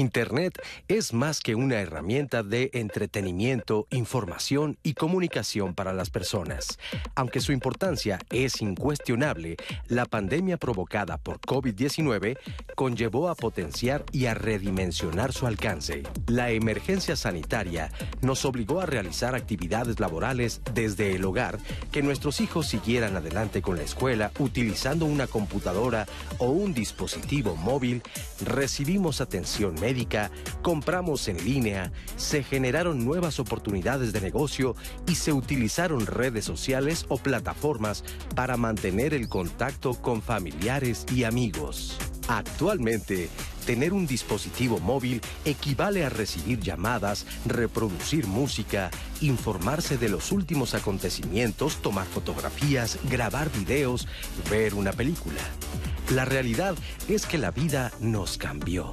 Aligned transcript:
Internet 0.00 0.60
es 0.88 1.12
más 1.12 1.40
que 1.40 1.54
una 1.54 1.78
herramienta 1.78 2.42
de 2.42 2.70
entretenimiento, 2.72 3.86
información 3.90 4.78
y 4.82 4.94
comunicación 4.94 5.74
para 5.74 5.92
las 5.92 6.08
personas. 6.08 6.78
Aunque 7.14 7.40
su 7.40 7.52
importancia 7.52 8.18
es 8.30 8.62
incuestionable, 8.62 9.56
la 9.88 10.06
pandemia 10.06 10.56
provocada 10.56 11.18
por 11.18 11.38
COVID-19 11.40 12.38
conllevó 12.74 13.28
a 13.28 13.34
potenciar 13.34 14.06
y 14.10 14.24
a 14.24 14.32
redimensionar 14.32 15.34
su 15.34 15.46
alcance. 15.46 16.02
La 16.26 16.50
emergencia 16.50 17.14
sanitaria 17.14 17.92
nos 18.22 18.46
obligó 18.46 18.80
a 18.80 18.86
realizar 18.86 19.34
actividades 19.34 20.00
laborales 20.00 20.62
desde 20.72 21.14
el 21.14 21.24
hogar, 21.26 21.58
que 21.92 22.02
nuestros 22.02 22.40
hijos 22.40 22.68
siguieran 22.68 23.16
adelante 23.16 23.60
con 23.60 23.76
la 23.76 23.82
escuela 23.82 24.32
utilizando 24.38 25.04
una 25.04 25.26
computadora 25.26 26.06
o 26.38 26.46
un 26.46 26.72
dispositivo 26.72 27.54
móvil, 27.54 28.02
recibimos 28.46 29.20
atención 29.20 29.74
médica, 29.74 29.89
compramos 30.62 31.28
en 31.28 31.44
línea, 31.44 31.92
se 32.16 32.42
generaron 32.42 33.04
nuevas 33.04 33.40
oportunidades 33.40 34.12
de 34.12 34.20
negocio 34.20 34.76
y 35.06 35.14
se 35.14 35.32
utilizaron 35.32 36.06
redes 36.06 36.44
sociales 36.44 37.06
o 37.08 37.18
plataformas 37.18 38.04
para 38.34 38.56
mantener 38.56 39.14
el 39.14 39.28
contacto 39.28 39.94
con 39.94 40.22
familiares 40.22 41.06
y 41.12 41.24
amigos. 41.24 41.98
Actualmente, 42.28 43.28
tener 43.66 43.92
un 43.92 44.06
dispositivo 44.06 44.80
móvil 44.80 45.20
equivale 45.44 46.04
a 46.04 46.08
recibir 46.08 46.60
llamadas, 46.60 47.26
reproducir 47.46 48.26
música, 48.26 48.90
informarse 49.20 49.98
de 49.98 50.08
los 50.08 50.32
últimos 50.32 50.74
acontecimientos, 50.74 51.82
tomar 51.82 52.06
fotografías, 52.06 52.98
grabar 53.10 53.50
videos, 53.52 54.08
ver 54.50 54.74
una 54.74 54.92
película. 54.92 55.42
La 56.10 56.24
realidad 56.24 56.74
es 57.08 57.24
que 57.24 57.38
la 57.38 57.52
vida 57.52 57.92
nos 58.00 58.36
cambió. 58.36 58.92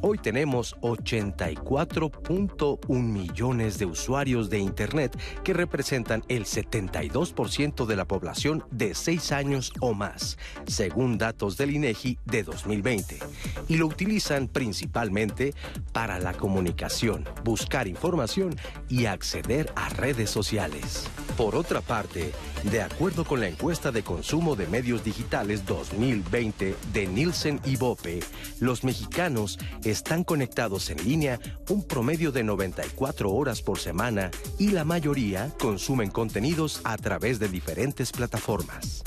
Hoy 0.00 0.18
tenemos 0.18 0.76
84.1 0.80 3.02
millones 3.02 3.80
de 3.80 3.86
usuarios 3.86 4.48
de 4.48 4.60
Internet 4.60 5.18
que 5.42 5.54
representan 5.54 6.22
el 6.28 6.44
72% 6.44 7.84
de 7.84 7.96
la 7.96 8.04
población 8.04 8.62
de 8.70 8.94
6 8.94 9.32
años 9.32 9.72
o 9.80 9.92
más, 9.92 10.38
según 10.64 11.18
datos 11.18 11.56
del 11.56 11.72
INEGI 11.72 12.20
de 12.26 12.44
2020. 12.62 13.18
Y 13.68 13.76
lo 13.76 13.86
utilizan 13.86 14.48
principalmente 14.48 15.54
para 15.92 16.18
la 16.18 16.32
comunicación, 16.32 17.24
buscar 17.44 17.88
información 17.88 18.54
y 18.88 19.06
acceder 19.06 19.72
a 19.76 19.88
redes 19.90 20.30
sociales. 20.30 21.08
Por 21.36 21.54
otra 21.56 21.80
parte, 21.80 22.32
de 22.64 22.82
acuerdo 22.82 23.24
con 23.24 23.40
la 23.40 23.48
encuesta 23.48 23.90
de 23.90 24.02
consumo 24.02 24.54
de 24.54 24.66
medios 24.66 25.02
digitales 25.02 25.66
2020 25.66 26.76
de 26.92 27.06
Nielsen 27.06 27.60
y 27.64 27.76
Bope, 27.76 28.20
los 28.60 28.84
mexicanos 28.84 29.58
están 29.82 30.24
conectados 30.24 30.90
en 30.90 31.02
línea 31.04 31.40
un 31.68 31.82
promedio 31.82 32.32
de 32.32 32.44
94 32.44 33.30
horas 33.30 33.62
por 33.62 33.78
semana 33.78 34.30
y 34.58 34.68
la 34.68 34.84
mayoría 34.84 35.50
consumen 35.58 36.10
contenidos 36.10 36.80
a 36.84 36.96
través 36.98 37.38
de 37.38 37.48
diferentes 37.48 38.12
plataformas. 38.12 39.02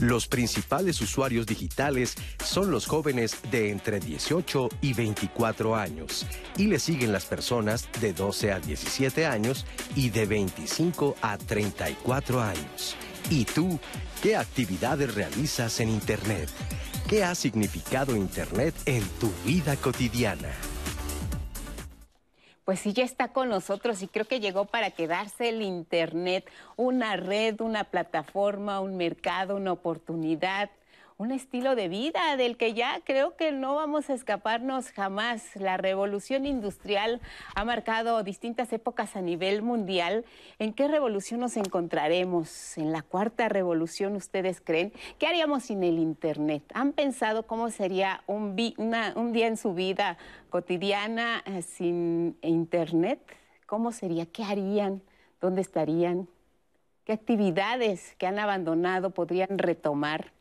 Los 0.00 0.26
principales 0.28 1.00
usuarios 1.00 1.46
digitales 1.46 2.14
son 2.44 2.70
los 2.70 2.86
jóvenes 2.86 3.38
de 3.50 3.70
entre 3.70 3.98
18 3.98 4.68
y 4.82 4.92
24 4.92 5.74
años 5.74 6.26
y 6.58 6.66
le 6.66 6.78
siguen 6.78 7.12
las 7.12 7.24
personas 7.24 7.88
de 8.00 8.12
12 8.12 8.52
a 8.52 8.60
17 8.60 9.24
años 9.24 9.64
y 9.94 10.10
de 10.10 10.26
25 10.26 11.16
a 11.22 11.38
34 11.38 12.42
años. 12.42 12.94
¿Y 13.30 13.46
tú 13.46 13.80
qué 14.22 14.36
actividades 14.36 15.14
realizas 15.14 15.80
en 15.80 15.88
Internet? 15.88 16.50
¿Qué 17.08 17.24
ha 17.24 17.34
significado 17.34 18.14
Internet 18.14 18.74
en 18.84 19.02
tu 19.18 19.32
vida 19.46 19.76
cotidiana? 19.76 20.52
Pues 22.66 22.80
sí, 22.80 22.92
ya 22.92 23.04
está 23.04 23.28
con 23.28 23.48
nosotros 23.48 24.02
y 24.02 24.08
creo 24.08 24.24
que 24.24 24.40
llegó 24.40 24.64
para 24.64 24.90
quedarse 24.90 25.50
el 25.50 25.62
Internet, 25.62 26.50
una 26.74 27.14
red, 27.14 27.60
una 27.60 27.84
plataforma, 27.84 28.80
un 28.80 28.96
mercado, 28.96 29.54
una 29.54 29.70
oportunidad 29.70 30.68
un 31.18 31.32
estilo 31.32 31.76
de 31.76 31.88
vida 31.88 32.36
del 32.36 32.58
que 32.58 32.74
ya 32.74 33.00
creo 33.02 33.36
que 33.36 33.50
no 33.50 33.74
vamos 33.74 34.10
a 34.10 34.14
escaparnos 34.14 34.90
jamás. 34.90 35.56
La 35.56 35.78
revolución 35.78 36.44
industrial 36.44 37.22
ha 37.54 37.64
marcado 37.64 38.22
distintas 38.22 38.70
épocas 38.74 39.16
a 39.16 39.22
nivel 39.22 39.62
mundial. 39.62 40.26
¿En 40.58 40.74
qué 40.74 40.88
revolución 40.88 41.40
nos 41.40 41.56
encontraremos? 41.56 42.76
¿En 42.76 42.92
la 42.92 43.00
cuarta 43.00 43.48
revolución 43.48 44.14
ustedes 44.14 44.60
creen? 44.60 44.92
¿Qué 45.18 45.26
haríamos 45.26 45.64
sin 45.64 45.82
el 45.84 45.98
Internet? 45.98 46.64
¿Han 46.74 46.92
pensado 46.92 47.46
cómo 47.46 47.70
sería 47.70 48.22
un, 48.26 48.54
día 48.54 49.46
en 49.46 49.56
su 49.56 49.72
vida 49.72 50.18
cotidiana 50.50 51.42
eh, 51.46 51.62
sin 51.62 52.36
Internet? 52.42 53.20
¿Cómo 53.64 53.90
sería? 53.90 54.26
¿Qué 54.26 54.44
harían? 54.44 55.00
¿Dónde 55.40 55.62
estarían? 55.62 56.28
¿Qué 57.04 57.12
actividades 57.14 58.16
que 58.16 58.26
han 58.26 58.38
abandonado 58.38 59.10
podrían 59.10 59.56
retomar? 59.56 60.35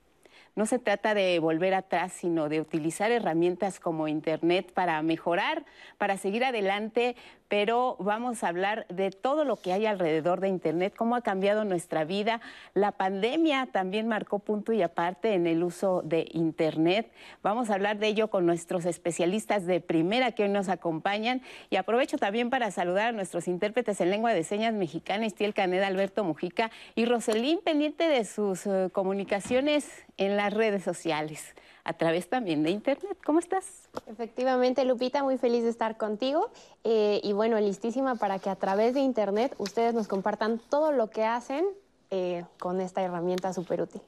No 0.55 0.65
se 0.65 0.79
trata 0.79 1.13
de 1.13 1.37
volver 1.39 1.73
atrás, 1.73 2.13
sino 2.13 2.47
de 2.47 2.61
utilizar 2.61 3.11
herramientas 3.11 3.81
como 3.81 4.07
Internet 4.07 4.71
para 4.73 5.01
mejorar, 5.01 5.65
para 5.97 6.15
seguir 6.15 6.45
adelante, 6.45 7.17
pero 7.47 7.95
vamos 7.99 8.43
a 8.43 8.47
hablar 8.47 8.87
de 8.87 9.11
todo 9.11 9.45
lo 9.45 9.57
que 9.57 9.73
hay 9.73 9.85
alrededor 9.85 10.39
de 10.39 10.47
Internet, 10.47 10.93
cómo 10.97 11.15
ha 11.15 11.21
cambiado 11.21 11.63
nuestra 11.65 12.05
vida. 12.05 12.41
La 12.73 12.93
pandemia 12.93 13.67
también 13.71 14.07
marcó 14.07 14.39
punto 14.39 14.73
y 14.73 14.81
aparte 14.81 15.33
en 15.33 15.45
el 15.45 15.61
uso 15.61 16.01
de 16.03 16.27
Internet. 16.31 17.11
Vamos 17.43 17.69
a 17.69 17.75
hablar 17.75 17.97
de 17.99 18.07
ello 18.07 18.29
con 18.29 18.45
nuestros 18.45 18.85
especialistas 18.85 19.65
de 19.65 19.81
primera 19.81 20.31
que 20.31 20.43
hoy 20.43 20.49
nos 20.49 20.69
acompañan 20.69 21.41
y 21.69 21.75
aprovecho 21.75 22.17
también 22.17 22.49
para 22.49 22.71
saludar 22.71 23.09
a 23.09 23.11
nuestros 23.11 23.47
intérpretes 23.47 24.01
en 24.01 24.09
lengua 24.09 24.33
de 24.33 24.43
señas 24.43 24.73
mexicana, 24.73 25.25
Estiel 25.25 25.53
Caneda, 25.53 25.87
Alberto 25.87 26.23
Mujica 26.23 26.71
y 26.95 27.05
Roselín, 27.05 27.59
pendiente 27.63 28.07
de 28.07 28.25
sus 28.25 28.65
eh, 28.65 28.89
comunicaciones 28.91 30.05
en 30.17 30.37
redes 30.53 30.83
sociales 30.83 31.55
a 31.83 31.93
través 31.93 32.27
también 32.27 32.63
de 32.63 32.71
Internet. 32.71 33.17
¿Cómo 33.23 33.39
estás? 33.39 33.89
Efectivamente, 34.07 34.83
Lupita, 34.85 35.23
muy 35.23 35.37
feliz 35.37 35.63
de 35.63 35.69
estar 35.69 35.97
contigo 35.97 36.49
eh, 36.83 37.21
y 37.23 37.33
bueno, 37.33 37.59
listísima 37.59 38.15
para 38.15 38.39
que 38.39 38.49
a 38.49 38.55
través 38.55 38.93
de 38.93 39.01
Internet 39.01 39.55
ustedes 39.59 39.93
nos 39.93 40.07
compartan 40.07 40.59
todo 40.69 40.91
lo 40.91 41.09
que 41.09 41.23
hacen 41.23 41.65
eh, 42.09 42.43
con 42.59 42.81
esta 42.81 43.01
herramienta 43.03 43.53
súper 43.53 43.81
útil. 43.81 44.01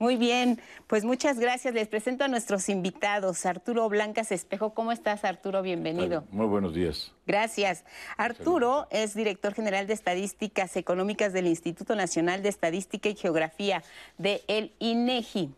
Muy 0.00 0.16
bien, 0.16 0.58
pues 0.86 1.04
muchas 1.04 1.38
gracias. 1.38 1.74
Les 1.74 1.86
presento 1.86 2.24
a 2.24 2.28
nuestros 2.28 2.70
invitados. 2.70 3.44
Arturo 3.44 3.86
Blancas 3.90 4.32
Espejo, 4.32 4.72
¿cómo 4.72 4.92
estás, 4.92 5.26
Arturo? 5.26 5.60
Bienvenido. 5.60 6.24
Muy 6.30 6.46
buenos 6.46 6.72
días. 6.72 7.12
Gracias. 7.26 7.84
Arturo 8.16 8.86
es 8.90 9.14
director 9.14 9.52
general 9.52 9.86
de 9.86 9.92
Estadísticas 9.92 10.74
Económicas 10.78 11.34
del 11.34 11.46
Instituto 11.46 11.94
Nacional 11.96 12.42
de 12.42 12.48
Estadística 12.48 13.10
y 13.10 13.14
Geografía 13.14 13.82
de 14.16 14.40
el 14.48 14.72
INEGI. 14.78 15.50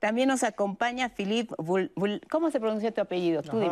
También 0.00 0.26
nos 0.26 0.42
acompaña 0.42 1.10
Philippe 1.10 1.54
¿Cómo 2.28 2.50
se 2.50 2.58
pronuncia 2.58 2.92
tu 2.92 3.00
apellido? 3.00 3.42
Tú 3.42 3.62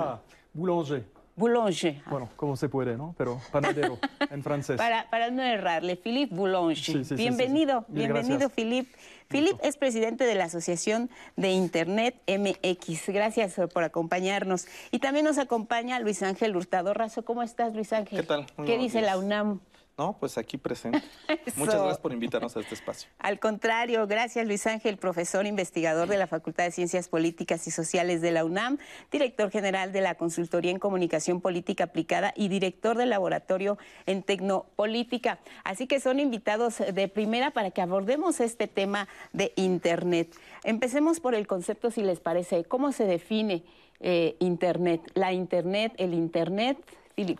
Boulanger. 0.55 1.05
Boulanger. 1.37 2.03
Bueno, 2.11 2.29
como 2.37 2.57
se 2.57 2.69
puede, 2.69 2.97
¿no? 2.97 3.15
Pero 3.17 3.41
panadero 3.51 3.99
en 4.31 4.43
francés. 4.45 4.77
Para, 4.77 5.09
para 5.11 5.31
no 5.31 5.43
errarle, 5.43 5.97
Philippe 5.97 6.35
Boulanger. 6.35 7.05
bienvenido, 7.17 7.85
bienvenido 7.89 8.49
Philippe. 8.51 8.93
Philippe 9.29 9.67
es 9.67 9.79
presidente 9.79 10.25
de 10.25 10.35
la 10.35 10.45
Asociación 10.45 11.09
de 11.37 11.53
Internet 11.53 12.17
MX. 12.29 13.09
Gracias 13.09 13.55
por 13.73 13.83
acompañarnos. 13.83 14.67
Y 14.91 14.99
también 14.99 15.25
nos 15.25 15.39
acompaña 15.39 15.99
Luis 16.01 16.23
Ángel 16.23 16.55
Hurtado 16.55 16.93
Razo. 16.93 17.25
¿Cómo 17.25 17.43
estás, 17.43 17.75
Luis 17.75 17.95
Ángel? 17.95 18.21
¿Qué 18.21 18.27
tal? 18.27 18.47
¿Qué 18.67 18.77
dice 18.77 19.01
la 19.01 19.17
UNAM? 19.17 19.61
No, 20.03 20.17
pues 20.19 20.37
aquí 20.37 20.59
presente. 20.59 21.01
Muchas 21.57 21.77
gracias 21.77 21.99
por 21.99 22.13
invitarnos 22.13 22.57
a 22.57 22.61
este 22.61 22.75
espacio. 22.75 23.09
Al 23.21 23.39
contrario, 23.39 24.05
gracias 24.09 24.45
Luis 24.45 24.67
Ángel, 24.67 24.97
profesor 24.97 25.47
investigador 25.47 26.09
de 26.09 26.17
la 26.17 26.27
Facultad 26.27 26.65
de 26.65 26.73
Ciencias 26.73 27.09
Políticas 27.09 27.69
y 27.69 27.71
Sociales 27.71 28.21
de 28.21 28.33
la 28.33 28.45
UNAM, 28.45 28.79
director 29.13 29.49
general 29.53 29.93
de 29.93 30.01
la 30.01 30.17
Consultoría 30.17 30.73
en 30.73 30.81
Comunicación 30.81 31.41
Política 31.41 31.85
Aplicada 31.85 32.33
y 32.35 32.49
director 32.49 32.97
del 32.97 33.11
Laboratorio 33.11 33.79
en 34.07 34.25
Tecnopolítica. 34.25 35.39
Así 35.63 35.87
que 35.87 36.01
son 36.01 36.19
invitados 36.19 36.79
de 36.79 37.07
primera 37.07 37.53
para 37.53 37.71
que 37.71 37.81
abordemos 37.81 38.41
este 38.41 38.67
tema 38.67 39.07
de 39.33 39.53
Internet. 39.55 40.35
Empecemos 40.65 41.21
por 41.21 41.37
el 41.37 41.47
concepto, 41.47 41.93
si 41.93 42.03
les 42.03 42.19
parece. 42.19 42.65
¿Cómo 42.65 42.91
se 42.91 43.05
define 43.05 43.63
eh, 44.01 44.35
Internet? 44.41 45.01
La 45.15 45.33
Internet, 45.33 45.93
el 45.97 46.13
Internet, 46.13 46.77
Philip. 47.15 47.39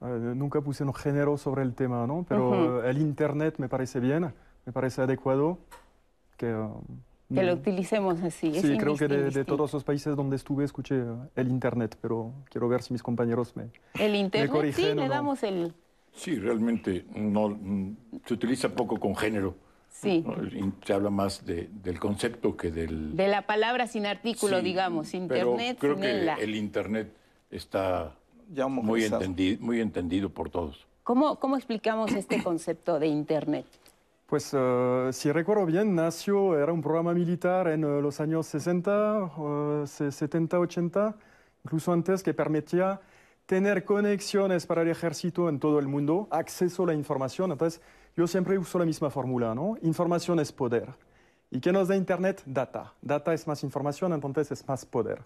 Eh, 0.00 0.32
nunca 0.36 0.60
puse 0.60 0.84
un 0.84 0.94
género 0.94 1.36
sobre 1.38 1.62
el 1.62 1.74
tema, 1.74 2.06
¿no? 2.06 2.24
Pero 2.28 2.84
el 2.84 2.98
Internet 2.98 3.56
me 3.58 3.68
parece 3.68 4.00
bien, 4.00 4.32
me 4.64 4.72
parece 4.72 5.02
adecuado. 5.02 5.58
Que, 6.36 6.54
um, 6.54 6.82
que 7.34 7.42
lo 7.42 7.54
utilicemos 7.54 8.22
así. 8.22 8.54
Sí, 8.60 8.78
creo 8.78 8.96
que 8.96 9.08
de, 9.08 9.44
todos 9.44 9.72
los 9.72 9.84
países 9.84 10.16
donde 10.16 10.36
estuve 10.36 10.64
escuché 10.64 11.02
el 11.36 11.48
Internet, 11.48 11.98
pero 12.00 12.32
quiero 12.48 12.68
ver 12.68 12.82
si 12.82 12.92
mis 12.92 13.02
compañeros 13.02 13.54
me 13.56 13.70
El 13.98 14.14
Internet, 14.14 14.72
sí, 14.74 14.94
le 14.94 15.08
damos 15.08 15.42
el... 15.42 15.74
Sí, 16.12 16.36
realmente 16.36 17.04
no, 17.14 17.58
se 18.24 18.34
utiliza 18.34 18.70
poco 18.70 18.98
con 18.98 19.14
género. 19.14 19.54
Sí. 19.90 20.24
Se 20.84 20.92
habla 20.92 21.10
más 21.10 21.44
del 21.44 21.98
concepto 21.98 22.56
que 22.56 22.70
del... 22.70 23.16
De 23.16 23.28
la 23.28 23.42
palabra 23.42 23.88
sin 23.88 24.06
artículo, 24.06 24.62
digamos, 24.62 25.12
Internet 25.12 25.76
pero 25.80 25.98
creo 25.98 26.36
que 26.36 26.42
el 26.42 26.54
Internet 26.54 27.12
está 27.50 28.17
ya 28.52 28.66
muy, 28.66 29.04
entendido, 29.04 29.60
muy 29.60 29.80
entendido 29.80 30.30
por 30.30 30.50
todos. 30.50 30.86
¿Cómo, 31.02 31.36
¿Cómo 31.38 31.56
explicamos 31.56 32.12
este 32.12 32.42
concepto 32.44 32.98
de 32.98 33.06
Internet? 33.06 33.66
Pues 34.26 34.52
uh, 34.52 35.10
si 35.10 35.32
recuerdo 35.32 35.64
bien, 35.64 35.94
nació, 35.94 36.58
era 36.58 36.70
un 36.70 36.82
programa 36.82 37.14
militar 37.14 37.68
en 37.68 37.84
uh, 37.84 38.02
los 38.02 38.20
años 38.20 38.46
60, 38.46 39.22
uh, 39.38 39.86
70, 39.86 40.58
80, 40.60 41.16
incluso 41.64 41.92
antes, 41.92 42.22
que 42.22 42.34
permitía 42.34 43.00
tener 43.46 43.86
conexiones 43.86 44.66
para 44.66 44.82
el 44.82 44.88
ejército 44.88 45.48
en 45.48 45.58
todo 45.58 45.78
el 45.78 45.88
mundo, 45.88 46.28
acceso 46.30 46.82
a 46.82 46.88
la 46.88 46.94
información. 46.94 47.52
Entonces, 47.52 47.80
yo 48.14 48.26
siempre 48.26 48.58
uso 48.58 48.78
la 48.78 48.84
misma 48.84 49.08
fórmula, 49.08 49.54
¿no? 49.54 49.78
Información 49.80 50.40
es 50.40 50.52
poder. 50.52 50.90
¿Y 51.50 51.60
qué 51.60 51.72
nos 51.72 51.88
da 51.88 51.96
Internet? 51.96 52.42
Data. 52.44 52.92
Data 53.00 53.32
es 53.32 53.46
más 53.46 53.62
información, 53.62 54.12
entonces 54.12 54.50
es 54.52 54.68
más 54.68 54.84
poder. 54.84 55.22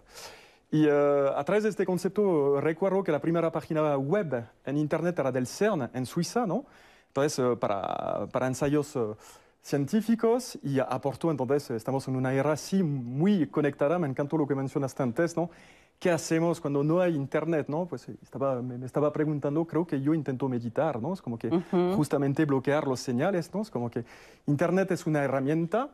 Y 0.73 0.87
uh, 0.87 1.27
a 1.35 1.43
través 1.43 1.61
de 1.61 1.69
este 1.69 1.85
concepto 1.85 2.59
recuerdo 2.59 3.03
que 3.03 3.11
la 3.11 3.21
primera 3.21 3.51
página 3.51 3.95
web 3.95 4.43
en 4.65 4.77
Internet 4.77 5.19
era 5.19 5.31
del 5.31 5.45
CERN 5.45 5.91
en 5.93 6.03
Suiza, 6.07 6.47
¿no? 6.47 6.65
Entonces, 7.09 7.37
uh, 7.37 7.59
para, 7.59 8.25
para, 8.31 8.47
ensayos 8.47 8.95
uh, 8.95 9.15
científicos 9.61 10.57
y 10.63 10.79
aportó, 10.79 11.29
entonces 11.29 11.69
estamos 11.69 12.07
en 12.07 12.15
una 12.15 12.33
era 12.33 12.53
así 12.53 12.81
muy 12.81 13.45
conectada, 13.45 13.99
me 13.99 14.07
encantó 14.07 14.35
lo 14.35 14.47
que 14.47 14.55
mencionaste 14.55 15.03
antes, 15.03 15.37
¿no? 15.37 15.51
¿Qué 15.99 16.09
hacemos 16.09 16.59
cuando 16.59 16.83
no 16.83 17.01
hay 17.01 17.13
internet? 17.13 17.67
¿no? 17.69 17.85
Pues 17.85 18.09
estaba, 18.09 18.59
me 18.63 18.83
estaba 18.83 19.13
preguntando, 19.13 19.65
creo 19.65 19.85
que 19.85 20.01
yo 20.01 20.15
intento 20.15 20.49
meditar, 20.49 20.99
¿no? 20.99 21.13
Es 21.13 21.21
como 21.21 21.37
que 21.37 21.51
justamente 21.95 22.45
bloquear 22.45 22.87
los 22.87 22.99
señales, 22.99 23.53
¿no? 23.53 23.61
Es 23.61 23.69
como 23.69 23.91
que 23.91 24.05
internet 24.47 24.89
es 24.89 25.05
una 25.05 25.23
herramienta, 25.23 25.91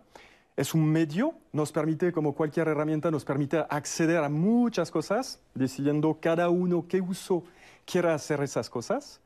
es 0.59 0.73
un 0.73 0.85
medio, 0.85 1.35
nos 1.53 1.71
permite, 1.71 2.11
como 2.11 2.35
cualquier 2.35 2.67
herramienta, 2.67 3.09
nos 3.09 3.23
permite 3.23 3.63
acceder 3.69 4.17
a 4.17 4.27
muchas 4.27 4.91
cosas, 4.91 5.39
decidiendo 5.55 6.17
cada 6.19 6.49
uno 6.49 6.85
qué 6.85 6.99
uso 6.99 7.45
quiera 7.85 8.13
hacer 8.13 8.41
esas 8.41 8.69
cosas. 8.69 9.21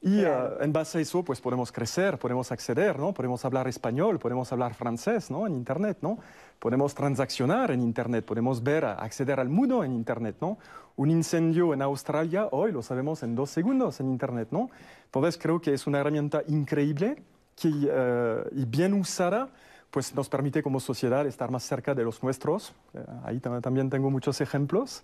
Y 0.00 0.22
ah, 0.24 0.58
en 0.60 0.72
base 0.72 0.98
a 0.98 1.00
eso, 1.00 1.24
pues 1.24 1.40
podemos 1.40 1.72
crecer, 1.72 2.18
podemos 2.18 2.52
acceder, 2.52 3.00
¿no? 3.00 3.12
Podemos 3.12 3.44
hablar 3.44 3.66
español, 3.66 4.20
podemos 4.20 4.52
hablar 4.52 4.74
francés, 4.74 5.28
¿no? 5.28 5.44
En 5.48 5.54
Internet, 5.54 5.98
¿no? 6.02 6.20
Podemos 6.60 6.94
transaccionar 6.94 7.72
en 7.72 7.82
Internet, 7.82 8.24
podemos 8.24 8.62
ver, 8.62 8.84
acceder 8.84 9.40
al 9.40 9.48
mundo 9.48 9.82
en 9.82 9.92
Internet, 9.92 10.36
¿no? 10.40 10.56
Un 10.94 11.10
incendio 11.10 11.74
en 11.74 11.82
Australia, 11.82 12.46
hoy 12.52 12.70
lo 12.70 12.82
sabemos 12.82 13.24
en 13.24 13.34
dos 13.34 13.50
segundos 13.50 13.98
en 13.98 14.08
Internet, 14.08 14.50
¿no? 14.52 14.70
Entonces 15.06 15.36
creo 15.36 15.60
que 15.60 15.74
es 15.74 15.88
una 15.88 15.98
herramienta 15.98 16.44
increíble 16.46 17.24
que, 17.56 17.70
eh, 17.90 18.44
y 18.52 18.64
bien 18.66 18.94
usada, 18.94 19.48
pues 19.96 20.14
nos 20.14 20.28
permite 20.28 20.62
como 20.62 20.78
sociedad 20.78 21.26
estar 21.26 21.50
más 21.50 21.62
cerca 21.62 21.94
de 21.94 22.04
los 22.04 22.22
nuestros. 22.22 22.74
Eh, 22.92 23.02
ahí 23.24 23.40
también 23.40 23.88
tengo 23.88 24.10
muchos 24.10 24.42
ejemplos 24.42 25.02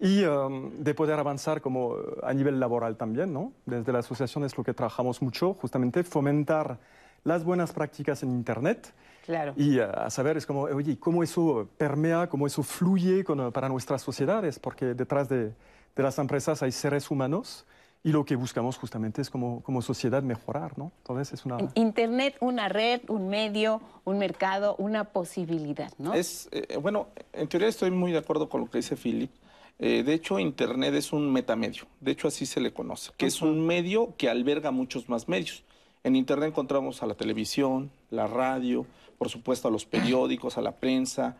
y 0.00 0.24
um, 0.24 0.72
de 0.82 0.92
poder 0.92 1.20
avanzar 1.20 1.60
como 1.60 1.94
eh, 1.94 2.00
a 2.24 2.34
nivel 2.34 2.58
laboral 2.58 2.96
también, 2.96 3.32
¿no? 3.32 3.52
Desde 3.64 3.92
la 3.92 4.00
asociación 4.00 4.42
es 4.42 4.58
lo 4.58 4.64
que 4.64 4.74
trabajamos 4.74 5.22
mucho, 5.22 5.54
justamente 5.54 6.02
fomentar 6.02 6.80
las 7.22 7.44
buenas 7.44 7.72
prácticas 7.72 8.24
en 8.24 8.32
Internet. 8.32 8.92
Claro. 9.24 9.52
Y 9.56 9.78
uh, 9.78 9.84
a 9.84 10.10
saber, 10.10 10.36
es 10.36 10.46
como, 10.46 10.62
oye, 10.62 10.98
cómo 10.98 11.22
eso 11.22 11.68
permea, 11.78 12.28
cómo 12.28 12.48
eso 12.48 12.64
fluye 12.64 13.22
con, 13.22 13.52
para 13.52 13.68
nuestras 13.68 14.02
sociedades, 14.02 14.58
porque 14.58 14.94
detrás 14.94 15.28
de, 15.28 15.52
de, 15.94 16.02
las 16.02 16.18
empresas 16.18 16.60
hay 16.64 16.72
seres 16.72 17.08
humanos 17.08 17.66
y 18.04 18.12
lo 18.12 18.26
que 18.26 18.36
buscamos 18.36 18.76
justamente 18.76 19.22
es 19.22 19.30
como, 19.30 19.62
como 19.62 19.80
sociedad 19.80 20.22
mejorar, 20.22 20.78
¿no? 20.78 20.92
Entonces 20.98 21.32
es 21.32 21.46
una... 21.46 21.56
Internet, 21.74 22.36
una 22.40 22.68
red, 22.68 23.00
un 23.08 23.28
medio, 23.28 23.80
un 24.04 24.18
mercado, 24.18 24.76
una 24.76 25.04
posibilidad, 25.04 25.90
¿no? 25.96 26.12
Es, 26.12 26.50
eh, 26.52 26.76
bueno, 26.76 27.08
en 27.32 27.48
teoría 27.48 27.66
estoy 27.66 27.90
muy 27.90 28.12
de 28.12 28.18
acuerdo 28.18 28.50
con 28.50 28.60
lo 28.60 28.70
que 28.70 28.78
dice 28.78 28.94
Philip. 28.94 29.30
Eh, 29.78 30.02
de 30.04 30.12
hecho, 30.12 30.38
Internet 30.38 30.94
es 30.94 31.14
un 31.14 31.32
metamedio, 31.32 31.84
de 32.00 32.12
hecho 32.12 32.28
así 32.28 32.44
se 32.44 32.60
le 32.60 32.72
conoce, 32.74 33.10
que 33.16 33.26
es 33.26 33.40
un 33.40 33.66
medio 33.66 34.14
que 34.18 34.28
alberga 34.28 34.70
muchos 34.70 35.08
más 35.08 35.26
medios. 35.26 35.64
En 36.04 36.14
Internet 36.14 36.50
encontramos 36.50 37.02
a 37.02 37.06
la 37.06 37.14
televisión, 37.14 37.90
la 38.10 38.26
radio, 38.26 38.86
por 39.16 39.30
supuesto 39.30 39.68
a 39.68 39.70
los 39.70 39.86
periódicos, 39.86 40.58
a 40.58 40.60
la 40.60 40.72
prensa, 40.72 41.38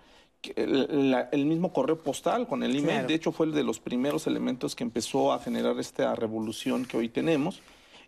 el, 0.56 1.46
mismo 1.46 1.72
correo 1.72 2.02
postal 2.02 2.46
con 2.46 2.62
el 2.62 2.76
email, 2.76 3.06
de 3.06 3.14
hecho 3.14 3.32
fue 3.32 3.46
el 3.46 3.52
de 3.52 3.64
los 3.64 3.80
primeros 3.80 4.26
elementos 4.26 4.74
que 4.74 4.84
empezó 4.84 5.32
a 5.32 5.38
generar 5.38 5.78
esta 5.78 6.14
revolución 6.14 6.84
que 6.84 6.96
hoy 6.96 7.08
tenemos. 7.08 7.60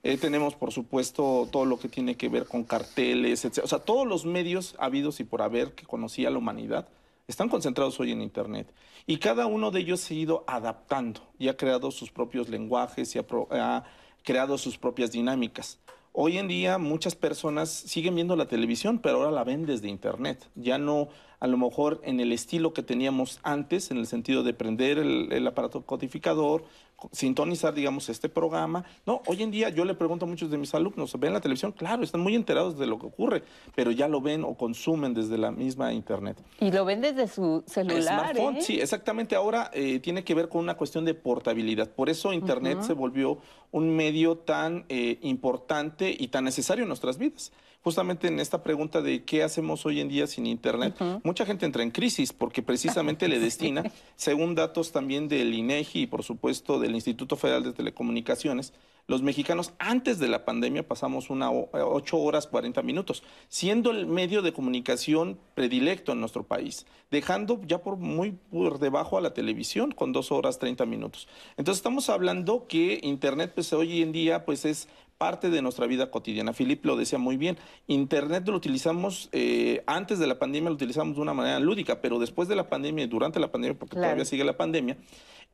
Eh, 0.03 0.19
tenemos, 0.19 0.55
por 0.55 0.73
supuesto, 0.73 1.49
todo 1.51 1.65
lo 1.65 1.79
que 1.79 1.89
tiene 1.89 2.17
que 2.17 2.29
ver 2.29 2.47
con 2.47 2.65
carteles, 2.65 3.45
etc. 3.45 3.61
O 3.65 3.67
sea, 3.67 3.81
todos 3.81 4.07
los 4.07 4.25
medios 4.25 4.77
habidos 4.79 5.19
y 5.21 5.25
por 5.25 5.43
haber 5.43 5.73
que 5.73 5.85
conocía 5.85 6.31
la 6.31 6.39
humanidad 6.39 6.89
están 7.27 7.49
concentrados 7.49 7.99
hoy 7.99 8.13
en 8.13 8.23
Internet. 8.23 8.73
Y 9.07 9.19
cada 9.19 9.47
uno 9.47 9.71
de 9.71 9.81
ellos 9.81 10.01
se 10.01 10.15
ha 10.15 10.19
ido 10.19 10.45
adaptando 10.47 11.21
y 11.39 11.49
ha 11.49 11.57
creado 11.57 11.91
sus 11.91 12.11
propios 12.11 12.49
lenguajes 12.49 13.15
y 13.15 13.19
ha, 13.19 13.85
creado 14.23 14.59
sus 14.59 14.79
propias 14.79 15.13
dinámicas. 15.13 15.79
Hoy 16.13 16.39
en 16.39 16.49
día 16.49 16.79
muchas 16.79 17.15
personas 17.15 17.71
siguen 17.71 18.15
viendo 18.15 18.37
la 18.37 18.47
televisión, 18.47 18.99
pero 18.99 19.19
ahora 19.19 19.31
la 19.31 19.45
ven 19.45 19.67
desde 19.67 19.89
Internet. 19.89 20.49
Ya 20.55 20.79
no 20.79 21.09
a 21.41 21.47
lo 21.47 21.57
mejor 21.57 22.01
en 22.05 22.21
el 22.21 22.33
estilo 22.33 22.73
que 22.73 22.83
teníamos 22.83 23.41
antes, 23.43 23.91
en 23.91 23.99
el 23.99 24.07
sentido 24.07 24.43
de 24.43 24.55
prender 24.55 24.99
el 24.99 25.47
aparato 25.47 25.83
codificador, 25.83 26.65
sintonizar, 27.13 27.75
digamos, 27.75 28.09
este 28.09 28.29
programa. 28.29 28.85
No, 29.05 29.23
hoy 29.27 29.43
en 29.43 29.51
día 29.51 29.69
yo 29.69 29.85
le 29.85 29.95
pregunto 29.95 30.25
a 30.25 30.29
muchos 30.29 30.51
de 30.51 30.59
mis 30.59 30.75
alumnos, 30.75 31.19
¿ven 31.19 31.33
la 31.33 31.41
televisión? 31.41 31.73
Claro, 31.73 32.03
están 32.03 32.21
muy 32.21 32.35
enterados 32.35 32.79
de 32.79 32.87
lo 32.87 32.99
que 32.99 33.07
ocurre, 33.07 33.43
pero 33.75 33.91
ya 33.91 34.09
lo 34.09 34.21
ven 34.21 34.45
o 34.45 34.55
consumen 34.55 35.15
desde 35.15 35.39
la 35.39 35.51
misma 35.51 35.93
Internet. 35.93 36.39
Y 36.61 36.71
lo 36.71 36.85
ven 36.85 37.01
desde 37.01 37.29
su 37.29 37.63
celular. 37.67 38.03
Smartphone, 38.03 38.57
¿eh? 38.57 38.63
sí, 38.63 38.81
exactamente. 38.81 39.37
Ahora 39.37 39.71
eh, 39.75 40.01
tiene 40.01 40.25
que 40.25 40.35
ver 40.35 40.49
con 40.49 40.63
una 40.63 40.77
cuestión 40.77 41.05
de 41.05 41.15
portabilidad. 41.15 41.91
Por 41.91 42.09
eso 42.09 42.33
Internet 42.33 42.83
se 42.83 42.95
volvió 42.95 43.39
un 43.73 43.95
medio 43.95 44.39
tan 44.39 44.87
eh, 44.89 45.19
importante 45.23 46.15
y 46.17 46.29
tan 46.29 46.45
necesario 46.45 46.83
en 46.83 46.89
nuestras 46.89 47.19
vidas 47.19 47.53
justamente 47.87 48.27
en 48.27 48.41
esta 48.41 48.65
pregunta 48.65 49.01
de 49.01 49.23
qué 49.23 49.45
hacemos 49.45 49.87
hoy 49.87 50.01
en 50.01 50.09
día 50.09 50.27
sin 50.27 50.45
Internet, 50.45 50.97
mucha 51.23 51.47
gente 51.47 51.67
entra 51.67 51.85
en 51.85 51.93
crisis 51.93 52.33
porque 52.33 52.61
precisamente 52.61 53.29
le 53.29 53.39
destina, 53.39 53.85
según 54.17 54.57
datos 54.57 54.91
también 54.91 55.29
del 55.29 55.55
INEGI 55.55 56.01
y 56.01 56.07
por 56.09 56.25
supuesto 56.25 56.81
del 56.81 56.97
Instituto 56.97 57.37
Federal 57.37 57.63
de 57.63 57.73
Telecomunicaciones, 57.73 58.73
los 59.07 59.23
mexicanos 59.23 59.73
antes 59.79 60.19
de 60.19 60.27
la 60.27 60.45
pandemia 60.45 60.89
pasamos 60.89 61.31
una 61.31 61.53
8 61.53 62.19
horas 62.19 62.49
40 62.49 62.83
minutos, 62.83 63.23
siendo 63.49 63.93
el 63.93 64.05
medio 64.07 64.43
de 64.43 64.53
comunicación 64.53 65.39
predilecto 65.55 66.11
en 66.11 66.19
nuestro 66.19 66.43
país, 66.43 66.87
dejando 67.13 67.61
ya 67.65 67.79
por 67.79 67.99
muy 67.99 68.33
por 68.33 68.81
debajo 68.81 69.17
a 69.17 69.21
la 69.21 69.33
televisión 69.33 69.93
con 69.93 70.11
2 70.11 70.33
horas 70.33 70.59
30 70.59 70.87
minutos. 70.87 71.29
Entonces 71.57 71.79
estamos 71.79 72.11
hablando 72.11 72.67
que 72.67 72.99
Internet 73.05 73.53
pues 73.55 73.73
hoy 73.73 74.03
en 74.03 74.11
día 74.11 74.45
pues 74.45 74.65
es 74.65 74.89
parte 75.19 75.51
de 75.51 75.63
nuestra 75.63 75.87
vida 75.87 76.11
cotidiana. 76.11 76.53
Filip 76.53 76.85
lo 76.85 76.97
decía 76.97 77.19
muy 77.19 77.37
bien, 77.37 77.59
Internet 77.87 78.47
lo 78.47 78.57
utilizamos, 78.57 79.29
eh, 79.33 79.83
antes 79.87 80.19
de 80.19 80.27
la 80.27 80.39
pandemia 80.39 80.71
lo 80.71 80.77
utilizamos 80.77 81.17
de 81.17 81.23
una 81.23 81.35
manera 81.35 81.59
lúdica, 81.61 82.01
pero 82.01 82.19
después 82.19 82.49
de 82.49 82.57
la 82.57 82.69
pandemia 82.69 83.05
y 83.05 83.09
durante 83.09 83.41
la 83.41 83.51
pandemia, 83.51 83.79
porque 83.79 83.97
todavía 83.97 84.25
sigue 84.25 84.45
la 84.45 84.57
pandemia, 84.57 84.97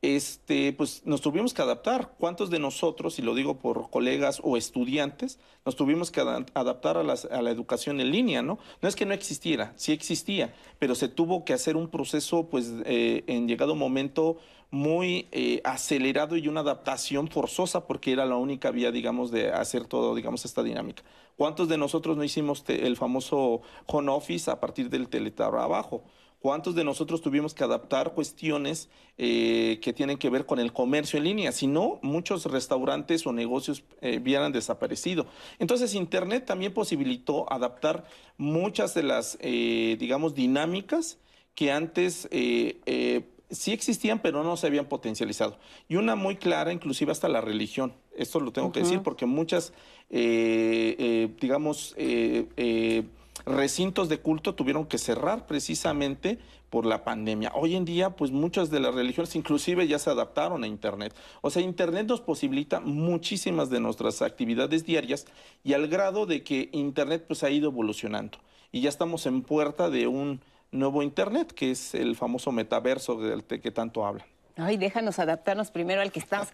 este, 0.03 0.73
pues 0.73 1.01
nos 1.05 1.21
tuvimos 1.21 1.53
que 1.53 1.61
adaptar. 1.61 2.15
¿Cuántos 2.19 2.49
de 2.49 2.59
nosotros, 2.59 3.17
y 3.19 3.21
lo 3.21 3.33
digo 3.35 3.59
por 3.59 3.89
colegas 3.89 4.41
o 4.43 4.57
estudiantes, 4.57 5.39
nos 5.65 5.77
tuvimos 5.77 6.11
que 6.11 6.19
adaptar 6.19 6.97
a, 6.97 7.03
la 7.03 7.49
educación 7.49 8.01
en 8.01 8.11
línea, 8.11 8.41
¿no? 8.41 8.59
No 8.81 8.89
es 8.89 8.97
que 8.97 9.05
no 9.05 9.13
existiera, 9.13 9.71
sí 9.77 9.93
existía, 9.93 10.53
pero 10.77 10.93
se 10.93 11.07
tuvo 11.07 11.45
que 11.45 11.53
hacer 11.53 11.77
un 11.77 11.87
proceso, 11.87 12.49
pues, 12.49 12.73
eh, 12.85 13.23
en 13.27 13.47
llegado 13.47 13.75
momento 13.75 14.37
muy 14.73 15.27
eh, 15.31 15.61
acelerado 15.65 16.35
y 16.35 16.47
una 16.47 16.61
adaptación 16.61 17.27
forzosa 17.27 17.85
porque 17.85 18.11
era 18.11 18.25
la 18.25 18.37
única 18.37 18.71
vía, 18.71 18.91
digamos, 18.91 19.29
de 19.29 19.51
hacer 19.51 19.85
todo, 19.85 20.15
digamos, 20.15 20.45
esta 20.45 20.63
dinámica. 20.63 21.03
¿Cuántos 21.37 21.69
de 21.69 21.77
nosotros 21.77 22.17
no 22.17 22.23
hicimos 22.23 22.63
el 22.67 22.97
famoso 22.97 23.61
home 23.85 24.11
office 24.11 24.49
a 24.49 24.59
partir 24.59 24.89
del 24.89 25.09
teletrabajo? 25.09 26.03
¿Cuántos 26.39 26.73
de 26.73 26.83
nosotros 26.83 27.21
tuvimos 27.21 27.53
que 27.53 27.63
adaptar 27.63 28.15
cuestiones 28.15 28.89
eh, 29.19 29.79
que 29.79 29.93
tienen 29.93 30.17
que 30.17 30.31
ver 30.31 30.47
con 30.47 30.57
el 30.57 30.73
comercio 30.73 31.17
en 31.17 31.25
línea? 31.25 31.51
Si 31.51 31.67
no, 31.67 31.99
muchos 32.01 32.47
restaurantes 32.47 33.27
o 33.27 33.31
negocios 33.31 33.83
eh, 34.01 34.17
hubieran 34.19 34.51
desaparecido. 34.51 35.27
Entonces, 35.59 35.93
Internet 35.93 36.47
también 36.47 36.73
posibilitó 36.73 37.45
adaptar 37.53 38.05
muchas 38.37 38.95
de 38.95 39.03
las, 39.03 39.37
digamos, 39.39 40.33
dinámicas 40.33 41.19
que 41.53 41.71
antes 41.71 42.27
sí 43.53 43.71
existían, 43.71 44.19
pero 44.19 44.43
no 44.43 44.57
se 44.57 44.67
habían 44.67 44.85
potencializado. 44.85 45.57
Y 45.87 45.95
una 45.95 46.15
muy 46.15 46.35
clara, 46.35 46.73
inclusive 46.73 47.11
hasta 47.11 47.29
la 47.29 47.41
religión. 47.41 47.93
Esto 48.15 48.39
lo 48.39 48.51
tengo 48.51 48.71
que 48.71 48.81
decir 48.81 49.01
porque 49.01 49.25
muchas, 49.25 49.73
eh, 50.09 50.95
eh, 50.99 51.29
digamos, 51.39 51.93
eh, 51.97 53.05
recintos 53.45 54.09
de 54.09 54.19
culto 54.19 54.55
tuvieron 54.55 54.85
que 54.85 54.97
cerrar 54.97 55.47
precisamente 55.47 56.39
por 56.69 56.85
la 56.85 57.03
pandemia. 57.03 57.51
Hoy 57.53 57.75
en 57.75 57.85
día, 57.85 58.11
pues 58.11 58.31
muchas 58.31 58.71
de 58.71 58.79
las 58.79 58.95
religiones 58.95 59.35
inclusive 59.35 59.87
ya 59.87 59.99
se 59.99 60.09
adaptaron 60.09 60.63
a 60.63 60.67
Internet. 60.67 61.13
O 61.41 61.49
sea, 61.49 61.61
Internet 61.61 62.07
nos 62.07 62.21
posibilita 62.21 62.79
muchísimas 62.79 63.69
de 63.69 63.79
nuestras 63.79 64.21
actividades 64.23 64.83
diarias 64.85 65.27
y 65.63 65.73
al 65.73 65.87
grado 65.87 66.25
de 66.25 66.43
que 66.43 66.69
Internet 66.71 67.25
pues 67.27 67.43
ha 67.43 67.51
ido 67.51 67.69
evolucionando. 67.69 68.39
Y 68.71 68.81
ya 68.81 68.89
estamos 68.89 69.27
en 69.27 69.43
puerta 69.43 69.91
de 69.91 70.07
un 70.07 70.41
nuevo 70.73 71.03
Internet, 71.03 71.53
que 71.53 71.71
es 71.71 71.95
el 71.95 72.15
famoso 72.15 72.51
metaverso 72.51 73.19
del 73.21 73.43
que 73.43 73.71
tanto 73.71 74.05
hablan. 74.05 74.25
Ay, 74.55 74.77
déjanos 74.77 75.17
adaptarnos 75.17 75.71
primero 75.71 76.01
al 76.01 76.11
que 76.11 76.19
estamos 76.19 76.47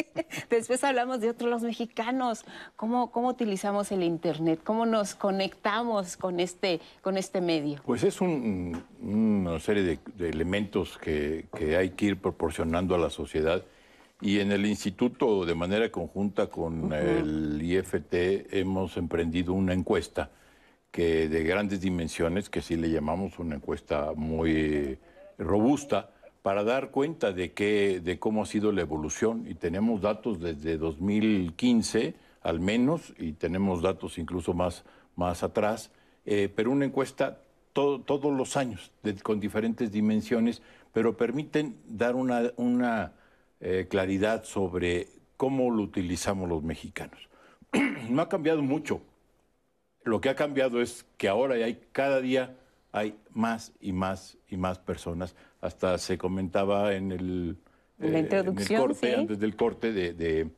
Después 0.50 0.82
hablamos 0.84 1.20
de 1.20 1.28
otros, 1.28 1.50
los 1.50 1.62
mexicanos. 1.62 2.44
¿Cómo, 2.76 3.10
¿Cómo 3.10 3.28
utilizamos 3.28 3.92
el 3.92 4.02
Internet? 4.02 4.60
¿Cómo 4.64 4.86
nos 4.86 5.14
conectamos 5.14 6.16
con 6.16 6.40
este, 6.40 6.80
con 7.02 7.18
este 7.18 7.42
medio? 7.42 7.80
Pues 7.84 8.04
es 8.04 8.22
una 8.22 9.60
serie 9.60 9.98
de, 10.16 10.28
elementos 10.28 10.96
que, 10.96 11.46
que, 11.54 11.76
hay 11.76 11.90
que 11.90 12.06
ir 12.06 12.16
proporcionando 12.16 12.94
a 12.94 12.98
la 12.98 13.10
sociedad. 13.10 13.62
Y 14.22 14.40
en 14.40 14.50
el 14.50 14.64
instituto, 14.64 15.44
de 15.44 15.54
manera 15.54 15.90
conjunta 15.90 16.46
con 16.46 16.92
el 16.92 17.60
IFT, 17.60 18.54
hemos 18.54 18.96
emprendido 18.96 19.52
una 19.52 19.74
encuesta 19.74 20.30
que 20.92 21.28
de 21.28 21.42
grandes 21.42 21.80
dimensiones, 21.80 22.48
que 22.48 22.62
sí 22.62 22.76
le 22.76 22.90
llamamos 22.90 23.38
una 23.40 23.56
encuesta 23.56 24.12
muy 24.14 24.98
robusta, 25.38 26.10
para 26.42 26.62
dar 26.64 26.90
cuenta 26.90 27.32
de, 27.32 27.52
qué, 27.52 28.00
de 28.00 28.18
cómo 28.18 28.42
ha 28.42 28.46
sido 28.46 28.70
la 28.72 28.82
evolución. 28.82 29.46
Y 29.48 29.54
tenemos 29.54 30.02
datos 30.02 30.38
desde 30.40 30.76
2015 30.76 32.14
al 32.42 32.60
menos, 32.60 33.14
y 33.18 33.32
tenemos 33.32 33.82
datos 33.82 34.18
incluso 34.18 34.52
más, 34.52 34.84
más 35.16 35.42
atrás, 35.42 35.90
eh, 36.26 36.52
pero 36.54 36.70
una 36.70 36.84
encuesta 36.84 37.40
todos 37.72 38.36
los 38.36 38.56
años, 38.58 38.92
con 39.22 39.40
diferentes 39.40 39.90
dimensiones, 39.90 40.60
pero 40.92 41.16
permiten 41.16 41.76
dar 41.86 42.14
una, 42.16 42.50
una 42.56 43.12
eh, 43.60 43.86
claridad 43.88 44.44
sobre 44.44 45.08
cómo 45.38 45.70
lo 45.70 45.82
utilizamos 45.82 46.48
los 46.48 46.62
mexicanos. 46.62 47.28
no 48.10 48.20
ha 48.20 48.28
cambiado 48.28 48.60
mucho. 48.60 49.00
Lo 50.04 50.20
que 50.20 50.28
ha 50.28 50.34
cambiado 50.34 50.80
es 50.80 51.04
que 51.16 51.28
ahora 51.28 51.54
hay 51.54 51.80
cada 51.92 52.20
día 52.20 52.56
hay 52.92 53.16
más 53.30 53.72
y 53.80 53.92
más 53.92 54.36
y 54.48 54.56
más 54.56 54.78
personas. 54.78 55.34
Hasta 55.60 55.98
se 55.98 56.18
comentaba 56.18 56.94
en 56.94 57.10
el, 57.10 57.56
eh, 57.98 58.28
corte, 58.76 59.16
antes 59.16 59.38
del 59.38 59.56
corte, 59.56 59.92
de, 59.92 60.50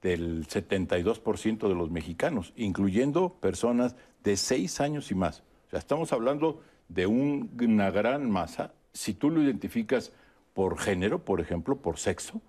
del 0.00 0.46
72% 0.46 1.68
de 1.68 1.74
los 1.74 1.90
mexicanos, 1.90 2.52
incluyendo 2.56 3.34
personas 3.34 3.96
de 4.22 4.36
seis 4.36 4.80
años 4.80 5.10
y 5.10 5.14
más. 5.14 5.42
O 5.66 5.70
sea, 5.70 5.78
estamos 5.80 6.12
hablando 6.12 6.62
de 6.88 7.06
una 7.06 7.90
gran 7.90 8.30
masa. 8.30 8.72
Si 8.92 9.14
tú 9.14 9.30
lo 9.30 9.42
identificas 9.42 10.12
por 10.54 10.78
género, 10.78 11.24
por 11.24 11.40
ejemplo, 11.40 11.76
por 11.76 11.98
sexo, 11.98 12.40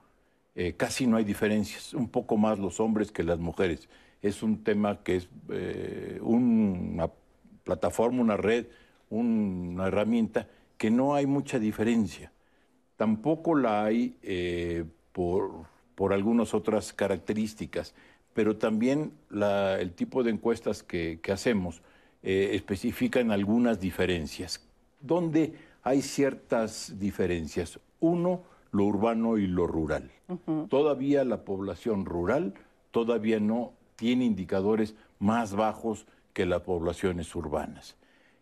eh, 0.55 0.74
casi 0.74 1.08
no 1.08 1.17
hay 1.17 1.24
diferencias. 1.24 1.93
Un 1.93 2.10
poco 2.10 2.38
más 2.38 2.60
los 2.60 2.79
hombres 2.79 3.12
que 3.12 3.24
las 3.24 3.39
mujeres. 3.39 3.89
Es 4.22 4.44
un 4.44 4.63
tema 4.63 5.04
que 5.04 5.18
es 5.18 5.30
eh, 5.50 6.20
una 6.22 7.10
plataforma, 7.63 8.22
una 8.22 8.38
red 8.38 8.66
una 9.12 9.88
herramienta 9.88 10.48
que 10.78 10.90
no 10.90 11.13
hay 11.13 11.28
mucha 11.28 11.60
diferencia. 11.60 12.32
Tampoco 12.98 13.56
la 13.56 13.84
hay 13.84 14.18
eh, 14.24 14.86
por, 15.12 15.66
por, 15.96 16.13
algunas 16.13 16.54
otras 16.54 16.94
características, 16.94 17.94
pero 18.34 18.58
también 18.58 19.12
el 19.32 19.92
tipo 19.92 20.24
de 20.24 20.32
encuestas 20.32 20.82
que, 20.82 21.20
hacemos 21.32 21.82
eh, 22.24 22.51
especifican 22.54 23.32
algunas 23.32 23.80
diferencias. 23.80 24.66
¿Dónde 25.01 25.54
hay 25.84 26.01
ciertas 26.01 26.98
diferencias? 26.98 27.80
Uno, 28.00 28.44
lo 28.72 28.86
urbano 28.86 29.38
y 29.38 29.48
lo 29.48 29.68
rural. 29.68 30.10
Todavía 30.70 31.25
la 31.25 31.44
población 31.44 32.06
rural 32.06 32.54
todavía 32.92 33.40
no 33.40 33.74
tiene 34.01 34.25
indicadores 34.25 34.96
más 35.20 35.53
bajos 35.53 36.08
que 36.34 36.48
las 36.48 36.62
poblaciones 36.62 37.36
urbanas. 37.36 37.96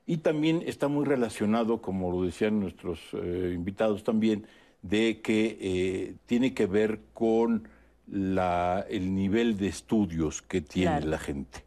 Y 0.05 0.19
también 0.19 0.63
está 0.65 0.87
muy 0.87 1.03
relacionado, 1.03 1.81
como 1.81 2.09
lo 2.13 2.23
decían 2.23 2.61
nuestros 2.61 3.01
eh, 3.11 3.51
invitados 3.53 4.05
también, 4.05 4.47
de 4.83 5.19
que 5.19 5.57
eh, 5.59 6.15
tiene 6.27 6.53
que 6.53 6.65
ver 6.65 7.01
con 7.13 7.67
el 8.07 9.13
nivel 9.13 9.57
de 9.57 9.67
estudios 9.67 10.41
que 10.41 10.61
tiene 10.61 11.01
la 11.01 11.19
gente. 11.19 11.65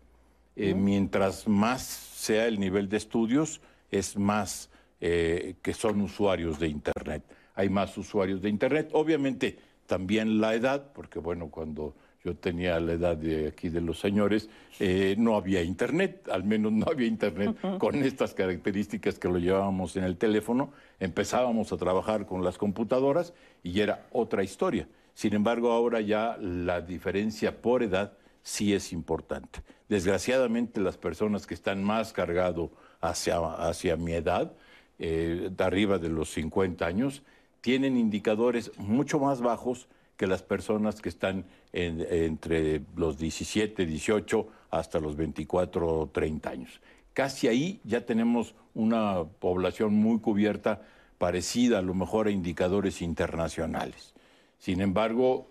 Eh, 0.56 0.72
mientras 0.72 1.46
más 1.46 1.82
sea 1.82 2.46
el 2.46 2.58
nivel 2.58 2.88
de 2.88 2.96
estudios, 2.96 3.60
es 3.90 4.16
más 4.16 4.70
que 4.98 5.74
son 5.74 6.00
usuarios 6.00 6.58
de 6.60 6.68
Internet. 6.68 7.24
Hay 7.56 7.68
más 7.68 7.98
usuarios 7.98 8.40
de 8.40 8.48
Internet. 8.48 8.88
Obviamente 8.92 9.58
también 9.86 10.40
la 10.40 10.54
edad, 10.54 10.92
porque 10.94 11.18
bueno, 11.18 11.50
cuando 11.50 11.94
yo 12.24 12.36
tenía 12.36 12.78
la 12.78 12.92
edad 12.92 13.16
de 13.16 13.48
aquí 13.48 13.68
de 13.68 13.80
los 13.80 13.98
señores, 13.98 14.48
eh, 14.78 15.16
no 15.18 15.36
había 15.36 15.62
internet, 15.62 16.28
al 16.30 16.44
menos 16.44 16.72
no 16.72 16.86
había 16.88 17.08
internet 17.08 17.56
con 17.78 17.96
estas 17.96 18.32
características 18.34 19.18
que 19.18 19.28
lo 19.28 19.38
llevábamos 19.38 19.96
en 19.96 20.04
el 20.04 20.16
teléfono, 20.16 20.72
empezábamos 21.00 21.72
a 21.72 21.76
trabajar 21.76 22.26
con 22.26 22.44
las 22.44 22.58
computadoras 22.58 23.34
y 23.62 23.80
era 23.80 24.06
otra 24.12 24.44
historia. 24.44 24.86
Sin 25.14 25.34
embargo, 25.34 25.72
ahora 25.72 26.00
ya 26.00 26.36
la 26.40 26.80
diferencia 26.80 27.60
por 27.60 27.82
edad 27.82 28.12
sí 28.42 28.72
es 28.72 28.92
importante. 28.92 29.60
Desgraciadamente, 29.88 30.80
las 30.80 30.96
personas 30.96 31.46
que 31.46 31.54
están 31.54 31.82
más 31.82 32.12
cargados 32.12 32.70
hacia, 33.00 33.38
hacia 33.38 33.96
mi 33.96 34.12
edad, 34.12 34.52
eh, 34.98 35.50
de 35.50 35.64
arriba 35.64 35.98
de 35.98 36.08
los 36.08 36.30
50 36.30 36.86
años, 36.86 37.22
tienen 37.60 37.96
indicadores 37.96 38.70
mucho 38.78 39.18
más 39.18 39.40
bajos 39.40 39.88
que 40.16 40.26
las 40.26 40.42
personas 40.42 41.00
que 41.00 41.08
están 41.08 41.44
entre 41.72 42.82
los 42.96 43.18
17, 43.18 43.86
18 43.86 44.48
hasta 44.70 45.00
los 45.00 45.16
24, 45.16 46.10
30 46.12 46.50
años. 46.50 46.80
Casi 47.12 47.48
ahí 47.48 47.80
ya 47.84 48.04
tenemos 48.04 48.54
una 48.74 49.24
población 49.24 49.94
muy 49.94 50.18
cubierta, 50.20 50.82
parecida 51.18 51.78
a 51.78 51.82
lo 51.82 51.94
mejor 51.94 52.26
a 52.26 52.30
indicadores 52.30 53.02
internacionales. 53.02 54.14
Sin 54.58 54.80
embargo, 54.80 55.48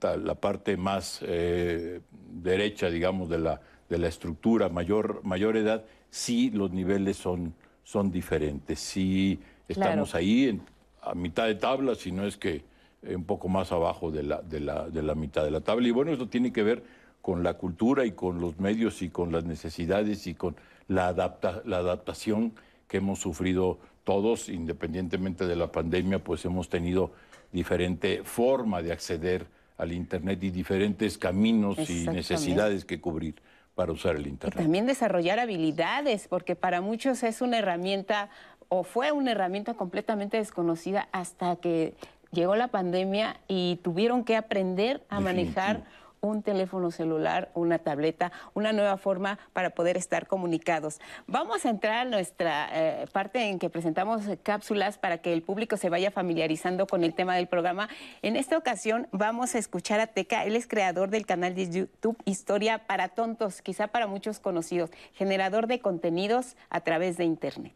la 0.00 0.34
parte 0.34 0.76
más 0.76 1.20
eh, 1.22 2.00
derecha, 2.10 2.90
digamos, 2.90 3.28
de 3.28 3.38
la, 3.38 3.60
de 3.88 3.98
la 3.98 4.08
estructura, 4.08 4.68
mayor, 4.68 5.20
mayor 5.24 5.56
edad, 5.56 5.84
sí 6.10 6.50
los 6.50 6.72
niveles 6.72 7.16
son, 7.16 7.54
son 7.84 8.10
diferentes. 8.10 8.80
Sí 8.80 9.40
estamos 9.68 10.14
ahí 10.14 10.60
a 11.02 11.14
mitad 11.14 11.46
de 11.46 11.54
tabla, 11.54 11.94
si 11.94 12.12
no 12.12 12.26
es 12.26 12.36
que 12.36 12.62
un 13.02 13.24
poco 13.24 13.48
más 13.48 13.72
abajo 13.72 14.10
de 14.10 14.22
la, 14.22 14.42
de, 14.42 14.60
la, 14.60 14.88
de 14.88 15.02
la 15.02 15.14
mitad 15.14 15.44
de 15.44 15.50
la 15.50 15.60
tabla. 15.60 15.88
Y 15.88 15.90
bueno, 15.90 16.12
eso 16.12 16.28
tiene 16.28 16.52
que 16.52 16.62
ver 16.62 16.82
con 17.22 17.42
la 17.42 17.54
cultura 17.54 18.04
y 18.04 18.12
con 18.12 18.40
los 18.40 18.58
medios 18.58 19.02
y 19.02 19.08
con 19.08 19.32
las 19.32 19.44
necesidades 19.44 20.26
y 20.26 20.34
con 20.34 20.56
la, 20.88 21.08
adapta, 21.08 21.62
la 21.64 21.78
adaptación 21.78 22.52
que 22.88 22.98
hemos 22.98 23.20
sufrido 23.20 23.78
todos, 24.04 24.48
independientemente 24.48 25.46
de 25.46 25.54
la 25.54 25.70
pandemia, 25.70 26.18
pues 26.24 26.44
hemos 26.44 26.68
tenido 26.68 27.12
diferente 27.52 28.22
forma 28.24 28.82
de 28.82 28.92
acceder 28.92 29.46
al 29.76 29.92
Internet 29.92 30.42
y 30.42 30.50
diferentes 30.50 31.18
caminos 31.18 31.90
y 31.90 32.06
necesidades 32.08 32.84
que 32.84 33.00
cubrir 33.00 33.36
para 33.74 33.92
usar 33.92 34.16
el 34.16 34.26
Internet. 34.26 34.58
Y 34.58 34.62
también 34.62 34.86
desarrollar 34.86 35.38
habilidades, 35.38 36.26
porque 36.26 36.56
para 36.56 36.80
muchos 36.80 37.22
es 37.22 37.42
una 37.42 37.58
herramienta 37.58 38.30
o 38.68 38.82
fue 38.82 39.12
una 39.12 39.32
herramienta 39.32 39.74
completamente 39.74 40.36
desconocida 40.36 41.08
hasta 41.12 41.56
que 41.56 41.94
llegó 42.32 42.56
la 42.56 42.68
pandemia 42.68 43.40
y 43.48 43.80
tuvieron 43.82 44.24
que 44.24 44.36
aprender 44.36 45.04
a 45.08 45.20
manejar 45.20 45.84
un 46.20 46.42
teléfono 46.42 46.90
celular, 46.90 47.50
una 47.54 47.78
tableta, 47.78 48.32
una 48.54 48.72
nueva 48.72 48.96
forma 48.96 49.38
para 49.52 49.70
poder 49.70 49.96
estar 49.96 50.26
comunicados. 50.26 51.00
Vamos 51.26 51.64
a 51.64 51.70
entrar 51.70 51.94
a 51.94 52.04
nuestra 52.04 52.68
eh, 52.72 53.06
parte 53.12 53.42
en 53.48 53.58
que 53.58 53.70
presentamos 53.70 54.22
cápsulas 54.42 54.98
para 54.98 55.18
que 55.18 55.32
el 55.32 55.42
público 55.42 55.76
se 55.76 55.88
vaya 55.88 56.10
familiarizando 56.10 56.86
con 56.86 57.04
el 57.04 57.14
tema 57.14 57.36
del 57.36 57.46
programa. 57.46 57.88
En 58.22 58.36
esta 58.36 58.56
ocasión 58.58 59.06
vamos 59.12 59.54
a 59.54 59.58
escuchar 59.58 60.00
a 60.00 60.08
Teca, 60.08 60.44
él 60.44 60.56
es 60.56 60.66
creador 60.66 61.10
del 61.10 61.26
canal 61.26 61.54
de 61.54 61.70
YouTube 61.70 62.18
Historia 62.24 62.86
para 62.86 63.08
Tontos, 63.08 63.62
quizá 63.62 63.88
para 63.88 64.06
muchos 64.06 64.40
conocidos, 64.40 64.90
generador 65.14 65.66
de 65.66 65.80
contenidos 65.80 66.56
a 66.70 66.80
través 66.80 67.16
de 67.16 67.24
Internet. 67.24 67.74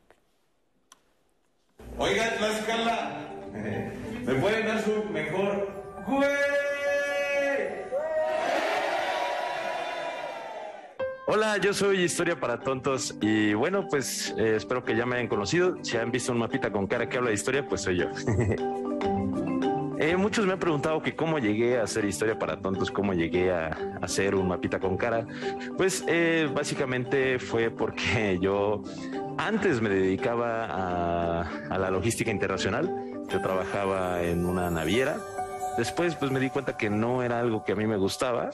Oigan, 1.98 2.30
la 2.40 3.41
¿Me 4.26 4.34
pueden 4.34 4.66
dar 4.66 4.82
su 4.82 5.04
mejor 5.12 5.68
güey? 6.06 6.28
Hola, 11.26 11.56
yo 11.58 11.72
soy 11.72 12.02
Historia 12.02 12.38
para 12.38 12.58
Tontos 12.58 13.16
y 13.20 13.54
bueno, 13.54 13.86
pues 13.88 14.34
eh, 14.36 14.56
espero 14.56 14.84
que 14.84 14.96
ya 14.96 15.06
me 15.06 15.16
hayan 15.16 15.28
conocido. 15.28 15.76
Si 15.82 15.96
han 15.96 16.10
visto 16.10 16.32
un 16.32 16.38
mapita 16.38 16.70
con 16.70 16.86
cara 16.86 17.08
que 17.08 17.16
habla 17.16 17.28
de 17.28 17.34
historia, 17.34 17.66
pues 17.66 17.82
soy 17.82 17.98
yo. 17.98 18.06
Eh, 19.98 20.16
muchos 20.16 20.44
me 20.46 20.54
han 20.54 20.58
preguntado 20.58 21.00
que 21.00 21.14
cómo 21.14 21.38
llegué 21.38 21.78
a 21.78 21.84
hacer 21.84 22.04
historia 22.04 22.36
para 22.36 22.60
tontos, 22.60 22.90
cómo 22.90 23.14
llegué 23.14 23.52
a, 23.52 23.98
hacer 24.02 24.34
un 24.34 24.48
mapita 24.48 24.80
con 24.80 24.96
cara. 24.96 25.24
Pues 25.76 26.04
eh, 26.08 26.50
básicamente 26.52 27.38
fue 27.38 27.70
porque 27.70 28.36
yo 28.42 28.82
antes 29.38 29.80
me 29.80 29.90
dedicaba 29.90 30.64
a, 30.64 31.42
a 31.70 31.78
la 31.78 31.88
logística 31.88 32.32
internacional. 32.32 33.11
Yo 33.32 33.40
trabajaba 33.40 34.22
en 34.22 34.44
una 34.44 34.70
naviera. 34.70 35.16
Después 35.78 36.14
pues 36.16 36.30
me 36.30 36.38
di 36.38 36.50
cuenta 36.50 36.76
que 36.76 36.90
no 36.90 37.22
era 37.22 37.40
algo 37.40 37.64
que 37.64 37.72
a 37.72 37.76
mí 37.76 37.86
me 37.86 37.96
gustaba. 37.96 38.50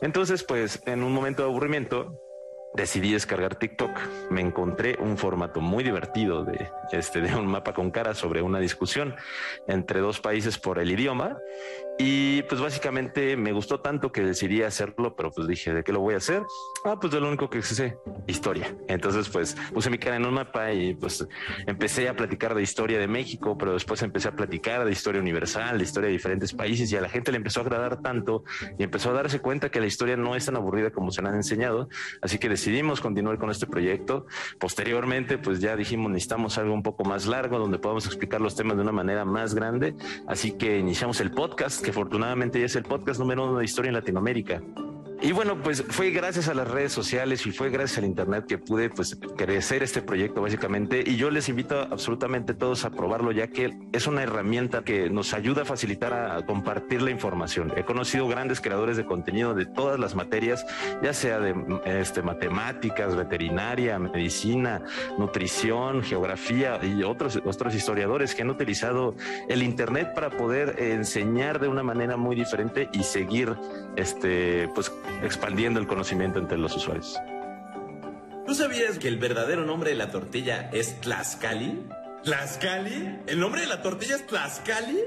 Entonces 0.00 0.44
pues 0.44 0.80
en 0.86 1.02
un 1.02 1.12
momento 1.12 1.42
de 1.42 1.48
aburrimiento 1.48 2.16
decidí 2.74 3.12
descargar 3.12 3.56
TikTok. 3.56 3.90
Me 4.30 4.40
encontré 4.40 4.96
un 5.00 5.18
formato 5.18 5.60
muy 5.60 5.84
divertido 5.84 6.44
de, 6.44 6.70
este, 6.92 7.20
de 7.20 7.34
un 7.34 7.46
mapa 7.46 7.74
con 7.74 7.90
cara 7.90 8.14
sobre 8.14 8.42
una 8.42 8.58
discusión 8.60 9.14
entre 9.66 10.00
dos 10.00 10.20
países 10.20 10.58
por 10.58 10.78
el 10.78 10.90
idioma. 10.90 11.36
Y 11.98 12.42
pues 12.44 12.60
básicamente 12.62 13.36
me 13.36 13.52
gustó 13.52 13.80
tanto 13.80 14.10
que 14.10 14.22
decidí 14.22 14.62
hacerlo, 14.62 15.14
pero 15.14 15.30
pues 15.30 15.46
dije, 15.46 15.74
¿de 15.74 15.84
qué 15.84 15.92
lo 15.92 16.00
voy 16.00 16.14
a 16.14 16.16
hacer? 16.16 16.42
Ah, 16.84 16.98
pues 16.98 17.12
de 17.12 17.20
lo 17.20 17.28
único 17.28 17.50
que 17.50 17.60
sé, 17.60 17.98
historia. 18.26 18.74
Entonces 18.88 19.28
pues 19.28 19.54
puse 19.74 19.90
mi 19.90 19.98
cara 19.98 20.16
en 20.16 20.24
un 20.24 20.32
mapa 20.32 20.72
y 20.72 20.94
pues 20.94 21.26
empecé 21.66 22.08
a 22.08 22.16
platicar 22.16 22.54
de 22.54 22.62
historia 22.62 22.98
de 22.98 23.06
México, 23.06 23.58
pero 23.58 23.74
después 23.74 24.00
empecé 24.00 24.28
a 24.28 24.32
platicar 24.32 24.86
de 24.86 24.92
historia 24.92 25.20
universal, 25.20 25.76
de 25.76 25.84
historia 25.84 26.06
de 26.06 26.14
diferentes 26.14 26.54
países 26.54 26.90
y 26.90 26.96
a 26.96 27.02
la 27.02 27.10
gente 27.10 27.32
le 27.32 27.36
empezó 27.36 27.60
a 27.60 27.64
agradar 27.64 28.00
tanto 28.00 28.44
y 28.78 28.82
empezó 28.82 29.10
a 29.10 29.12
darse 29.12 29.40
cuenta 29.40 29.70
que 29.70 29.80
la 29.80 29.86
historia 29.86 30.16
no 30.16 30.34
es 30.36 30.46
tan 30.46 30.56
aburrida 30.56 30.90
como 30.90 31.10
se 31.10 31.20
la 31.20 31.28
han 31.28 31.34
enseñado. 31.34 31.90
Así 32.22 32.38
que 32.38 32.48
decidimos 32.60 33.00
continuar 33.00 33.38
con 33.38 33.50
este 33.50 33.66
proyecto. 33.66 34.26
Posteriormente, 34.58 35.38
pues 35.38 35.60
ya 35.60 35.76
dijimos, 35.76 36.12
necesitamos 36.12 36.58
algo 36.58 36.74
un 36.74 36.82
poco 36.82 37.04
más 37.04 37.26
largo 37.26 37.58
donde 37.58 37.78
podamos 37.78 38.04
explicar 38.04 38.42
los 38.42 38.54
temas 38.54 38.76
de 38.76 38.82
una 38.82 38.92
manera 38.92 39.24
más 39.24 39.54
grande. 39.54 39.94
Así 40.26 40.52
que 40.52 40.78
iniciamos 40.78 41.20
el 41.20 41.30
podcast, 41.30 41.82
que 41.82 41.90
afortunadamente 41.90 42.60
ya 42.60 42.66
es 42.66 42.76
el 42.76 42.84
podcast 42.84 43.18
número 43.18 43.44
uno 43.44 43.58
de 43.58 43.64
historia 43.64 43.88
en 43.88 43.94
Latinoamérica. 43.94 44.60
Y 45.22 45.32
bueno, 45.32 45.62
pues 45.62 45.84
fue 45.86 46.10
gracias 46.12 46.48
a 46.48 46.54
las 46.54 46.66
redes 46.66 46.92
sociales 46.92 47.44
y 47.44 47.52
fue 47.52 47.68
gracias 47.68 47.98
al 47.98 48.06
internet 48.06 48.46
que 48.46 48.56
pude 48.56 48.88
pues 48.88 49.18
crecer 49.36 49.82
este 49.82 50.00
proyecto 50.00 50.40
básicamente 50.40 51.04
y 51.06 51.16
yo 51.16 51.30
les 51.30 51.50
invito 51.50 51.78
absolutamente 51.78 52.54
todos 52.54 52.86
a 52.86 52.90
probarlo 52.90 53.30
ya 53.30 53.48
que 53.48 53.76
es 53.92 54.06
una 54.06 54.22
herramienta 54.22 54.82
que 54.82 55.10
nos 55.10 55.34
ayuda 55.34 55.62
a 55.62 55.64
facilitar 55.66 56.14
a 56.14 56.46
compartir 56.46 57.02
la 57.02 57.10
información. 57.10 57.70
He 57.76 57.84
conocido 57.84 58.28
grandes 58.28 58.62
creadores 58.62 58.96
de 58.96 59.04
contenido 59.04 59.52
de 59.54 59.66
todas 59.66 60.00
las 60.00 60.14
materias, 60.14 60.64
ya 61.02 61.12
sea 61.12 61.38
de 61.38 61.54
este, 61.84 62.22
matemáticas, 62.22 63.14
veterinaria, 63.14 63.98
medicina, 63.98 64.82
nutrición, 65.18 66.02
geografía 66.02 66.80
y 66.82 67.02
otros, 67.02 67.42
otros 67.44 67.74
historiadores 67.74 68.34
que 68.34 68.40
han 68.40 68.48
utilizado 68.48 69.14
el 69.50 69.62
internet 69.62 70.14
para 70.14 70.30
poder 70.30 70.76
enseñar 70.78 71.60
de 71.60 71.68
una 71.68 71.82
manera 71.82 72.16
muy 72.16 72.36
diferente 72.36 72.88
y 72.94 73.02
seguir 73.02 73.54
este 73.96 74.66
pues 74.74 74.90
expandiendo 75.22 75.80
el 75.80 75.86
conocimiento 75.86 76.38
entre 76.38 76.58
los 76.58 76.74
usuarios. 76.76 77.18
¿Tú 78.46 78.54
sabías 78.54 78.98
que 78.98 79.08
el 79.08 79.18
verdadero 79.18 79.64
nombre 79.64 79.90
de 79.90 79.96
la 79.96 80.10
tortilla 80.10 80.70
es 80.72 81.00
Tlaxcali? 81.00 81.86
¿Tlaxcali? 82.24 83.20
¿El 83.26 83.38
nombre 83.38 83.60
de 83.60 83.66
la 83.66 83.82
tortilla 83.82 84.16
es 84.16 84.26
Tlaxcali? 84.26 84.98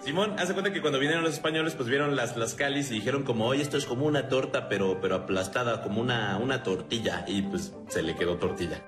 Simón, 0.00 0.34
hace 0.38 0.54
cuenta 0.54 0.72
que 0.72 0.80
cuando 0.80 0.98
vinieron 0.98 1.22
los 1.22 1.34
españoles, 1.34 1.74
pues 1.74 1.88
vieron 1.88 2.16
las 2.16 2.34
Tlaxcalis 2.34 2.90
y 2.90 2.94
dijeron 2.94 3.22
como, 3.22 3.46
oye, 3.46 3.62
esto 3.62 3.76
es 3.76 3.84
como 3.84 4.06
una 4.06 4.28
torta, 4.28 4.68
pero, 4.68 5.00
pero 5.00 5.14
aplastada, 5.14 5.82
como 5.82 6.00
una, 6.00 6.38
una 6.38 6.62
tortilla. 6.62 7.24
Y 7.28 7.42
pues 7.42 7.74
se 7.88 8.02
le 8.02 8.16
quedó 8.16 8.38
tortilla. 8.38 8.82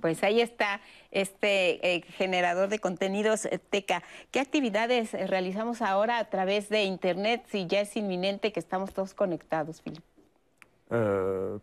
Pues 0.00 0.22
ahí 0.22 0.40
está 0.40 0.80
este 1.10 1.94
eh, 1.94 2.02
generador 2.02 2.68
de 2.68 2.78
contenidos 2.78 3.46
eh, 3.46 3.58
TECA. 3.58 4.02
¿Qué 4.30 4.40
actividades 4.40 5.14
eh, 5.14 5.26
realizamos 5.26 5.82
ahora 5.82 6.18
a 6.18 6.28
través 6.28 6.68
de 6.68 6.84
Internet 6.84 7.44
si 7.48 7.66
ya 7.66 7.80
es 7.80 7.96
inminente 7.96 8.52
que 8.52 8.60
estamos 8.60 8.92
todos 8.92 9.14
conectados, 9.14 9.80
Filipe? 9.82 10.02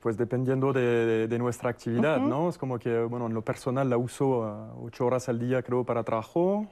pues 0.02 0.18
dependiendo 0.18 0.72
de, 0.72 1.36
nuestra 1.40 1.72
actividad, 1.72 2.20
¿no? 2.20 2.48
Es 2.48 2.60
como 2.60 2.78
que, 2.78 3.00
bueno, 3.00 3.26
en 3.26 3.34
lo 3.34 3.42
personal 3.42 3.90
la 3.90 3.98
uso 3.98 4.76
ocho 4.80 5.08
horas 5.08 5.28
al 5.30 5.40
día, 5.40 5.64
creo, 5.64 5.84
para 5.84 6.04
trabajo, 6.04 6.68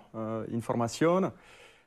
información. 0.51 1.33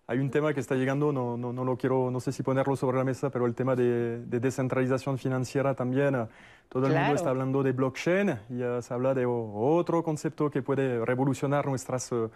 Hay 0.08 0.18
un 0.20 0.30
tema 0.30 0.54
que 0.54 0.60
está 0.60 0.76
llegando, 0.76 1.12
no, 1.12 1.36
no, 1.36 1.52
no, 1.52 1.64
lo 1.64 1.76
quiero, 1.76 2.12
no 2.12 2.20
sé 2.20 2.30
si 2.30 2.44
ponerlo 2.44 2.76
sobre 2.76 2.96
la 2.96 3.02
mesa, 3.02 3.28
pero 3.28 3.44
el 3.46 3.56
tema 3.56 3.74
de, 3.74 4.20
descentralización 4.26 5.18
financiera 5.18 5.74
también. 5.74 6.14
Eh, 6.14 6.26
todo 6.68 6.86
el 6.86 6.92
mundo 6.94 7.14
está 7.14 7.30
hablando 7.30 7.64
de 7.64 7.72
blockchain 7.72 8.38
y 8.50 8.62
uh, 8.62 8.80
se 8.82 8.94
habla 8.94 9.14
de 9.14 9.26
otro 9.26 10.04
concepto 10.04 10.48
que 10.48 10.62
puede 10.62 11.04
revolucionar 11.04 11.66
nuestras, 11.66 12.12
uh, 12.12 12.30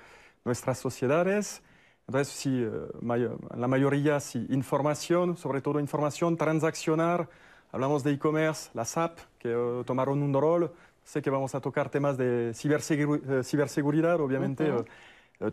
nuestras 0.44 0.78
sociedades. 0.78 1.62
Entonces, 2.08 2.34
sí, 2.34 2.66
la 3.56 3.68
mayoría, 3.68 4.18
sí, 4.18 4.44
información, 4.50 5.36
sobre 5.36 5.60
todo 5.60 5.78
información 5.78 6.36
transaccional. 6.36 7.28
Hablamos 7.70 8.02
de 8.02 8.10
e-commerce, 8.10 8.70
las 8.74 8.96
apps 8.96 9.28
que 9.38 9.84
tomaron 9.86 10.20
un 10.24 10.34
rol. 10.34 10.72
Sé 11.04 11.22
que 11.22 11.30
vamos 11.30 11.54
a 11.54 11.60
tocar 11.60 11.88
temas 11.88 12.18
de 12.18 12.52
ciberseguridad, 12.52 14.20
obviamente. 14.20 14.72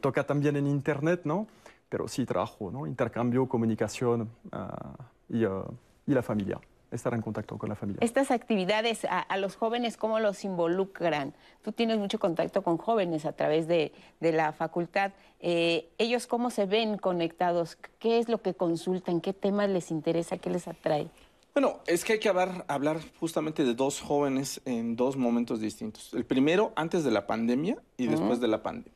toca 0.01 0.25
también 0.25 0.56
en 0.56 0.65
Internet, 0.65 1.21
¿no? 1.25 1.45
Pero 1.89 2.08
sí 2.08 2.26
trabajo, 2.26 2.71
¿no? 2.71 2.86
intercambio, 2.88 3.47
comunicación 3.47 4.30
ah, 4.52 4.95
y, 5.30 5.45
ah, 5.45 5.65
y, 6.06 6.13
la 6.13 6.21
familia, 6.21 6.60
estar 6.91 7.13
en 7.13 7.21
contacto 7.21 7.58
con 7.58 7.69
la 7.69 7.76
familia. 7.76 8.00
Estas 8.02 8.32
actividades 8.32 9.06
a, 9.10 9.38
los 9.38 9.56
jóvenes, 9.56 9.97
¿cómo 9.97 10.19
los 10.19 10.43
involucran? 10.43 11.34
Tú 11.62 11.71
tienes 11.71 11.97
mucho 11.97 12.19
contacto 12.19 12.62
con 12.63 12.78
jóvenes 12.78 13.26
a 13.26 13.34
través 13.34 13.67
de, 13.67 13.93
de 14.19 14.32
la 14.32 14.54
facultad. 14.54 15.12
Eh, 15.39 15.89
¿Ellos 15.97 16.28
cómo 16.28 16.50
se 16.50 16.65
ven 16.65 16.97
conectados? 16.97 17.78
¿Qué 18.00 18.19
es 18.19 18.30
lo 18.30 18.41
que 18.41 18.54
consultan? 18.54 19.21
¿Qué 19.21 19.34
temas 19.34 19.69
les 19.69 19.91
interesa? 19.91 20.38
¿Qué 20.38 20.50
les 20.50 20.67
atrae? 20.67 21.10
Bueno, 21.54 21.80
es 21.88 22.06
que 22.06 22.13
hay 22.13 22.19
que 22.19 22.30
hablar, 22.30 22.65
hablar 22.67 23.00
justamente 23.19 23.63
de 23.63 23.73
dos 23.73 24.00
jóvenes 24.00 24.62
en 24.65 24.95
dos 24.95 25.17
momentos 25.17 25.60
distintos. 25.60 26.13
El 26.13 26.23
primero 26.23 26.71
antes 26.76 27.04
de 27.04 27.10
la 27.10 27.26
pandemia 27.26 27.82
y 27.97 28.06
después 28.06 28.39
de 28.39 28.47
la 28.47 28.62
pandemia. 28.62 28.93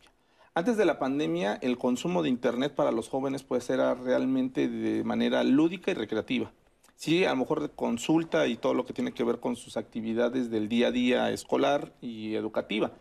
Antes 0.62 0.78
de 0.78 0.86
la 0.86 1.00
pandemia, 1.00 1.58
el 1.64 1.80
consumo 1.80 2.22
de 2.22 2.30
Internet 2.30 2.76
para 2.76 2.92
los 2.92 3.10
jóvenes 3.10 3.42
puede 3.42 3.64
ser 3.64 3.80
realmente 3.80 4.68
de 4.68 5.04
manera 5.04 5.44
lúdica 5.44 5.90
y 5.90 5.96
recreativa. 5.96 6.52
Sí, 6.96 7.26
a 7.26 7.32
lo 7.32 7.38
mejor 7.38 7.62
de 7.62 7.70
consulta 7.70 8.46
y 8.46 8.58
todo 8.58 8.76
lo 8.76 8.86
que 8.86 8.94
tiene 8.94 9.12
que 9.12 9.24
ver 9.24 9.40
con 9.40 9.56
sus 9.56 9.76
actividades 9.76 10.52
del 10.52 10.70
día 10.70 10.90
a 10.90 10.92
día 10.92 11.32
escolar 11.32 11.94
y 12.00 12.36
educativa. 12.36 12.92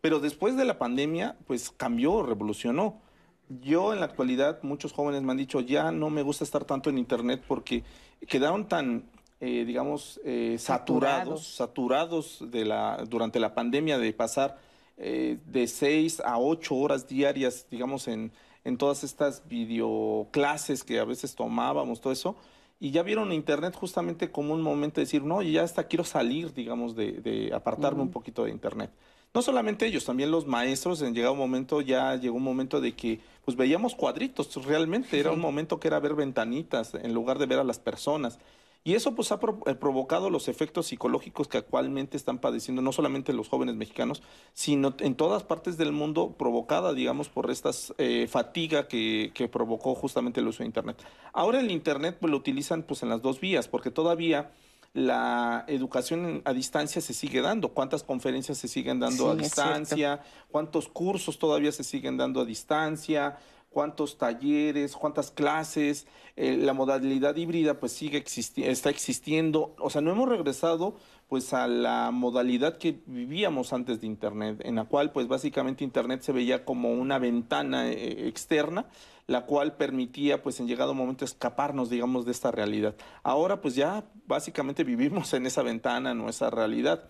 Pero 0.00 0.18
después 0.18 0.56
de 0.56 0.64
la 0.64 0.78
pandemia, 0.78 1.36
pues 1.46 1.68
cambió, 1.68 2.22
revolucionó. 2.22 3.02
Yo 3.50 3.92
en 3.92 4.00
la 4.00 4.06
actualidad, 4.06 4.58
muchos 4.62 4.94
jóvenes 4.94 5.22
me 5.22 5.32
han 5.32 5.36
dicho, 5.36 5.60
ya 5.60 5.92
no 5.92 6.08
me 6.08 6.22
gusta 6.22 6.44
estar 6.44 6.64
tanto 6.64 6.88
en 6.88 6.96
Internet 6.96 7.42
porque 7.46 7.84
quedaron 8.28 8.66
tan, 8.66 9.10
eh, 9.40 9.66
digamos, 9.66 10.22
eh, 10.24 10.56
saturados, 10.58 11.46
saturados 11.46 12.50
de 12.50 12.64
la, 12.64 13.04
durante 13.06 13.40
la 13.40 13.52
pandemia 13.52 13.98
de 13.98 14.10
pasar 14.14 14.69
eh, 15.02 15.38
de 15.46 15.66
seis 15.66 16.20
a 16.20 16.38
ocho 16.38 16.76
horas 16.76 17.08
diarias, 17.08 17.66
digamos, 17.70 18.06
en, 18.06 18.30
en 18.64 18.76
todas 18.76 19.02
estas 19.02 19.42
videoclases 19.48 20.84
que 20.84 20.98
a 20.98 21.04
veces 21.04 21.34
tomábamos, 21.34 22.00
todo 22.00 22.12
eso, 22.12 22.36
y 22.78 22.90
ya 22.90 23.02
vieron 23.02 23.32
Internet 23.32 23.74
justamente 23.74 24.30
como 24.30 24.54
un 24.54 24.62
momento 24.62 24.96
de 24.96 25.06
decir, 25.06 25.22
no, 25.22 25.42
ya 25.42 25.62
hasta 25.62 25.84
quiero 25.84 26.04
salir, 26.04 26.54
digamos, 26.54 26.94
de, 26.96 27.50
apartarme 27.54 28.02
un 28.02 28.10
poquito 28.10 28.44
de 28.44 28.50
Internet. 28.50 28.90
No 29.32 29.42
solamente 29.42 29.86
ellos, 29.86 30.04
también 30.04 30.30
los 30.30 30.46
maestros, 30.46 31.02
en 31.02 31.14
llegado 31.14 31.34
un 31.34 31.38
momento, 31.38 31.82
ya 31.82 32.16
llegó 32.16 32.36
un 32.36 32.42
momento 32.42 32.80
de 32.80 32.96
que 32.96 33.20
pues 33.44 33.56
veíamos 33.56 33.94
cuadritos, 33.94 34.54
realmente 34.66 35.20
era 35.20 35.30
un 35.30 35.40
momento 35.40 35.78
que 35.78 35.88
era 35.88 36.00
ver 36.00 36.14
ventanitas 36.14 36.94
en 36.94 37.14
lugar 37.14 37.38
de 37.38 37.46
ver 37.46 37.58
a 37.58 37.64
las 37.64 37.78
personas. 37.78 38.38
Y 38.82 38.94
eso 38.94 39.14
pues 39.14 39.30
ha 39.30 39.38
eh, 39.66 39.74
provocado 39.74 40.30
los 40.30 40.48
efectos 40.48 40.86
psicológicos 40.86 41.48
que 41.48 41.58
actualmente 41.58 42.16
están 42.16 42.38
padeciendo 42.38 42.80
no 42.80 42.92
solamente 42.92 43.34
los 43.34 43.48
jóvenes 43.48 43.74
mexicanos, 43.74 44.22
sino 44.54 44.94
en 45.00 45.14
todas 45.16 45.42
partes 45.42 45.76
del 45.76 45.92
mundo 45.92 46.34
provocada, 46.38 46.94
digamos, 46.94 47.28
por 47.28 47.50
esta 47.50 47.70
eh, 47.98 48.26
fatiga 48.26 48.88
que, 48.88 49.32
que, 49.34 49.48
provocó 49.48 49.94
justamente 49.94 50.40
el 50.40 50.48
uso 50.48 50.62
de 50.62 50.66
Internet. 50.66 50.96
Ahora 51.34 51.60
el 51.60 51.70
Internet 51.70 52.16
pues, 52.20 52.30
lo 52.30 52.38
utilizan 52.38 52.82
pues 52.82 53.02
en 53.02 53.10
las 53.10 53.20
dos 53.20 53.38
vías, 53.38 53.68
porque 53.68 53.90
todavía 53.90 54.50
la 54.92 55.64
educación 55.68 56.42
a 56.44 56.52
distancia 56.52 57.00
se 57.00 57.14
sigue 57.14 57.40
dando, 57.42 57.68
cuántas 57.68 58.02
conferencias 58.02 58.58
se 58.58 58.66
siguen 58.66 58.98
dando 58.98 59.30
a 59.30 59.36
distancia, 59.36 60.20
cuántos 60.50 60.88
cursos 60.88 61.38
todavía 61.38 61.70
se 61.70 61.84
siguen 61.84 62.16
dando 62.16 62.40
a 62.40 62.44
distancia, 62.44 63.38
cuántos 63.70 64.18
talleres, 64.18 64.96
cuántas 64.96 65.30
clases, 65.30 66.06
eh, 66.36 66.56
la 66.56 66.74
modalidad 66.74 67.36
híbrida 67.36 67.78
pues 67.78 67.92
sigue 67.92 68.18
existi 68.18 68.64
está 68.64 68.90
existiendo, 68.90 69.74
o 69.78 69.90
sea, 69.90 70.00
no 70.00 70.10
hemos 70.10 70.28
regresado 70.28 70.96
pues 71.28 71.54
a 71.54 71.68
la 71.68 72.10
modalidad 72.10 72.78
que 72.78 73.00
vivíamos 73.06 73.72
antes 73.72 74.00
de 74.00 74.08
Internet, 74.08 74.60
en 74.64 74.74
la 74.74 74.84
cual 74.84 75.12
pues 75.12 75.28
básicamente 75.28 75.84
Internet 75.84 76.22
se 76.22 76.32
veía 76.32 76.64
como 76.64 76.92
una 76.92 77.20
ventana 77.20 77.88
eh, 77.88 78.26
externa, 78.26 78.86
la 79.28 79.46
cual 79.46 79.76
permitía 79.76 80.42
pues 80.42 80.58
en 80.58 80.66
llegado 80.66 80.92
momento 80.92 81.24
escaparnos 81.24 81.88
digamos 81.88 82.24
de 82.24 82.32
esta 82.32 82.50
realidad. 82.50 82.96
Ahora 83.22 83.60
pues 83.60 83.76
ya 83.76 84.04
básicamente 84.26 84.82
vivimos 84.82 85.32
en 85.32 85.46
esa 85.46 85.62
ventana, 85.62 86.10
en 86.10 86.28
esa 86.28 86.50
realidad. 86.50 87.08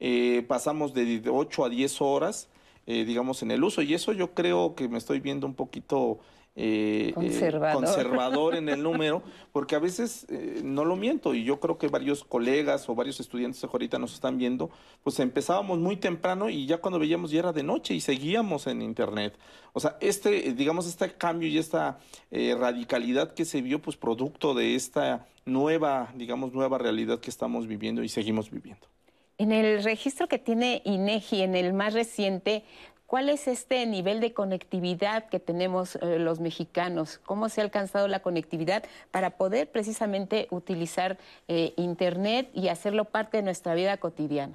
Eh, 0.00 0.46
pasamos 0.48 0.94
de 0.94 1.22
8 1.28 1.64
a 1.64 1.68
10 1.68 2.00
horas 2.00 2.48
eh, 2.88 3.04
digamos, 3.04 3.42
en 3.42 3.52
el 3.52 3.62
uso. 3.62 3.82
Y 3.82 3.94
eso 3.94 4.12
yo 4.12 4.32
creo 4.34 4.74
que 4.74 4.88
me 4.88 4.98
estoy 4.98 5.20
viendo 5.20 5.46
un 5.46 5.54
poquito 5.54 6.18
eh, 6.60 7.10
eh, 7.10 7.12
Conservador. 7.12 7.84
conservador 7.84 8.54
en 8.56 8.68
el 8.68 8.82
número, 8.82 9.22
porque 9.52 9.76
a 9.76 9.78
veces 9.78 10.26
eh, 10.28 10.60
no 10.64 10.84
lo 10.84 10.96
miento, 10.96 11.32
y 11.32 11.44
yo 11.44 11.60
creo 11.60 11.78
que 11.78 11.86
varios 11.86 12.24
colegas 12.24 12.88
o 12.88 12.96
varios 12.96 13.20
estudiantes 13.20 13.60
que 13.60 13.68
ahorita 13.70 14.00
nos 14.00 14.12
están 14.14 14.38
viendo, 14.38 14.68
pues 15.04 15.20
empezábamos 15.20 15.78
muy 15.78 15.96
temprano 15.98 16.50
y 16.50 16.66
ya 16.66 16.78
cuando 16.78 16.98
veíamos 16.98 17.30
ya 17.30 17.38
era 17.38 17.52
de 17.52 17.62
noche 17.62 17.94
y 17.94 18.00
seguíamos 18.00 18.66
en 18.66 18.82
internet. 18.82 19.38
O 19.72 19.78
sea, 19.78 19.98
este, 20.00 20.52
digamos, 20.54 20.88
este 20.88 21.12
cambio 21.12 21.48
y 21.48 21.58
esta 21.58 22.00
eh, 22.32 22.56
radicalidad 22.58 23.34
que 23.34 23.44
se 23.44 23.62
vio, 23.62 23.80
pues 23.80 23.96
producto 23.96 24.52
de 24.54 24.74
esta 24.74 25.28
nueva, 25.44 26.12
digamos, 26.16 26.52
nueva 26.52 26.78
realidad 26.78 27.20
que 27.20 27.30
estamos 27.30 27.68
viviendo 27.68 28.02
y 28.02 28.08
seguimos 28.08 28.50
viviendo. 28.50 28.88
En 29.38 29.52
el 29.52 29.84
registro 29.84 30.26
que 30.26 30.40
tiene 30.40 30.82
INEGI, 30.84 31.42
en 31.42 31.54
el 31.54 31.72
más 31.72 31.94
reciente, 31.94 32.64
¿cuál 33.06 33.28
es 33.28 33.46
este 33.46 33.86
nivel 33.86 34.18
de 34.18 34.32
conectividad 34.32 35.28
que 35.28 35.38
tenemos 35.38 35.94
eh, 35.94 36.18
los 36.18 36.40
mexicanos? 36.40 37.20
¿Cómo 37.24 37.48
se 37.48 37.60
ha 37.60 37.64
alcanzado 37.64 38.08
la 38.08 38.20
conectividad 38.20 38.82
para 39.12 39.30
poder 39.36 39.70
precisamente 39.70 40.48
utilizar 40.50 41.18
eh, 41.46 41.72
Internet 41.76 42.50
y 42.52 42.66
hacerlo 42.66 43.04
parte 43.04 43.36
de 43.36 43.44
nuestra 43.44 43.74
vida 43.74 43.96
cotidiana? 43.98 44.54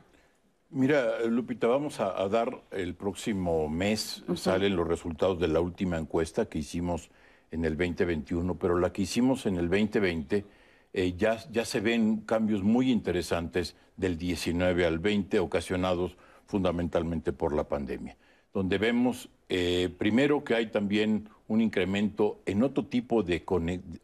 Mira, 0.69 1.17
Lupita, 1.28 1.67
vamos 1.67 2.02
a, 2.02 2.22
a 2.22 2.28
dar 2.28 2.62
el 2.72 2.93
próximo 2.93 3.69
mes, 3.69 4.26
salen 4.36 4.76
los 4.76 4.86
resultados 4.86 5.39
de 5.39 5.48
la 5.48 5.62
última 5.62 5.98
encuesta 5.98 6.48
que 6.48 6.60
hicimos 6.60 7.10
en 7.52 7.63
el 7.63 7.78
2021, 7.78 8.56
pero 8.60 8.78
la 8.78 8.91
que 8.91 9.04
hicimos 9.04 9.46
en 9.46 9.56
el 9.60 9.69
2020 9.69 10.43
eh, 10.94 11.16
ya, 11.18 11.38
ya 11.52 11.66
se 11.66 11.80
ven 11.80 12.18
cambios 12.22 12.64
muy 12.64 12.92
interesantes 12.92 13.76
del 13.98 14.18
19 14.18 14.86
al 14.86 15.00
20, 15.00 15.40
ocasionados 15.40 16.16
fundamentalmente 16.46 17.34
por 17.34 17.54
la 17.54 17.68
pandemia, 17.68 18.18
donde 18.54 18.78
vemos 18.78 19.30
eh, 19.50 19.94
primero 19.98 20.44
que 20.44 20.56
hay 20.56 20.68
también 20.68 21.30
un 21.48 21.62
incremento 21.62 22.42
en 22.46 22.64
otro 22.64 22.86
tipo 22.86 23.24
de 23.24 23.44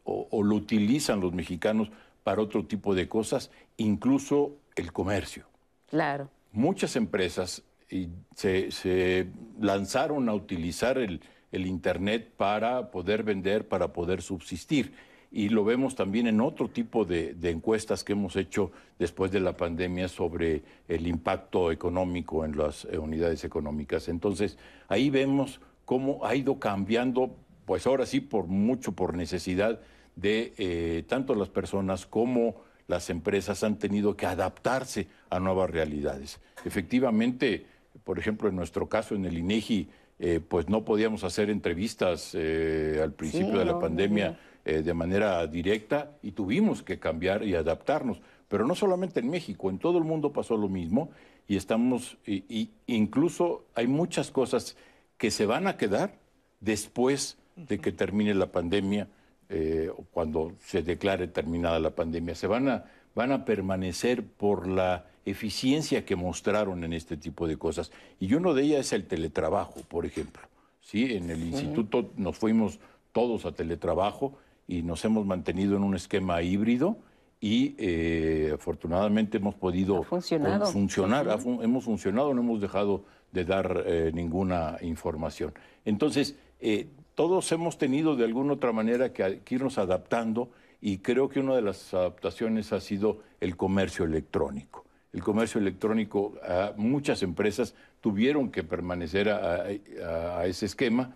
o, 0.04 0.28
o 0.30 0.42
lo 0.42 0.54
utilizan 0.56 1.20
los 1.20 1.32
mexicanos 1.32 1.90
para 2.22 2.42
otro 2.42 2.66
tipo 2.66 2.94
de 2.94 3.08
cosas, 3.08 3.50
incluso 3.76 4.56
el 4.76 4.92
comercio 4.92 5.46
Claro. 5.88 6.28
muchas 6.52 6.94
empresas 6.96 7.62
y 7.90 8.08
se, 8.36 8.70
se 8.70 9.26
lanzaron 9.60 10.28
a 10.28 10.34
utilizar 10.34 10.98
el, 10.98 11.20
el 11.50 11.66
Internet 11.66 12.32
para 12.36 12.90
poder 12.90 13.24
vender, 13.24 13.66
para 13.66 13.92
poder 13.92 14.22
subsistir. 14.22 14.92
Y 15.32 15.48
lo 15.48 15.64
vemos 15.64 15.94
también 15.94 16.26
en 16.26 16.40
otro 16.40 16.68
tipo 16.68 17.04
de, 17.04 17.34
de 17.34 17.50
encuestas 17.50 18.02
que 18.02 18.12
hemos 18.12 18.34
hecho 18.34 18.72
después 18.98 19.30
de 19.30 19.38
la 19.40 19.56
pandemia 19.56 20.08
sobre 20.08 20.62
el 20.88 21.06
impacto 21.06 21.70
económico 21.70 22.44
en 22.44 22.56
las 22.56 22.84
eh, 22.86 22.98
unidades 22.98 23.44
económicas. 23.44 24.08
Entonces, 24.08 24.58
ahí 24.88 25.08
vemos 25.08 25.60
cómo 25.84 26.24
ha 26.24 26.34
ido 26.34 26.58
cambiando, 26.58 27.36
pues 27.64 27.86
ahora 27.86 28.06
sí, 28.06 28.20
por 28.20 28.46
mucho, 28.46 28.92
por 28.92 29.16
necesidad 29.16 29.80
de 30.16 30.52
eh, 30.58 31.04
tanto 31.08 31.34
las 31.34 31.48
personas 31.48 32.06
como 32.06 32.62
las 32.88 33.08
empresas 33.08 33.62
han 33.62 33.78
tenido 33.78 34.16
que 34.16 34.26
adaptarse 34.26 35.06
a 35.30 35.38
nuevas 35.38 35.70
realidades. 35.70 36.40
Efectivamente, 36.64 37.66
por 38.04 38.18
ejemplo, 38.18 38.48
en 38.48 38.56
nuestro 38.56 38.88
caso, 38.88 39.14
en 39.14 39.24
el 39.24 39.38
INEGI, 39.38 39.88
eh, 40.18 40.40
pues 40.46 40.68
no 40.68 40.84
podíamos 40.84 41.24
hacer 41.24 41.48
entrevistas 41.48 42.32
eh, 42.34 43.00
al 43.02 43.12
principio 43.12 43.52
Sí, 43.52 43.58
de 43.58 43.64
la 43.64 43.72
no, 43.72 43.80
pandemia 43.80 44.30
no. 44.30 44.36
Eh, 44.64 44.82
de 44.82 44.94
manera 44.94 45.46
directa 45.46 46.12
y 46.22 46.32
tuvimos 46.32 46.82
que 46.82 46.98
cambiar 46.98 47.44
y 47.44 47.54
adaptarnos. 47.54 48.20
Pero 48.48 48.66
no 48.66 48.74
solamente 48.74 49.20
en 49.20 49.30
México, 49.30 49.70
en 49.70 49.78
todo 49.78 49.98
el 49.98 50.04
mundo 50.04 50.32
pasó 50.32 50.56
lo 50.56 50.68
mismo 50.68 51.10
y 51.46 51.56
estamos, 51.56 52.16
y, 52.26 52.44
y 52.48 52.70
incluso 52.86 53.64
hay 53.74 53.86
muchas 53.86 54.30
cosas 54.30 54.76
que 55.18 55.30
se 55.30 55.46
van 55.46 55.66
a 55.66 55.76
quedar 55.76 56.14
después 56.60 57.38
de 57.56 57.78
que 57.78 57.92
termine 57.92 58.34
la 58.34 58.52
pandemia, 58.52 59.08
eh, 59.52 59.90
cuando 60.12 60.52
se 60.64 60.82
declare 60.82 61.26
terminada 61.26 61.80
la 61.80 61.90
pandemia. 61.90 62.34
Se 62.34 62.46
van 62.46 62.68
a, 62.68 62.84
van 63.14 63.32
a 63.32 63.44
permanecer 63.44 64.24
por 64.24 64.68
la 64.68 65.06
eficiencia 65.24 66.04
que 66.04 66.16
mostraron 66.16 66.84
en 66.84 66.92
este 66.92 67.16
tipo 67.16 67.48
de 67.48 67.56
cosas. 67.56 67.90
Y 68.20 68.34
uno 68.34 68.54
de 68.54 68.62
ellas 68.62 68.86
es 68.86 68.92
el 68.92 69.06
teletrabajo, 69.06 69.80
por 69.88 70.06
ejemplo. 70.06 70.42
¿sí? 70.80 71.16
En 71.16 71.30
el 71.30 71.42
instituto 71.42 72.10
nos 72.16 72.38
fuimos 72.38 72.78
todos 73.12 73.44
a 73.44 73.52
teletrabajo 73.52 74.38
y 74.70 74.82
nos 74.82 75.04
hemos 75.04 75.26
mantenido 75.26 75.76
en 75.76 75.82
un 75.82 75.96
esquema 75.96 76.40
híbrido 76.42 76.96
y 77.40 77.74
eh, 77.78 78.52
afortunadamente 78.54 79.38
hemos 79.38 79.56
podido 79.56 79.98
Ha 79.98 80.04
funcionado. 80.04 80.66
funcionar, 80.66 81.28
ha 81.28 81.38
fun- 81.38 81.58
hemos 81.62 81.82
funcionado, 81.84 82.32
no 82.34 82.40
hemos 82.42 82.60
dejado 82.60 83.04
de 83.32 83.44
dar 83.44 83.82
eh, 83.84 84.12
ninguna 84.14 84.76
información. 84.82 85.52
Entonces, 85.84 86.36
eh, 86.60 86.86
todos 87.16 87.50
hemos 87.50 87.78
tenido 87.78 88.14
de 88.14 88.24
alguna 88.24 88.52
otra 88.52 88.72
manera 88.72 89.12
que, 89.12 89.40
que 89.44 89.54
irnos 89.56 89.76
adaptando 89.78 90.50
y 90.80 90.98
creo 90.98 91.28
que 91.28 91.40
una 91.40 91.56
de 91.56 91.62
las 91.62 91.92
adaptaciones 91.92 92.72
ha 92.72 92.80
sido 92.80 93.18
el 93.40 93.56
comercio 93.56 94.04
electrónico. 94.04 94.84
El 95.12 95.22
comercio 95.24 95.60
electrónico, 95.60 96.34
ah, 96.46 96.74
muchas 96.76 97.24
empresas 97.24 97.74
tuvieron 98.00 98.50
que 98.52 98.62
permanecer 98.62 99.30
a, 99.30 99.64
a- 99.64 100.38
a 100.40 100.46
ese 100.46 100.66
esquema 100.66 101.12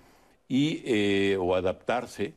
y, 0.49 0.83
eh, 0.85 1.37
o 1.41 1.55
adaptarse, 1.55 2.35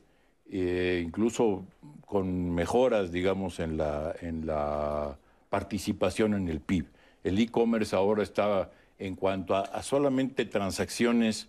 eh, 0.50 1.02
incluso 1.04 1.64
con 2.06 2.54
mejoras, 2.54 3.12
digamos, 3.12 3.60
en 3.60 3.76
la, 3.76 4.14
en 4.20 4.46
la 4.46 5.18
participación 5.50 6.34
en 6.34 6.48
el 6.48 6.60
PIB. 6.60 6.86
El 7.24 7.38
e-commerce 7.38 7.94
ahora 7.94 8.22
está 8.22 8.70
en 8.98 9.14
cuanto 9.14 9.54
a, 9.54 9.60
a 9.60 9.82
solamente 9.82 10.44
transacciones 10.44 11.48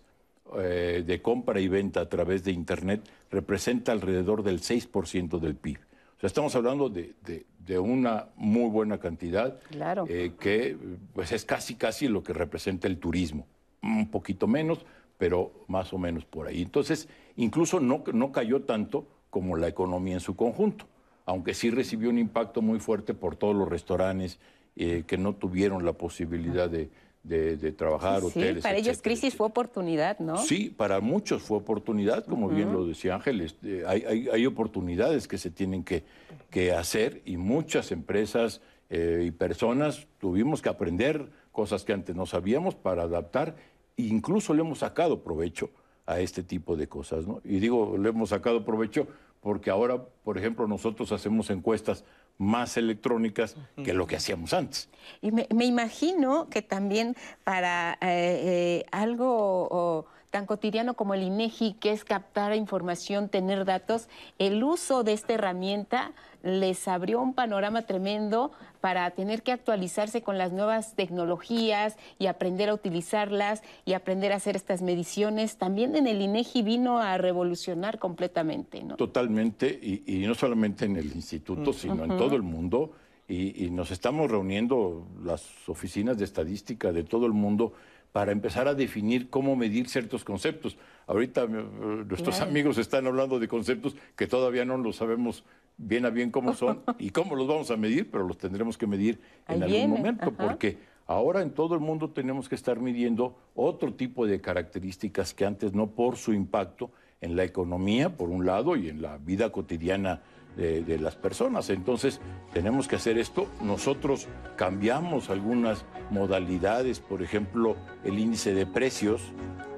eh, 0.58 1.02
de 1.06 1.22
compra 1.22 1.60
y 1.60 1.68
venta 1.68 2.00
a 2.00 2.08
través 2.08 2.44
de 2.44 2.52
Internet, 2.52 3.02
representa 3.30 3.92
alrededor 3.92 4.42
del 4.42 4.60
6% 4.60 5.38
del 5.38 5.54
PIB. 5.54 5.78
O 6.16 6.20
sea, 6.20 6.26
estamos 6.26 6.54
hablando 6.54 6.88
de, 6.88 7.14
de- 7.24 7.46
de 7.60 7.78
una 7.78 8.26
muy 8.36 8.68
buena 8.68 8.98
cantidad 8.98 9.60
Claro. 9.70 10.04
eh, 10.08 10.32
que 10.40 10.76
pues 11.14 11.30
es 11.30 11.44
casi 11.44 11.76
casi 11.76 12.08
lo 12.08 12.22
que 12.24 12.32
representa 12.32 12.88
el 12.88 12.98
turismo. 12.98 13.46
Un 13.82 14.10
poquito 14.10 14.48
menos, 14.48 14.84
pero 15.18 15.52
más 15.68 15.92
o 15.92 15.98
menos 15.98 16.24
por 16.24 16.48
ahí. 16.48 16.62
Entonces, 16.62 17.08
incluso 17.44 17.80
no, 17.80 18.02
no 18.12 18.32
cayó 18.32 18.62
tanto 18.62 19.06
como 19.30 19.56
la 19.56 19.68
economía 19.68 20.14
en 20.14 20.20
su 20.20 20.36
conjunto, 20.36 20.86
aunque 21.26 21.54
sí 21.54 21.70
recibió 21.70 22.10
un 22.10 22.18
impacto 22.18 22.62
muy 22.62 22.80
fuerte 22.80 23.14
por 23.14 23.36
todos 23.36 23.54
los 23.54 23.68
restaurantes 23.68 24.38
eh, 24.76 25.04
que 25.06 25.18
no 25.18 25.34
tuvieron 25.34 25.84
la 25.84 25.92
posibilidad 25.92 26.68
de, 26.68 26.90
de- 27.22 27.56
de 27.56 27.72
trabajar, 27.72 28.20
Sí, 28.20 28.26
hoteles. 28.26 28.62
para 28.62 28.76
ellos 28.76 28.88
etcétera, 28.98 29.02
crisis 29.14 29.34
fue 29.36 29.46
oportunidad, 29.46 30.18
¿no? 30.20 30.36
Sí, 30.38 30.70
para 30.74 31.00
muchos 31.00 31.42
fue 31.42 31.58
oportunidad, 31.58 32.24
como 32.24 32.48
bien 32.48 32.72
lo 32.72 32.86
decía 32.86 33.14
Ángeles. 33.14 33.56
eh, 33.62 33.84
hay, 33.86 34.04
hay- 34.06 34.28
hay 34.28 34.46
oportunidades 34.46 35.28
que 35.28 35.38
se 35.38 35.50
tienen 35.50 35.84
que, 35.84 36.04
que 36.50 36.72
hacer 36.72 37.20
y 37.24 37.36
muchas 37.36 37.92
empresas 37.92 38.60
eh, 38.90 39.24
y 39.26 39.30
personas 39.30 40.06
tuvimos 40.18 40.62
que 40.62 40.68
aprender 40.68 41.30
cosas 41.52 41.84
que 41.84 41.92
antes 41.92 42.16
no 42.16 42.26
sabíamos 42.26 42.74
para 42.74 43.02
adaptar. 43.02 43.54
e 43.96 44.02
incluso 44.04 44.54
le 44.54 44.60
hemos 44.62 44.78
sacado 44.78 45.22
provecho 45.22 45.68
a 46.10 46.20
este 46.20 46.42
tipo 46.42 46.76
de 46.76 46.88
cosas. 46.88 47.26
¿no? 47.26 47.40
Y 47.44 47.60
digo, 47.60 47.96
le 47.96 48.08
hemos 48.08 48.30
sacado 48.30 48.64
provecho 48.64 49.06
porque 49.40 49.70
ahora, 49.70 50.02
por 50.24 50.36
ejemplo, 50.36 50.66
nosotros 50.66 51.12
hacemos 51.12 51.50
encuestas 51.50 52.04
más 52.36 52.76
electrónicas 52.76 53.56
que 53.84 53.92
lo 53.94 54.06
que 54.06 54.16
hacíamos 54.16 54.52
antes. 54.52 54.88
Y 55.20 55.30
me, 55.30 55.46
me 55.54 55.66
imagino 55.66 56.48
que 56.48 56.62
también 56.62 57.14
para 57.44 57.92
eh, 57.94 57.98
eh, 58.02 58.86
algo 58.90 59.68
o, 59.70 60.06
tan 60.30 60.46
cotidiano 60.46 60.94
como 60.94 61.14
el 61.14 61.22
INEGI, 61.22 61.74
que 61.74 61.90
es 61.92 62.04
captar 62.04 62.54
información, 62.54 63.28
tener 63.28 63.64
datos, 63.64 64.08
el 64.38 64.62
uso 64.62 65.02
de 65.02 65.12
esta 65.12 65.34
herramienta 65.34 66.12
les 66.42 66.88
abrió 66.88 67.20
un 67.20 67.34
panorama 67.34 67.82
tremendo 67.82 68.52
para 68.80 69.10
tener 69.10 69.42
que 69.42 69.52
actualizarse 69.52 70.22
con 70.22 70.38
las 70.38 70.52
nuevas 70.52 70.94
tecnologías 70.94 71.96
y 72.18 72.26
aprender 72.26 72.70
a 72.70 72.74
utilizarlas 72.74 73.62
y 73.84 73.92
aprender 73.92 74.32
a 74.32 74.36
hacer 74.36 74.56
estas 74.56 74.80
mediciones. 74.80 75.58
También 75.58 75.96
en 75.96 76.06
el 76.06 76.22
INEGI 76.22 76.62
vino 76.62 76.98
a 76.98 77.18
revolucionar 77.18 77.98
completamente, 77.98 78.82
¿no? 78.82 78.96
Totalmente, 78.96 79.68
y, 79.82 80.02
y 80.06 80.26
no 80.26 80.34
solamente 80.34 80.86
en 80.86 80.96
el 80.96 81.06
instituto, 81.14 81.72
sino 81.72 82.04
en 82.04 82.16
todo 82.16 82.36
el 82.36 82.42
mundo. 82.42 82.92
Y, 83.28 83.66
y 83.66 83.70
nos 83.70 83.92
estamos 83.92 84.28
reuniendo 84.28 85.06
las 85.22 85.46
oficinas 85.68 86.18
de 86.18 86.24
estadística 86.24 86.90
de 86.90 87.04
todo 87.04 87.26
el 87.26 87.32
mundo 87.32 87.74
para 88.12 88.32
empezar 88.32 88.66
a 88.68 88.74
definir 88.74 89.30
cómo 89.30 89.56
medir 89.56 89.88
ciertos 89.88 90.24
conceptos. 90.24 90.76
Ahorita 91.06 91.44
eh, 91.44 91.48
nuestros 91.48 92.36
Claro. 92.36 92.50
amigos 92.50 92.78
están 92.78 93.06
hablando 93.06 93.38
de 93.38 93.48
conceptos 93.48 93.96
que 94.16 94.26
todavía 94.26 94.64
no 94.64 94.76
lo 94.78 94.92
sabemos 94.92 95.44
bien 95.76 96.04
a 96.06 96.10
bien 96.10 96.30
cómo 96.30 96.54
son 96.54 96.82
y 96.98 97.10
cómo 97.10 97.36
los 97.36 97.46
vamos 97.46 97.70
a 97.70 97.76
medir, 97.76 98.10
pero 98.10 98.26
los 98.26 98.38
tendremos 98.38 98.76
que 98.76 98.86
medir 98.86 99.20
en 99.48 99.62
algún 99.62 99.70
viene, 99.70 99.96
momento, 99.96 100.24
ajá. 100.24 100.48
porque 100.48 100.78
ahora 101.06 101.42
en 101.42 101.50
todo 101.50 101.74
el 101.74 101.80
mundo 101.80 102.10
tenemos 102.10 102.48
que 102.48 102.54
estar 102.54 102.80
midiendo 102.80 103.36
otro 103.54 103.94
tipo 103.94 104.26
de 104.26 104.40
características 104.40 105.34
que 105.34 105.44
antes 105.44 105.72
no 105.72 105.88
por 105.88 106.16
su 106.16 106.32
impacto 106.32 106.90
en 107.20 107.36
la 107.36 107.44
economía, 107.44 108.16
por 108.16 108.28
un 108.30 108.46
lado, 108.46 108.76
y 108.76 108.88
en 108.88 109.02
la 109.02 109.18
vida 109.18 109.50
cotidiana 109.52 110.22
de, 110.56 110.98
las 110.98 111.16
personas. 111.16 111.70
Entonces, 111.70 112.20
tenemos 112.52 112.88
que 112.88 112.96
hacer 112.96 113.18
esto. 113.18 113.46
Nosotros 113.62 114.28
cambiamos 114.56 115.30
algunas 115.30 115.84
modalidades, 116.10 117.00
por 117.00 117.22
ejemplo, 117.22 117.76
el 118.04 118.18
índice 118.18 118.52
de 118.52 118.66
precios 118.66 119.22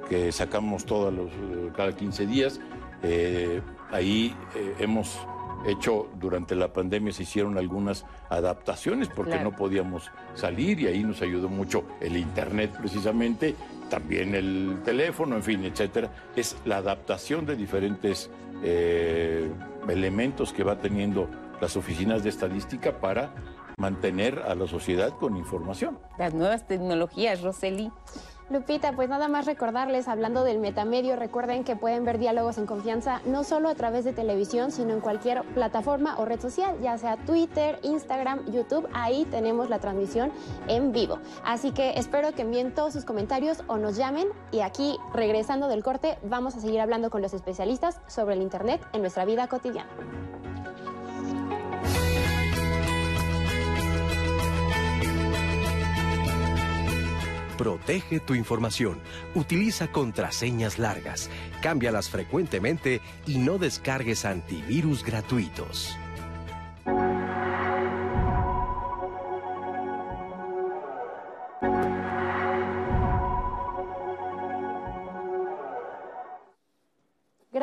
que 0.08 0.32
sacamos 0.32 0.85
todos 0.85 1.12
los, 1.12 1.30
cada 1.76 1.94
15 1.94 2.26
días. 2.26 2.61
Eh, 3.02 3.61
ahí 3.90 4.35
eh, 4.54 4.74
hemos 4.80 5.18
hecho 5.66 6.08
durante 6.18 6.54
la 6.54 6.72
pandemia 6.72 7.12
se 7.12 7.22
hicieron 7.22 7.58
algunas 7.58 8.04
adaptaciones 8.28 9.08
porque 9.08 9.38
no 9.38 9.52
podíamos 9.52 10.11
salir 10.35 10.80
y 10.80 10.87
ahí 10.87 11.02
nos 11.04 11.22
ayudó 11.22 11.48
mucho 11.48 11.85
el 12.00 12.16
internet 12.16 12.72
precisamente, 12.78 13.54
también 13.88 14.35
el 14.35 14.78
teléfono, 14.85 15.37
en 15.37 15.42
fin, 15.42 15.64
etcétera. 15.64 16.11
Es 16.35 16.56
la 16.64 16.78
adaptación 16.78 17.46
de 17.46 17.56
diferentes 17.56 18.30
eh, 18.62 19.51
elementos 19.88 20.53
que 20.53 20.64
va 20.64 20.79
teniendo 20.79 21.29
las 21.61 21.77
oficinas 21.77 22.22
de 22.22 22.31
estadística 22.31 23.01
para 23.01 23.35
mantener 23.79 24.40
a 24.40 24.55
la 24.55 24.66
sociedad 24.66 25.11
con 25.18 25.37
información. 25.37 25.98
Las 26.18 26.35
nuevas 26.35 26.66
tecnologías, 26.66 27.42
Roseli. 27.42 27.90
Lupita, 28.52 28.92
pues 28.92 29.08
nada 29.08 29.28
más 29.28 29.46
recordarles, 29.46 30.08
hablando 30.08 30.44
del 30.44 30.58
metamedio, 30.58 31.16
recuerden 31.16 31.64
que 31.64 31.74
pueden 31.74 32.04
ver 32.04 32.18
diálogos 32.18 32.58
en 32.58 32.66
confianza 32.66 33.22
no 33.24 33.44
solo 33.44 33.70
a 33.70 33.74
través 33.74 34.04
de 34.04 34.12
televisión, 34.12 34.70
sino 34.70 34.92
en 34.92 35.00
cualquier 35.00 35.42
plataforma 35.54 36.18
o 36.18 36.26
red 36.26 36.38
social, 36.38 36.76
ya 36.82 36.98
sea 36.98 37.16
Twitter, 37.16 37.78
Instagram, 37.82 38.44
YouTube, 38.52 38.86
ahí 38.92 39.24
tenemos 39.24 39.70
la 39.70 39.78
transmisión 39.78 40.30
en 40.68 40.92
vivo. 40.92 41.18
Así 41.46 41.72
que 41.72 41.94
espero 41.96 42.34
que 42.34 42.42
envíen 42.42 42.74
todos 42.74 42.92
sus 42.92 43.06
comentarios 43.06 43.64
o 43.68 43.78
nos 43.78 43.96
llamen 43.96 44.28
y 44.50 44.60
aquí, 44.60 44.98
regresando 45.14 45.68
del 45.68 45.82
corte, 45.82 46.18
vamos 46.22 46.54
a 46.54 46.60
seguir 46.60 46.80
hablando 46.80 47.08
con 47.08 47.22
los 47.22 47.32
especialistas 47.32 48.00
sobre 48.06 48.34
el 48.34 48.42
Internet 48.42 48.86
en 48.92 49.00
nuestra 49.00 49.24
vida 49.24 49.48
cotidiana. 49.48 49.88
Protege 57.62 58.18
tu 58.18 58.35
información. 58.35 58.98
Utiliza 59.37 59.87
contraseñas 59.87 60.81
largas. 60.81 61.31
Cámbialas 61.62 62.11
frecuentemente 62.11 63.01
y 63.25 63.38
no 63.38 63.57
descargues 63.57 64.25
antivirus 64.25 65.05
gratuitos. 65.05 65.96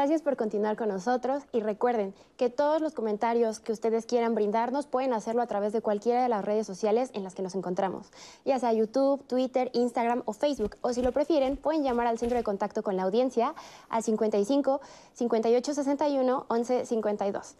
Gracias 0.09 0.23
por 0.23 0.37
continuar 0.37 0.75
con 0.75 0.89
nosotros 0.89 1.43
y 1.51 1.59
recuerden 1.59 2.15
que 2.35 2.49
todos 2.49 2.81
los 2.81 2.93
comentarios 2.93 3.59
que 3.59 3.71
ustedes 3.71 4.07
quieran 4.07 4.33
brindarnos 4.33 4.87
pueden 4.87 5.13
hacerlo 5.13 5.43
a 5.43 5.45
través 5.45 5.71
de 5.71 5.81
cualquiera 5.81 6.23
de 6.23 6.29
las 6.29 6.43
redes 6.43 6.65
sociales 6.65 7.11
en 7.13 7.23
las 7.23 7.35
que 7.35 7.43
nos 7.43 7.53
encontramos, 7.53 8.07
ya 8.43 8.57
sea 8.57 8.73
YouTube, 8.73 9.23
Twitter, 9.27 9.69
Instagram 9.71 10.23
o 10.25 10.33
Facebook. 10.33 10.77
O 10.81 10.93
si 10.93 11.03
lo 11.03 11.11
prefieren, 11.11 11.57
pueden 11.57 11.83
llamar 11.83 12.07
al 12.07 12.17
centro 12.17 12.39
de 12.39 12.43
contacto 12.43 12.81
con 12.81 12.97
la 12.97 13.03
audiencia 13.03 13.53
al 13.87 14.01
55 14.01 14.81
58 15.13 15.73
61 15.75 16.45
11 16.49 16.85
52. 16.87 17.55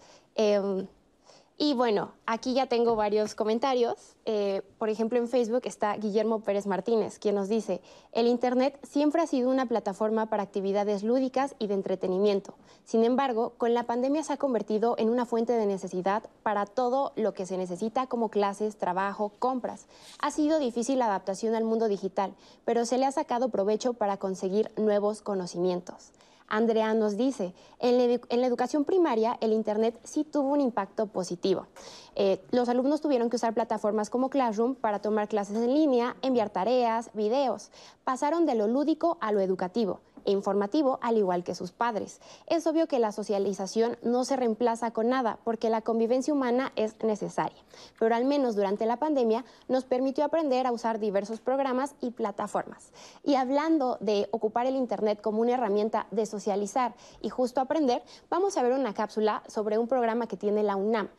Y 1.61 1.73
bueno, 1.73 2.13
aquí 2.25 2.53
ya 2.53 2.67
tengo 2.67 2.95
varios 2.95 3.35
comentarios. 3.35 4.15
Eh, 4.23 4.61
por 4.77 4.87
ejemplo, 4.87 5.19
en 5.19 5.27
Facebook 5.27 5.63
está 5.65 5.93
Guillermo 5.97 6.39
Pérez 6.39 6.65
Martínez, 6.65 7.19
quien 7.19 7.35
nos 7.35 7.49
dice, 7.49 7.81
el 8.13 8.27
Internet 8.27 8.79
siempre 8.83 9.21
ha 9.21 9.27
sido 9.27 9.49
una 9.49 9.65
plataforma 9.65 10.27
para 10.27 10.41
actividades 10.41 11.03
lúdicas 11.03 11.55
y 11.59 11.67
de 11.67 11.73
entretenimiento. 11.73 12.53
Sin 12.85 13.03
embargo, 13.03 13.55
con 13.57 13.73
la 13.73 13.83
pandemia 13.83 14.23
se 14.23 14.31
ha 14.31 14.37
convertido 14.37 14.95
en 14.97 15.09
una 15.09 15.25
fuente 15.25 15.51
de 15.51 15.65
necesidad 15.65 16.23
para 16.43 16.65
todo 16.65 17.11
lo 17.17 17.33
que 17.33 17.45
se 17.45 17.57
necesita 17.57 18.07
como 18.07 18.29
clases, 18.29 18.77
trabajo, 18.77 19.33
compras. 19.37 19.87
Ha 20.21 20.31
sido 20.31 20.59
difícil 20.59 20.99
la 20.99 21.07
adaptación 21.07 21.55
al 21.55 21.65
mundo 21.65 21.89
digital, 21.89 22.35
pero 22.63 22.85
se 22.85 22.97
le 22.97 23.05
ha 23.05 23.11
sacado 23.11 23.49
provecho 23.49 23.95
para 23.95 24.15
conseguir 24.15 24.71
nuevos 24.77 25.21
conocimientos. 25.21 26.13
Andrea 26.49 26.93
nos 26.93 27.15
dice, 27.15 27.53
en 27.79 27.97
la, 27.97 28.47
educación 28.47 28.83
primaria 28.83 29.38
el 29.39 29.53
Internet 29.53 29.99
sí 30.03 30.23
tuvo 30.23 30.49
un 30.49 30.62
impacto 30.62 31.07
positivo. 31.07 31.67
Eh, 32.15 32.41
los 32.51 32.67
alumnos 32.67 33.01
tuvieron 33.01 33.29
que 33.29 33.38
usar 33.38 33.53
plataformas 33.53 34.09
como 34.09 34.29
Classroom 34.29 34.75
para 34.75 34.99
tomar 34.99 35.27
clases 35.27 35.57
en 35.57 35.73
línea, 35.73 36.15
enviar 36.21 36.49
tareas, 36.49 37.12
videos. 37.13 37.71
Pasaron 38.03 38.45
de 38.45 38.55
lo 38.55 38.67
lúdico 38.67 39.17
a 39.21 39.31
lo 39.31 39.39
educativo 39.39 40.01
e 40.25 40.32
informativo, 40.32 40.99
al 41.01 41.17
igual 41.17 41.43
que 41.43 41.55
sus 41.55 41.71
padres. 41.71 42.21
Es 42.47 42.67
obvio 42.67 42.88
que 42.88 42.99
la 42.99 43.12
socialización 43.12 43.97
no 44.03 44.25
se 44.25 44.36
reemplaza 44.36 44.91
con 44.91 45.10
nada, 45.10 45.39
porque 45.43 45.69
la 45.69 45.82
convivencia 45.82 46.34
humana 46.34 46.71
es 46.75 46.95
necesaria, 47.03 47.62
pero 47.99 48.15
al 48.15 48.25
menos 48.25 48.55
durante 48.55 48.86
la 48.86 48.97
pandemia 48.97 49.45
nos 49.67 49.86
permitió 49.86 50.25
aprender 50.25 50.67
a 50.67 50.71
usar 50.71 50.99
diversos 50.99 51.39
programas 51.39 51.95
y 52.01 52.12
plataformas. 52.12 52.91
Y 53.23 53.36
hablando 53.36 53.97
de 53.99 54.27
ocupar 54.32 54.65
el 54.65 54.75
Internet 54.75 55.21
como 55.21 55.41
una 55.41 55.53
herramienta 55.53 56.08
de 56.12 56.25
socializar 56.25 56.93
y 57.21 57.29
justo 57.29 57.62
aprender, 57.62 58.03
vamos 58.29 58.58
a 58.58 58.63
ver 58.63 58.73
una 58.73 58.93
cápsula 58.93 59.43
sobre 59.47 59.77
un 59.77 59.88
programa 59.88 60.27
que 60.27 60.38
tiene 60.38 60.63
la 60.63 60.75
UNAM. 60.75 61.10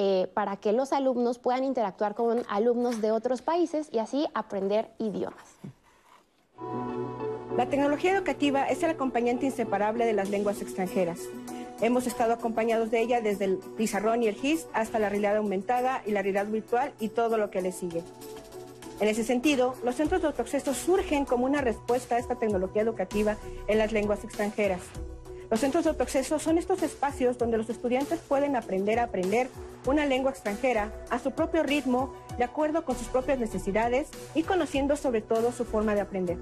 Eh, 0.00 0.30
para 0.32 0.56
que 0.58 0.72
los 0.72 0.92
alumnos 0.92 1.40
puedan 1.40 1.64
interactuar 1.64 2.14
con 2.14 2.44
alumnos 2.48 3.00
de 3.00 3.10
otros 3.10 3.42
países 3.42 3.88
y 3.90 3.98
así 3.98 4.28
aprender 4.32 4.92
idiomas. 4.98 5.58
La 7.58 7.66
tecnología 7.66 8.12
educativa 8.12 8.66
es 8.66 8.84
el 8.84 8.90
acompañante 8.90 9.44
inseparable 9.44 10.06
de 10.06 10.12
las 10.12 10.30
lenguas 10.30 10.62
extranjeras. 10.62 11.18
Hemos 11.80 12.06
estado 12.06 12.32
acompañados 12.32 12.92
de 12.92 13.00
ella 13.00 13.20
desde 13.20 13.46
el 13.46 13.58
pizarrón 13.76 14.22
y 14.22 14.28
el 14.28 14.36
GIS 14.36 14.68
hasta 14.72 15.00
la 15.00 15.08
realidad 15.08 15.38
aumentada 15.38 16.04
y 16.06 16.12
la 16.12 16.22
realidad 16.22 16.46
virtual 16.46 16.92
y 17.00 17.08
todo 17.08 17.36
lo 17.36 17.50
que 17.50 17.60
le 17.60 17.72
sigue. 17.72 18.04
En 19.00 19.08
ese 19.08 19.24
sentido, 19.24 19.74
los 19.82 19.96
centros 19.96 20.20
de 20.20 20.28
autoacceso 20.28 20.72
surgen 20.72 21.24
como 21.24 21.46
una 21.46 21.60
respuesta 21.60 22.14
a 22.14 22.20
esta 22.20 22.36
tecnología 22.36 22.82
educativa 22.82 23.36
en 23.66 23.78
las 23.78 23.90
lenguas 23.90 24.22
extranjeras. 24.22 24.82
Los 25.50 25.60
centros 25.60 25.84
de 25.84 25.90
autoacceso 25.90 26.38
son 26.38 26.58
estos 26.58 26.82
espacios 26.82 27.38
donde 27.38 27.56
los 27.56 27.70
estudiantes 27.70 28.20
pueden 28.20 28.54
aprender 28.54 28.98
a 28.98 29.04
aprender 29.04 29.48
una 29.86 30.04
lengua 30.04 30.30
extranjera 30.30 30.92
a 31.08 31.18
su 31.18 31.30
propio 31.30 31.62
ritmo, 31.62 32.12
de 32.36 32.44
acuerdo 32.44 32.84
con 32.84 32.96
sus 32.96 33.08
propias 33.08 33.38
necesidades 33.38 34.08
y 34.34 34.42
conociendo 34.42 34.96
sobre 34.96 35.22
todo 35.22 35.50
su 35.52 35.64
forma 35.64 35.94
de 35.94 36.02
aprender. 36.02 36.36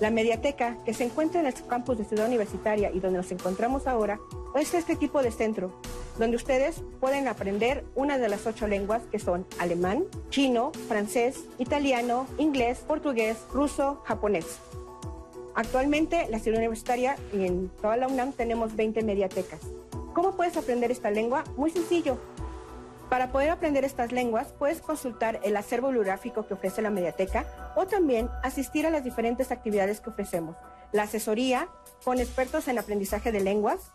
La 0.00 0.10
mediateca, 0.10 0.76
que 0.84 0.94
se 0.94 1.04
encuentra 1.04 1.40
en 1.40 1.46
el 1.46 1.54
campus 1.66 1.98
de 1.98 2.04
Ciudad 2.04 2.28
Universitaria 2.28 2.92
y 2.92 3.00
donde 3.00 3.18
nos 3.18 3.32
encontramos 3.32 3.88
ahora, 3.88 4.20
es 4.54 4.74
este 4.74 4.94
tipo 4.94 5.22
de 5.22 5.32
centro, 5.32 5.72
donde 6.18 6.36
ustedes 6.36 6.82
pueden 7.00 7.26
aprender 7.26 7.84
una 7.96 8.18
de 8.18 8.28
las 8.28 8.46
ocho 8.46 8.68
lenguas 8.68 9.02
que 9.10 9.18
son 9.18 9.44
alemán, 9.58 10.04
chino, 10.30 10.70
francés, 10.86 11.40
italiano, 11.58 12.26
inglés, 12.38 12.78
portugués, 12.86 13.38
ruso, 13.52 14.02
japonés. 14.04 14.58
Actualmente, 15.54 16.26
la 16.30 16.38
Ciudad 16.38 16.58
Universitaria 16.58 17.16
y 17.32 17.44
en 17.46 17.68
toda 17.68 17.96
la 17.96 18.08
UNAM 18.08 18.32
tenemos 18.32 18.74
20 18.74 19.02
mediatecas. 19.02 19.60
¿Cómo 20.14 20.32
puedes 20.36 20.56
aprender 20.56 20.90
esta 20.90 21.10
lengua? 21.10 21.44
Muy 21.56 21.70
sencillo. 21.70 22.18
Para 23.10 23.30
poder 23.30 23.50
aprender 23.50 23.84
estas 23.84 24.12
lenguas, 24.12 24.54
puedes 24.58 24.80
consultar 24.80 25.40
el 25.42 25.54
acervo 25.58 25.88
bibliográfico 25.88 26.46
que 26.46 26.54
ofrece 26.54 26.80
la 26.80 26.88
mediateca 26.88 27.44
o 27.76 27.86
también 27.86 28.30
asistir 28.42 28.86
a 28.86 28.90
las 28.90 29.04
diferentes 29.04 29.50
actividades 29.50 30.00
que 30.00 30.08
ofrecemos. 30.08 30.56
La 30.92 31.02
asesoría 31.02 31.68
con 32.04 32.18
expertos 32.18 32.68
en 32.68 32.78
aprendizaje 32.78 33.30
de 33.30 33.40
lenguas, 33.40 33.92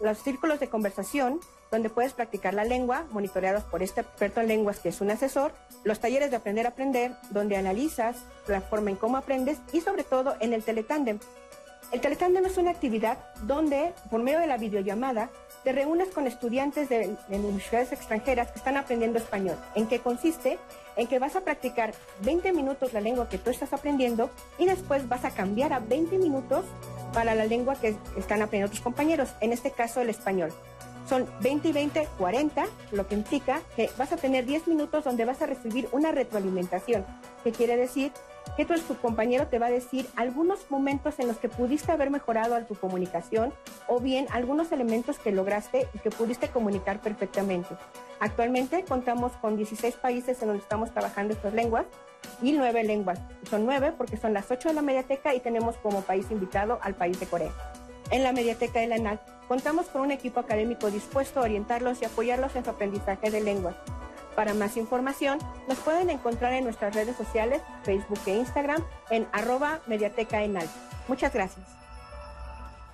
los 0.00 0.18
círculos 0.18 0.60
de 0.60 0.68
conversación, 0.68 1.40
donde 1.70 1.90
puedes 1.90 2.12
practicar 2.12 2.54
la 2.54 2.64
lengua, 2.64 3.06
monitoreados 3.10 3.64
por 3.64 3.82
este 3.82 4.00
experto 4.00 4.40
en 4.40 4.48
lenguas 4.48 4.80
que 4.80 4.88
es 4.88 5.00
un 5.00 5.10
asesor, 5.10 5.52
los 5.84 6.00
talleres 6.00 6.30
de 6.30 6.36
aprender 6.36 6.66
a 6.66 6.70
aprender, 6.70 7.12
donde 7.30 7.56
analizas 7.56 8.16
la 8.48 8.60
forma 8.60 8.90
en 8.90 8.96
cómo 8.96 9.16
aprendes 9.16 9.58
y 9.72 9.80
sobre 9.80 10.04
todo 10.04 10.34
en 10.40 10.52
el 10.52 10.64
teletandem. 10.64 11.18
El 11.92 12.00
teletandem 12.00 12.44
es 12.46 12.56
una 12.56 12.70
actividad 12.70 13.18
donde, 13.42 13.92
por 14.10 14.22
medio 14.22 14.38
de 14.38 14.46
la 14.46 14.58
videollamada, 14.58 15.28
te 15.64 15.72
reúnes 15.72 16.08
con 16.10 16.28
estudiantes 16.28 16.88
de, 16.88 17.16
de, 17.28 17.36
universidades 17.36 17.90
extranjeras 17.90 18.52
que 18.52 18.58
están 18.58 18.76
aprendiendo 18.76 19.18
español. 19.18 19.56
¿En 19.74 19.88
qué 19.88 19.98
consiste? 19.98 20.58
En 20.94 21.08
que 21.08 21.18
vas 21.18 21.34
a 21.34 21.40
practicar 21.40 21.92
20 22.22 22.52
minutos 22.52 22.92
la 22.92 23.00
lengua 23.00 23.28
que 23.28 23.38
tú 23.38 23.50
estás 23.50 23.72
aprendiendo 23.72 24.30
y 24.56 24.66
después 24.66 25.08
vas 25.08 25.24
a 25.24 25.30
cambiar 25.30 25.72
a 25.72 25.80
20 25.80 26.16
minutos 26.18 26.64
para 27.12 27.34
la 27.34 27.44
lengua 27.44 27.74
que 27.74 27.96
están 28.16 28.40
aprendiendo 28.40 28.70
tus 28.70 28.80
compañeros, 28.80 29.30
en 29.40 29.52
este 29.52 29.72
caso 29.72 30.00
el 30.00 30.10
español. 30.10 30.52
Son 31.10 31.26
20 31.40 31.66
y 31.66 31.72
20, 31.72 32.08
40, 32.18 32.66
lo 32.92 33.08
que 33.08 33.16
implica 33.16 33.62
que 33.74 33.90
vas 33.98 34.12
a 34.12 34.16
tener 34.16 34.46
10 34.46 34.68
minutos 34.68 35.02
donde 35.02 35.24
vas 35.24 35.42
a 35.42 35.46
recibir 35.46 35.88
una 35.90 36.12
retroalimentación, 36.12 37.04
que 37.42 37.50
quiere 37.50 37.76
decir 37.76 38.12
que 38.56 38.64
tu, 38.64 38.78
tu 38.78 38.94
compañero 38.94 39.48
te 39.48 39.58
va 39.58 39.66
a 39.66 39.70
decir 39.70 40.06
algunos 40.14 40.70
momentos 40.70 41.18
en 41.18 41.26
los 41.26 41.38
que 41.38 41.48
pudiste 41.48 41.90
haber 41.90 42.10
mejorado 42.10 42.54
a 42.54 42.64
tu 42.64 42.76
comunicación 42.76 43.52
o 43.88 43.98
bien 43.98 44.28
algunos 44.30 44.70
elementos 44.70 45.18
que 45.18 45.32
lograste 45.32 45.88
y 45.94 45.98
que 45.98 46.12
pudiste 46.12 46.46
comunicar 46.46 47.00
perfectamente. 47.00 47.74
Actualmente 48.20 48.84
contamos 48.84 49.32
con 49.40 49.56
16 49.56 49.96
países 49.96 50.40
en 50.42 50.46
donde 50.46 50.62
estamos 50.62 50.92
trabajando 50.92 51.34
estas 51.34 51.54
lenguas 51.54 51.86
y 52.40 52.52
nueve 52.52 52.84
lenguas. 52.84 53.18
Son 53.50 53.66
nueve 53.66 53.92
porque 53.98 54.16
son 54.16 54.32
las 54.32 54.48
ocho 54.52 54.68
de 54.68 54.74
la 54.74 54.82
mediateca 54.82 55.34
y 55.34 55.40
tenemos 55.40 55.76
como 55.78 56.02
país 56.02 56.30
invitado 56.30 56.78
al 56.82 56.94
país 56.94 57.18
de 57.18 57.26
Corea. 57.26 57.50
En 58.10 58.22
la 58.22 58.32
mediateca 58.32 58.80
de 58.80 58.86
la 58.86 58.96
ENAC 58.96 59.20
Contamos 59.50 59.86
con 59.86 60.02
un 60.02 60.12
equipo 60.12 60.38
académico 60.38 60.92
dispuesto 60.92 61.40
a 61.40 61.42
orientarlos 61.42 62.00
y 62.00 62.04
apoyarlos 62.04 62.54
en 62.54 62.62
su 62.62 62.70
aprendizaje 62.70 63.32
de 63.32 63.40
lenguas. 63.40 63.74
Para 64.36 64.54
más 64.54 64.76
información, 64.76 65.40
nos 65.66 65.76
pueden 65.78 66.08
encontrar 66.08 66.52
en 66.52 66.62
nuestras 66.62 66.94
redes 66.94 67.16
sociales, 67.16 67.60
Facebook 67.82 68.20
e 68.26 68.36
Instagram, 68.36 68.80
en 69.10 69.26
arroba 69.32 69.80
mediateca 69.88 70.44
en 70.44 70.56
Muchas 71.08 71.34
gracias. 71.34 71.66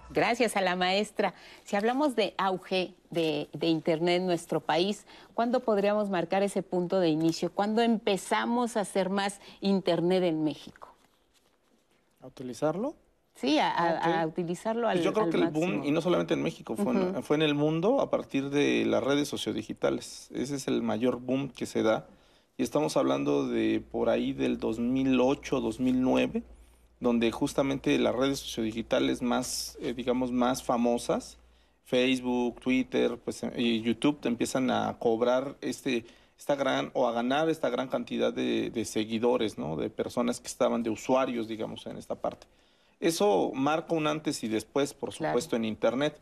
Gracias 0.09 0.57
a 0.57 0.63
la 0.63 0.77
maestra. 0.77 1.35
Si 1.67 1.77
hablamos 1.77 2.17
de 2.17 2.33
auge 2.39 2.95
de, 3.11 3.51
Internet 3.61 4.23
en 4.23 4.27
nuestro 4.27 4.61
país, 4.61 5.05
¿cuándo 5.35 5.61
podríamos 5.61 6.09
marcar 6.09 6.43
ese 6.43 6.63
punto 6.63 7.01
de 7.01 7.11
inicio? 7.11 7.53
¿Cuándo 7.53 7.83
empezamos 7.83 8.79
a 8.79 8.81
hacer 8.81 9.11
más 9.11 9.41
Internet 9.61 10.23
en 10.23 10.43
México? 10.43 10.89
¿A 12.23 12.29
utilizarlo? 12.29 12.95
Sí, 13.37 13.59
a, 13.61 14.25
utilizarlo 14.27 14.89
al 14.89 15.03
Yo 15.03 15.13
creo 15.13 15.31
que 15.31 15.37
el 15.37 15.49
boom, 15.49 15.85
y 15.85 15.93
no 15.93 16.01
solamente 16.01 16.35
en 16.35 16.43
México, 16.43 16.75
fue, 16.75 16.93
en, 16.93 17.23
fue 17.23 17.37
en 17.37 17.43
el 17.43 17.55
mundo 17.55 18.01
a 18.01 18.11
partir 18.11 18.51
de 18.51 18.85
las 18.87 19.05
redes 19.05 19.29
sociodigitales. 19.29 20.31
Ese 20.35 20.57
es 20.57 20.69
el 20.69 20.83
mayor 20.83 21.21
boom 21.21 21.51
que 21.51 21.67
se 21.67 21.83
da. 21.83 22.07
Y 22.57 22.63
estamos 22.63 22.97
hablando 22.97 23.47
de 23.47 23.81
por 23.81 24.09
ahí 24.09 24.33
del 24.33 24.59
2008, 24.59 25.61
2009 25.61 26.43
donde 27.01 27.31
justamente 27.31 27.99
las 27.99 28.15
redes 28.15 28.41
sociodigitales 28.41 29.23
más, 29.23 29.77
eh, 29.81 29.93
digamos, 29.95 30.33
más 30.33 30.63
famosas, 30.63 31.39
Facebook, 31.85 32.61
Twitter, 32.61 33.19
pues, 33.19 33.43
y 33.57 33.81
YouTube, 33.83 34.21
te 34.21 34.29
empiezan 34.29 34.71
a 34.71 34.97
cobrar 34.99 35.57
este, 35.61 36.05
esta 36.39 36.57
gran, 36.57 36.91
o 36.95 37.07
a 37.07 37.13
ganar 37.13 37.49
esta 37.49 37.69
gran 37.69 37.89
cantidad 37.89 38.33
de, 38.33 38.85
seguidores, 38.85 39.59
¿no? 39.59 39.77
De 39.77 39.91
personas 39.91 40.41
que 40.41 40.49
estaban, 40.49 40.83
de 40.83 40.91
usuarios, 40.91 41.49
digamos, 41.49 41.87
en 41.87 41.97
esta 41.97 42.15
parte. 42.17 42.47
Eso 43.01 43.53
marca 43.55 43.95
un 43.95 44.07
antes 44.07 44.43
y 44.43 44.49
después, 44.49 44.95
por 44.95 45.13
supuesto, 45.13 45.57
en 45.57 45.65
Internet, 45.65 46.19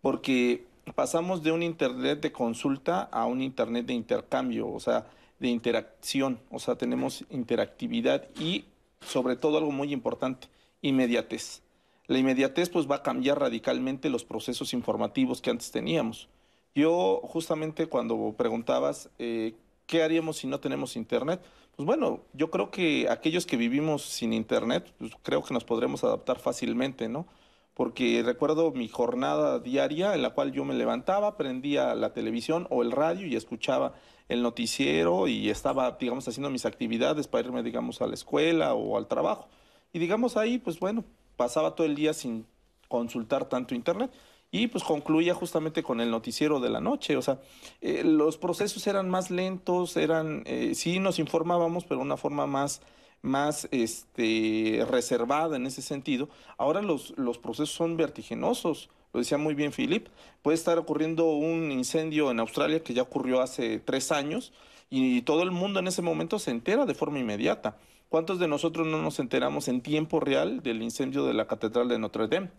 porque 0.00 0.64
pasamos 0.94 1.42
de 1.42 1.52
un 1.52 1.62
Internet 1.62 2.20
de 2.20 2.32
consulta 2.32 3.02
a 3.02 3.26
un 3.26 3.42
Internet 3.42 3.86
de 3.86 3.94
intercambio, 3.94 4.68
o 4.68 4.80
sea, 4.80 5.06
de 5.38 5.48
interacción, 5.48 6.38
o 6.50 6.58
sea, 6.58 6.76
tenemos 6.76 7.24
interactividad 7.30 8.28
y 8.38 8.64
sobre 9.00 9.36
todo 9.36 9.58
algo 9.58 9.72
muy 9.72 9.92
importante, 9.92 10.48
inmediatez. 10.80 11.62
La 12.06 12.18
inmediatez 12.18 12.68
pues 12.68 12.90
va 12.90 12.96
a 12.96 13.02
cambiar 13.02 13.40
radicalmente 13.40 14.10
los 14.10 14.24
procesos 14.24 14.72
informativos 14.72 15.40
que 15.40 15.50
antes 15.50 15.70
teníamos. 15.70 16.28
Yo 16.74 17.20
justamente 17.24 17.86
cuando 17.86 18.34
preguntabas 18.36 19.10
eh, 19.18 19.54
qué 19.86 20.02
haríamos 20.02 20.38
si 20.38 20.46
no 20.46 20.60
tenemos 20.60 20.96
internet, 20.96 21.40
pues 21.76 21.86
bueno, 21.86 22.20
yo 22.32 22.50
creo 22.50 22.70
que 22.70 23.08
aquellos 23.08 23.46
que 23.46 23.56
vivimos 23.56 24.02
sin 24.02 24.32
internet, 24.32 24.92
pues 24.98 25.12
creo 25.22 25.42
que 25.42 25.54
nos 25.54 25.64
podremos 25.64 26.04
adaptar 26.04 26.38
fácilmente, 26.38 27.08
¿no? 27.08 27.26
Porque 27.74 28.22
recuerdo 28.24 28.70
mi 28.72 28.88
jornada 28.88 29.58
diaria 29.58 30.14
en 30.14 30.20
la 30.22 30.30
cual 30.30 30.52
yo 30.52 30.64
me 30.64 30.74
levantaba, 30.74 31.38
prendía 31.38 31.94
la 31.94 32.12
televisión 32.12 32.66
o 32.70 32.82
el 32.82 32.92
radio 32.92 33.26
y 33.26 33.36
escuchaba 33.36 33.94
el 34.28 34.42
noticiero 34.42 35.26
y 35.28 35.48
estaba, 35.48 35.92
digamos, 35.92 36.28
haciendo 36.28 36.50
mis 36.50 36.66
actividades 36.66 37.28
para 37.28 37.46
irme, 37.46 37.62
digamos, 37.62 38.02
a 38.02 38.06
la 38.06 38.14
escuela 38.14 38.74
o 38.74 38.98
al 38.98 39.06
trabajo. 39.06 39.48
Y 39.92 39.98
digamos 39.98 40.36
ahí, 40.36 40.58
pues 40.58 40.78
bueno, 40.78 41.04
pasaba 41.36 41.74
todo 41.74 41.86
el 41.86 41.94
día 41.94 42.12
sin 42.12 42.46
consultar 42.88 43.48
tanto 43.48 43.74
internet 43.74 44.10
y 44.52 44.68
pues 44.68 44.84
concluía 44.84 45.34
justamente 45.34 45.82
con 45.82 46.00
el 46.00 46.10
noticiero 46.10 46.60
de 46.60 46.70
la 46.70 46.80
noche. 46.80 47.16
O 47.16 47.22
sea, 47.22 47.40
eh, 47.80 48.04
los 48.04 48.36
procesos 48.36 48.86
eran 48.86 49.10
más 49.10 49.30
lentos, 49.30 49.96
eran, 49.96 50.44
eh, 50.46 50.74
sí 50.76 51.00
nos 51.00 51.18
informábamos, 51.18 51.84
pero 51.84 51.98
de 51.98 52.06
una 52.06 52.16
forma 52.16 52.46
más, 52.46 52.82
más 53.22 53.66
este, 53.72 54.86
reservada 54.88 55.56
en 55.56 55.66
ese 55.66 55.82
sentido. 55.82 56.28
Ahora 56.58 56.82
los, 56.82 57.14
los 57.16 57.38
procesos 57.38 57.74
son 57.74 57.96
vertiginosos 57.96 58.90
lo 59.12 59.20
decía 59.20 59.38
muy 59.38 59.54
bien 59.54 59.72
Philip, 59.72 60.08
puede 60.40 60.54
estar 60.54 60.78
ocurriendo 60.78 61.26
un 61.26 61.70
incendio 61.70 62.30
en 62.30 62.40
Australia 62.40 62.82
que 62.82 62.94
ya 62.94 63.02
ocurrió 63.02 63.42
hace 63.42 63.78
tres 63.78 64.10
años 64.10 64.52
y 64.88 65.22
todo 65.22 65.42
el 65.42 65.50
mundo 65.50 65.80
en 65.80 65.86
ese 65.86 66.02
momento 66.02 66.38
se 66.38 66.50
entera 66.50 66.86
de 66.86 66.94
forma 66.94 67.18
inmediata. 67.18 67.76
¿Cuántos 68.08 68.38
de 68.38 68.48
nosotros 68.48 68.86
no 68.86 69.00
nos 69.00 69.18
enteramos 69.18 69.68
en 69.68 69.80
tiempo 69.80 70.20
real 70.20 70.62
del 70.62 70.82
incendio 70.82 71.24
de 71.24 71.34
la 71.34 71.46
Catedral 71.46 71.88
de 71.88 71.98
Notre 71.98 72.28
Dame? 72.28 72.50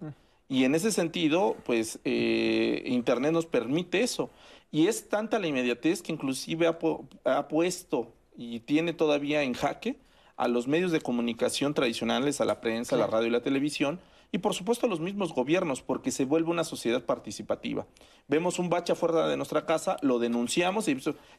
Y 0.53 0.65
en 0.65 0.75
ese 0.75 0.91
sentido, 0.91 1.57
pues 1.65 1.97
eh, 2.05 2.83
Internet 2.85 3.31
nos 3.31 3.47
permite 3.47 4.03
eso. 4.03 4.29
Y 4.71 4.85
es 4.85 5.09
tanta 5.09 5.39
la 5.39 5.47
inmediatez 5.47 6.03
que 6.03 6.11
inclusive 6.11 6.67
ha, 6.67 7.47
puesto 7.47 8.13
y 8.37 8.59
tiene 8.59 8.93
todavía 8.93 9.41
en 9.41 9.55
jaque 9.55 9.97
a 10.37 10.47
los 10.47 10.67
medios 10.67 10.91
de 10.91 11.01
comunicación 11.01 11.73
tradicionales, 11.73 12.39
a 12.39 12.45
la 12.45 12.61
prensa, 12.61 12.95
a 12.95 12.99
la 12.99 13.07
radio 13.07 13.29
y 13.29 13.31
la 13.31 13.41
televisión, 13.41 13.99
y 14.31 14.37
por 14.37 14.53
supuesto 14.53 14.85
a 14.85 14.89
los 14.89 14.99
mismos 14.99 15.33
gobiernos, 15.33 15.81
porque 15.81 16.11
se 16.11 16.23
vuelve 16.23 16.51
una 16.51 16.63
sociedad 16.63 17.03
participativa. 17.03 17.87
Vemos 18.27 18.59
un 18.59 18.69
bache 18.69 18.93
afuera 18.93 19.27
de 19.27 19.37
nuestra 19.37 19.65
casa, 19.65 19.97
lo 20.01 20.19
denunciamos 20.19 20.87
y 20.87 20.95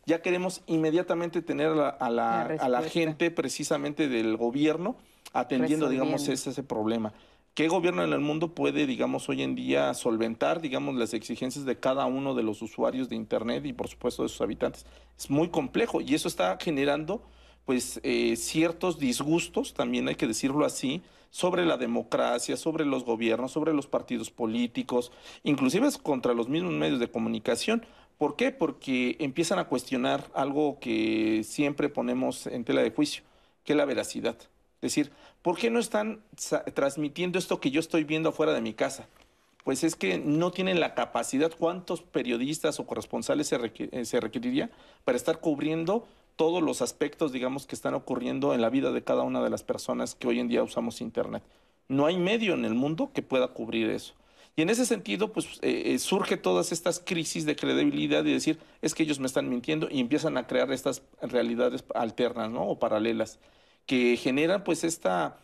ya 0.07 0.23
queremos 0.23 0.63
inmediatamente 0.67 1.41
tener 1.41 1.71
a 1.71 2.11
la, 2.11 2.83
gente 2.91 3.31
precisamente 3.31 4.09
del 4.09 4.37
gobierno 4.37 4.97
atendiendo, 5.33 5.89
digamos, 5.89 6.27
ese, 6.27 6.51
ese 6.51 6.63
problema. 6.65 7.13
¿Qué 7.55 7.69
gobierno 7.69 8.03
en 8.03 8.13
el 8.13 8.19
mundo 8.19 8.53
puede, 8.53 8.85
digamos, 8.85 9.29
hoy 9.29 9.43
en 9.43 9.55
día 9.55 9.95
solventar, 9.95 10.61
digamos, 10.61 10.97
las 10.97 11.15
exigencias 11.15 11.65
de 11.65 11.79
cada 11.79 12.05
uno 12.07 12.35
de 12.35 12.43
los 12.43 12.61
usuarios 12.63 13.09
de 13.09 13.15
Internet 13.15 13.65
y, 13.65 13.73
por 13.73 13.87
supuesto, 13.87 14.25
de 14.25 14.29
sus 14.29 14.41
habitantes? 14.41 14.87
Es 15.17 15.31
muy 15.31 15.49
complejo 15.51 16.01
y 16.01 16.17
eso 16.17 16.27
está 16.27 16.59
generando, 16.61 17.23
pues, 17.65 18.01
eh, 18.03 18.35
ciertos 18.37 18.99
disgustos, 18.99 19.73
también 19.73 20.09
hay 20.09 20.17
que 20.17 20.27
decirlo 20.27 20.65
así, 20.67 21.03
sobre 21.31 21.65
la 21.65 21.77
democracia, 21.77 22.57
sobre 22.57 22.85
los 22.85 23.05
gobiernos, 23.05 23.53
sobre 23.53 23.73
los 23.73 23.87
partidos 23.87 24.31
políticos, 24.31 25.13
inclusive 25.45 25.89
contra 26.03 26.35
los 26.35 26.49
mismos 26.49 26.73
medios 26.73 26.99
de 26.99 27.11
comunicación. 27.11 27.87
¿Por 28.19 28.35
qué? 28.35 28.51
Porque 28.51 29.17
empiezan 29.21 29.61
a 29.61 29.69
cuestionar 29.69 30.29
algo 30.35 30.81
que 30.81 31.43
siempre 31.45 31.89
ponemos 31.89 32.49
en 32.49 32.65
tela 32.65 32.83
de 32.83 32.91
juicio, 32.91 33.23
que 33.63 33.75
es 33.75 33.77
la 33.77 33.85
veracidad. 33.85 34.37
Decir, 34.85 35.13
¿por 35.41 35.57
qué 35.57 35.71
no 35.71 35.79
están 35.79 36.21
transmitiendo 36.75 37.39
esto 37.39 37.59
que 37.59 37.71
yo 37.71 37.81
estoy 37.81 38.05
viendo 38.05 38.29
afuera 38.29 38.53
de 38.53 38.61
mi 38.61 38.75
casa? 38.75 39.09
Pues 39.65 39.83
es 39.83 39.97
que 39.97 40.19
no 40.19 40.51
tienen 40.51 40.79
la 40.79 40.95
capacidad. 40.95 41.51
¿Cuántos 41.59 42.03
periodistas 42.03 42.79
o 42.79 42.87
corresponsales 42.87 43.49
se, 43.49 43.59
eh, 43.79 44.05
se 44.05 44.21
requeriría 44.21 44.71
para 45.07 45.17
estar 45.17 45.41
cubriendo 45.41 46.07
todos 46.37 46.63
los 46.63 46.83
aspectos, 46.83 47.33
digamos, 47.33 47.67
que 47.67 47.75
están 47.75 47.95
ocurriendo 47.95 48.53
en 48.53 48.61
la 48.61 48.69
vida 48.69 48.93
de 48.93 49.03
cada 49.03 49.23
una 49.23 49.43
de 49.43 49.49
las 49.49 49.63
personas 49.63 50.15
que 50.15 50.29
hoy 50.29 50.39
en 50.39 50.49
día 50.49 50.63
usamos 50.63 51.01
Internet. 51.01 51.43
No 51.89 52.05
hay 52.05 52.19
medio 52.19 52.53
en 52.53 52.67
el 52.67 52.75
mundo 52.75 53.11
que 53.15 53.23
pueda 53.23 53.49
cubrir 53.49 53.89
eso. 53.89 54.13
Y 54.55 54.61
en 54.61 54.69
ese 54.69 54.85
sentido, 54.85 55.33
pues 55.33 55.47
eh, 55.63 55.95
eh, 55.95 55.99
surge 55.99 56.37
todas 56.37 56.73
estas 56.73 57.01
crisis 57.01 57.47
de 57.47 57.57
credibilidad 57.57 58.23
y 58.23 58.35
decir, 58.35 58.59
es 58.83 58.95
que 58.95 59.03
ellos 59.03 59.19
me 59.19 59.27
están 59.29 59.49
mintiendo 59.49 59.89
y 59.91 60.01
empiezan 60.01 60.37
a 60.37 60.47
crear 60.47 60.71
estas 60.73 61.01
realidades 61.23 61.85
alternas, 61.95 62.51
¿no? 62.51 62.69
O 62.69 62.79
paralelas, 62.79 63.39
que 63.87 64.17
generan 64.17 64.65
pues 64.65 64.85
estas 64.85 65.35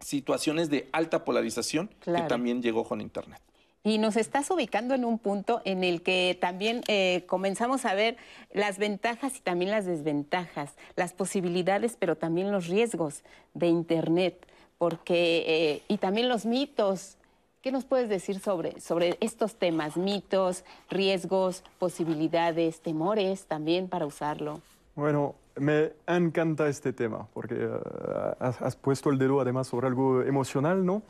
situaciones 0.00 0.70
de 0.70 0.88
alta 0.92 1.24
polarización 1.24 1.88
que 2.00 2.22
también 2.22 2.62
llegó 2.62 2.84
con 2.84 3.00
Internet. 3.00 3.40
Y 3.84 3.98
nos 3.98 4.16
estás 4.16 4.50
ubicando 4.50 4.94
en 4.94 5.04
un 5.04 5.18
punto 5.18 5.62
en 5.64 5.84
el 5.84 6.02
que 6.02 6.36
también 6.40 6.82
eh, 6.88 7.24
comenzamos 7.26 7.84
a 7.84 7.94
ver 7.94 8.16
las 8.52 8.78
ventajas 8.78 9.36
y 9.36 9.40
también 9.40 9.70
las 9.70 9.86
desventajas, 9.86 10.74
las 10.96 11.12
posibilidades, 11.12 11.96
pero 11.98 12.16
también 12.16 12.50
los 12.52 12.66
riesgos 12.66 13.22
de 13.54 13.68
Internet, 13.68 14.46
porque 14.78 15.44
eh, 15.46 15.82
y 15.88 15.98
también 15.98 16.28
los 16.28 16.44
mitos. 16.44 17.14
¿Qué 17.62 17.72
nos 17.72 17.84
puedes 17.84 18.08
decir 18.08 18.38
sobre, 18.38 18.80
sobre 18.80 19.16
estos 19.20 19.56
temas, 19.56 19.96
mitos, 19.96 20.64
riesgos, 20.90 21.64
posibilidades, 21.78 22.80
temores 22.80 23.46
también 23.46 23.88
para 23.88 24.06
usarlo? 24.06 24.60
Bueno, 24.94 25.34
me 25.60 25.92
encanta 26.06 26.68
este 26.68 26.92
tema 26.92 27.26
porque 27.32 27.54
eh, 27.54 28.34
has, 28.40 28.60
has, 28.60 28.76
puesto 28.76 29.10
el 29.10 29.18
dedo 29.18 29.40
además 29.40 29.66
sobre 29.66 29.86
algo 29.86 30.22
emocional, 30.22 30.84
¿no? 30.84 31.02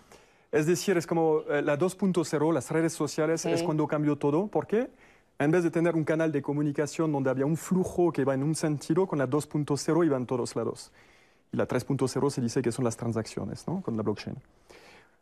Es 0.51 0.67
decir, 0.67 0.97
es 0.97 1.07
como 1.07 1.43
eh, 1.51 1.63
la 1.63 1.79
2.0, 1.79 2.53
las 2.53 2.71
redes 2.71 2.93
sociales, 2.93 3.45
es 3.45 3.63
cuando 3.63 3.87
cambió 3.87 4.17
todo. 4.17 4.47
¿Por 4.47 4.67
qué? 4.67 4.91
En 5.39 5.51
vez 5.51 5.63
de 5.63 5.71
tener 5.71 5.95
un 5.95 6.05
canal 6.05 6.33
de 6.33 6.43
comunicación 6.43 7.13
donde 7.13 7.31
había 7.31 7.47
un 7.47 7.57
flujo 7.57 8.11
que 8.13 8.23
iba 8.23 8.35
en 8.35 8.43
un 8.43 8.55
sentido, 8.55 9.07
con 9.07 9.19
la 9.19 9.29
2.0 9.29 10.07
iba 10.07 10.17
en 10.17 10.27
todos 10.27 10.57
lados. 10.57 10.91
Y 11.53 11.57
la 11.57 11.69
3.0 11.69 12.31
se 12.31 12.41
dice 12.41 12.63
que 12.63 12.73
son 12.73 12.85
las 12.85 12.97
transacciones, 12.97 13.67
¿no? 13.69 13.83
Con 13.83 13.97
la 13.97 14.03
blockchain. 14.03 14.37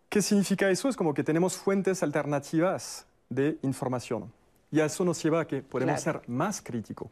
¿Qué 0.09 0.23
significa 0.23 0.71
eso? 0.71 0.89
Es 0.89 0.97
como 0.97 1.13
que 1.13 1.25
tenemos 1.25 1.57
fuentes 1.57 2.03
alternativas 2.03 3.07
de 3.29 3.59
información. 3.63 4.33
Y 4.71 4.81
a 4.81 4.87
eso 4.87 5.05
nos 5.05 5.23
lleva 5.23 5.41
a 5.41 5.47
que 5.47 5.63
podemos 5.63 6.01
ser 6.01 6.23
más 6.29 6.63
críticos. 6.63 7.09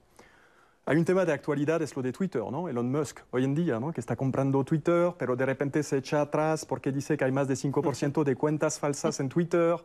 Hay 0.87 0.99
un 0.99 1.05
tema 1.07 1.25
de 1.25 1.33
actualidad, 1.33 1.81
es 1.81 1.97
lo 1.97 2.03
de 2.03 2.13
Twitter, 2.13 2.43
¿no? 2.43 2.69
Elon 2.69 2.93
Musk, 2.93 3.21
hoy 3.31 3.45
en 3.45 3.55
día, 3.55 3.81
¿no? 3.81 3.91
Que 3.91 4.01
está 4.03 4.17
comprando 4.17 4.63
Twitter, 4.65 5.15
pero 5.17 5.35
de 5.35 5.47
repente 5.47 5.83
se 5.83 5.97
echa 5.97 6.21
atrás 6.21 6.67
porque 6.67 6.93
dice 6.93 7.17
que 7.17 7.25
hay 7.25 7.33
más 7.33 7.49
de 7.49 7.55
5% 7.55 8.23
de 8.23 8.37
cuentas 8.37 8.79
falsas 8.79 9.19
en 9.21 9.31
Twitter. 9.31 9.77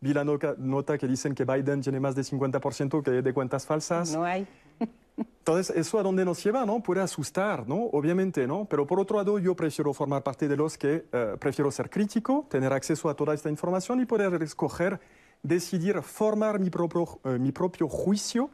Vi 0.00 0.14
la 0.14 0.22
nota 0.22 0.96
que 0.96 1.08
dicen 1.08 1.34
que 1.34 1.44
Biden 1.44 1.80
tiene 1.80 1.98
más 1.98 2.14
de 2.14 2.22
50% 2.22 3.02
que 3.02 3.10
de 3.10 3.34
cuentas 3.34 3.66
falsas. 3.66 4.12
No 4.12 4.22
hay. 4.22 4.46
Entonces, 5.16 5.76
¿eso 5.76 5.98
a 5.98 6.04
dónde 6.04 6.24
nos 6.24 6.42
lleva? 6.44 6.64
¿no? 6.64 6.80
Puede 6.80 7.00
asustar, 7.00 7.66
¿no? 7.66 7.86
Obviamente, 7.86 8.46
¿no? 8.46 8.64
Pero 8.66 8.86
por 8.86 9.00
otro 9.00 9.16
lado, 9.16 9.40
yo 9.40 9.56
prefiero 9.56 9.92
formar 9.92 10.22
parte 10.22 10.46
de 10.46 10.56
los 10.56 10.78
que 10.78 11.06
eh, 11.10 11.36
prefiero 11.40 11.72
ser 11.72 11.90
crítico, 11.90 12.46
tener 12.48 12.72
acceso 12.72 13.08
a 13.08 13.14
toda 13.14 13.34
esta 13.34 13.50
información 13.50 14.00
y 14.00 14.06
poder 14.06 14.40
escoger 14.40 15.00
decidir, 15.42 16.00
formar 16.02 16.58
mi 16.58 16.70
propio, 16.70 17.20
eh, 17.24 17.38
mi 17.38 17.52
propio 17.52 17.88
juicio 17.88 18.50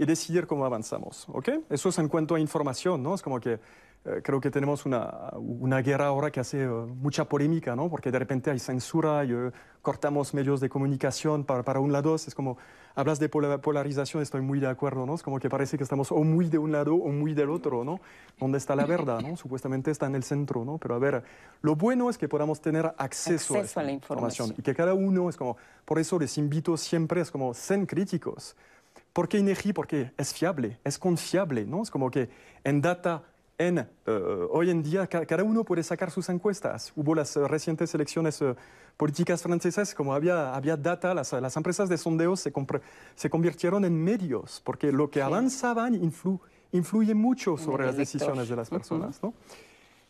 y 0.00 0.06
decidir 0.06 0.46
cómo 0.46 0.64
avanzamos. 0.64 1.26
¿ok? 1.28 1.50
Eso 1.68 1.90
es 1.90 1.98
en 1.98 2.08
cuanto 2.08 2.34
a 2.34 2.40
información, 2.40 3.02
¿no? 3.02 3.14
Es 3.14 3.20
como 3.20 3.38
que 3.38 3.60
eh, 4.06 4.22
creo 4.24 4.40
que 4.40 4.50
tenemos 4.50 4.86
una, 4.86 5.28
una, 5.36 5.82
guerra 5.82 6.06
ahora 6.06 6.30
que 6.30 6.40
hace 6.40 6.62
eh, 6.62 6.68
mucha 6.68 7.26
polémica, 7.26 7.76
¿no? 7.76 7.90
porque 7.90 8.10
de 8.10 8.18
repente 8.18 8.50
hay 8.50 8.58
censura 8.58 9.22
y 9.26 9.32
eh, 9.32 9.50
cortamos 9.82 10.32
medios 10.32 10.58
de 10.60 10.70
comunicación 10.70 11.44
para, 11.44 11.62
para, 11.64 11.80
un 11.80 11.92
lado. 11.92 12.14
Es 12.14 12.34
como, 12.34 12.56
hablas 12.94 13.18
de 13.18 13.28
polarización, 13.28 14.22
estoy 14.22 14.40
muy 14.40 14.58
de 14.58 14.68
acuerdo, 14.68 15.04
¿no? 15.04 15.16
es 15.16 15.22
como 15.22 15.38
que 15.38 15.50
parece 15.50 15.76
que 15.76 15.82
estamos 15.82 16.10
o 16.12 16.24
muy 16.24 16.48
de 16.48 16.56
un 16.56 16.72
lado 16.72 16.94
o 16.94 17.10
muy 17.10 17.34
del 17.34 17.50
otro. 17.50 17.84
¿no? 17.84 18.00
¿Dónde 18.38 18.56
está 18.56 18.74
la 18.74 18.86
verdad? 18.86 19.20
¿no? 19.20 19.36
Supuestamente 19.36 19.90
está 19.90 20.06
en 20.06 20.14
el 20.14 20.24
centro, 20.24 20.64
¿no? 20.64 20.78
pero 20.78 20.94
a 20.94 20.98
ver, 20.98 21.22
lo 21.60 21.76
bueno 21.76 22.08
es 22.08 22.16
que 22.16 22.26
podamos 22.26 22.62
tener 22.62 22.86
acceso, 22.96 23.54
acceso 23.54 23.80
a, 23.80 23.82
la 23.82 23.92
información. 23.92 24.54
y 24.56 24.62
que 24.62 24.74
cada 24.74 24.94
uno 24.94 25.28
es 25.28 25.36
como, 25.36 25.58
por 25.84 25.98
eso 25.98 26.18
les 26.18 26.38
invito 26.38 26.78
siempre, 26.78 27.20
es 27.20 27.30
como, 27.30 27.52
sean 27.52 27.84
críticos. 27.84 28.56
¿Por 29.12 29.28
qué 29.28 29.38
INEGI? 29.38 29.72
Porque 29.72 30.12
es 30.16 30.32
fiable, 30.32 30.78
es 30.84 30.98
confiable, 30.98 31.64
¿no? 31.64 31.82
Es 31.82 31.90
como 31.90 32.10
que 32.10 32.28
en 32.64 32.80
data 32.80 33.24
en, 33.60 33.78
eh, 33.78 33.86
hoy 34.50 34.70
en 34.70 34.82
día 34.82 35.06
cada 35.06 35.44
uno 35.44 35.64
puede 35.64 35.82
sacar 35.82 36.10
sus 36.10 36.30
encuestas. 36.30 36.92
Hubo 36.96 37.14
las 37.14 37.36
eh, 37.36 37.46
recientes 37.46 37.94
elecciones 37.94 38.40
eh, 38.40 38.54
políticas 38.96 39.42
francesas, 39.42 39.94
como 39.94 40.14
había, 40.14 40.54
había 40.54 40.78
data, 40.78 41.12
las, 41.12 41.32
las 41.34 41.56
empresas 41.58 41.90
de 41.90 41.98
sondeos 41.98 42.40
se, 42.40 42.52
se, 43.14 43.30
convirtieron 43.30 43.84
en 43.84 44.02
medios, 44.02 44.62
porque 44.64 44.90
lo 44.90 45.10
que 45.10 45.20
avanzaban 45.20 45.94
influ, 45.94 46.40
influye 46.72 47.14
mucho 47.14 47.58
sobre 47.58 47.84
las 47.84 47.98
decisiones 47.98 48.48
de 48.48 48.56
las 48.56 48.70
personas. 48.70 49.22
¿no? 49.22 49.34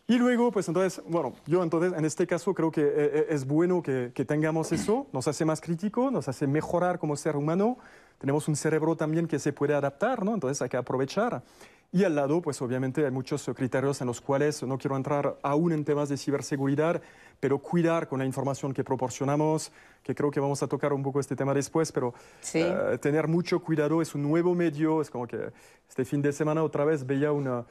Y 0.06 0.16
luego, 0.16 0.52
pues 0.52 0.68
entonces, 0.68 1.02
bueno, 1.08 1.34
yo 1.46 1.64
entonces 1.64 1.92
en 1.92 2.04
este 2.04 2.28
caso 2.28 2.54
creo 2.54 2.70
que 2.70 3.26
es 3.28 3.44
bueno 3.44 3.82
que, 3.82 4.12
que 4.14 4.24
tengamos 4.24 4.70
eso, 4.70 5.08
nos 5.12 5.26
hace 5.26 5.44
más 5.44 5.60
crítico, 5.60 6.10
nos 6.10 6.28
hace 6.28 6.46
mejorar 6.46 7.00
como 7.00 7.16
ser 7.16 7.36
humano, 7.36 7.78
tenemos 8.20 8.46
un 8.48 8.54
cerebro 8.54 8.94
también 8.96 9.26
que 9.26 9.38
se 9.38 9.52
puede 9.52 9.74
adaptar, 9.74 10.22
¿no? 10.22 10.34
Entonces 10.34 10.60
hay 10.60 10.68
que 10.68 10.76
aprovechar. 10.76 11.42
Y 11.90 12.04
al 12.04 12.14
lado, 12.14 12.40
pues 12.40 12.60
obviamente 12.62 13.04
hay 13.04 13.10
muchos 13.10 13.50
criterios 13.56 14.00
en 14.00 14.06
los 14.06 14.20
cuales 14.20 14.62
no 14.62 14.78
quiero 14.78 14.96
entrar 14.96 15.38
aún 15.42 15.72
en 15.72 15.84
temas 15.84 16.08
de 16.08 16.16
ciberseguridad, 16.16 17.02
pero 17.40 17.58
cuidar 17.58 18.06
con 18.06 18.20
la 18.20 18.26
información 18.26 18.72
que 18.72 18.84
proporcionamos, 18.84 19.72
que 20.04 20.14
creo 20.14 20.30
que 20.30 20.38
vamos 20.38 20.62
a 20.62 20.68
tocar 20.68 20.92
un 20.92 21.02
poco 21.02 21.18
este 21.18 21.34
tema 21.34 21.54
después, 21.54 21.90
pero 21.90 22.14
eh, 22.54 22.98
tener 23.00 23.26
mucho 23.26 23.58
cuidado 23.60 24.02
es 24.02 24.14
un 24.14 24.22
nuevo 24.22 24.54
medio, 24.54 25.00
es 25.00 25.10
como 25.10 25.26
que 25.26 25.50
este 25.88 26.04
fin 26.04 26.22
de 26.22 26.32
semana 26.32 26.62
otra 26.62 26.84
vez 26.84 27.04
veía 27.04 27.32
una, 27.32 27.64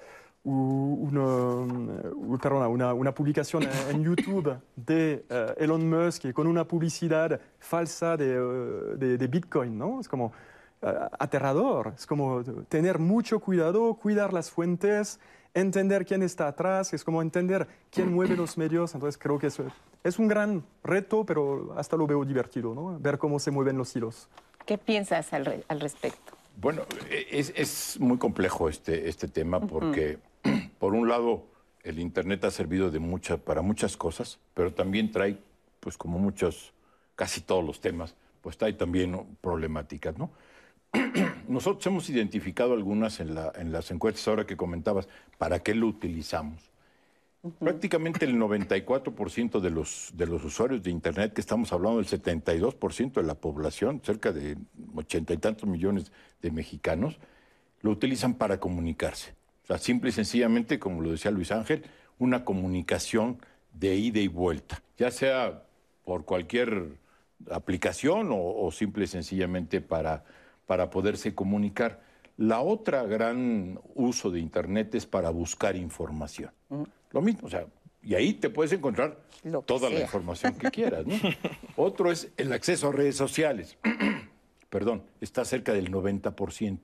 una, 0.44 1.64
una, 2.68 2.94
una 2.94 3.14
publicación 3.14 3.68
en 3.90 4.04
YouTube 4.04 4.58
de 4.76 5.26
eh, 5.30 5.54
Elon 5.58 5.90
Musk 5.90 6.32
con 6.32 6.48
una 6.48 6.66
publicidad 6.66 7.40
falsa 7.60 8.16
de, 8.16 8.36
eh, 8.36 8.98
de, 8.98 9.18
de 9.18 9.28
Bitcoin, 9.28 9.78
¿no? 9.78 10.00
Es 10.00 10.08
como 10.08 10.32
eh, 10.82 10.94
aterrador. 11.20 11.94
Es 11.98 12.06
como 12.06 12.44
tener 12.70 13.00
mucho 13.00 13.40
cuidado, 13.40 13.96
cuidar 13.96 14.32
las 14.32 14.50
fuentes, 14.50 15.20
entender 15.54 16.06
quién 16.06 16.24
está 16.24 16.48
atrás, 16.48 16.94
es 16.94 17.04
como 17.04 17.22
entender 17.22 17.68
quién 17.92 18.14
mueve 18.14 18.38
los 18.38 18.58
medios. 18.58 18.94
Entonces 18.94 19.18
creo 19.18 19.38
que 19.38 19.48
eso 19.48 19.66
es 20.04 20.20
un 20.20 20.30
gran 20.30 20.64
reto, 20.84 21.26
pero 21.26 21.74
hasta 21.78 21.98
lo 21.98 22.08
veo 22.08 22.24
divertido, 22.24 22.74
¿no? 22.74 22.98
Ver 22.98 23.18
cómo 23.18 23.40
se 23.40 23.52
mueven 23.52 23.78
los 23.78 23.94
hilos. 23.96 24.30
¿Qué 24.66 24.78
piensas 24.78 25.34
al, 25.34 25.66
al 25.68 25.80
respecto? 25.82 26.34
Bueno, 26.56 26.84
es, 27.10 27.54
es, 27.56 28.00
muy 28.00 28.18
complejo 28.18 28.68
este, 28.68 29.08
este 29.08 29.28
tema 29.28 29.62
porque, 29.62 30.20
por 30.80 30.94
un 30.94 31.08
lado, 31.08 31.46
el 31.84 32.00
Internet 32.00 32.44
ha 32.46 32.52
servido 32.52 32.92
de 32.92 33.00
mucha, 33.00 33.38
para 33.38 33.62
muchas 33.62 33.98
cosas, 33.98 34.40
pero 34.54 34.74
también 34.74 35.12
trae, 35.12 35.38
pues 35.80 35.98
como 35.98 36.20
muchos, 36.20 36.74
casi 37.16 37.42
todos 37.42 37.64
los 37.64 37.82
temas, 37.82 38.16
pues 38.42 38.58
trae 38.58 38.74
también 38.74 39.38
problemáticas, 39.42 40.18
¿no? 40.18 40.32
Nosotros 41.48 41.86
hemos 41.88 42.10
identificado 42.10 42.74
algunas 42.74 43.20
en, 43.20 43.36
las 43.36 43.92
encuestas 43.92 44.28
ahora 44.28 44.46
que 44.46 44.58
comentabas, 44.58 45.08
¿para 45.38 45.60
qué 45.60 45.76
lo 45.76 45.88
utilizamos? 45.88 46.70
Prácticamente 47.60 48.26
el 48.26 48.36
94% 48.36 49.62
de 49.62 49.70
los, 49.70 50.12
de 50.14 50.28
los 50.28 50.44
usuarios 50.44 50.84
de 50.84 50.92
Internet, 50.92 51.34
que 51.34 51.42
estamos 51.42 51.72
hablando 51.72 52.00
del 52.02 52.08
72% 52.08 53.14
de 53.14 53.24
la 53.24 53.36
población, 53.36 54.02
cerca 54.04 54.34
de 54.34 54.58
ochenta 54.94 55.34
y 55.34 55.38
tantos 55.38 55.70
millones 55.70 56.12
de 56.42 56.52
mexicanos, 56.52 57.18
lo 57.82 57.92
utilizan 57.92 58.34
para 58.34 58.60
comunicarse. 58.60 59.39
O 59.70 59.74
sea, 59.74 59.78
simple 59.78 60.10
y 60.10 60.14
sencillamente, 60.14 60.80
como 60.80 61.02
lo 61.02 61.12
decía 61.12 61.32
Luis 61.32 61.52
Ángel, 61.52 61.84
una 62.18 62.44
comunicación 62.44 63.40
de 63.72 63.96
ida 63.96 64.20
y 64.20 64.28
vuelta, 64.28 64.82
ya 64.98 65.12
sea 65.12 65.64
por 66.04 66.26
cualquier 66.26 66.98
aplicación 67.52 68.32
o, 68.32 68.66
o 68.66 68.72
simple 68.72 69.06
y 69.06 69.08
sencillamente 69.08 69.80
para 69.80 70.26
para 70.70 70.92
poderse 70.92 71.34
comunicar. 71.34 72.00
La 72.38 72.62
otra 72.62 73.02
gran 73.02 73.80
uso 73.96 74.30
de 74.30 74.40
Internet 74.40 74.94
es 74.94 75.08
para 75.08 75.32
buscar 75.32 75.76
información. 75.76 76.52
Lo 77.10 77.24
mismo, 77.24 77.48
o 77.48 77.50
sea, 77.50 77.66
y 78.04 78.14
ahí 78.14 78.34
te 78.34 78.52
puedes 78.52 78.72
encontrar 78.72 79.18
toda 79.66 79.90
la 79.90 80.00
información 80.00 80.54
que 80.54 80.70
quieras. 80.70 81.08
¿no? 81.08 81.16
Otro 81.76 82.12
es 82.12 82.30
el 82.38 82.54
acceso 82.54 82.90
a 82.90 82.92
redes 82.92 83.16
sociales. 83.16 83.80
Perdón, 84.70 85.02
está 85.22 85.44
cerca 85.44 85.74
del 85.74 85.90
90%. 85.90 86.80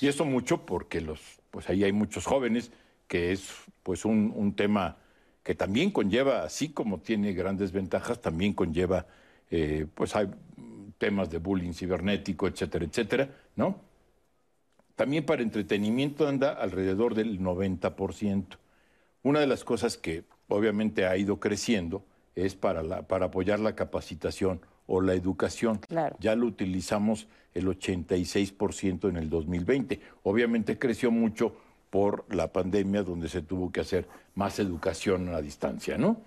Y 0.00 0.06
eso 0.06 0.24
mucho 0.24 0.64
porque 0.64 1.00
los, 1.00 1.37
pues 1.50 1.68
ahí 1.68 1.84
hay 1.84 1.92
muchos 1.92 2.26
jóvenes, 2.26 2.70
que 3.06 3.32
es 3.32 3.50
pues 3.82 4.04
un, 4.04 4.32
un 4.34 4.54
tema 4.54 4.96
que 5.42 5.54
también 5.54 5.90
conlleva, 5.90 6.42
así 6.42 6.68
como 6.70 7.00
tiene 7.00 7.32
grandes 7.32 7.72
ventajas, 7.72 8.20
también 8.20 8.52
conlleva, 8.52 9.06
eh, 9.50 9.86
pues 9.94 10.14
hay 10.14 10.28
temas 10.98 11.30
de 11.30 11.38
bullying 11.38 11.72
cibernético, 11.72 12.46
etcétera, 12.46 12.84
etcétera, 12.84 13.30
¿no? 13.56 13.80
También 14.94 15.24
para 15.24 15.42
entretenimiento 15.42 16.28
anda 16.28 16.52
alrededor 16.52 17.14
del 17.14 17.40
90%. 17.40 18.58
Una 19.22 19.40
de 19.40 19.46
las 19.46 19.64
cosas 19.64 19.96
que 19.96 20.24
obviamente 20.48 21.06
ha 21.06 21.16
ido 21.16 21.40
creciendo 21.40 22.04
es 22.34 22.54
para, 22.54 23.06
para 23.06 23.26
apoyar 23.26 23.60
la 23.60 23.74
capacitación 23.74 24.60
o 24.88 25.00
la 25.00 25.14
educación. 25.14 25.80
Ya 26.18 26.34
lo 26.34 26.46
utilizamos 26.46 27.28
el 27.54 27.66
86% 27.66 29.08
en 29.08 29.16
el 29.16 29.30
2020. 29.30 30.00
Obviamente 30.24 30.78
creció 30.78 31.12
mucho 31.12 31.54
por 31.90 32.24
la 32.34 32.52
pandemia 32.52 33.02
donde 33.02 33.28
se 33.28 33.42
tuvo 33.42 33.70
que 33.70 33.80
hacer 33.80 34.08
más 34.34 34.58
educación 34.58 35.28
a 35.28 35.40
distancia, 35.40 35.96
¿no? 35.96 36.20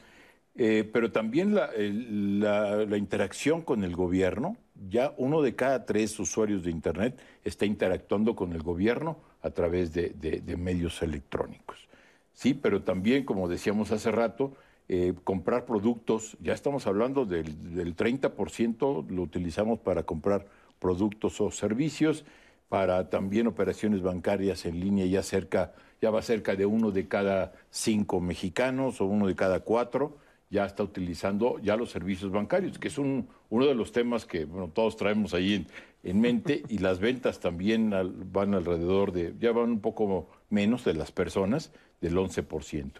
Eh, 0.55 0.89
pero 0.91 1.12
también 1.12 1.55
la, 1.55 2.97
interacción 2.97 3.62
con 3.62 3.84
el 3.84 3.95
gobierno, 3.95 4.57
ya 4.89 5.14
uno 5.18 5.41
de 5.41 5.55
cada 5.55 5.86
tres 5.86 6.20
usuarios 6.20 6.64
de 6.64 6.72
Internet 6.72 7.20
está 7.43 7.66
interactuando 7.66 8.36
con 8.36 8.51
el 8.53 8.62
gobierno 8.62 9.18
a 9.41 9.51
través 9.51 9.93
de, 9.93 10.43
medios 10.57 11.01
electrónicos. 11.01 11.88
Sí, 12.34 12.53
pero 12.53 12.84
también, 12.84 13.24
como 13.24 13.47
decíamos 13.47 13.91
hace 13.91 14.12
rato, 14.12 14.53
eh, 14.94 15.14
comprar 15.24 15.64
productos, 15.64 16.36
ya 16.42 16.54
estamos 16.54 16.86
hablando 16.86 17.26
del, 17.26 17.74
del 17.74 17.96
30%, 17.96 19.08
lo 19.08 19.22
utilizamos 19.22 19.80
para 19.80 20.04
comprar 20.04 20.48
productos 20.80 21.39
o 21.39 21.50
servicios, 21.50 22.26
para 22.68 23.10
también 23.10 23.48
operaciones 23.48 24.02
bancarias 24.02 24.66
en 24.66 24.82
línea 24.82 25.06
ya 25.06 25.24
cerca, 25.24 25.72
ya 26.02 26.12
va 26.12 26.22
cerca 26.22 26.58
de 26.58 26.66
uno 26.66 26.92
de 26.92 27.08
cada 27.08 27.54
cinco 27.70 28.20
mexicanos 28.20 29.00
o 29.00 29.06
uno 29.06 29.28
de 29.28 29.36
cada 29.36 29.62
cuatro 29.62 30.18
ya 30.50 30.66
está 30.66 30.84
utilizando 30.84 31.58
ya 31.60 31.78
los 31.78 31.89
servicios 31.89 32.30
bancarios, 32.30 32.78
que 32.78 32.89
es 32.89 32.98
un, 32.98 33.30
uno 33.50 33.68
de 33.68 33.76
los 33.76 33.94
temas 33.94 34.26
que 34.26 34.44
bueno, 34.44 34.68
todos 34.74 34.98
traemos 34.98 35.34
ahí 35.34 35.66
en, 36.04 36.20
mente 36.20 36.64
y 36.68 36.80
las 36.80 37.00
ventas 37.00 37.39
también 37.39 37.94
van 38.34 38.54
alrededor 38.56 39.14
de, 39.14 39.34
ya 39.39 39.54
van 39.54 39.70
un 39.70 39.80
poco 39.80 40.28
menos 40.50 40.84
de 40.84 40.96
las 40.96 41.14
personas, 41.14 41.72
del 42.02 42.18
11%. 42.18 42.92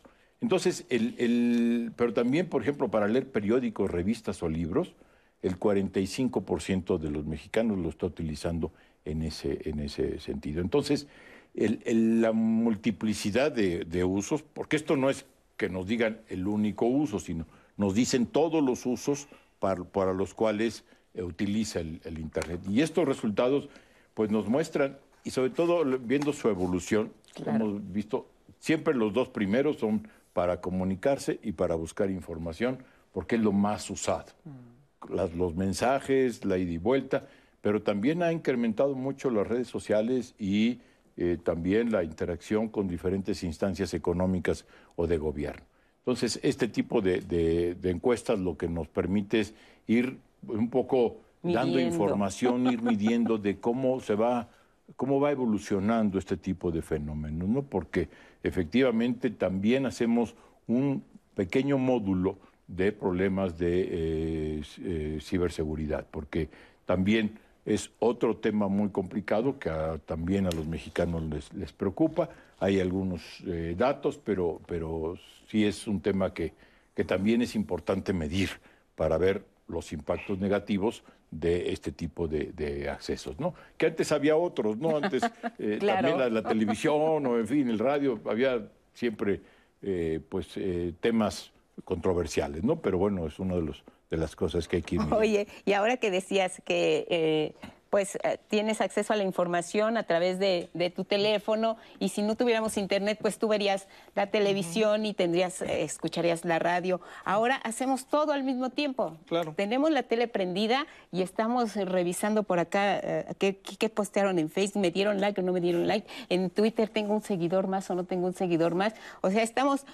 Entonces, 0.42 0.86
el, 0.89 1.16
el, 1.18 1.92
pero 1.96 2.14
también, 2.14 2.48
por 2.48 2.62
ejemplo, 2.62 2.89
para 2.89 3.08
leer 3.08 3.30
periódicos, 3.32 3.89
revistas 3.89 4.42
o 4.44 4.50
libros, 4.50 4.94
el 5.42 5.60
45% 5.60 6.98
de 6.98 7.12
los 7.12 7.26
mexicanos 7.26 7.78
lo 7.78 7.89
está 7.89 8.08
utilizando 8.08 8.72
en 9.06 9.22
ese, 9.22 9.60
en 9.70 9.80
ese 9.80 10.20
sentido. 10.20 10.62
Entonces, 10.62 11.08
el, 11.54 12.22
la 12.22 12.32
multiplicidad 12.32 13.52
de, 13.52 13.86
de 13.86 14.04
usos, 14.04 14.42
porque 14.42 14.76
esto 14.76 14.98
no 14.98 15.10
es 15.10 15.26
que 15.58 15.70
nos 15.70 15.86
digan 15.86 16.20
el 16.30 16.48
único 16.48 16.86
uso, 16.86 17.20
sino 17.20 17.46
nos 17.78 17.94
dicen 17.94 18.26
todos 18.26 18.64
los 18.64 18.86
usos 18.86 19.28
para, 19.60 20.14
los 20.14 20.34
cuales 20.34 20.84
eh, 21.14 21.24
utiliza 21.24 21.80
el, 21.80 22.20
Internet. 22.20 22.62
Y 22.70 22.82
estos 22.82 23.08
resultados 23.08 23.70
pues 24.14 24.32
nos 24.32 24.48
muestran, 24.48 24.98
y 25.24 25.30
sobre 25.30 25.52
todo 25.52 25.86
viendo 26.00 26.34
su 26.34 26.50
evolución, 26.50 27.12
hemos 27.46 27.80
visto, 27.94 28.28
siempre 28.60 28.94
los 28.96 29.14
dos 29.14 29.30
primeros 29.30 29.78
son 29.78 30.08
para 30.34 30.62
comunicarse 30.62 31.40
y 31.44 31.54
para 31.54 31.76
buscar 31.76 32.10
información, 32.10 32.80
porque 33.12 33.36
es 33.36 33.42
lo 33.42 33.52
más 33.52 33.90
usado. 33.90 34.32
Mm. 34.46 35.38
los 35.38 35.56
mensajes, 35.56 36.46
la 36.46 36.58
ida 36.58 36.72
y 36.72 36.78
vuelta, 36.78 37.28
pero 37.62 37.82
también 37.82 38.24
ha 38.24 38.32
incrementado 38.32 38.96
mucho 38.96 39.30
las 39.30 39.48
redes 39.48 39.68
sociales 39.68 40.36
y 40.38 40.80
eh, 41.18 41.38
también 41.44 41.92
la 41.92 42.04
interacción 42.04 42.70
con 42.70 42.88
diferentes 42.88 43.44
instancias 43.44 43.94
económicas 43.94 44.66
o 44.96 45.08
de 45.08 45.18
gobierno. 45.18 45.64
Entonces, 46.00 46.40
este 46.42 46.68
tipo 46.68 47.02
de, 47.02 47.78
encuestas 47.84 48.40
lo 48.40 48.58
que 48.58 48.68
nos 48.68 48.88
permite 48.88 49.42
es 49.42 49.54
ir 49.86 50.18
un 50.48 50.70
poco 50.70 51.18
dando 51.44 51.80
información, 51.80 52.66
ir 52.68 52.82
midiendo 52.82 53.38
de 53.38 53.60
cómo 53.60 54.00
se 54.00 54.16
va, 54.16 54.50
cómo 54.96 55.20
va 55.20 55.32
evolucionando 55.32 56.18
este 56.18 56.38
tipo 56.38 56.72
de 56.72 56.82
fenómenos, 56.82 57.48
¿no? 57.48 57.62
Porque 57.62 58.10
efectivamente 58.44 59.30
también 59.30 59.86
hacemos 59.86 60.36
un 60.68 61.04
pequeño 61.36 61.78
módulo 61.78 62.38
de 62.68 62.92
problemas 62.92 63.58
de 63.58 63.82
eh, 63.82 64.62
eh, 64.84 65.20
ciberseguridad, 65.22 66.06
porque 66.10 66.50
también 66.86 67.39
es 67.66 67.92
otro 68.00 68.38
tema 68.38 68.68
muy 68.68 68.89
complicado 68.89 69.60
que 69.60 69.70
también 70.06 70.48
a 70.48 70.52
los 70.52 70.66
mexicanos 70.66 71.24
les, 71.24 71.54
les 71.54 71.74
preocupa. 71.74 72.30
Hay 72.60 72.80
algunos 72.80 73.22
eh, 73.46 73.76
datos, 73.78 74.20
pero, 74.24 74.62
pero 74.66 75.18
sí 75.48 75.66
es 75.66 75.88
un 75.88 76.02
tema 76.02 76.34
que, 76.34 76.54
que 76.96 77.04
también 77.04 77.42
es 77.42 77.56
importante 77.56 78.14
medir 78.14 78.50
para 78.96 79.18
ver 79.18 79.46
los 79.68 79.94
impactos 79.94 80.39
negativos 80.39 81.04
de 81.32 81.72
este 81.72 81.92
tipo 81.92 82.28
de, 82.28 82.90
accesos, 82.90 83.40
¿no? 83.40 83.56
Que 83.78 83.88
antes 83.88 84.12
había 84.12 84.36
otros, 84.36 84.78
¿no? 84.78 84.98
Antes 84.98 85.24
eh, 85.60 85.80
también 85.80 86.34
la, 86.34 86.44
televisión 86.44 87.26
o, 87.26 87.38
en 87.40 87.48
fin, 87.48 87.70
el 87.70 87.80
radio, 87.80 88.20
había 88.26 88.68
siempre, 88.94 89.42
eh, 89.82 90.20
pues, 90.28 90.60
temas 91.00 91.52
controversiales, 91.86 92.64
¿no? 92.64 92.82
Pero 92.82 92.98
bueno, 92.98 93.26
es 93.26 93.40
uno 93.40 93.56
de 93.56 93.62
los 93.62 93.84
de 94.12 94.18
las 94.18 94.36
cosas 94.36 94.68
que 94.68 94.76
hay 94.76 94.82
que 94.84 94.96
ir 94.96 95.02
Oye, 95.12 95.48
y 95.66 95.74
ahora 95.74 95.98
que 95.98 96.12
decías 96.12 96.62
que 96.64 97.08
eh, 97.10 97.56
pues 97.92 98.18
eh, 98.24 98.39
tienes 98.48 98.80
acceso 98.80 99.12
a 99.12 99.18
la 99.18 99.24
información 99.24 99.98
a 99.98 100.04
través 100.04 100.39
de, 100.39 100.70
tu 100.96 101.04
teléfono 101.04 101.78
y 102.00 102.10
si 102.10 102.22
no 102.22 102.36
tuviéramos 102.36 102.78
internet, 102.78 103.20
pues 103.22 103.38
tú 103.38 103.50
verías 103.50 103.88
la 104.16 104.28
televisión 104.28 105.06
y 105.06 105.14
tendrías, 105.14 105.62
eh, 105.62 105.84
escucharías 105.84 106.46
la 106.46 106.58
radio. 106.58 107.02
Ahora 107.26 107.58
hacemos 107.58 108.06
todo 108.06 108.32
al 108.32 108.44
mismo 108.44 108.70
tiempo. 108.70 109.18
Claro. 109.28 109.54
Tenemos 109.56 109.92
la 109.92 110.04
tele 110.04 110.30
prendida 110.30 110.88
y 111.12 111.22
estamos 111.22 111.76
revisando 111.76 112.44
por 112.44 112.60
acá 112.60 112.98
eh, 112.98 113.26
qué, 113.38 113.58
qué, 113.58 113.89
postearon 113.89 114.39
en 114.39 114.50
Facebook, 114.50 114.82
me 114.82 114.92
dieron 114.92 115.20
like 115.20 115.42
o 115.42 115.44
no 115.44 115.52
me 115.52 115.60
dieron 115.60 115.86
like. 115.86 116.08
En 116.30 116.50
Twitter 116.50 116.88
tengo 116.88 117.14
un 117.14 117.22
seguidor 117.22 117.68
más 117.68 117.89
o 117.89 117.96
no 117.96 118.06
tengo 118.06 118.26
un 118.26 118.34
seguidor 118.34 118.74
más. 118.74 118.94
O 119.20 119.30
sea, 119.32 119.44
estamos 119.44 119.86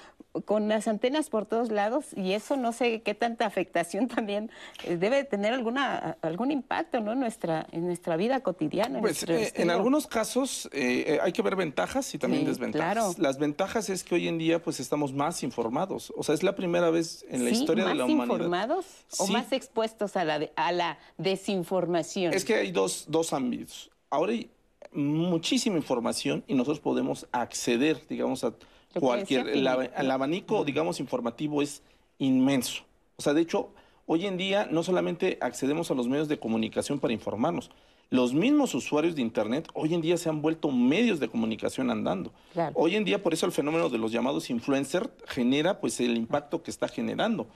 con 0.45 0.68
las 0.68 0.88
antenas 0.88 1.32
por 1.32 1.48
todos 1.48 1.72
lados 1.72 2.14
y 2.16 2.34
eso 2.34 2.58
no 2.58 2.74
sé 2.74 3.02
qué 3.02 3.16
tanta 3.16 3.48
afectación 3.48 4.08
también 4.08 4.52
debe 4.88 5.24
tener 5.24 5.54
alguna 5.54 6.18
algún 6.22 6.52
impacto, 6.52 7.00
¿no? 7.00 7.16
Nuestra 7.16 7.66
nuestra 7.88 8.16
vida 8.18 8.42
cotidiana. 8.42 9.00
Pues 9.00 9.24
eh, 9.24 9.52
en 9.56 9.70
algunos 9.70 10.06
casos 10.06 10.70
eh, 10.72 11.04
eh, 11.08 11.20
hay 11.22 11.32
que 11.32 11.42
ver 11.42 11.56
ventajas 11.56 12.14
y 12.14 12.18
también 12.18 12.46
desventajas. 12.46 13.18
Las 13.18 13.40
ventajas 13.40 13.90
es 13.90 14.04
que 14.04 14.16
hoy 14.16 14.28
en 14.28 14.38
día 14.38 14.62
pues 14.62 14.80
estamos 14.80 15.14
más 15.14 15.44
informados. 15.44 16.14
O 16.16 16.24
sea, 16.24 16.36
es 16.36 16.44
la 16.44 16.56
primera 16.56 16.90
vez 16.90 17.26
en 17.30 17.44
la 17.44 17.50
historia 17.50 17.86
de 17.86 17.96
la 17.96 18.06
humanidad. 18.06 18.28
¿Más 18.28 18.38
informados 18.38 18.86
o 19.18 19.28
más 19.28 19.52
expuestos 19.52 20.16
a 20.16 20.24
la, 20.24 20.50
a 20.56 20.72
la 20.72 21.00
desinformación? 21.18 22.34
Es 22.34 22.46
que 22.46 22.56
hay 22.56 22.72
dos, 22.72 23.06
dos 23.08 23.34
ámbitos. 23.34 23.90
Ahora 24.10 24.34
hay 24.34 24.50
muchísima 24.92 25.78
información 25.78 26.44
y 26.48 26.54
nosotros 26.54 26.80
podemos 26.80 27.28
acceder, 27.32 28.02
digamos, 28.08 28.44
a 28.44 28.54
cualquier... 29.00 29.48
El, 29.50 29.68
el 29.68 30.12
abanico, 30.12 30.64
digamos, 30.64 31.00
informativo 31.00 31.62
es 31.62 31.82
inmenso. 32.20 32.84
O 33.16 33.22
sea, 33.22 33.34
de 33.34 33.42
hecho, 33.42 33.72
hoy 34.08 34.26
en 34.26 34.38
día 34.38 34.68
no 34.72 34.82
solamente 34.82 35.38
accedemos 35.41 35.91
a 35.91 35.93
los 35.93 36.08
medios 36.08 36.28
de 36.28 36.39
comunicación 36.39 36.99
para 36.99 37.14
informarnos, 37.14 37.70
los 38.10 38.34
mismos 38.34 38.74
usuarios 38.74 39.16
de 39.16 39.22
Internet 39.22 39.68
hoy 39.74 39.93
en 39.93 40.01
día 40.01 40.16
se 40.16 40.30
han 40.30 40.41
vuelto 40.41 40.72
medios 40.72 41.20
de 41.20 41.28
comunicación 41.28 41.91
andando. 41.91 42.32
Hoy 42.74 42.95
en 42.95 43.03
día, 43.03 43.22
por 43.22 43.34
eso 43.34 43.45
el 43.45 43.51
fenómeno 43.51 43.89
de 43.89 43.97
los 43.97 44.14
llamados 44.14 44.49
influencers 44.49 45.10
genera 45.28 45.82
pues 45.82 45.99
el 45.99 46.16
impacto 46.16 46.64
que 46.64 46.72
está 46.72 46.88
generando. 46.88 47.47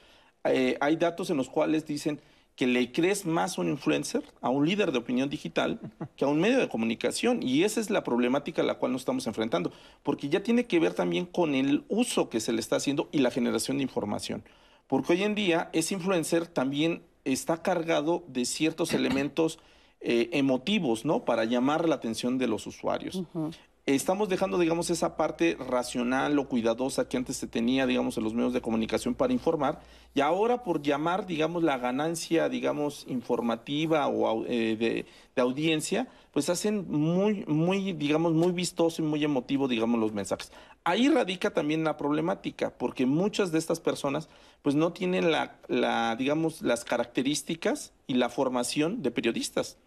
Eh, 0.43 0.77
hay 0.81 0.97
datos 0.97 1.29
en 1.29 1.37
los 1.37 1.49
cuales 1.49 1.85
dicen 1.85 2.19
que 2.57 2.67
le 2.67 2.91
crees 2.91 3.25
más 3.25 3.57
a 3.57 3.61
un 3.61 3.69
influencer, 3.69 4.23
a 4.41 4.49
un 4.49 4.67
líder 4.67 4.91
de 4.91 4.97
opinión 4.97 5.29
digital, 5.29 5.79
que 6.17 6.25
a 6.25 6.27
un 6.27 6.41
medio 6.41 6.59
de 6.59 6.67
comunicación. 6.67 7.41
Y 7.41 7.63
esa 7.63 7.79
es 7.79 7.89
la 7.89 8.03
problemática 8.03 8.61
a 8.61 8.65
la 8.65 8.75
cual 8.75 8.91
nos 8.91 9.03
estamos 9.03 9.25
enfrentando, 9.27 9.71
porque 10.03 10.27
ya 10.27 10.43
tiene 10.43 10.65
que 10.65 10.79
ver 10.79 10.93
también 10.93 11.25
con 11.25 11.55
el 11.55 11.85
uso 11.87 12.29
que 12.29 12.41
se 12.41 12.51
le 12.51 12.59
está 12.59 12.75
haciendo 12.75 13.07
y 13.13 13.19
la 13.19 13.31
generación 13.31 13.77
de 13.77 13.83
información. 13.83 14.43
Porque 14.91 15.13
hoy 15.13 15.23
en 15.23 15.35
día 15.35 15.69
ese 15.71 15.93
influencer 15.93 16.47
también 16.47 17.01
está 17.23 17.63
cargado 17.63 18.25
de 18.27 18.43
ciertos 18.43 18.93
elementos 18.93 19.57
eh, 20.01 20.27
emotivos, 20.33 21.05
¿no? 21.05 21.23
Para 21.23 21.45
llamar 21.45 21.87
la 21.87 21.95
atención 21.95 22.37
de 22.37 22.47
los 22.47 22.67
usuarios. 22.67 23.23
Estamos 23.87 24.29
dejando, 24.29 24.59
digamos, 24.59 24.91
esa 24.91 25.17
parte 25.17 25.57
racional 25.57 26.37
o 26.37 26.47
cuidadosa 26.47 27.09
que 27.09 27.17
antes 27.17 27.37
se 27.37 27.47
tenía, 27.47 27.87
digamos, 27.87 28.15
en 28.15 28.23
los 28.23 28.35
medios 28.35 28.53
de 28.53 28.61
comunicación 28.61 29.15
para 29.15 29.33
informar, 29.33 29.81
y 30.13 30.21
ahora 30.21 30.63
por 30.63 30.83
llamar, 30.83 31.25
digamos, 31.25 31.63
la 31.63 31.79
ganancia, 31.79 32.47
digamos, 32.47 33.05
informativa 33.07 34.07
o 34.07 34.45
eh, 34.45 35.05
de, 35.35 35.41
audiencia, 35.41 36.07
pues 36.31 36.49
hacen 36.49 36.85
muy, 36.91 37.43
muy, 37.47 37.93
digamos, 37.93 38.33
muy 38.33 38.51
vistoso 38.51 39.01
y 39.01 39.05
muy 39.05 39.23
emotivo, 39.23 39.67
digamos, 39.67 39.99
los 39.99 40.13
mensajes. 40.13 40.51
Ahí 40.83 41.09
radica 41.09 41.49
también 41.51 41.83
la 41.83 41.97
problemática, 41.97 42.69
porque 42.77 43.07
muchas 43.07 43.51
de 43.51 43.57
estas 43.57 43.79
personas, 43.79 44.29
pues 44.61 44.75
no 44.75 44.93
tienen 44.93 45.31
la, 45.31 45.55
la 45.67 46.15
digamos, 46.15 46.61
las 46.61 46.85
características 46.85 47.93
y 48.05 48.13
la 48.13 48.29
formación 48.29 49.01
de 49.01 49.09
periodistas. 49.09 49.77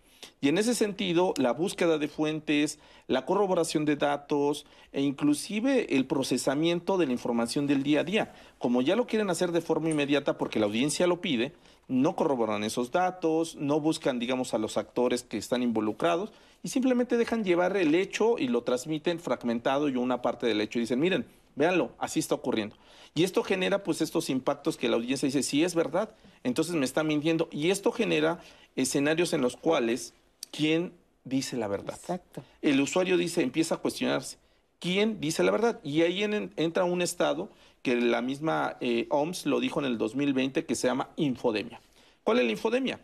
Y 0.40 0.48
en 0.48 0.58
ese 0.58 0.74
sentido, 0.74 1.34
la 1.36 1.52
búsqueda 1.52 1.98
de 1.98 2.08
fuentes, 2.08 2.78
la 3.06 3.24
corroboración 3.24 3.84
de 3.84 3.96
datos 3.96 4.66
e 4.92 5.02
inclusive 5.02 5.96
el 5.96 6.06
procesamiento 6.06 6.98
de 6.98 7.06
la 7.06 7.12
información 7.12 7.66
del 7.66 7.82
día 7.82 8.00
a 8.00 8.04
día, 8.04 8.34
como 8.58 8.82
ya 8.82 8.96
lo 8.96 9.06
quieren 9.06 9.30
hacer 9.30 9.52
de 9.52 9.60
forma 9.60 9.90
inmediata 9.90 10.38
porque 10.38 10.58
la 10.58 10.66
audiencia 10.66 11.06
lo 11.06 11.20
pide, 11.20 11.52
no 11.88 12.16
corroboran 12.16 12.64
esos 12.64 12.90
datos, 12.90 13.56
no 13.56 13.80
buscan, 13.80 14.18
digamos, 14.18 14.54
a 14.54 14.58
los 14.58 14.76
actores 14.76 15.22
que 15.22 15.36
están 15.36 15.62
involucrados 15.62 16.32
y 16.62 16.68
simplemente 16.68 17.16
dejan 17.16 17.44
llevar 17.44 17.76
el 17.76 17.94
hecho 17.94 18.36
y 18.38 18.48
lo 18.48 18.62
transmiten 18.62 19.20
fragmentado 19.20 19.88
y 19.88 19.96
una 19.96 20.22
parte 20.22 20.46
del 20.46 20.60
hecho 20.60 20.78
y 20.78 20.82
dicen, 20.82 21.00
miren, 21.00 21.26
véanlo, 21.56 21.92
así 21.98 22.20
está 22.20 22.34
ocurriendo. 22.34 22.76
Y 23.14 23.22
esto 23.22 23.44
genera 23.44 23.84
pues 23.84 24.00
estos 24.00 24.28
impactos 24.28 24.76
que 24.76 24.88
la 24.88 24.96
audiencia 24.96 25.26
dice, 25.26 25.44
sí 25.44 25.62
es 25.62 25.74
verdad, 25.74 26.10
entonces 26.42 26.74
me 26.74 26.84
está 26.84 27.04
mintiendo. 27.04 27.48
Y 27.52 27.70
esto 27.70 27.92
genera 27.92 28.40
escenarios 28.76 29.32
en 29.32 29.40
los 29.40 29.56
cuales, 29.56 30.14
¿quién 30.50 30.92
dice 31.24 31.56
la 31.56 31.68
verdad? 31.68 31.94
Exacto. 31.94 32.42
El 32.62 32.80
usuario 32.80 33.16
dice, 33.16 33.42
empieza 33.42 33.76
a 33.76 33.78
cuestionarse, 33.78 34.38
¿quién 34.78 35.20
dice 35.20 35.42
la 35.42 35.50
verdad? 35.50 35.80
Y 35.82 36.02
ahí 36.02 36.22
entra 36.22 36.84
un 36.84 37.02
estado 37.02 37.50
que 37.82 37.96
la 37.96 38.22
misma 38.22 38.76
eh, 38.80 39.06
OMS 39.10 39.46
lo 39.46 39.60
dijo 39.60 39.80
en 39.80 39.86
el 39.86 39.98
2020 39.98 40.64
que 40.64 40.74
se 40.74 40.86
llama 40.86 41.10
infodemia. 41.16 41.80
¿Cuál 42.22 42.38
es 42.38 42.46
la 42.46 42.52
infodemia? 42.52 43.00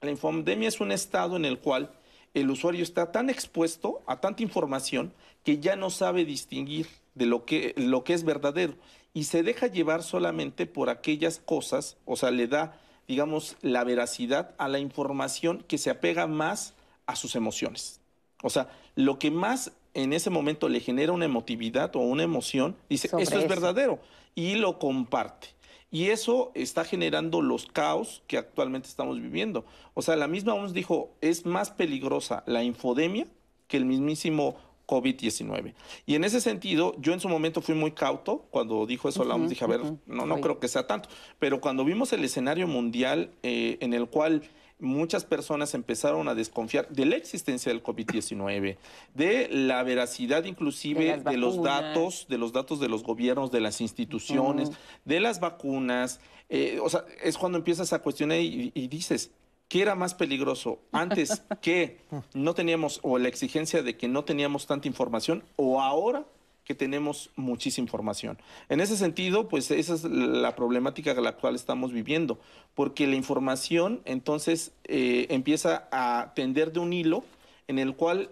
La 0.00 0.10
infodemia 0.10 0.68
es 0.68 0.80
un 0.80 0.92
estado 0.92 1.36
en 1.36 1.44
el 1.44 1.58
cual 1.58 1.90
el 2.32 2.50
usuario 2.50 2.82
está 2.82 3.12
tan 3.12 3.30
expuesto 3.30 4.02
a 4.06 4.20
tanta 4.20 4.42
información 4.42 5.12
que 5.44 5.58
ya 5.58 5.76
no 5.76 5.90
sabe 5.90 6.24
distinguir 6.24 6.86
de 7.14 7.26
lo 7.26 7.44
que, 7.44 7.74
lo 7.76 8.02
que 8.02 8.14
es 8.14 8.24
verdadero 8.24 8.74
y 9.12 9.24
se 9.24 9.42
deja 9.42 9.68
llevar 9.68 10.02
solamente 10.02 10.66
por 10.66 10.90
aquellas 10.90 11.38
cosas, 11.38 11.96
o 12.04 12.16
sea, 12.16 12.32
le 12.32 12.48
da, 12.48 12.80
digamos, 13.08 13.56
la 13.62 13.84
veracidad 13.84 14.54
a 14.58 14.68
la 14.68 14.78
información 14.78 15.64
que 15.66 15.78
se 15.78 15.90
apega 15.90 16.26
más 16.26 16.74
a 17.06 17.16
sus 17.16 17.36
emociones. 17.36 18.00
O 18.42 18.50
sea, 18.50 18.68
lo 18.94 19.18
que 19.18 19.30
más 19.30 19.72
en 19.94 20.12
ese 20.12 20.30
momento 20.30 20.68
le 20.68 20.80
genera 20.80 21.12
una 21.12 21.24
emotividad 21.24 21.94
o 21.96 22.00
una 22.00 22.22
emoción, 22.22 22.76
dice, 22.88 23.08
esto 23.18 23.38
es 23.38 23.48
verdadero, 23.48 24.00
y 24.34 24.56
lo 24.56 24.78
comparte. 24.78 25.48
Y 25.90 26.06
eso 26.06 26.50
está 26.54 26.84
generando 26.84 27.40
los 27.40 27.66
caos 27.66 28.22
que 28.26 28.36
actualmente 28.36 28.88
estamos 28.88 29.20
viviendo. 29.20 29.64
O 29.94 30.02
sea, 30.02 30.16
la 30.16 30.26
misma 30.26 30.54
OMS 30.54 30.72
dijo, 30.72 31.14
es 31.20 31.46
más 31.46 31.70
peligrosa 31.70 32.42
la 32.46 32.64
infodemia 32.64 33.28
que 33.68 33.76
el 33.76 33.84
mismísimo 33.84 34.56
COVID-19. 34.86 35.74
Y 36.06 36.14
en 36.14 36.24
ese 36.24 36.40
sentido, 36.40 36.94
yo 36.98 37.12
en 37.12 37.20
su 37.20 37.28
momento 37.28 37.60
fui 37.60 37.74
muy 37.74 37.92
cauto 37.92 38.46
cuando 38.50 38.86
dijo 38.86 39.08
eso, 39.08 39.24
la 39.24 39.34
OMS, 39.34 39.48
dije, 39.48 39.64
a 39.64 39.68
ver, 39.68 39.80
no, 40.06 40.26
no 40.26 40.40
creo 40.40 40.58
que 40.58 40.68
sea 40.68 40.86
tanto. 40.86 41.08
Pero 41.38 41.60
cuando 41.60 41.84
vimos 41.84 42.12
el 42.12 42.24
escenario 42.24 42.66
mundial 42.66 43.30
eh, 43.42 43.78
en 43.80 43.94
el 43.94 44.06
cual 44.06 44.42
muchas 44.78 45.24
personas 45.24 45.74
empezaron 45.74 46.28
a 46.28 46.34
desconfiar 46.34 46.88
de 46.88 47.06
la 47.06 47.16
existencia 47.16 47.72
del 47.72 47.82
COVID-19, 47.82 48.76
de 49.14 49.48
la 49.48 49.82
veracidad 49.82 50.44
inclusive 50.44 51.18
de, 51.18 51.36
los 51.36 51.62
datos, 51.62 52.26
de 52.28 52.38
los 52.38 52.52
datos 52.52 52.80
de 52.80 52.88
los 52.88 53.02
gobiernos, 53.02 53.50
de 53.50 53.60
las 53.60 53.80
instituciones, 53.80 54.70
de 55.04 55.20
las 55.20 55.40
vacunas. 55.40 56.20
Eh, 56.48 56.78
o 56.82 56.90
sea, 56.90 57.04
es 57.22 57.38
cuando 57.38 57.58
empiezas 57.58 57.92
a 57.92 58.00
cuestionar 58.00 58.38
y, 58.38 58.72
y 58.74 58.88
dices, 58.88 59.30
¿qué 59.74 59.82
era 59.82 59.96
más 59.96 60.14
peligroso? 60.14 60.78
Antes 60.92 61.42
que 61.60 61.98
no 62.32 62.54
teníamos, 62.54 63.00
o 63.02 63.18
la 63.18 63.26
exigencia 63.26 63.82
de 63.82 63.96
que 63.96 64.06
no 64.06 64.22
teníamos 64.22 64.68
tanta 64.68 64.86
información, 64.86 65.42
o 65.56 65.80
ahora 65.80 66.24
que 66.64 66.76
tenemos 66.76 67.30
muchísima 67.34 67.82
información. 67.82 68.38
En 68.68 68.80
ese 68.80 68.96
sentido, 68.96 69.48
pues 69.48 69.72
esa 69.72 69.94
es 69.94 70.04
la 70.04 70.54
problemática 70.54 71.16
con 71.16 71.24
la 71.24 71.32
cual 71.32 71.56
estamos 71.56 71.92
viviendo, 71.92 72.38
porque 72.76 73.08
la 73.08 73.16
información 73.16 74.00
entonces 74.04 74.70
eh, 74.84 75.26
empieza 75.30 75.88
a 75.90 76.34
tender 76.36 76.70
de 76.70 76.78
un 76.78 76.92
hilo 76.92 77.24
en 77.66 77.80
el 77.80 77.96
cual 77.96 78.30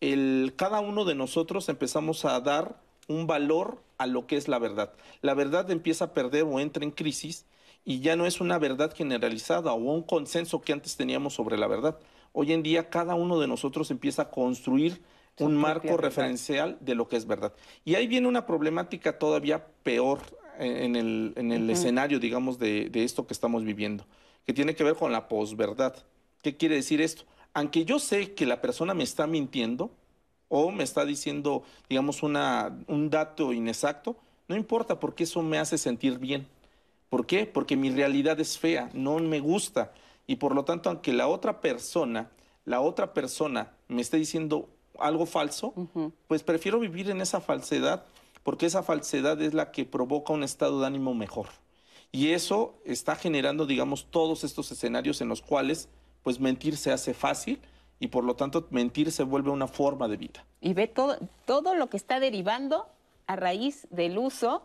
el, 0.00 0.54
cada 0.56 0.80
uno 0.80 1.04
de 1.04 1.14
nosotros 1.14 1.68
empezamos 1.68 2.24
a 2.24 2.40
dar 2.40 2.80
un 3.06 3.26
valor 3.26 3.82
a 3.98 4.06
lo 4.06 4.26
que 4.26 4.38
es 4.38 4.48
la 4.48 4.58
verdad. 4.58 4.94
La 5.20 5.34
verdad 5.34 5.70
empieza 5.70 6.06
a 6.06 6.14
perder 6.14 6.44
o 6.44 6.58
entra 6.58 6.84
en 6.84 6.90
crisis 6.90 7.44
y 7.84 8.00
ya 8.00 8.16
no 8.16 8.26
es 8.26 8.40
una 8.40 8.58
verdad 8.58 8.94
generalizada 8.94 9.72
o 9.72 9.76
un 9.76 10.02
consenso 10.02 10.60
que 10.60 10.72
antes 10.72 10.96
teníamos 10.96 11.34
sobre 11.34 11.58
la 11.58 11.66
verdad. 11.66 11.98
Hoy 12.32 12.52
en 12.52 12.62
día 12.62 12.90
cada 12.90 13.14
uno 13.14 13.38
de 13.40 13.48
nosotros 13.48 13.90
empieza 13.90 14.22
a 14.22 14.30
construir 14.30 15.00
un 15.38 15.56
marco 15.56 15.96
referencial 15.96 16.76
de 16.80 16.94
lo 16.94 17.08
que 17.08 17.16
es 17.16 17.26
verdad. 17.26 17.54
Y 17.84 17.94
ahí 17.94 18.06
viene 18.06 18.28
una 18.28 18.46
problemática 18.46 19.18
todavía 19.18 19.66
peor 19.82 20.20
en 20.58 20.96
el, 20.96 21.32
en 21.36 21.52
el 21.52 21.70
escenario, 21.70 22.20
digamos, 22.20 22.58
de, 22.58 22.90
de, 22.90 23.04
esto 23.04 23.26
que 23.26 23.32
estamos 23.32 23.64
viviendo, 23.64 24.04
que 24.44 24.52
tiene 24.52 24.74
que 24.74 24.84
ver 24.84 24.94
con 24.94 25.10
la 25.10 25.28
posverdad. 25.28 25.94
¿Qué 26.42 26.56
quiere 26.56 26.74
decir 26.74 27.00
esto? 27.00 27.24
Aunque 27.54 27.84
yo 27.84 27.98
sé 27.98 28.34
que 28.34 28.44
la 28.44 28.60
persona 28.60 28.92
me 28.92 29.02
está 29.02 29.26
mintiendo 29.26 29.90
o 30.48 30.70
me 30.70 30.84
está 30.84 31.04
diciendo, 31.04 31.62
digamos, 31.88 32.22
una, 32.22 32.76
un 32.88 33.08
dato 33.08 33.52
inexacto, 33.52 34.16
no 34.48 34.56
importa 34.56 35.00
porque 35.00 35.24
eso 35.24 35.42
me 35.42 35.58
hace 35.58 35.78
sentir 35.78 36.18
bien. 36.18 36.46
¿Por 37.10 37.26
qué? 37.26 37.44
Porque 37.44 37.76
mi 37.76 37.90
realidad 37.90 38.40
es 38.40 38.58
fea, 38.58 38.88
no 38.94 39.18
me 39.18 39.40
gusta. 39.40 39.92
Y 40.26 40.36
por 40.36 40.54
lo 40.54 40.64
tanto, 40.64 40.88
aunque 40.88 41.12
la 41.12 41.28
otra 41.28 41.60
persona, 41.60 42.30
la 42.64 42.80
otra 42.80 43.12
persona 43.12 43.72
me 43.88 44.00
esté 44.00 44.16
diciendo 44.16 44.68
algo 44.98 45.26
falso, 45.26 45.74
pues 46.28 46.42
prefiero 46.42 46.78
vivir 46.78 47.10
en 47.10 47.20
esa 47.20 47.40
falsedad 47.40 48.04
porque 48.42 48.66
esa 48.66 48.82
falsedad 48.82 49.40
es 49.42 49.54
la 49.54 49.70
que 49.70 49.84
provoca 49.84 50.32
un 50.32 50.42
estado 50.42 50.80
de 50.80 50.86
ánimo 50.86 51.14
mejor. 51.14 51.48
Y 52.12 52.32
eso 52.32 52.74
está 52.84 53.14
generando, 53.16 53.66
digamos, 53.66 54.06
todos 54.10 54.44
estos 54.44 54.72
escenarios 54.72 55.20
en 55.20 55.28
los 55.28 55.42
cuales, 55.42 55.88
pues, 56.22 56.40
mentir 56.40 56.76
se 56.76 56.90
hace 56.90 57.14
fácil 57.14 57.60
y 58.00 58.08
por 58.08 58.24
lo 58.24 58.34
tanto 58.34 58.66
mentir 58.70 59.12
se 59.12 59.22
vuelve 59.22 59.50
una 59.50 59.68
forma 59.68 60.08
de 60.08 60.16
vida. 60.16 60.44
Y 60.60 60.74
ve 60.74 60.88
todo, 60.88 61.18
todo 61.44 61.74
lo 61.74 61.88
que 61.88 61.96
está 61.96 62.18
derivando 62.18 62.86
a 63.26 63.36
raíz 63.36 63.86
del 63.90 64.18
uso 64.18 64.62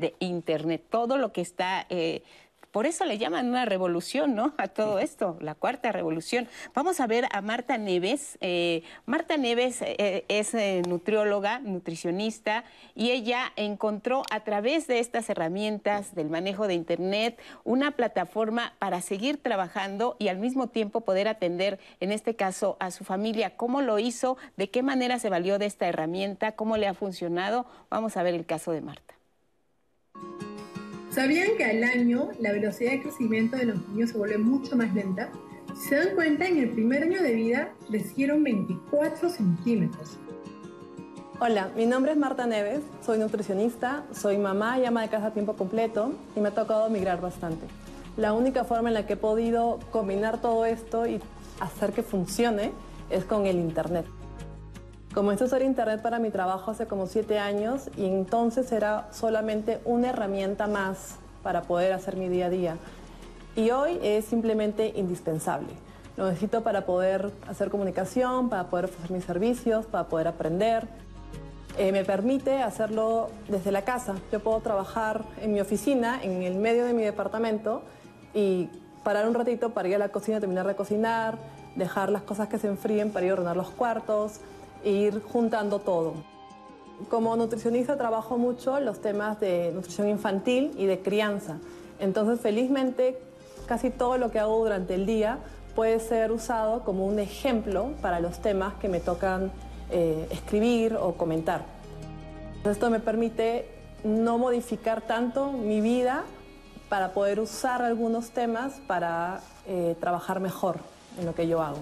de 0.00 0.14
Internet, 0.18 0.84
todo 0.90 1.18
lo 1.18 1.32
que 1.32 1.40
está 1.40 1.86
eh, 1.90 2.22
por 2.70 2.86
eso 2.86 3.04
le 3.04 3.18
llaman 3.18 3.48
una 3.48 3.64
revolución, 3.64 4.36
¿no? 4.36 4.54
A 4.56 4.68
todo 4.68 5.00
esto, 5.00 5.36
la 5.40 5.56
cuarta 5.56 5.90
revolución. 5.90 6.46
Vamos 6.72 7.00
a 7.00 7.08
ver 7.08 7.26
a 7.32 7.40
Marta 7.40 7.76
Neves. 7.78 8.38
Eh, 8.40 8.84
Marta 9.06 9.36
Neves 9.36 9.82
eh, 9.82 10.24
es 10.28 10.54
eh, 10.54 10.82
nutrióloga, 10.86 11.58
nutricionista, 11.58 12.62
y 12.94 13.10
ella 13.10 13.52
encontró 13.56 14.22
a 14.30 14.44
través 14.44 14.86
de 14.86 15.00
estas 15.00 15.28
herramientas 15.30 16.14
del 16.14 16.30
manejo 16.30 16.68
de 16.68 16.74
Internet 16.74 17.40
una 17.64 17.90
plataforma 17.90 18.74
para 18.78 19.00
seguir 19.00 19.42
trabajando 19.42 20.14
y 20.20 20.28
al 20.28 20.38
mismo 20.38 20.68
tiempo 20.68 21.00
poder 21.00 21.26
atender, 21.26 21.80
en 21.98 22.12
este 22.12 22.36
caso, 22.36 22.76
a 22.78 22.92
su 22.92 23.02
familia. 23.02 23.56
¿Cómo 23.56 23.82
lo 23.82 23.98
hizo? 23.98 24.36
¿De 24.56 24.70
qué 24.70 24.84
manera 24.84 25.18
se 25.18 25.28
valió 25.28 25.58
de 25.58 25.66
esta 25.66 25.88
herramienta? 25.88 26.52
¿Cómo 26.52 26.76
le 26.76 26.86
ha 26.86 26.94
funcionado? 26.94 27.66
Vamos 27.90 28.16
a 28.16 28.22
ver 28.22 28.34
el 28.34 28.46
caso 28.46 28.70
de 28.70 28.80
Marta. 28.80 29.19
¿Sabían 31.10 31.56
que 31.56 31.64
al 31.64 31.82
año 31.82 32.28
la 32.38 32.52
velocidad 32.52 32.92
de 32.92 33.02
crecimiento 33.02 33.56
de 33.56 33.66
los 33.66 33.88
niños 33.88 34.10
se 34.10 34.18
vuelve 34.18 34.38
mucho 34.38 34.76
más 34.76 34.94
lenta? 34.94 35.30
Si 35.74 35.88
se 35.88 35.96
dan 35.96 36.14
cuenta, 36.14 36.46
en 36.46 36.58
el 36.58 36.70
primer 36.70 37.02
año 37.02 37.22
de 37.22 37.34
vida 37.34 37.72
crecieron 37.88 38.44
24 38.44 39.28
centímetros. 39.28 40.18
Hola, 41.40 41.70
mi 41.74 41.86
nombre 41.86 42.12
es 42.12 42.18
Marta 42.18 42.46
Neves, 42.46 42.82
soy 43.04 43.18
nutricionista, 43.18 44.04
soy 44.12 44.36
mamá 44.36 44.78
y 44.78 44.84
ama 44.84 45.02
de 45.02 45.08
casa 45.08 45.28
a 45.28 45.32
tiempo 45.32 45.54
completo 45.54 46.12
y 46.36 46.40
me 46.40 46.48
ha 46.48 46.54
tocado 46.54 46.88
migrar 46.90 47.20
bastante. 47.20 47.66
La 48.16 48.32
única 48.32 48.64
forma 48.64 48.88
en 48.90 48.94
la 48.94 49.06
que 49.06 49.14
he 49.14 49.16
podido 49.16 49.78
combinar 49.90 50.40
todo 50.40 50.66
esto 50.66 51.06
y 51.06 51.20
hacer 51.58 51.92
que 51.92 52.02
funcione 52.02 52.72
es 53.08 53.24
con 53.24 53.46
el 53.46 53.56
Internet. 53.56 54.06
Comencé 55.14 55.42
a 55.42 55.46
usar 55.48 55.62
Internet 55.62 56.02
para 56.02 56.20
mi 56.20 56.30
trabajo 56.30 56.70
hace 56.70 56.86
como 56.86 57.08
siete 57.08 57.40
años 57.40 57.90
y 57.96 58.06
entonces 58.06 58.70
era 58.70 59.08
solamente 59.10 59.80
una 59.84 60.10
herramienta 60.10 60.68
más 60.68 61.16
para 61.42 61.62
poder 61.62 61.92
hacer 61.92 62.14
mi 62.14 62.28
día 62.28 62.46
a 62.46 62.50
día. 62.50 62.76
Y 63.56 63.72
hoy 63.72 63.98
es 64.04 64.24
simplemente 64.24 64.92
indispensable. 64.94 65.66
Lo 66.16 66.28
necesito 66.28 66.62
para 66.62 66.86
poder 66.86 67.32
hacer 67.48 67.70
comunicación, 67.70 68.50
para 68.50 68.68
poder 68.68 68.84
ofrecer 68.84 69.10
mis 69.10 69.24
servicios, 69.24 69.84
para 69.84 70.04
poder 70.04 70.28
aprender. 70.28 70.86
Eh, 71.76 71.90
me 71.90 72.04
permite 72.04 72.62
hacerlo 72.62 73.30
desde 73.48 73.72
la 73.72 73.82
casa. 73.82 74.14
Yo 74.30 74.38
puedo 74.38 74.60
trabajar 74.60 75.24
en 75.42 75.52
mi 75.52 75.60
oficina, 75.60 76.22
en 76.22 76.44
el 76.44 76.54
medio 76.54 76.84
de 76.84 76.92
mi 76.92 77.02
departamento 77.02 77.82
y 78.32 78.68
parar 79.02 79.26
un 79.26 79.34
ratito 79.34 79.70
para 79.70 79.88
ir 79.88 79.96
a 79.96 79.98
la 79.98 80.10
cocina, 80.10 80.38
terminar 80.38 80.68
de 80.68 80.76
cocinar, 80.76 81.36
dejar 81.74 82.10
las 82.10 82.22
cosas 82.22 82.46
que 82.46 82.58
se 82.58 82.68
enfríen 82.68 83.10
para 83.10 83.26
ir 83.26 83.32
a 83.32 83.34
ordenar 83.34 83.56
los 83.56 83.70
cuartos, 83.70 84.40
ir 84.84 85.22
juntando 85.22 85.78
todo. 85.78 86.14
Como 87.08 87.34
nutricionista 87.36 87.96
trabajo 87.96 88.36
mucho 88.36 88.78
los 88.80 89.00
temas 89.00 89.40
de 89.40 89.72
nutrición 89.72 90.08
infantil 90.08 90.72
y 90.76 90.86
de 90.86 91.00
crianza. 91.00 91.58
Entonces, 91.98 92.40
felizmente, 92.40 93.18
casi 93.66 93.90
todo 93.90 94.18
lo 94.18 94.30
que 94.30 94.38
hago 94.38 94.58
durante 94.58 94.94
el 94.94 95.06
día 95.06 95.38
puede 95.74 96.00
ser 96.00 96.32
usado 96.32 96.84
como 96.84 97.06
un 97.06 97.18
ejemplo 97.18 97.92
para 98.02 98.20
los 98.20 98.40
temas 98.40 98.74
que 98.74 98.88
me 98.88 99.00
tocan 99.00 99.50
eh, 99.90 100.28
escribir 100.30 100.96
o 100.96 101.14
comentar. 101.14 101.64
Esto 102.64 102.90
me 102.90 103.00
permite 103.00 103.66
no 104.04 104.38
modificar 104.38 105.02
tanto 105.02 105.52
mi 105.52 105.80
vida 105.80 106.24
para 106.88 107.12
poder 107.12 107.40
usar 107.40 107.82
algunos 107.82 108.30
temas 108.30 108.74
para 108.86 109.40
eh, 109.66 109.96
trabajar 110.00 110.40
mejor 110.40 110.78
en 111.18 111.26
lo 111.26 111.34
que 111.34 111.48
yo 111.48 111.62
hago. 111.62 111.78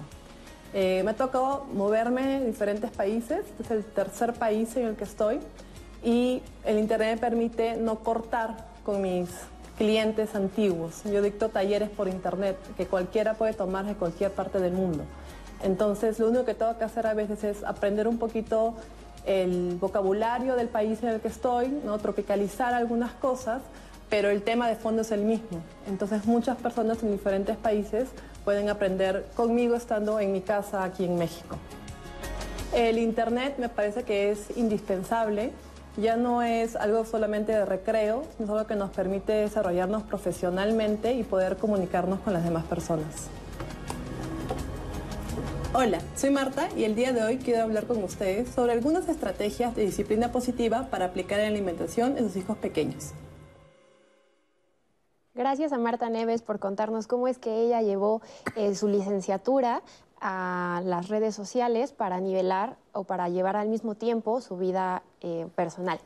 Eh, 0.73 1.01
me 1.03 1.11
ha 1.11 1.15
tocado 1.15 1.65
moverme 1.73 2.37
en 2.37 2.45
diferentes 2.45 2.91
países, 2.91 3.39
este 3.39 3.63
es 3.63 3.71
el 3.71 3.83
tercer 3.83 4.33
país 4.33 4.75
en 4.75 4.85
el 4.85 4.95
que 4.95 5.03
estoy 5.03 5.39
y 6.03 6.43
el 6.63 6.77
Internet 6.77 7.15
me 7.15 7.17
permite 7.17 7.75
no 7.75 7.99
cortar 7.99 8.67
con 8.83 9.01
mis 9.01 9.29
clientes 9.77 10.35
antiguos. 10.35 11.03
Yo 11.05 11.21
dicto 11.21 11.49
talleres 11.49 11.89
por 11.89 12.07
Internet 12.07 12.57
que 12.77 12.85
cualquiera 12.85 13.33
puede 13.33 13.53
tomar 13.53 13.85
de 13.85 13.95
cualquier 13.95 14.31
parte 14.31 14.59
del 14.59 14.73
mundo. 14.73 15.03
Entonces, 15.63 16.19
lo 16.19 16.27
único 16.27 16.45
que 16.45 16.53
tengo 16.53 16.77
que 16.77 16.83
hacer 16.83 17.07
a 17.07 17.13
veces 17.13 17.43
es 17.43 17.63
aprender 17.63 18.07
un 18.07 18.17
poquito 18.17 18.75
el 19.25 19.77
vocabulario 19.79 20.55
del 20.55 20.67
país 20.67 21.01
en 21.03 21.09
el 21.09 21.19
que 21.19 21.27
estoy, 21.27 21.67
¿no? 21.83 21.97
tropicalizar 21.97 22.73
algunas 22.73 23.11
cosas, 23.13 23.61
pero 24.09 24.29
el 24.29 24.41
tema 24.41 24.67
de 24.67 24.75
fondo 24.75 25.01
es 25.01 25.11
el 25.11 25.21
mismo. 25.21 25.61
Entonces, 25.87 26.25
muchas 26.25 26.57
personas 26.57 27.01
en 27.03 27.11
diferentes 27.11 27.57
países 27.57 28.09
pueden 28.49 28.69
aprender 28.69 29.27
conmigo 29.35 29.75
estando 29.75 30.19
en 30.19 30.31
mi 30.31 30.41
casa 30.41 30.83
aquí 30.83 31.05
en 31.05 31.19
México. 31.19 31.55
El 32.73 32.97
Internet 32.97 33.57
me 33.59 33.69
parece 33.69 34.01
que 34.01 34.31
es 34.31 34.57
indispensable, 34.57 35.51
ya 35.97 36.17
no 36.17 36.41
es 36.41 36.75
algo 36.75 37.05
solamente 37.05 37.51
de 37.51 37.63
recreo, 37.63 38.23
sino 38.39 38.53
algo 38.53 38.65
que 38.65 38.73
nos 38.73 38.89
permite 38.89 39.33
desarrollarnos 39.33 40.01
profesionalmente 40.01 41.13
y 41.13 41.21
poder 41.21 41.57
comunicarnos 41.57 42.21
con 42.21 42.33
las 42.33 42.43
demás 42.43 42.65
personas. 42.65 43.27
Hola, 45.75 45.99
soy 46.15 46.31
Marta 46.31 46.69
y 46.75 46.85
el 46.85 46.95
día 46.95 47.13
de 47.13 47.21
hoy 47.21 47.37
quiero 47.37 47.61
hablar 47.61 47.85
con 47.85 48.03
ustedes 48.03 48.49
sobre 48.49 48.71
algunas 48.71 49.07
estrategias 49.09 49.75
de 49.75 49.85
disciplina 49.85 50.31
positiva 50.31 50.87
para 50.89 51.05
aplicar 51.05 51.39
en 51.39 51.45
la 51.45 51.51
alimentación 51.51 52.17
en 52.17 52.25
sus 52.25 52.37
hijos 52.37 52.57
pequeños. 52.57 53.13
Gracias 55.35 55.71
a 55.73 55.77
Marta 55.77 56.09
Neves 56.09 56.41
por 56.41 56.59
contarnos 56.59 57.05
cómo 57.05 57.27
es 57.27 57.37
que 57.37 57.61
ella 57.61 57.81
llevó 57.81 58.21
eh, 58.55 58.73
su 58.73 58.87
licenciatura 58.87 59.83
a 60.21 60.81
las 60.83 61.07
redes 61.07 61.35
sociales 61.35 61.93
para 61.93 62.19
nivelar 62.19 62.77
o 62.93 63.03
para 63.03 63.29
llevar 63.29 63.55
al 63.55 63.69
mismo 63.69 63.95
tiempo 63.95 64.41
su 64.41 64.57
vida 64.57 65.03
eh, 65.21 65.47
personal. 65.55 65.99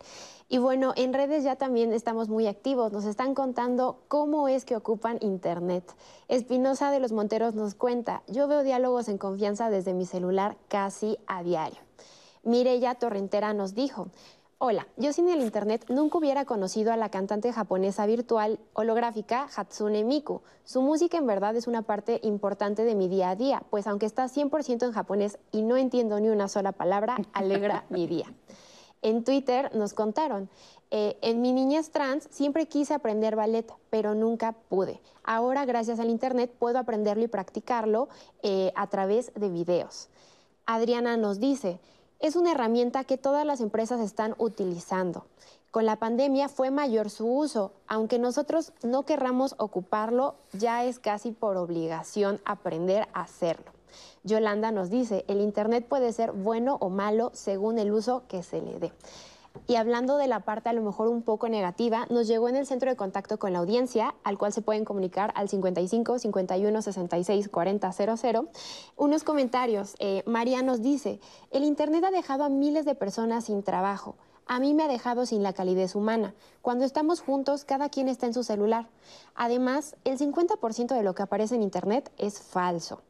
Y 0.49 0.57
bueno, 0.57 0.93
en 0.95 1.13
redes 1.13 1.43
ya 1.43 1.55
también 1.55 1.93
estamos 1.93 2.30
muy 2.30 2.47
activos. 2.47 2.91
Nos 2.91 3.05
están 3.05 3.34
contando 3.34 4.01
cómo 4.07 4.49
es 4.49 4.65
que 4.65 4.76
ocupan 4.76 5.17
Internet. 5.21 5.95
Espinosa 6.28 6.91
de 6.91 6.99
los 6.99 7.11
Monteros 7.11 7.55
nos 7.55 7.76
cuenta, 7.76 8.24
yo 8.28 8.47
veo 8.47 8.61
diálogos 8.61 9.07
en 9.07 9.17
confianza 9.17 9.69
desde 9.69 9.93
mi 9.93 10.05
celular 10.05 10.57
casi 10.67 11.17
a 11.28 11.43
diario. 11.43 11.80
Mireya 12.43 12.95
Torrentera 12.95 13.53
nos 13.53 13.74
dijo, 13.74 14.09
Hola, 14.66 14.88
yo 14.95 15.11
sin 15.11 15.28
el 15.28 15.41
internet 15.41 15.88
nunca 15.89 16.20
hubiera 16.20 16.45
conocido 16.45 16.93
a 16.93 16.95
la 16.95 17.09
cantante 17.09 17.51
japonesa 17.51 18.05
virtual 18.05 18.61
holográfica 18.72 19.49
Hatsune 19.53 20.05
Miku. 20.05 20.41
Su 20.64 20.82
música 20.82 21.18
en 21.18 21.28
verdad 21.28 21.53
es 21.57 21.68
una 21.68 21.82
parte 21.82 22.22
importante 22.24 22.86
de 22.86 22.95
mi 22.95 23.09
día 23.09 23.32
a 23.32 23.36
día, 23.36 23.64
pues 23.70 23.88
aunque 23.88 24.05
está 24.05 24.30
100% 24.30 24.86
en 24.86 24.93
japonés 24.93 25.38
y 25.51 25.64
no 25.64 25.76
entiendo 25.76 26.18
ni 26.22 26.30
una 26.30 26.47
sola 26.47 26.72
palabra, 26.72 27.18
alegra 27.34 27.84
mi 27.89 28.07
día. 28.07 28.34
En 29.01 29.26
Twitter 29.26 29.70
nos 29.76 29.93
contaron, 29.93 30.49
eh, 30.91 31.18
en 31.22 31.41
mi 31.41 31.51
niñez 31.51 31.91
trans 31.91 32.30
siempre 32.32 32.66
quise 32.68 32.93
aprender 32.93 33.36
ballet, 33.36 33.70
pero 33.89 34.16
nunca 34.16 34.53
pude. 34.70 35.01
Ahora, 35.26 35.66
gracias 35.66 35.99
al 35.99 36.09
Internet, 36.09 36.55
puedo 36.57 36.80
aprenderlo 36.80 37.26
y 37.26 37.28
practicarlo 37.28 38.07
eh, 38.43 38.72
a 38.78 38.88
través 38.88 39.34
de 39.36 39.49
videos. 39.49 40.07
Adriana 40.66 41.18
nos 41.18 41.41
dice, 41.41 41.82
es 42.24 42.38
una 42.38 42.53
herramienta 42.53 43.03
que 43.03 43.17
todas 43.17 43.45
las 43.45 43.59
empresas 43.59 43.99
están 43.99 44.34
utilizando. 44.38 45.26
Con 45.71 45.86
la 45.86 45.97
pandemia 45.97 46.47
fue 46.47 46.71
mayor 46.71 47.09
su 47.09 47.28
uso, 47.28 47.74
aunque 47.86 48.17
nosotros 48.17 48.71
no 48.82 49.03
querramos 49.03 49.55
ocuparlo, 49.57 50.36
ya 50.53 50.86
es 50.86 50.99
casi 50.99 51.32
por 51.32 51.57
obligación 51.57 52.39
aprender 52.45 53.09
a 53.13 53.24
hacerlo. 53.24 53.74
Yolanda 54.24 54.71
nos 54.71 54.89
dice, 54.89 55.26
el 55.28 55.41
Internet 55.41 55.86
puede 55.86 56.13
ser 56.13 56.32
bueno 56.32 56.78
o 56.80 56.89
malo 56.89 57.30
según 57.34 57.78
el 57.78 57.91
uso 57.91 58.24
que 58.30 58.41
se 58.41 58.61
le 58.61 58.80
dé. 58.80 58.93
Y 59.68 59.76
hablando 59.76 60.18
de 60.18 60.28
la 60.28 60.41
parte 60.41 60.70
a 60.70 60.74
lo 60.74 60.82
mejor 60.82 61.08
un 61.08 61.22
poco 61.22 61.47
negativa, 61.47 62.06
nos 62.10 62.28
llegó 62.28 62.49
en 62.49 62.56
el 62.56 62.66
centro 62.66 62.89
de 62.89 62.97
contacto 62.97 63.39
con 63.39 63.54
la 63.54 63.60
audiencia, 63.60 64.14
al 64.24 64.38
cual 64.38 64.51
se 64.51 64.62
pueden 64.62 64.84
comunicar 64.84 65.32
al 65.36 65.47
55 65.47 66.20
51 66.20 66.82
66 66.82 67.49
40 67.49 67.91
00, 67.91 68.47
unos 68.97 69.24
comentarios. 69.24 69.95
Eh, 69.99 70.24
María 70.26 70.64
nos 70.64 70.82
dice, 70.82 71.20
el 71.51 71.64
Internet 71.64 72.04
ha 72.04 72.12
dejado 72.12 72.43
a 72.43 72.49
miles 72.49 72.84
de 72.86 72.95
personas 72.95 73.45
sin 73.45 73.64
trabajo. 73.64 74.16
A 74.46 74.60
mí 74.60 74.74
me 74.74 74.84
ha 74.84 74.88
dejado 74.88 75.26
sin 75.26 75.41
la 75.41 75.54
calidez 75.54 75.96
humana. 75.96 76.34
Cuando 76.62 76.84
estamos 76.84 77.22
juntos, 77.22 77.64
cada 77.64 77.89
quien 77.89 78.10
está 78.10 78.26
en 78.26 78.34
su 78.34 78.44
celular. 78.44 78.89
Además, 79.36 79.96
el 80.04 80.18
50% 80.18 80.94
de 80.94 81.04
lo 81.04 81.16
que 81.16 81.24
aparece 81.24 81.56
en 81.56 81.64
Internet 81.64 82.12
es 82.18 82.41
falso. 82.41 83.02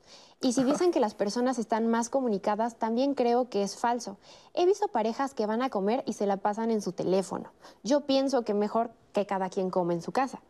Y 0.42 0.54
si 0.54 0.64
dicen 0.64 0.92
que 0.92 1.00
las 1.00 1.16
personas 1.16 1.58
están 1.58 1.88
más 1.88 2.10
comunicadas, 2.10 2.76
también 2.78 3.16
creo 3.16 3.50
que 3.50 3.64
es 3.64 3.78
falso. 3.78 4.18
He 4.54 4.66
visto 4.66 4.90
parejas 4.90 5.34
que 5.34 5.46
van 5.46 5.62
a 5.62 5.70
comer 5.70 6.04
y 6.06 6.14
se 6.14 6.28
la 6.28 6.38
pasan 6.38 6.70
en 6.70 6.82
su 6.82 6.92
teléfono. 6.92 7.52
Yo 7.82 8.02
pienso 8.02 8.44
que 8.44 8.54
mejor 8.54 8.92
que 9.14 9.26
cada 9.26 9.50
quien 9.50 9.70
come 9.70 9.94
en 9.94 10.02
su 10.02 10.12
casa. 10.12 10.42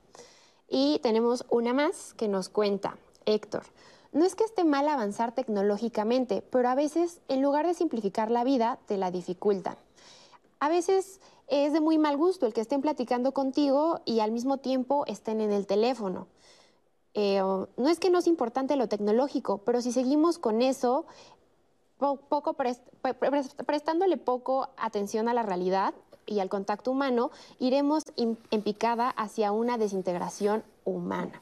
Y 0.68 1.00
tenemos 1.04 1.46
una 1.50 1.74
más 1.74 2.14
que 2.16 2.28
nos 2.28 2.50
cuenta 2.50 2.98
Héctor. 3.26 3.64
No 4.12 4.26
es 4.26 4.36
que 4.36 4.44
esté 4.44 4.64
mal 4.64 4.88
avanzar 4.88 5.34
tecnológicamente, 5.34 6.42
pero 6.42 6.70
a 6.70 6.76
veces, 6.76 7.20
en 7.28 7.42
lugar 7.42 7.66
de 7.66 7.74
simplificar 7.74 8.32
la 8.32 8.44
vida, 8.44 8.80
te 8.86 8.98
la 8.98 9.12
dificultan. 9.12 9.78
A 10.64 10.70
veces 10.70 11.20
es 11.50 11.74
de 11.74 11.82
muy 11.82 11.98
mal 11.98 12.16
gusto 12.16 12.46
el 12.46 12.54
que 12.54 12.62
estén 12.62 12.80
platicando 12.80 13.34
contigo 13.34 14.00
y 14.06 14.22
al 14.22 14.32
mismo 14.32 14.60
tiempo 14.60 15.04
estén 15.08 15.42
en 15.42 15.52
el 15.52 15.68
teléfono. 15.68 16.28
Eh, 17.14 17.42
no 17.42 17.90
es 17.90 18.00
que 18.00 18.10
no 18.10 18.20
es 18.20 18.28
importante 18.28 18.78
lo 18.78 18.88
tecnológico, 18.88 19.58
pero 19.58 19.82
si 19.82 19.92
seguimos 19.92 20.40
con 20.40 20.62
eso, 20.62 21.06
poco 21.98 22.56
prestándole 23.66 24.16
poco 24.16 24.70
atención 24.78 25.28
a 25.28 25.34
la 25.34 25.44
realidad 25.44 25.94
y 26.26 26.40
al 26.40 26.48
contacto 26.48 26.92
humano, 26.92 27.30
iremos 27.60 28.04
en 28.16 28.62
picada 28.62 29.10
hacia 29.10 29.52
una 29.52 29.78
desintegración 29.78 30.64
humana. 30.86 31.42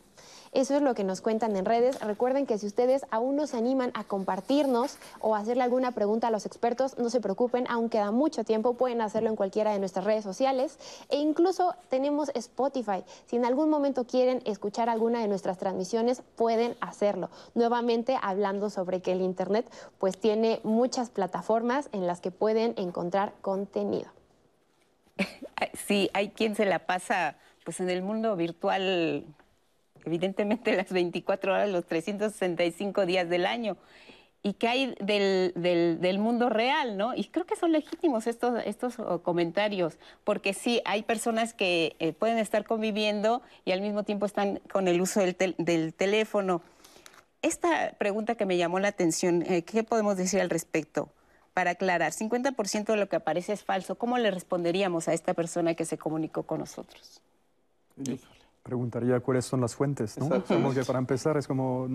Eso 0.53 0.75
es 0.75 0.81
lo 0.81 0.93
que 0.95 1.05
nos 1.05 1.21
cuentan 1.21 1.55
en 1.55 1.63
redes. 1.63 1.97
Recuerden 2.01 2.45
que 2.45 2.57
si 2.57 2.67
ustedes 2.67 3.05
aún 3.09 3.37
no 3.37 3.47
se 3.47 3.55
animan 3.55 3.91
a 3.93 4.03
compartirnos 4.03 4.97
o 5.21 5.33
hacerle 5.33 5.63
alguna 5.63 5.93
pregunta 5.93 6.27
a 6.27 6.31
los 6.31 6.45
expertos, 6.45 6.97
no 6.97 7.09
se 7.09 7.21
preocupen, 7.21 7.65
aún 7.69 7.87
queda 7.89 8.11
mucho 8.11 8.43
tiempo, 8.43 8.73
pueden 8.73 8.99
hacerlo 8.99 9.29
en 9.29 9.37
cualquiera 9.37 9.71
de 9.71 9.79
nuestras 9.79 10.03
redes 10.03 10.25
sociales 10.25 10.77
e 11.09 11.17
incluso 11.19 11.73
tenemos 11.87 12.31
Spotify. 12.35 13.05
Si 13.27 13.37
en 13.37 13.45
algún 13.45 13.69
momento 13.69 14.05
quieren 14.05 14.41
escuchar 14.45 14.89
alguna 14.89 15.21
de 15.21 15.29
nuestras 15.29 15.57
transmisiones, 15.57 16.21
pueden 16.35 16.75
hacerlo. 16.81 17.29
Nuevamente 17.55 18.17
hablando 18.21 18.69
sobre 18.69 19.01
que 19.01 19.13
el 19.13 19.21
Internet 19.21 19.71
pues 19.99 20.17
tiene 20.17 20.59
muchas 20.63 21.09
plataformas 21.09 21.87
en 21.93 22.07
las 22.07 22.19
que 22.19 22.31
pueden 22.31 22.73
encontrar 22.77 23.33
contenido. 23.41 24.11
Sí, 25.85 26.09
hay 26.13 26.29
quien 26.29 26.55
se 26.55 26.65
la 26.65 26.79
pasa 26.79 27.37
pues 27.63 27.79
en 27.81 27.89
el 27.91 28.01
mundo 28.01 28.35
virtual 28.35 29.25
evidentemente 30.05 30.75
las 30.77 30.91
24 30.91 31.53
horas, 31.53 31.69
los 31.69 31.85
365 31.85 33.05
días 33.05 33.29
del 33.29 33.45
año. 33.45 33.77
¿Y 34.43 34.53
qué 34.53 34.67
hay 34.67 34.95
del, 34.99 35.53
del, 35.55 36.17
mundo 36.17 36.49
real, 36.49 36.97
no? 36.97 37.13
Y 37.13 37.25
creo 37.25 37.45
que 37.45 37.55
son 37.55 37.71
legítimos 37.71 38.25
estos, 38.25 38.59
estos 38.65 38.97
oh, 38.97 39.21
comentarios, 39.21 39.99
porque 40.23 40.55
sí, 40.55 40.81
hay 40.83 41.03
personas 41.03 41.53
que 41.53 41.95
eh, 41.99 42.11
pueden 42.11 42.39
estar 42.39 42.65
conviviendo 42.65 43.43
y 43.65 43.71
al 43.71 43.81
mismo 43.81 44.01
tiempo 44.01 44.25
están 44.25 44.59
con 44.71 44.87
el 44.87 44.99
uso 44.99 45.19
del, 45.19 45.35
del 45.59 45.93
teléfono. 45.93 46.63
Esta 47.43 47.93
pregunta 47.99 48.33
que 48.33 48.47
me 48.47 48.57
llamó 48.57 48.79
la 48.79 48.87
atención, 48.87 49.43
eh, 49.43 49.63
¿qué 49.63 49.83
podemos 49.83 50.17
decir 50.17 50.41
al 50.41 50.49
respecto? 50.49 51.09
Para 51.53 51.71
aclarar, 51.71 52.11
50% 52.11 52.85
de 52.85 52.97
lo 52.97 53.09
que 53.09 53.17
aparece 53.17 53.53
es 53.53 53.63
falso. 53.63 53.95
¿Cómo 53.95 54.17
le 54.17 54.31
responderíamos 54.31 55.07
a 55.07 55.13
esta 55.13 55.35
persona 55.35 55.75
que 55.75 55.85
se 55.85 55.99
comunicó 55.99 56.43
con 56.43 56.59
nosotros? 56.59 57.21
Preguntaría 58.63 59.19
cuáles 59.19 59.45
son 59.45 59.61
las 59.61 59.75
fuentes, 59.75 60.17
¿no? 60.17 60.43
Como 60.43 60.73
que 60.73 60.83
para 60.83 60.99
empezar 60.99 61.37
es 61.37 61.47
como, 61.47 61.87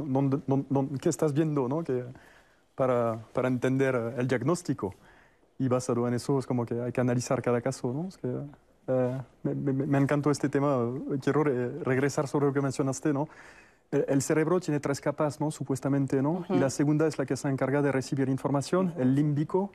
¿qué 1.00 1.08
estás 1.08 1.32
viendo, 1.32 1.68
no? 1.68 1.84
Que 1.84 2.04
para, 2.74 3.20
para, 3.32 3.48
entender 3.48 4.14
el 4.16 4.26
diagnóstico. 4.26 4.94
Y 5.58 5.68
basado 5.68 6.06
en 6.06 6.14
eso 6.14 6.38
es 6.38 6.46
como 6.46 6.66
que 6.66 6.80
hay 6.80 6.92
que 6.92 7.00
analizar 7.00 7.40
cada 7.40 7.60
caso, 7.60 7.92
¿no? 7.92 8.08
Es 8.08 8.18
que, 8.18 8.28
eh, 8.88 9.22
me, 9.42 9.54
me, 9.54 9.98
encantó 9.98 10.30
este 10.30 10.48
tema. 10.48 10.76
Quiero 11.22 11.44
regresar 11.44 12.28
sobre 12.28 12.46
lo 12.46 12.52
que 12.52 12.60
mencionaste, 12.60 13.12
¿no? 13.12 13.28
El, 13.90 14.20
cerebro 14.20 14.58
tiene 14.60 14.80
tres 14.80 15.00
capas, 15.00 15.40
¿no? 15.40 15.50
Supuestamente, 15.50 16.20
¿no? 16.20 16.44
Y 16.48 16.58
la 16.58 16.70
segunda 16.70 17.06
es 17.06 17.18
la 17.18 17.26
que 17.26 17.36
se 17.36 17.48
encarga 17.48 17.82
de 17.82 17.92
recibir 17.92 18.28
información, 18.28 18.92
el 18.98 19.14
límbico. 19.14 19.70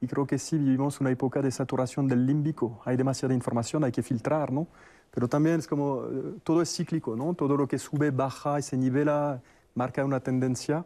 Y 0.00 0.06
creo 0.06 0.26
que 0.26 0.38
sí 0.38 0.58
vivimos 0.58 1.00
una 1.00 1.10
época 1.10 1.42
de 1.42 1.50
saturación 1.50 2.06
del 2.06 2.26
límbico. 2.26 2.80
Hay 2.84 2.96
demasiada 2.96 3.34
información, 3.34 3.82
hay 3.82 3.92
que 3.92 4.02
filtrar, 4.02 4.52
¿no? 4.52 4.68
Pero 5.16 5.28
también 5.28 5.60
es 5.60 5.66
como, 5.66 6.04
eh, 6.04 6.34
todo 6.44 6.60
es 6.60 6.76
cíclico, 6.76 7.16
¿no? 7.16 7.32
Todo 7.32 7.56
lo 7.56 7.66
que 7.66 7.78
sube, 7.78 8.10
baja 8.10 8.58
y 8.58 8.62
se 8.62 8.76
nivela 8.76 9.40
marca 9.74 10.04
una 10.04 10.20
tendencia 10.20 10.84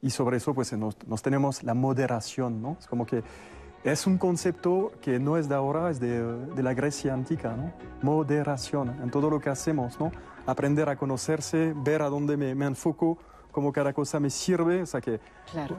y 0.00 0.08
sobre 0.08 0.38
eso 0.38 0.54
pues 0.54 0.72
nos, 0.72 0.96
tenemos 1.20 1.62
la 1.62 1.74
moderación, 1.74 2.62
¿no? 2.62 2.78
Es 2.80 2.86
como 2.86 3.04
que 3.04 3.22
es 3.84 4.06
un 4.06 4.16
concepto 4.16 4.92
que 5.02 5.18
no 5.18 5.36
es 5.36 5.50
de 5.50 5.56
ahora, 5.56 5.90
es 5.90 6.00
de, 6.00 6.22
de, 6.54 6.62
la 6.62 6.72
Grecia 6.72 7.12
antigua, 7.12 7.54
¿no? 7.54 7.70
Moderación 8.00 8.96
en 9.02 9.10
todo 9.10 9.28
lo 9.28 9.40
que 9.40 9.50
hacemos, 9.50 10.00
¿no? 10.00 10.10
Aprender 10.46 10.88
a 10.88 10.96
conocerse, 10.96 11.74
ver 11.76 12.00
a 12.00 12.08
dónde 12.08 12.38
me, 12.38 12.54
me 12.54 12.64
enfoco, 12.64 13.18
cómo 13.56 13.72
cada 13.72 13.94
cosa 13.94 14.20
me 14.20 14.28
sirve. 14.28 14.82
O 14.82 14.86
sea 14.86 15.02
que, 15.02 15.18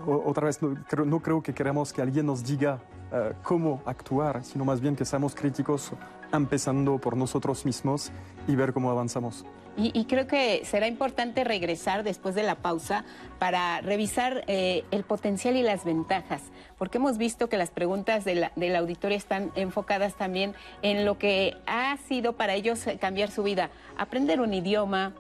otra 0.05 0.45
vez, 0.45 0.61
no 0.61 0.75
creo, 0.87 1.05
no 1.05 1.19
creo, 1.19 1.43
que 1.43 1.53
queramos 1.53 1.93
que 1.93 2.01
alguien 2.01 2.25
nos 2.25 2.43
diga 2.43 2.79
eh, 3.11 3.33
cómo 3.43 3.81
actuar, 3.85 4.43
sino 4.43 4.65
más 4.65 4.81
bien 4.81 4.95
que 4.95 5.05
seamos 5.05 5.35
críticos 5.35 5.91
empezando 6.31 6.97
por 6.99 7.17
nosotros 7.17 7.65
mismos 7.65 8.11
y 8.47 8.55
ver 8.55 8.73
cómo 8.73 8.91
avanzamos. 8.91 9.45
Y, 9.79 10.05
creo 10.05 10.25
que 10.25 10.65
será 10.65 10.87
importante 10.87 11.43
regresar 11.43 12.03
después 12.03 12.33
de 12.33 12.41
la 12.41 12.55
pausa 12.55 13.05
para 13.37 13.79
revisar 13.81 14.43
eh, 14.47 14.83
el 14.89 15.03
potencial 15.03 15.55
y 15.55 15.61
las 15.61 15.85
ventajas, 15.85 16.41
porque 16.79 16.97
hemos 16.97 17.19
visto 17.19 17.47
que 17.47 17.57
las 17.57 17.69
preguntas 17.69 18.25
de 18.25 18.33
la, 18.33 18.51
del 18.55 18.75
auditorio 18.75 19.15
están 19.15 19.51
enfocadas 19.53 20.15
también 20.15 20.55
en 20.81 21.05
lo 21.05 21.19
que 21.19 21.57
ha 21.67 21.95
sido 22.07 22.33
para 22.33 22.55
ellos 22.55 22.85
cambiar 22.99 23.29
su 23.29 23.43
vida, 23.43 23.69
aprender 23.99 24.41
un 24.41 24.51
idioma, 24.55 25.13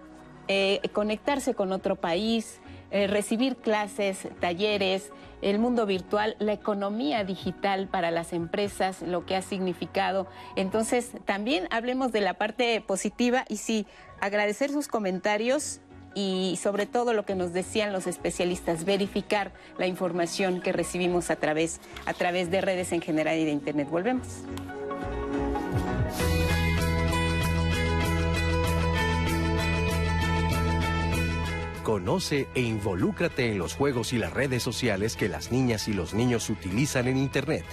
eh, 0.47 0.81
conectarse 0.91 1.53
con 1.53 1.71
otro 1.71 1.95
país, 1.95 2.59
eh, 2.91 3.07
recibir 3.07 3.57
clases, 3.57 4.27
talleres, 4.39 5.11
el 5.41 5.59
mundo 5.59 5.85
virtual, 5.85 6.35
la 6.39 6.53
economía 6.53 7.23
digital 7.23 7.87
para 7.87 8.11
las 8.11 8.33
empresas, 8.33 9.01
lo 9.01 9.25
que 9.25 9.35
ha 9.35 9.41
significado. 9.41 10.27
Entonces, 10.55 11.11
también 11.25 11.67
hablemos 11.69 12.11
de 12.11 12.21
la 12.21 12.35
parte 12.35 12.81
positiva 12.81 13.45
y 13.47 13.57
sí, 13.57 13.85
agradecer 14.19 14.71
sus 14.71 14.87
comentarios 14.87 15.81
y 16.15 16.57
sobre 16.61 16.87
todo 16.87 17.13
lo 17.13 17.25
que 17.25 17.35
nos 17.35 17.53
decían 17.53 17.93
los 17.93 18.07
especialistas, 18.07 18.85
verificar 18.85 19.51
la 19.77 19.85
información 19.85 20.61
que 20.61 20.71
recibimos 20.71 21.29
a 21.29 21.35
través, 21.35 21.79
a 22.05 22.13
través 22.13 22.49
de 22.49 22.61
redes 22.61 22.91
en 22.91 23.01
general 23.01 23.37
y 23.37 23.45
de 23.45 23.51
Internet. 23.51 23.87
Volvemos. 23.89 24.27
Conoce 31.87 32.49
e 32.53 32.59
involúcrate 32.59 33.49
en 33.49 33.59
los 33.59 33.73
juegos 33.73 34.11
y 34.11 34.17
las 34.17 34.33
redes 34.33 34.61
sociales 34.61 35.15
que 35.15 35.29
las 35.29 35.53
niñas 35.53 35.87
y 35.87 35.93
los 35.93 36.13
niños 36.13 36.49
utilizan 36.49 37.07
en 37.07 37.15
Internet. 37.15 37.63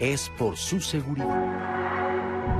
Es 0.00 0.30
por 0.38 0.56
su 0.56 0.80
seguridad. 0.80 2.57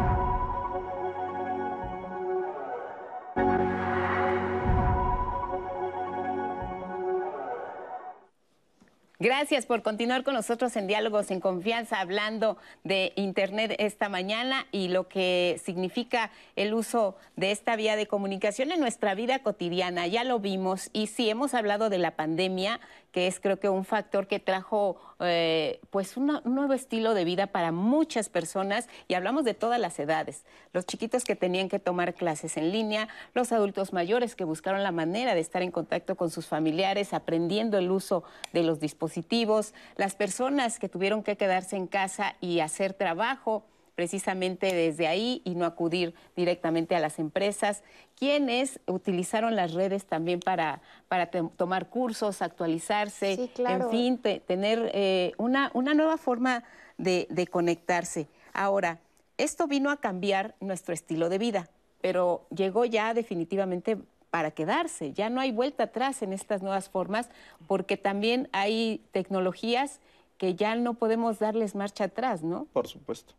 Gracias 9.21 9.67
por 9.67 9.83
continuar 9.83 10.23
con 10.23 10.35
nosotros 10.35 10.77
en 10.77 10.87
Diálogos 10.87 11.33
en 11.33 11.41
Confianza, 11.41 11.99
hablando 11.99 12.57
de 12.85 13.13
Internet 13.17 13.75
esta 13.81 14.09
mañana 14.09 14.69
y 14.71 14.87
lo 14.87 15.09
que 15.09 15.61
significa 15.65 16.31
el 16.55 16.73
uso 16.73 17.17
de 17.35 17.51
esta 17.51 17.75
vía 17.75 17.97
de 17.97 18.07
comunicación 18.07 18.71
en 18.71 18.79
nuestra 18.79 19.17
vida 19.17 19.41
cotidiana. 19.41 20.07
Ya 20.07 20.23
lo 20.23 20.39
vimos 20.39 20.89
y 20.93 21.09
sí 21.09 21.29
hemos 21.29 21.55
hablado 21.55 21.91
de 21.91 21.99
la 21.99 22.13
pandemia 22.13 22.79
que 23.19 23.27
es 23.27 23.41
creo 23.41 23.59
que 23.59 23.69
un 23.69 23.85
factor 23.85 24.29
que 24.29 24.39
trajo 24.39 24.97
eh, 25.19 25.81
pues 25.91 26.17
un 26.17 26.41
nuevo 26.45 26.73
estilo 26.73 27.15
de 27.15 27.25
vida 27.25 27.49
para 27.49 27.73
muchas 27.73 28.29
personas 28.29 28.89
y 29.09 29.15
hablamos 29.15 29.45
de 29.45 29.55
todas 29.55 29.81
las 29.81 29.99
edades. 29.99 30.45
Los 30.73 30.87
chiquitos 30.87 31.25
que 31.25 31.35
tenían 31.35 31.69
que 31.69 31.81
tomar 31.81 32.15
clases 32.15 32.57
en 32.57 32.71
línea, 32.71 33.09
los 33.35 33.51
adultos 33.51 33.93
mayores 33.93 34.37
que 34.37 34.45
buscaron 34.45 34.85
la 34.85 34.93
manera 34.93 35.35
de 35.35 35.41
estar 35.41 35.63
en 35.63 35.73
contacto 35.73 36.15
con 36.15 36.31
sus 36.31 36.47
familiares, 36.47 37.13
aprendiendo 37.13 37.77
el 37.77 37.91
uso 37.91 38.23
de 38.53 38.63
los 38.63 38.79
dispositivos, 38.79 39.75
las 39.97 40.15
personas 40.15 40.79
que 40.79 40.89
tuvieron 40.89 41.25
que 41.25 41.37
quedarse 41.37 41.75
en 41.75 41.89
casa 41.89 42.37
y 42.41 42.61
hacer 42.61 42.95
trabajo 42.95 43.65
precisamente 43.99 44.73
desde 44.73 45.09
ahí 45.09 45.43
y 45.45 45.57
no 45.57 45.65
acudir 45.65 46.15
directamente 46.37 46.95
a 46.95 47.01
las 47.01 47.19
empresas, 47.19 47.83
quienes 48.15 48.79
utilizaron 48.87 49.57
las 49.57 49.73
redes 49.75 50.05
también 50.05 50.39
para, 50.39 50.83
para 51.09 51.33
tomar 51.33 51.89
cursos, 51.89 52.41
actualizarse, 52.41 53.51
en 53.57 53.91
fin, 53.91 54.19
tener 54.47 54.93
eh, 54.95 55.33
una, 55.37 55.73
una 55.75 55.95
nueva 55.95 56.17
forma 56.17 56.63
de, 56.97 57.49
conectarse. 57.51 58.29
Ahora, 58.53 59.01
esto 59.37 59.67
vino 59.67 59.91
a 59.91 59.97
cambiar 59.97 60.55
nuestro 60.61 60.95
estilo 60.95 61.29
de 61.29 61.39
vida, 61.39 61.69
pero 62.01 62.47
llegó 62.55 62.85
ya 62.85 63.15
definitivamente 63.15 63.99
para 64.31 64.53
quedarse. 64.53 65.13
Ya 65.13 65.29
no 65.29 65.41
hay 65.41 65.51
vuelta 65.51 65.83
atrás 65.83 66.23
en 66.23 66.33
estas 66.33 66.63
nuevas 66.63 66.89
formas 66.89 67.31
porque 67.67 67.97
también 67.97 68.49
hay 68.53 69.03
tecnologías 69.11 69.99
que 70.37 70.55
ya 70.55 70.77
no 70.77 70.95
podemos 70.95 71.41
darles 71.41 71.75
marcha 71.75 72.05
atrás, 72.05 72.45
¿no? 72.45 72.69
Por 72.73 72.87
supuesto. 72.87 73.35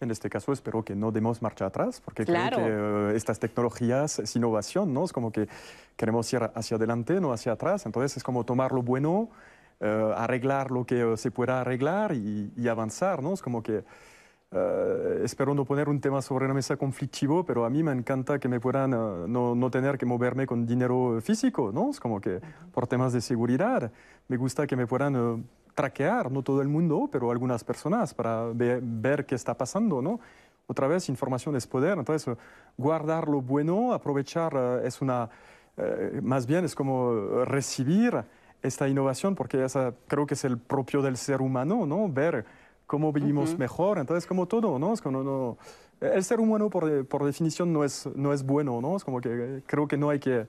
En 0.00 0.10
este 0.12 0.30
caso 0.30 0.52
espero 0.52 0.84
que 0.84 0.94
no 0.94 1.10
demos 1.10 1.42
marcha 1.42 1.66
atrás, 1.66 2.00
porque 2.04 2.24
creo 2.24 2.50
que 2.50 2.56
eh, 2.58 3.16
estas 3.16 3.40
tecnologías 3.40 4.20
es 4.20 4.36
innovación, 4.36 4.94
¿no? 4.94 5.04
Es 5.04 5.12
como 5.12 5.32
que 5.32 5.48
queremos 5.96 6.32
ir 6.32 6.48
hacia 6.54 6.76
adelante, 6.76 7.20
no 7.20 7.32
hacia 7.32 7.52
atrás. 7.52 7.84
Entonces 7.84 8.16
es 8.16 8.22
como 8.22 8.44
tomar 8.44 8.70
lo 8.70 8.82
bueno, 8.82 9.28
eh, 9.80 10.12
arreglar 10.16 10.70
lo 10.70 10.84
que 10.84 11.16
se 11.16 11.32
pueda 11.32 11.60
arreglar 11.60 12.12
y, 12.14 12.52
y, 12.56 12.68
avanzar, 12.68 13.22
¿no? 13.22 13.32
Es 13.34 13.42
como 13.42 13.62
que 13.62 13.84
Uh, 14.50 15.22
espero 15.24 15.52
no 15.52 15.66
poner 15.66 15.90
un 15.90 16.00
tema 16.00 16.22
sobre 16.22 16.48
la 16.48 16.54
mesa 16.54 16.78
conflictivo, 16.78 17.44
pero 17.44 17.66
a 17.66 17.70
mí 17.70 17.82
me 17.82 17.92
encanta 17.92 18.38
que 18.38 18.48
me 18.48 18.58
puedan 18.60 18.94
uh, 18.94 19.28
no, 19.28 19.54
no, 19.54 19.70
tener 19.70 19.98
que 19.98 20.06
moverme 20.06 20.46
con 20.46 20.64
dinero 20.64 21.20
físico, 21.20 21.70
¿no? 21.70 21.90
Es 21.90 22.00
como 22.00 22.18
que 22.18 22.40
por 22.72 22.86
temas 22.86 23.12
de 23.12 23.20
seguridad 23.20 23.92
me 24.26 24.38
gusta 24.38 24.66
que 24.66 24.74
me 24.74 24.86
puedan 24.86 25.16
uh, 25.16 25.44
traquear, 25.78 26.32
no 26.32 26.42
todo 26.42 26.60
el 26.60 26.66
mundo, 26.66 27.08
pero 27.12 27.30
algunas 27.30 27.62
personas 27.62 28.12
para 28.12 28.46
ver, 28.52 28.80
ver 28.82 29.24
qué 29.26 29.36
está 29.36 29.54
pasando, 29.54 30.02
¿no? 30.02 30.18
Otra 30.66 30.88
vez, 30.88 31.08
información 31.08 31.54
es 31.54 31.68
poder, 31.68 31.96
entonces 31.98 32.36
guardar 32.76 33.28
lo 33.28 33.40
bueno, 33.40 33.92
aprovechar 33.92 34.82
es 34.84 35.00
una, 35.00 35.30
más 36.20 36.46
bien 36.46 36.64
es 36.64 36.74
como 36.74 37.44
recibir 37.44 38.24
esta 38.60 38.88
innovación, 38.88 39.36
porque 39.36 39.64
esa 39.64 39.94
creo 40.08 40.26
que 40.26 40.34
es 40.34 40.44
el 40.44 40.58
propio 40.58 41.00
del 41.00 41.16
ser 41.16 41.40
humano, 41.40 41.86
¿no? 41.86 42.08
Ver 42.08 42.44
cómo 42.88 43.12
vivimos 43.12 43.56
mejor. 43.56 43.98
Entonces, 43.98 44.26
como 44.26 44.46
todo, 44.46 44.80
¿no? 44.80 44.94
Es 44.94 45.00
como 45.00 45.22
no, 45.22 45.58
el 46.00 46.24
ser 46.24 46.40
humano, 46.40 46.70
por, 46.70 47.06
por, 47.06 47.24
definición, 47.24 47.72
no 47.72 47.84
es, 47.84 48.08
no 48.16 48.32
es 48.32 48.42
bueno, 48.42 48.80
¿no? 48.80 48.96
Es 48.96 49.04
como 49.04 49.20
que 49.20 49.62
creo 49.66 49.86
que 49.86 49.96
no 49.96 50.10
hay 50.10 50.18
que, 50.18 50.48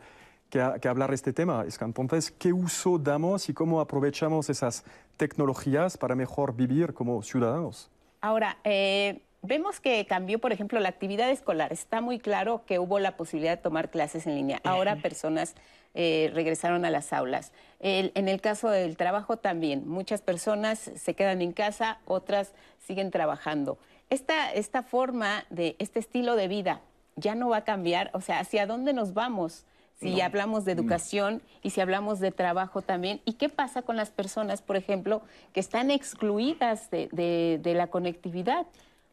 que, 0.50 0.66
que 0.82 0.88
hablar 0.88 1.10
de 1.10 1.16
este 1.16 1.34
tema. 1.34 1.64
Es 1.68 1.78
que, 1.78 1.86
entonces, 1.86 2.32
¿qué 2.32 2.54
uso 2.54 2.98
damos 2.98 3.50
y 3.50 3.54
cómo 3.54 3.80
aprovechamos 3.80 4.50
esas 4.50 4.84
tecnologías 5.18 5.98
para 5.98 6.16
mejor 6.16 6.56
vivir 6.56 6.94
como 6.94 7.22
ciudadanos? 7.24 7.90
Ahora, 8.22 8.58
eh, 8.64 9.22
vemos 9.42 9.80
que 9.80 10.06
cambió, 10.06 10.40
por 10.40 10.52
ejemplo, 10.52 10.80
la 10.80 10.90
actividad 10.90 11.30
escolar. 11.30 11.72
Está 11.72 12.02
muy 12.02 12.20
claro 12.20 12.64
que 12.66 12.80
hubo 12.80 13.00
la 13.00 13.16
posibilidad 13.16 13.58
de 13.58 13.62
tomar 13.62 13.90
clases 13.90 14.28
en 14.28 14.36
línea. 14.36 14.60
Ahora 14.64 14.98
personas 14.98 15.56
eh, 15.94 16.32
regresaron 16.34 16.86
a 16.86 16.90
las 16.90 17.14
aulas. 17.14 17.52
en 17.80 18.28
el 18.28 18.42
caso 18.42 18.70
del 18.70 18.98
trabajo 18.98 19.38
también, 19.38 19.88
muchas 19.88 20.22
personas 20.22 20.92
se 20.96 21.14
quedan 21.14 21.42
en 21.42 21.54
casa, 21.54 22.00
otras 22.06 22.54
siguen 22.78 23.12
trabajando. 23.12 23.78
Esta, 24.10 24.52
esta 24.52 24.84
forma 24.84 25.46
de, 25.50 25.76
este 25.80 26.00
estilo 26.00 26.36
de 26.36 26.48
vida 26.48 26.82
ya 27.16 27.36
no 27.36 27.50
va 27.50 27.58
a 27.58 27.64
cambiar, 27.64 28.10
o 28.14 28.22
sea, 28.22 28.40
¿hacia 28.40 28.66
dónde 28.66 28.94
nos 28.94 29.14
vamos? 29.14 29.66
Si 30.00 30.22
hablamos 30.22 30.64
de 30.64 30.72
educación 30.72 31.42
y 31.62 31.72
si 31.72 31.82
hablamos 31.82 32.20
de 32.20 32.32
trabajo 32.32 32.82
también. 32.82 33.20
¿Y 33.26 33.34
qué 33.34 33.50
pasa 33.50 33.82
con 33.82 33.98
las 33.98 34.12
personas, 34.12 34.62
por 34.62 34.78
ejemplo, 34.78 35.22
que 35.52 35.60
están 35.60 35.92
excluidas 35.92 36.90
de 36.90 37.74
la 37.76 37.88
conectividad? 37.88 38.66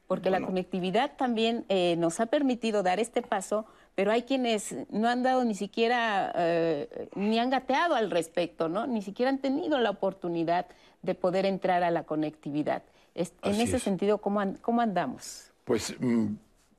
porque 0.06 0.30
la 0.30 0.40
conectividad 0.40 1.16
también 1.16 1.64
eh, 1.68 1.96
nos 1.98 2.20
ha 2.20 2.26
permitido 2.26 2.82
dar 2.82 3.00
este 3.00 3.22
paso, 3.22 3.66
pero 3.94 4.12
hay 4.12 4.22
quienes 4.22 4.74
no 4.90 5.08
han 5.08 5.22
dado 5.22 5.44
ni 5.44 5.54
siquiera, 5.54 6.32
eh, 6.36 7.08
ni 7.16 7.38
han 7.38 7.50
gateado 7.50 7.94
al 7.94 8.10
respecto, 8.10 8.68
¿no? 8.68 8.86
Ni 8.86 9.02
siquiera 9.02 9.30
han 9.30 9.38
tenido 9.38 9.78
la 9.80 9.90
oportunidad 9.90 10.66
de 11.02 11.14
poder 11.14 11.44
entrar 11.44 11.82
a 11.82 11.90
la 11.90 12.04
conectividad. 12.04 12.82
en 13.14 13.60
ese 13.60 13.78
sentido, 13.78 14.18
¿cómo, 14.18 14.40
¿cómo, 14.60 14.80
andamos? 14.80 15.50
Pues 15.64 15.94
mm, 15.98 16.34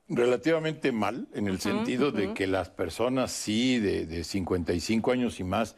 relativamente 0.08 0.92
mal, 0.92 1.28
en 1.34 1.48
el 1.48 1.60
sentido 1.60 2.12
de 2.12 2.32
que 2.34 2.46
las 2.46 2.70
personas 2.70 3.30
sí 3.32 3.78
de, 3.78 4.06
de 4.06 4.24
55 4.24 5.12
años 5.12 5.40
y 5.40 5.44
más, 5.44 5.76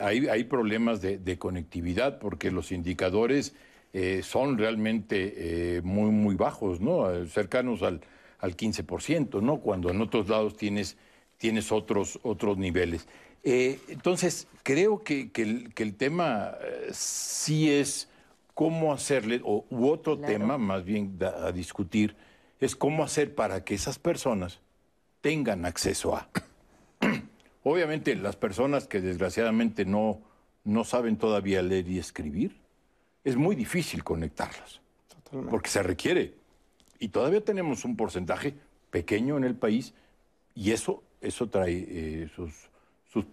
hay, 0.00 0.28
hay, 0.28 0.44
problemas 0.44 1.00
de, 1.00 1.18
de 1.18 1.38
conectividad 1.38 2.18
porque 2.18 2.50
los 2.50 2.72
indicadores 2.72 3.54
eh, 3.94 4.20
son 4.22 4.58
realmente 4.58 5.34
eh, 5.76 5.82
muy, 5.82 6.10
muy 6.10 6.34
bajos, 6.34 6.78
¿no? 6.80 7.10
Eh, 7.10 7.26
cercanos 7.26 7.82
al, 7.82 8.02
al 8.38 8.54
15%, 8.54 9.40
¿no? 9.40 9.60
Cuando 9.60 9.90
en 9.90 10.00
otros 10.02 10.28
lados 10.28 10.56
tienes, 10.58 10.98
tienes 11.38 11.72
otros, 11.72 12.20
otros 12.22 12.58
niveles. 12.58 13.08
entonces, 13.42 14.46
creo 14.62 15.02
que, 15.02 15.30
que, 15.30 15.42
el, 15.42 15.94
tema 15.94 16.54
sí 16.92 17.70
es 17.70 18.10
cómo 18.52 18.92
hacerle, 18.92 19.40
o, 19.42 19.64
u 19.70 19.88
otro 19.88 20.18
tema 20.18 20.58
más 20.58 20.84
bien 20.84 21.18
a 21.42 21.50
discutir, 21.50 22.14
es 22.60 22.76
cómo 22.76 23.04
hacer 23.04 23.34
para 23.34 23.64
que 23.64 23.74
esas 23.74 23.98
personas 23.98 24.60
tengan 25.20 25.64
acceso 25.64 26.16
a. 26.16 26.28
Obviamente, 27.62 28.14
las 28.14 28.36
personas 28.36 28.86
que 28.86 29.00
desgraciadamente 29.00 29.84
no, 29.84 30.20
no 30.64 30.84
saben 30.84 31.16
todavía 31.16 31.62
leer 31.62 31.88
y 31.88 31.98
escribir, 31.98 32.56
es 33.24 33.36
muy 33.36 33.56
difícil 33.56 34.04
conectarlas. 34.04 34.80
Porque 35.50 35.68
se 35.68 35.82
requiere. 35.82 36.34
Y 36.98 37.08
todavía 37.08 37.44
tenemos 37.44 37.84
un 37.84 37.96
porcentaje 37.96 38.54
pequeño 38.90 39.36
en 39.36 39.44
el 39.44 39.54
país 39.54 39.92
y 40.54 40.72
eso, 40.72 41.02
eso 41.20 41.48
trae 41.48 41.86
eh, 41.88 42.30
sus, 42.34 42.52
sus, 43.12 43.24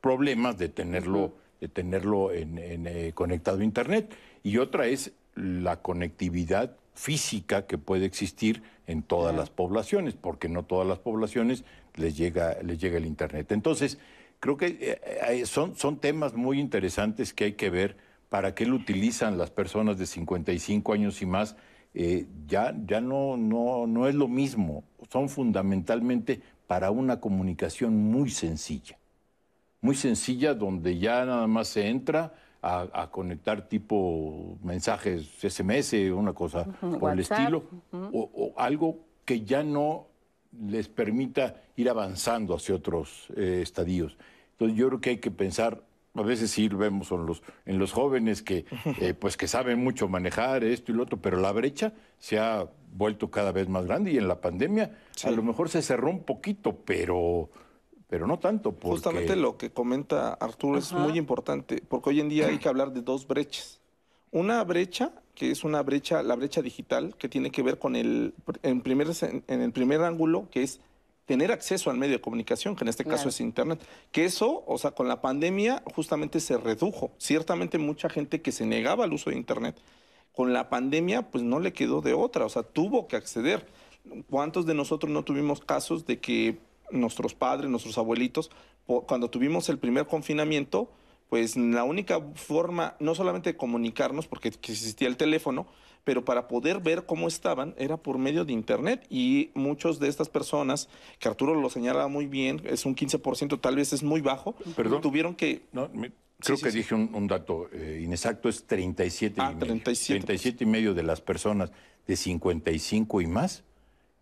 problemas 0.00 0.58
de 0.58 0.68
tenerlo, 0.68 1.32
de 1.60 1.68
tenerlo 1.68 2.30
en, 2.32 2.58
eh, 2.58 3.12
conectado 3.14 3.60
a 3.60 3.64
Internet. 3.64 4.14
Y 4.42 4.58
otra 4.58 4.86
es 4.86 5.12
la 5.34 5.80
conectividad 5.80 6.76
física 6.94 7.66
que 7.66 7.76
puede 7.76 8.06
existir 8.06 8.62
en 8.86 9.02
todas 9.02 9.34
las 9.34 9.50
poblaciones, 9.50 10.14
porque 10.14 10.48
no 10.48 10.64
todas 10.64 10.86
las 10.86 10.98
poblaciones 10.98 11.64
les 11.94 12.16
llega, 12.16 12.56
les 12.62 12.78
llega 12.78 12.98
el 12.98 13.06
Internet. 13.06 13.52
Entonces, 13.52 13.98
creo 14.40 14.56
que 14.56 14.98
eh, 15.28 15.46
son, 15.46 15.76
son 15.76 15.98
temas 15.98 16.34
muy 16.34 16.60
interesantes 16.60 17.32
que 17.32 17.44
hay 17.44 17.52
que 17.52 17.70
ver 17.70 17.96
para 18.28 18.54
qué 18.54 18.66
lo 18.66 18.76
utilizan 18.76 19.38
las 19.38 19.50
personas 19.50 19.98
de 19.98 20.06
55 20.06 20.92
años 20.92 21.22
y 21.22 21.26
más, 21.26 21.56
eh, 21.94 22.26
ya, 22.46 22.74
ya 22.86 23.00
no, 23.00 23.36
no, 23.36 23.86
no 23.86 24.08
es 24.08 24.14
lo 24.14 24.28
mismo. 24.28 24.84
Son 25.10 25.28
fundamentalmente 25.28 26.40
para 26.66 26.90
una 26.90 27.20
comunicación 27.20 27.96
muy 27.96 28.30
sencilla. 28.30 28.98
Muy 29.80 29.94
sencilla, 29.94 30.54
donde 30.54 30.98
ya 30.98 31.24
nada 31.24 31.46
más 31.46 31.68
se 31.68 31.88
entra 31.88 32.34
a, 32.64 33.10
conectar 33.10 33.68
tipo 33.68 34.56
mensajes 34.62 35.28
SMS, 35.42 35.92
una 36.12 36.32
cosa 36.32 36.64
por 36.98 37.12
el 37.12 37.20
estilo, 37.20 37.64
o, 37.92 38.54
algo 38.56 38.98
que 39.24 39.42
ya 39.42 39.62
no 39.62 40.06
les 40.68 40.88
permita 40.88 41.56
ir 41.76 41.90
avanzando 41.90 42.54
hacia 42.54 42.74
otros 42.74 43.28
eh, 43.36 43.60
estadios. 43.62 44.16
Entonces 44.52 44.78
yo 44.78 44.88
creo 44.88 45.00
que 45.00 45.10
hay 45.10 45.18
que 45.18 45.30
pensar 45.30 45.82
a 46.16 46.22
veces 46.22 46.50
sí 46.52 46.68
vemos 46.68 47.10
en 47.10 47.26
los, 47.26 47.42
en 47.66 47.78
los 47.78 47.92
jóvenes 47.92 48.42
que, 48.42 48.64
eh, 49.00 49.14
pues 49.18 49.36
que 49.36 49.48
saben 49.48 49.82
mucho 49.82 50.08
manejar 50.08 50.62
esto 50.62 50.92
y 50.92 50.94
lo 50.94 51.02
otro, 51.02 51.18
pero 51.20 51.38
la 51.38 51.52
brecha 51.52 51.92
se 52.18 52.38
ha 52.38 52.68
vuelto 52.92 53.30
cada 53.30 53.50
vez 53.50 53.68
más 53.68 53.86
grande 53.86 54.12
y 54.12 54.18
en 54.18 54.28
la 54.28 54.40
pandemia 54.40 54.92
a 55.24 55.30
lo 55.32 55.42
mejor 55.42 55.68
se 55.68 55.82
cerró 55.82 56.10
un 56.10 56.22
poquito, 56.22 56.76
pero, 56.84 57.50
pero 58.14 58.28
no 58.28 58.38
tanto. 58.38 58.72
Justamente 58.80 59.34
lo 59.34 59.56
que 59.56 59.70
comenta 59.70 60.34
Arturo 60.34 60.78
es 60.78 60.92
muy 60.92 61.18
importante, 61.18 61.82
porque 61.88 62.10
hoy 62.10 62.20
en 62.20 62.28
día 62.28 62.46
hay 62.46 62.58
que 62.58 62.68
hablar 62.68 62.92
de 62.92 63.02
dos 63.02 63.26
brechas. 63.26 63.80
Una 64.30 64.62
brecha 64.62 65.10
que 65.34 65.50
es 65.50 65.64
una 65.64 65.82
brecha, 65.82 66.22
la 66.22 66.36
brecha 66.36 66.62
digital, 66.62 67.16
que 67.18 67.28
tiene 67.28 67.50
que 67.50 67.64
ver 67.64 67.80
con 67.80 67.96
el, 67.96 68.32
en, 68.62 68.82
primer, 68.82 69.08
en 69.20 69.60
el 69.60 69.72
primer 69.72 70.02
ángulo, 70.02 70.48
que 70.52 70.62
es 70.62 70.78
tener 71.26 71.50
acceso 71.50 71.90
al 71.90 71.96
medio 71.96 72.12
de 72.12 72.20
comunicación, 72.20 72.76
que 72.76 72.84
en 72.84 72.88
este 72.88 73.04
caso 73.04 73.30
es 73.30 73.40
Internet. 73.40 73.80
Que 74.12 74.26
eso, 74.26 74.62
o 74.64 74.78
sea, 74.78 74.92
con 74.92 75.08
la 75.08 75.20
pandemia 75.20 75.82
justamente 75.92 76.38
se 76.38 76.56
redujo. 76.56 77.10
Ciertamente 77.18 77.78
mucha 77.78 78.08
gente 78.08 78.40
que 78.42 78.52
se 78.52 78.64
negaba 78.64 79.02
al 79.02 79.12
uso 79.12 79.30
de 79.30 79.36
Internet, 79.36 79.74
con 80.32 80.52
la 80.52 80.70
pandemia 80.70 81.32
pues 81.32 81.42
no 81.42 81.58
le 81.58 81.72
quedó 81.72 82.00
de 82.00 82.14
otra, 82.14 82.44
o 82.44 82.48
sea, 82.48 82.62
tuvo 82.62 83.08
que 83.08 83.16
acceder. 83.16 83.66
¿Cuántos 84.30 84.66
de 84.66 84.74
nosotros 84.74 85.10
no 85.10 85.24
tuvimos 85.24 85.60
casos 85.60 86.06
de 86.06 86.20
que 86.20 86.58
nuestros 86.90 87.34
padres, 87.34 87.70
nuestros 87.70 87.98
abuelitos, 87.98 88.50
cuando 88.86 89.30
tuvimos 89.30 89.68
el 89.68 89.78
primer 89.78 90.06
confinamiento, 90.06 90.90
pues 91.28 91.56
la 91.56 91.84
única 91.84 92.20
forma, 92.34 92.96
no 93.00 93.14
solamente 93.14 93.52
de 93.52 93.56
comunicarnos, 93.56 94.26
porque 94.26 94.48
existía 94.48 95.08
el 95.08 95.16
teléfono, 95.16 95.66
pero 96.04 96.24
para 96.24 96.48
poder 96.48 96.80
ver 96.80 97.06
cómo 97.06 97.28
estaban 97.28 97.74
era 97.78 97.96
por 97.96 98.18
medio 98.18 98.44
de 98.44 98.52
Internet 98.52 99.06
y 99.08 99.50
muchos 99.54 99.98
de 99.98 100.08
estas 100.08 100.28
personas, 100.28 100.88
que 101.18 101.28
Arturo 101.28 101.54
lo 101.54 101.70
señala 101.70 102.08
muy 102.08 102.26
bien, 102.26 102.62
es 102.64 102.84
un 102.84 102.94
15%, 102.94 103.60
tal 103.60 103.76
vez 103.76 103.92
es 103.92 104.02
muy 104.02 104.20
bajo, 104.20 104.54
Perdón. 104.76 105.00
tuvieron 105.00 105.34
que... 105.34 105.62
No, 105.72 105.90
creo 106.38 106.58
que 106.58 106.70
dije 106.70 106.94
un, 106.94 107.26
dato 107.26 107.68
eh, 107.72 108.02
inexacto, 108.04 108.50
es 108.50 108.64
37 108.66 109.40
ah, 109.40 109.52
y 109.56 109.58
37. 109.58 110.26
37 110.26 110.64
y 110.64 110.66
medio 110.66 110.92
de 110.92 111.02
las 111.02 111.22
personas 111.22 111.72
de 112.06 112.16
55 112.16 113.22
y 113.22 113.26
más 113.26 113.64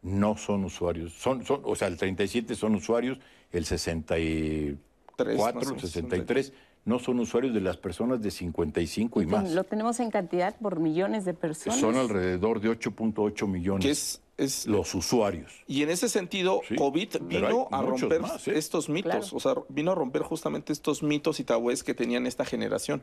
no 0.03 0.37
son 0.37 0.65
usuarios. 0.65 1.13
Son, 1.15 1.45
son, 1.45 1.63
o 1.65 1.77
sea, 1.77 1.89
el 1.89 1.97
37 1.97 2.55
son 2.55 2.75
usuarios, 2.75 3.19
el 3.53 3.65
64, 3.65 5.75
el 5.75 5.81
63 5.81 6.53
no 6.85 6.99
son 6.99 7.21
usuarios 7.21 7.55
de 7.55 7.61
las 7.61 7.77
personas 7.77 8.21
de 8.23 8.31
55 8.31 9.23
y 9.23 9.27
más. 9.27 9.53
Lo 9.53 9.65
tenemos 9.65 10.01
en 10.01 10.11
cantidad 10.11 10.57
por 10.57 10.81
millones 10.81 11.25
de 11.25 11.35
personas. 11.35 11.79
Son 11.79 11.97
alrededor 11.97 12.61
de 12.61 12.71
8.8 12.71 13.47
millones 13.47 14.21
es, 14.37 14.67
los 14.67 14.95
usuarios. 14.95 15.53
Y 15.69 15.83
en 15.83 15.91
ese 15.91 16.09
sentido, 16.09 16.61
COVID 16.77 17.19
vino 17.23 17.69
a 17.71 17.83
romper 17.83 18.23
¿eh? 18.23 18.53
estos 18.57 18.89
mitos, 18.89 19.33
o 19.33 19.39
sea, 19.39 19.55
vino 19.69 19.93
a 19.93 19.95
romper 19.95 20.23
justamente 20.23 20.73
estos 20.73 21.03
mitos 21.03 21.39
y 21.39 21.45
tabúes 21.45 21.85
que 21.85 21.95
tenían 21.95 22.27
esta 22.27 22.45
generación. 22.45 23.03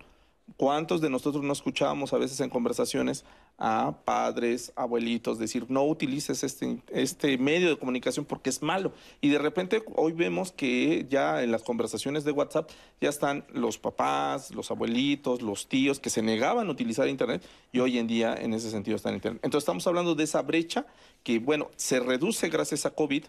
¿Cuántos 0.57 1.01
de 1.01 1.09
nosotros 1.09 1.43
no 1.43 1.53
escuchábamos 1.53 2.13
a 2.13 2.17
veces 2.17 2.39
en 2.39 2.49
conversaciones 2.49 3.25
a 3.57 3.93
padres, 4.05 4.71
abuelitos 4.75 5.37
decir, 5.37 5.65
no 5.69 5.83
utilices 5.83 6.43
este, 6.43 6.81
este 6.89 7.37
medio 7.37 7.69
de 7.69 7.77
comunicación 7.77 8.25
porque 8.25 8.49
es 8.49 8.61
malo? 8.61 8.93
Y 9.21 9.29
de 9.29 9.37
repente 9.37 9.83
hoy 9.95 10.13
vemos 10.13 10.51
que 10.51 11.05
ya 11.09 11.43
en 11.43 11.51
las 11.51 11.63
conversaciones 11.63 12.23
de 12.23 12.31
WhatsApp 12.31 12.69
ya 13.01 13.09
están 13.09 13.45
los 13.53 13.77
papás, 13.77 14.53
los 14.53 14.71
abuelitos, 14.71 15.41
los 15.41 15.67
tíos 15.67 15.99
que 15.99 16.09
se 16.09 16.21
negaban 16.21 16.67
a 16.67 16.71
utilizar 16.71 17.07
Internet 17.07 17.43
y 17.71 17.79
hoy 17.79 17.97
en 17.97 18.07
día 18.07 18.35
en 18.35 18.53
ese 18.53 18.71
sentido 18.71 18.95
están 18.95 19.15
Internet. 19.15 19.41
Entonces 19.43 19.63
estamos 19.63 19.85
hablando 19.87 20.15
de 20.15 20.23
esa 20.23 20.41
brecha 20.41 20.85
que, 21.23 21.39
bueno, 21.39 21.69
se 21.75 21.99
reduce 21.99 22.49
gracias 22.49 22.85
a 22.85 22.91
COVID. 22.91 23.25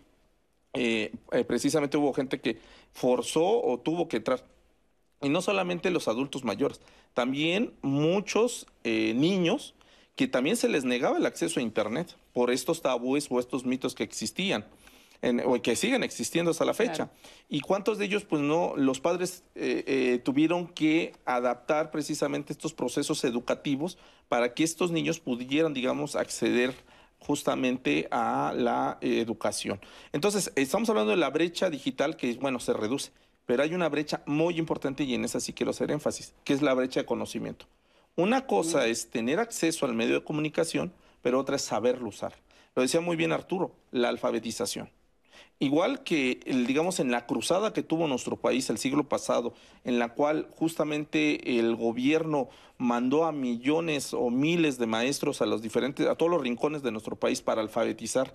Eh, 0.75 1.13
eh, 1.33 1.45
precisamente 1.45 1.97
hubo 1.97 2.13
gente 2.13 2.41
que 2.41 2.59
forzó 2.93 3.63
o 3.63 3.79
tuvo 3.81 4.07
que 4.07 4.19
entrar 4.19 4.45
y 5.23 5.29
no 5.29 5.43
solamente 5.43 5.91
los 5.91 6.09
adultos 6.09 6.45
mayores, 6.45 6.81
también 7.15 7.73
muchos 7.83 8.67
eh, 8.85 9.13
niños 9.15 9.75
que 10.17 10.29
también 10.29 10.57
se 10.57 10.69
les 10.69 10.85
negaba 10.85 11.19
el 11.19 11.27
acceso 11.27 11.61
a 11.61 11.63
Internet 11.63 12.17
por 12.33 12.51
estos 12.51 12.83
tabúes 12.83 13.27
o 13.31 13.41
estos 13.41 13.65
mitos 13.65 13.95
que 13.95 14.05
existían. 14.05 14.67
o 15.45 15.61
que 15.61 15.77
siguen 15.77 16.03
existiendo 16.03 16.51
hasta 16.51 16.65
la 16.65 16.73
fecha. 16.73 17.11
¿Y 17.49 17.61
cuántos 17.61 17.99
de 17.99 18.07
ellos, 18.07 18.25
pues 18.25 18.41
no, 18.41 18.75
los 18.77 19.01
padres 19.01 19.45
eh, 19.55 19.85
eh, 19.87 20.21
tuvieron 20.25 20.67
que 20.67 21.13
adaptar 21.27 21.91
precisamente 21.91 22.55
estos 22.55 22.73
procesos 22.73 23.23
educativos 23.25 23.99
para 24.29 24.55
que 24.55 24.65
estos 24.65 24.91
niños 24.91 25.21
pudieran, 25.21 25.75
digamos, 25.75 26.17
acceder 26.17 26.75
justamente 27.19 28.09
a 28.11 28.55
la 28.57 28.97
educación? 29.03 29.79
Entonces, 30.13 30.53
estamos 30.57 30.89
hablando 30.89 31.11
de 31.11 31.19
la 31.19 31.29
brecha 31.29 31.69
digital 31.69 32.17
que, 32.17 32.33
bueno, 32.35 32.59
se 32.59 32.73
reduce. 32.73 33.11
Pero 33.51 33.65
hay 33.65 33.75
una 33.75 33.89
brecha 33.89 34.23
muy 34.27 34.61
importante 34.61 35.03
y 35.03 35.13
en 35.13 35.25
esa 35.25 35.41
sí 35.41 35.53
quiero 35.53 35.71
hacer 35.71 35.91
énfasis, 35.91 36.35
que 36.45 36.53
es 36.53 36.63
la 36.63 36.73
brecha 36.73 37.01
de 37.01 37.07
conocimiento. 37.07 37.67
Una 38.15 38.47
cosa 38.47 38.87
es 38.87 39.11
tener 39.11 39.41
acceso 39.41 39.87
al 39.87 39.93
medio 39.93 40.15
de 40.15 40.23
comunicación, 40.23 40.93
pero 41.21 41.41
otra 41.41 41.57
es 41.57 41.63
saberlo 41.63 42.11
usar. 42.11 42.33
Lo 42.77 42.83
decía 42.83 43.01
muy 43.01 43.17
bien 43.17 43.33
Arturo, 43.33 43.73
la 43.91 44.09
alfabetización. 44.09 44.89
Igual 45.59 46.05
que, 46.05 46.39
digamos, 46.65 47.01
en 47.01 47.11
la 47.11 47.27
cruzada 47.27 47.73
que 47.73 47.83
tuvo 47.83 48.07
nuestro 48.07 48.37
país 48.37 48.71
el 48.71 48.79
siglo 48.79 49.09
pasado, 49.09 49.53
en 49.83 49.99
la 49.99 50.11
cual 50.11 50.47
justamente 50.55 51.59
el 51.59 51.75
gobierno 51.75 52.51
mandó 52.79 53.25
a 53.25 53.33
millones 53.33 54.15
o 54.15 54.31
miles 54.31 54.79
de 54.79 54.87
maestros 54.87 55.43
a 55.43 55.47
los 55.47 55.61
diferentes, 55.61 56.07
a 56.07 56.15
todos 56.15 56.31
los 56.31 56.41
rincones 56.41 56.85
de 56.85 56.93
nuestro 56.93 57.17
país 57.17 57.43
para 57.43 57.63
alfabetizar 57.63 58.33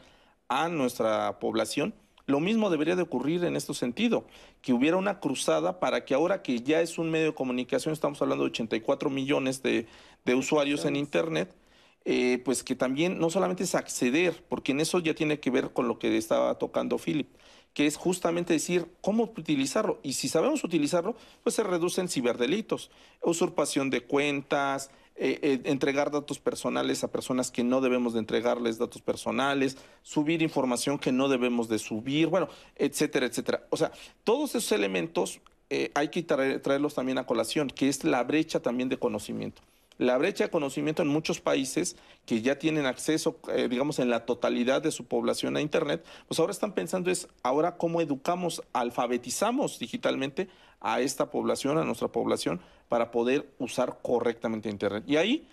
a 0.50 0.68
nuestra 0.68 1.40
población, 1.40 1.94
lo 2.26 2.40
mismo 2.40 2.70
debería 2.70 2.96
de 2.96 3.04
ocurrir 3.04 3.44
en 3.46 3.56
este 3.56 3.74
sentido, 3.74 4.26
que 4.62 4.74
hubiera 4.74 4.98
una 4.98 5.20
cruzada 5.20 5.80
para 5.80 6.06
que 6.06 6.14
ahora 6.14 6.42
que 6.42 6.62
ya 6.62 6.82
es 6.82 6.98
un 6.98 7.12
medio 7.12 7.28
de 7.28 7.34
comunicación, 7.36 7.94
estamos 7.94 8.22
hablando 8.22 8.44
de 8.46 8.50
84 8.50 9.10
millones 9.10 9.62
de, 9.62 9.88
usuarios 10.34 10.86
en 10.86 10.96
Internet, 10.96 11.56
eh, 12.04 12.42
pues 12.44 12.64
que 12.64 12.76
también 12.76 13.20
no 13.20 13.30
solamente 13.30 13.64
es 13.64 13.76
acceder, 13.76 14.44
porque 14.50 14.72
en 14.72 14.80
eso 14.80 15.00
ya 15.00 15.14
tiene 15.14 15.40
que 15.40 15.52
ver 15.52 15.72
con 15.72 15.88
lo 15.88 16.00
que 16.00 16.18
estaba 16.18 16.58
tocando 16.58 16.98
Philip, 16.98 17.30
que 17.76 17.86
es 17.86 17.98
justamente 17.98 18.54
decir 18.54 18.88
cómo 19.02 19.32
utilizarlo. 19.38 20.00
Y 20.02 20.14
si 20.14 20.30
sabemos 20.30 20.64
utilizarlo, 20.64 21.16
pues 21.44 21.56
se 21.56 21.64
reducen 21.64 22.08
ciberdelitos, 22.08 22.90
usurpación 23.22 23.90
de 23.90 24.02
cuentas, 24.02 24.90
eh, 25.18 25.40
eh, 25.42 25.62
entregar 25.66 26.10
datos 26.10 26.40
personales 26.40 27.04
a 27.04 27.12
personas 27.12 27.52
que 27.52 27.66
no 27.66 27.82
debemos 27.82 28.14
de 28.14 28.20
entregarles 28.20 28.78
datos 28.78 29.02
personales, 29.02 29.78
subir 30.04 30.42
información 30.42 30.98
que 30.98 31.12
no 31.12 31.28
debemos 31.28 31.68
de 31.68 31.78
subir, 31.78 32.28
bueno, 32.28 32.48
etcétera, 32.78 33.26
etcétera. 33.26 33.68
O 33.70 33.78
sea, 33.78 33.92
todos 34.24 34.56
esos 34.56 34.72
elementos 34.72 35.42
eh, 35.70 35.92
hay 35.96 36.08
que 36.08 36.24
traerlos 36.24 36.94
también 36.94 37.18
a 37.18 37.26
colación, 37.26 37.68
que 37.68 37.90
es 37.90 38.06
la 38.06 38.24
brecha 38.24 38.62
también 38.62 38.88
de 38.88 38.98
conocimiento. 38.98 39.62
La 39.98 40.18
brecha 40.18 40.46
de 40.46 40.50
conocimiento 40.50 41.02
en 41.02 41.08
muchos 41.08 41.40
países 41.40 41.96
que 42.26 42.42
ya 42.42 42.60
tienen 42.60 42.86
acceso, 42.86 43.40
digamos, 43.70 44.00
en 44.00 44.10
la 44.10 44.26
totalidad 44.26 44.82
de 44.82 44.92
su 44.92 45.06
población 45.06 45.56
a 45.56 45.62
Internet, 45.62 46.06
pues 46.28 46.40
ahora 46.40 46.52
están 46.52 46.74
pensando 46.74 47.10
es 47.12 47.30
ahora 47.44 47.78
cómo 47.78 48.02
educamos, 48.02 48.62
alfabetizamos 48.74 49.80
digitalmente 49.80 50.50
a 50.82 51.00
esta 51.00 51.32
población, 51.32 51.78
a 51.78 51.86
nuestra 51.86 52.10
población, 52.10 52.60
para 52.90 53.10
poder 53.12 53.50
usar 53.58 54.00
correctamente 54.02 54.70
Internet. 54.70 55.06
Y 55.08 55.16
ahí 55.16 55.48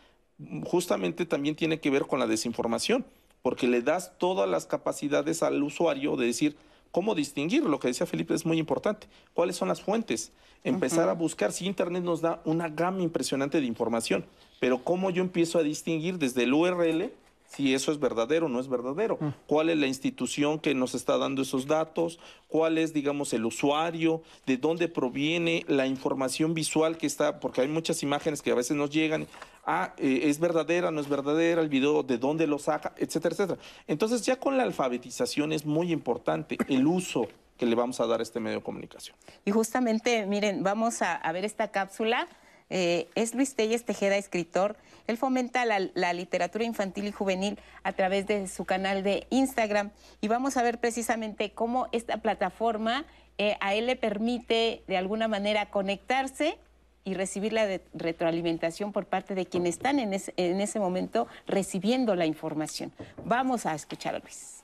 justamente 0.64 1.24
también 1.24 1.54
tiene 1.54 1.78
que 1.78 1.90
ver 1.90 2.02
con 2.02 2.18
la 2.18 2.26
desinformación, 2.26 3.06
porque 3.42 3.68
le 3.68 3.82
das 3.82 4.18
todas 4.18 4.48
las 4.48 4.66
capacidades 4.66 5.42
al 5.42 5.62
usuario 5.62 6.16
de 6.16 6.26
decir 6.26 6.56
cómo 6.92 7.16
distinguir, 7.16 7.64
lo 7.64 7.80
que 7.80 7.88
decía 7.88 8.06
Felipe 8.06 8.34
es 8.34 8.46
muy 8.46 8.58
importante, 8.58 9.08
cuáles 9.34 9.56
son 9.56 9.68
las 9.68 9.82
fuentes, 9.82 10.30
empezar 10.62 11.08
a 11.08 11.14
buscar, 11.14 11.50
si 11.50 11.66
Internet 11.66 12.04
nos 12.04 12.20
da 12.20 12.40
una 12.44 12.68
gama 12.68 13.02
impresionante 13.02 13.60
de 13.60 13.66
información, 13.66 14.24
pero 14.60 14.84
cómo 14.84 15.10
yo 15.10 15.22
empiezo 15.22 15.58
a 15.58 15.64
distinguir 15.64 16.18
desde 16.18 16.44
el 16.44 16.54
URL 16.54 17.10
si 17.54 17.74
eso 17.74 17.92
es 17.92 18.00
verdadero 18.00 18.46
o 18.46 18.48
no 18.48 18.60
es 18.60 18.68
verdadero. 18.68 19.18
Mm. 19.20 19.28
¿Cuál 19.46 19.68
es 19.68 19.76
la 19.76 19.86
institución 19.86 20.58
que 20.58 20.74
nos 20.74 20.94
está 20.94 21.18
dando 21.18 21.42
esos 21.42 21.66
datos? 21.66 22.18
¿Cuál 22.48 22.78
es, 22.78 22.94
digamos, 22.94 23.32
el 23.34 23.44
usuario? 23.44 24.22
¿De 24.46 24.56
dónde 24.56 24.88
proviene 24.88 25.64
la 25.68 25.86
información 25.86 26.54
visual 26.54 26.96
que 26.96 27.06
está? 27.06 27.40
Porque 27.40 27.60
hay 27.60 27.68
muchas 27.68 28.02
imágenes 28.02 28.40
que 28.40 28.52
a 28.52 28.54
veces 28.54 28.76
nos 28.76 28.90
llegan. 28.90 29.26
Ah, 29.64 29.94
eh, 29.96 30.22
es 30.24 30.40
verdadera, 30.40 30.90
no 30.90 31.00
es 31.00 31.08
verdadera, 31.08 31.62
el 31.62 31.68
video, 31.68 32.02
de 32.02 32.18
dónde 32.18 32.46
lo 32.46 32.58
saca, 32.58 32.92
etcétera, 32.96 33.34
etcétera. 33.34 33.60
Entonces, 33.86 34.22
ya 34.22 34.36
con 34.36 34.56
la 34.56 34.64
alfabetización 34.64 35.52
es 35.52 35.64
muy 35.64 35.92
importante 35.92 36.58
el 36.68 36.86
uso 36.86 37.28
que 37.56 37.66
le 37.66 37.74
vamos 37.74 38.00
a 38.00 38.06
dar 38.06 38.20
a 38.20 38.22
este 38.22 38.40
medio 38.40 38.58
de 38.58 38.64
comunicación. 38.64 39.16
Y 39.44 39.52
justamente, 39.52 40.26
miren, 40.26 40.62
vamos 40.62 41.00
a, 41.02 41.20
ver 41.32 41.44
esta 41.44 41.68
cápsula. 41.68 42.26
Eh, 42.70 43.08
es 43.14 43.34
Luis 43.34 43.54
Telles 43.54 43.84
Tejeda, 43.84 44.16
escritor 44.16 44.76
él 45.06 45.16
fomenta 45.16 45.64
la, 45.64 46.12
literatura 46.12 46.64
infantil 46.64 47.06
y 47.06 47.12
juvenil 47.12 47.58
a 47.82 47.92
través 47.92 48.26
de 48.26 48.46
su 48.48 48.64
canal 48.64 49.02
de 49.02 49.26
Instagram 49.30 49.90
y 50.20 50.28
vamos 50.28 50.56
a 50.56 50.62
ver 50.62 50.78
precisamente 50.78 51.52
cómo 51.52 51.88
esta 51.92 52.18
plataforma 52.18 53.04
eh, 53.38 53.56
a 53.60 53.74
él 53.74 53.86
le 53.86 53.96
permite 53.96 54.84
de 54.86 54.96
alguna 54.96 55.28
manera 55.28 55.70
conectarse 55.70 56.58
y 57.04 57.14
recibir 57.14 57.52
la 57.52 57.80
retroalimentación 57.94 58.92
por 58.92 59.06
parte 59.06 59.34
de 59.34 59.46
quienes 59.46 59.76
están 59.76 59.98
en, 59.98 60.12
ese 60.14 60.80
momento 60.80 61.26
recibiendo 61.46 62.14
la 62.14 62.26
información. 62.26 62.92
Vamos 63.24 63.66
a 63.66 63.74
escuchar 63.74 64.14
a 64.14 64.18
Luis. 64.20 64.62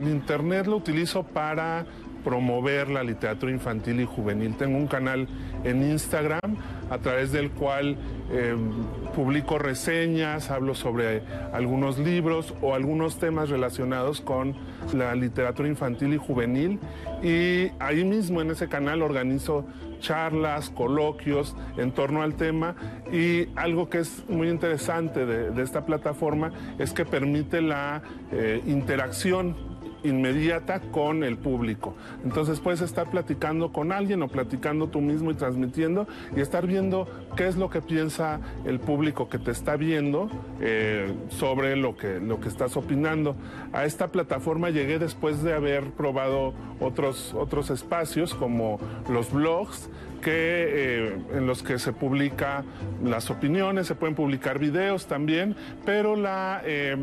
Internet 0.00 0.66
lo 0.66 0.76
utilizo 0.76 1.22
para 1.22 1.86
promover 2.28 2.90
la 2.90 3.02
literatura 3.02 3.50
infantil 3.50 4.02
y 4.02 4.04
juvenil. 4.04 4.54
Tengo 4.54 4.76
un 4.76 4.86
canal 4.86 5.26
en 5.64 5.82
Instagram 5.82 6.56
a 6.90 6.98
través 6.98 7.32
del 7.32 7.50
cual 7.52 7.96
em, 8.30 8.70
publico 9.16 9.58
reseñas, 9.58 10.50
hablo 10.50 10.74
sobre 10.74 11.22
algunos 11.54 11.96
libros 11.98 12.52
o 12.60 12.74
algunos 12.74 13.18
temas 13.18 13.48
relacionados 13.48 14.20
con 14.20 14.54
la 14.92 15.14
literatura 15.14 15.70
infantil 15.70 16.12
y 16.12 16.18
juvenil. 16.18 16.78
Y 17.22 17.70
ahí 17.78 18.04
mismo 18.04 18.42
en 18.42 18.50
ese 18.50 18.68
canal 18.68 19.00
organizo 19.00 19.64
charlas, 19.98 20.68
coloquios 20.68 21.56
en 21.78 21.92
torno 21.92 22.20
al 22.20 22.34
tema 22.34 22.76
y 23.10 23.48
algo 23.56 23.88
que 23.88 24.00
es 24.00 24.22
muy 24.28 24.50
interesante 24.50 25.24
de, 25.24 25.62
esta 25.62 25.86
plataforma 25.86 26.52
es 26.78 26.92
que 26.92 27.06
permite 27.06 27.62
la 27.62 28.02
eh, 28.30 28.62
interacción 28.66 29.56
inmediata 30.02 30.80
con 30.80 31.24
el 31.24 31.36
público. 31.36 31.94
Entonces 32.24 32.60
puedes 32.60 32.80
estar 32.80 33.10
platicando 33.10 33.72
con 33.72 33.92
alguien 33.92 34.22
o 34.22 34.28
platicando 34.28 34.88
tú 34.88 35.00
mismo 35.00 35.30
y 35.30 35.34
transmitiendo 35.34 36.06
y 36.36 36.40
estar 36.40 36.66
viendo 36.66 37.08
qué 37.36 37.46
es 37.48 37.56
lo 37.56 37.70
que 37.70 37.80
piensa 37.80 38.40
el 38.64 38.80
público 38.80 39.28
que 39.28 39.38
te 39.38 39.50
está 39.50 39.76
viendo 39.76 40.30
eh, 40.60 41.12
sobre 41.28 41.76
lo 41.76 41.96
que, 41.96 42.20
lo 42.20 42.40
que 42.40 42.48
estás 42.48 42.76
opinando. 42.76 43.36
A 43.72 43.84
esta 43.84 44.08
plataforma 44.08 44.70
llegué 44.70 44.98
después 44.98 45.42
de 45.42 45.54
haber 45.54 45.90
probado 45.92 46.54
otros, 46.80 47.34
otros 47.34 47.70
espacios 47.70 48.34
como 48.34 48.78
los 49.10 49.32
blogs 49.32 49.90
que, 50.22 50.30
eh, 50.32 51.18
en 51.34 51.46
los 51.46 51.62
que 51.62 51.78
se 51.78 51.92
publica 51.92 52.64
las 53.02 53.30
opiniones, 53.30 53.86
se 53.86 53.94
pueden 53.94 54.14
publicar 54.14 54.58
videos 54.58 55.06
también, 55.06 55.56
pero 55.84 56.16
la... 56.16 56.62
Eh, 56.64 56.96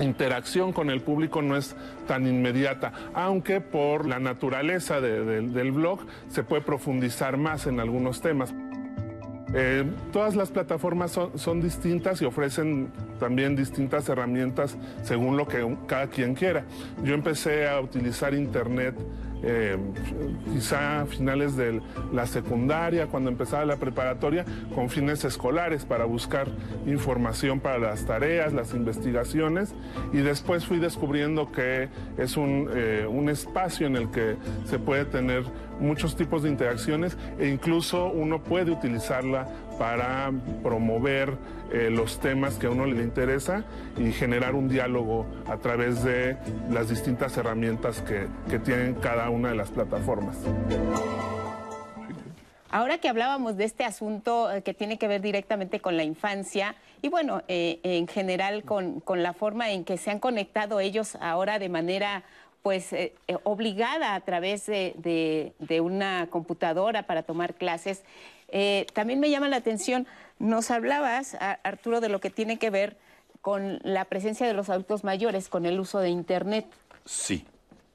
interacción 0.00 0.72
con 0.72 0.90
el 0.90 1.00
público 1.00 1.42
no 1.42 1.56
es 1.56 1.76
tan 2.06 2.26
inmediata, 2.26 2.92
aunque 3.14 3.60
por 3.60 4.06
la 4.06 4.18
naturaleza 4.18 5.00
del 5.00 5.72
blog 5.72 6.00
se 6.28 6.42
puede 6.42 6.62
profundizar 6.62 7.36
más 7.36 7.66
en 7.66 7.80
algunos 7.80 8.20
temas. 8.20 8.54
Eh, 9.56 9.84
todas 10.12 10.34
las 10.34 10.50
plataformas 10.50 11.16
son, 11.36 11.60
distintas 11.60 12.20
y 12.20 12.24
ofrecen 12.24 12.90
también 13.20 13.54
distintas 13.54 14.08
herramientas 14.08 14.76
según 15.04 15.36
lo 15.36 15.46
que 15.46 15.76
cada 15.86 16.08
quien 16.08 16.34
quiera. 16.34 16.64
Yo 17.04 17.14
empecé 17.14 17.68
a 17.68 17.80
utilizar 17.80 18.34
Internet 18.34 18.96
eh, 19.44 19.78
quizá 20.52 21.02
a 21.02 21.06
finales 21.06 21.56
de 21.56 21.80
la 22.12 22.26
secundaria, 22.26 23.06
cuando 23.06 23.30
empezaba 23.30 23.64
la 23.64 23.76
preparatoria, 23.76 24.44
con 24.74 24.88
fines 24.88 25.24
escolares 25.24 25.84
para 25.84 26.04
buscar 26.04 26.48
información 26.86 27.60
para 27.60 27.78
las 27.78 28.06
tareas, 28.06 28.52
las 28.52 28.74
investigaciones, 28.74 29.74
y 30.12 30.18
después 30.18 30.64
fui 30.64 30.78
descubriendo 30.78 31.52
que 31.52 31.88
es 32.16 32.36
un, 32.36 32.68
eh, 32.74 33.06
un 33.08 33.28
espacio 33.28 33.86
en 33.86 33.96
el 33.96 34.10
que 34.10 34.36
se 34.64 34.78
puede 34.78 35.04
tener 35.04 35.44
muchos 35.80 36.16
tipos 36.16 36.42
de 36.42 36.50
interacciones 36.50 37.16
e 37.38 37.48
incluso 37.48 38.06
uno 38.06 38.42
puede 38.42 38.70
utilizarla 38.70 39.46
para 39.78 40.32
promover 40.62 41.36
eh, 41.72 41.90
los 41.90 42.20
temas 42.20 42.54
que 42.54 42.66
a 42.66 42.70
uno 42.70 42.86
le 42.86 43.02
interesa 43.02 43.64
y 43.98 44.12
generar 44.12 44.54
un 44.54 44.68
diálogo 44.68 45.26
a 45.46 45.56
través 45.56 46.04
de 46.04 46.36
las 46.70 46.88
distintas 46.88 47.36
herramientas 47.36 48.00
que, 48.02 48.26
que 48.48 48.58
tienen 48.58 48.94
cada 48.94 49.30
una 49.30 49.50
de 49.50 49.56
las 49.56 49.70
plataformas. 49.70 50.36
Ahora 52.74 52.98
que 52.98 53.08
hablábamos 53.08 53.56
de 53.56 53.62
este 53.66 53.84
asunto 53.84 54.50
eh, 54.50 54.62
que 54.62 54.74
tiene 54.74 54.98
que 54.98 55.06
ver 55.06 55.20
directamente 55.20 55.78
con 55.78 55.96
la 55.96 56.02
infancia 56.02 56.74
y 57.02 57.08
bueno, 57.08 57.42
eh, 57.46 57.78
en 57.84 58.08
general 58.08 58.64
con, 58.64 58.98
con, 58.98 59.22
la 59.22 59.32
forma 59.32 59.70
en 59.70 59.84
que 59.84 59.96
se 59.96 60.10
han 60.10 60.18
conectado 60.18 60.80
ellos 60.80 61.16
ahora 61.20 61.60
de 61.60 61.68
manera 61.68 62.24
pues 62.64 62.94
eh, 62.94 63.12
eh, 63.28 63.36
obligada 63.42 64.14
a 64.14 64.20
través 64.22 64.64
de, 64.64 65.52
una 65.82 66.28
computadora 66.30 67.02
para 67.02 67.22
tomar 67.22 67.56
clases. 67.56 68.02
Eh, 68.48 68.86
también 68.94 69.20
me 69.20 69.28
llama 69.28 69.50
la 69.50 69.56
atención, 69.56 70.06
nos 70.38 70.70
hablabas, 70.70 71.36
Arturo, 71.62 72.00
de 72.00 72.08
lo 72.08 72.20
que 72.20 72.30
tiene 72.30 72.58
que 72.58 72.70
ver 72.70 72.96
con 73.42 73.80
la 73.82 74.06
presencia 74.06 74.46
de 74.46 74.54
los 74.54 74.70
adultos 74.70 75.04
mayores, 75.04 75.50
con 75.50 75.66
el 75.66 75.78
uso 75.78 75.98
de 75.98 76.08
Internet. 76.08 76.64
Sí. 77.04 77.44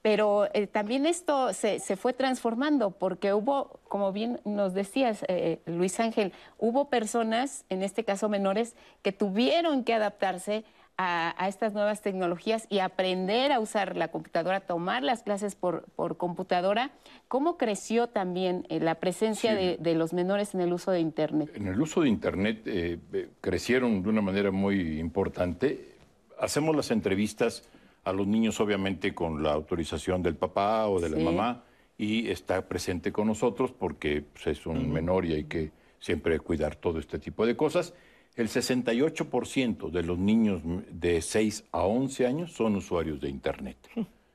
Pero 0.04 0.48
también 0.72 1.08
esto 1.08 1.52
se, 1.54 1.80
se, 1.80 1.98
fue 1.98 2.14
transformando 2.14 2.92
porque 2.92 3.34
hubo, 3.34 3.80
como 3.88 4.12
bien 4.12 4.40
nos 4.46 4.76
decías, 4.76 5.26
Luis 5.66 6.00
Ángel, 6.00 6.32
hubo 6.60 6.90
personas, 6.90 7.66
en 7.70 7.82
este 7.82 8.04
caso 8.04 8.30
menores, 8.30 8.76
que 9.02 9.12
tuvieron 9.12 9.84
que 9.84 9.96
adaptarse 9.96 10.64
a, 11.02 11.48
estas 11.48 11.74
nuevas 11.74 12.02
tecnologías 12.02 12.68
y 12.70 12.80
aprender 12.80 13.54
a 13.54 13.62
usar 13.62 13.96
la 13.96 14.10
computadora, 14.10 14.60
tomar 14.60 15.02
las 15.02 15.24
clases 15.24 15.56
por, 15.56 15.86
por 15.96 16.18
computadora, 16.18 16.92
¿cómo 17.30 17.58
creció 17.58 18.08
también 18.08 18.66
eh, 18.68 18.82
la 18.82 18.96
presencia 18.96 19.56
de, 19.56 19.96
los 19.96 20.12
menores 20.12 20.54
en 20.54 20.60
el 20.60 20.74
uso 20.74 20.92
de 20.92 21.00
Internet? 21.00 21.52
En 21.56 21.68
el 21.68 21.80
uso 21.80 22.02
de 22.02 22.10
Internet 22.10 22.64
eh, 22.66 23.00
eh, 23.14 23.30
crecieron 23.40 24.04
de 24.04 24.10
una 24.10 24.22
manera 24.22 24.52
muy 24.52 25.00
importante. 25.00 25.96
Hacemos 26.38 26.76
las 26.76 26.92
entrevistas 26.92 27.64
a 28.04 28.12
los 28.12 28.28
niños, 28.28 28.60
obviamente, 28.60 29.16
con 29.16 29.42
la 29.42 29.54
autorización 29.54 30.22
del 30.22 30.36
papá 30.36 30.90
o 30.90 31.00
de 31.00 31.10
la 31.10 31.18
mamá, 31.18 31.64
y 31.98 32.30
está 32.30 32.68
presente 32.68 33.14
con 33.14 33.28
nosotros 33.28 33.72
porque 33.72 34.22
pues, 34.34 34.48
es 34.48 34.66
un 34.66 34.92
menor 34.92 35.26
y 35.26 35.34
hay 35.34 35.44
que 35.46 35.72
siempre 36.00 36.40
cuidar 36.40 36.76
todo 36.76 37.00
este 37.00 37.20
tipo 37.20 37.46
de 37.46 37.56
cosas. 37.56 37.94
El 38.40 38.48
68% 38.48 39.92
de 39.92 40.02
los 40.02 40.18
niños 40.18 40.62
de 40.64 41.22
6 41.22 41.66
a 41.74 41.84
11 41.84 42.26
años 42.26 42.54
son 42.54 42.78
usuarios 42.78 43.20
de 43.20 43.28
Internet. 43.28 43.76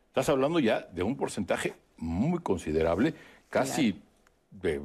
Estás 0.08 0.28
hablando 0.28 0.60
ya 0.60 0.82
de 0.92 1.02
un 1.02 1.16
porcentaje 1.16 1.72
muy 1.96 2.40
considerable, 2.40 3.14
casi 3.48 3.98
de, 4.50 4.82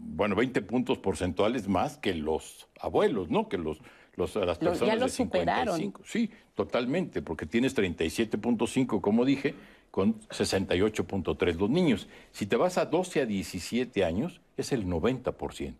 bueno, 0.00 0.34
20 0.34 0.62
puntos 0.62 0.98
porcentuales 0.98 1.68
más 1.68 1.96
que 1.96 2.12
los 2.12 2.66
abuelos, 2.80 3.30
¿no? 3.30 3.48
Que 3.48 3.56
los, 3.56 3.78
los 4.16 4.34
las 4.34 4.58
personas 4.58 4.98
de 4.98 5.08
55. 5.10 6.02
Sí, 6.04 6.28
totalmente, 6.56 7.22
porque 7.22 7.46
tienes 7.46 7.76
37.5, 7.76 9.00
como 9.00 9.24
dije, 9.24 9.54
con 9.92 10.18
68.3 10.22 11.56
los 11.56 11.70
niños. 11.70 12.08
Si 12.32 12.46
te 12.46 12.56
vas 12.56 12.78
a 12.78 12.86
12 12.86 13.20
a 13.20 13.26
17 13.26 14.04
años, 14.04 14.40
es 14.56 14.72
el 14.72 14.86
90%. 14.88 15.74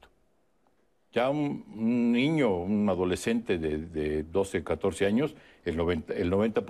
Ya 1.15 1.31
un, 1.31 2.13
niño, 2.13 2.57
un 2.57 2.89
adolescente 2.89 3.57
de, 3.57 4.25
12, 4.25 4.65
14 4.65 5.07
años, 5.07 5.37
el 5.65 5.79
90%, 5.79 6.13
el 6.17 6.29
90 6.29 6.63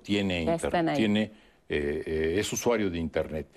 tiene, 0.00 0.42
internet, 0.42 0.96
tiene 0.96 1.32
eh, 1.68 2.02
eh, 2.06 2.36
es 2.38 2.52
usuario 2.52 2.90
de 2.90 2.98
Internet. 2.98 3.48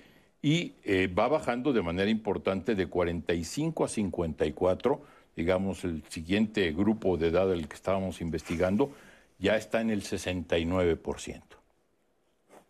Y 0.41 0.73
eh, 0.83 1.07
va 1.07 1.27
bajando 1.27 1.71
de 1.71 1.83
manera 1.83 2.09
importante 2.09 2.73
de 2.73 2.87
45 2.87 3.85
a 3.85 3.87
54, 3.87 5.01
digamos, 5.35 5.83
el 5.83 6.03
siguiente 6.09 6.71
grupo 6.71 7.17
de 7.17 7.27
edad 7.27 7.47
del 7.47 7.67
que 7.67 7.75
estábamos 7.75 8.19
investigando, 8.19 8.91
ya 9.37 9.55
está 9.55 9.79
en 9.79 9.91
el 9.91 10.01
69%. 10.01 11.41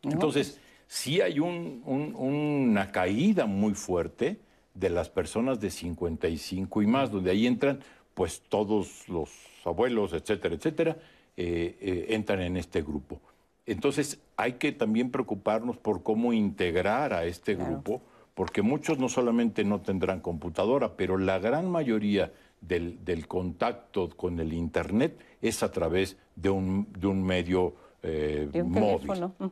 Entonces, 0.03 0.59
sí 0.87 1.21
hay 1.21 1.39
una 1.39 2.91
caída 2.91 3.45
muy 3.45 3.75
fuerte 3.75 4.39
de 4.73 4.89
las 4.89 5.09
personas 5.09 5.59
de 5.59 5.69
55 5.69 6.81
y 6.81 6.87
más, 6.87 7.11
donde 7.11 7.31
ahí 7.31 7.47
entran 7.47 7.79
pues 8.13 8.41
todos 8.47 9.07
los 9.07 9.29
abuelos, 9.65 10.13
etcétera, 10.13 10.55
etcétera, 10.55 10.97
eh, 11.37 11.77
eh, 11.79 12.05
entran 12.09 12.41
en 12.41 12.57
este 12.57 12.81
grupo. 12.81 13.21
Entonces 13.65 14.19
hay 14.37 14.53
que 14.53 14.71
también 14.71 15.11
preocuparnos 15.11 15.77
por 15.77 16.03
cómo 16.03 16.33
integrar 16.33 17.13
a 17.13 17.25
este 17.25 17.55
grupo, 17.55 18.01
porque 18.33 18.61
muchos 18.61 18.97
no 18.97 19.07
solamente 19.07 19.63
no 19.63 19.81
tendrán 19.81 20.19
computadora, 20.19 20.95
pero 20.97 21.17
la 21.17 21.39
gran 21.39 21.69
mayoría 21.69 22.31
del, 22.61 23.27
contacto 23.27 24.09
con 24.09 24.39
el 24.39 24.53
Internet 24.53 25.17
es 25.41 25.63
a 25.63 25.71
través 25.71 26.17
de 26.35 26.49
un, 26.49 26.87
de 26.97 27.07
un 27.07 27.23
medio 27.23 27.75
eh, 28.03 28.49
móvil, 28.65 29.09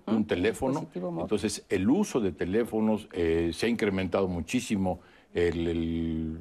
un 0.07 0.25
teléfono. 0.25 0.87
Entonces, 1.19 1.65
el 1.69 1.89
uso 1.89 2.19
de 2.19 2.31
teléfonos 2.31 3.07
se 3.11 3.65
ha 3.65 3.69
incrementado 3.69 4.27
muchísimo 4.27 4.99
el, 5.33 6.39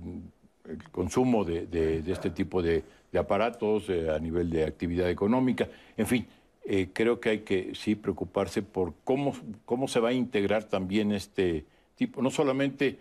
consumo 0.93 1.45
de, 1.45 2.03
este 2.07 2.31
tipo 2.31 2.63
de, 2.63 2.85
aparatos 3.19 3.89
eh, 3.89 4.11
a 4.11 4.19
nivel 4.19 4.51
de 4.51 4.65
actividad 4.65 5.09
económica. 5.09 5.69
En 5.97 6.07
fin, 6.07 6.27
eh, 6.65 6.91
creo 6.93 7.21
que 7.21 7.31
hay 7.31 7.39
que 7.41 7.75
sí 7.75 7.95
preocuparse 7.95 8.63
por 8.63 8.95
cómo, 9.05 9.33
cómo 9.65 9.89
se 9.89 10.01
va 10.01 10.11
a 10.11 10.13
integrar 10.13 10.65
también 10.65 11.13
este 11.13 11.65
tipo, 11.95 12.21
no 12.21 12.31
solamente 12.31 12.99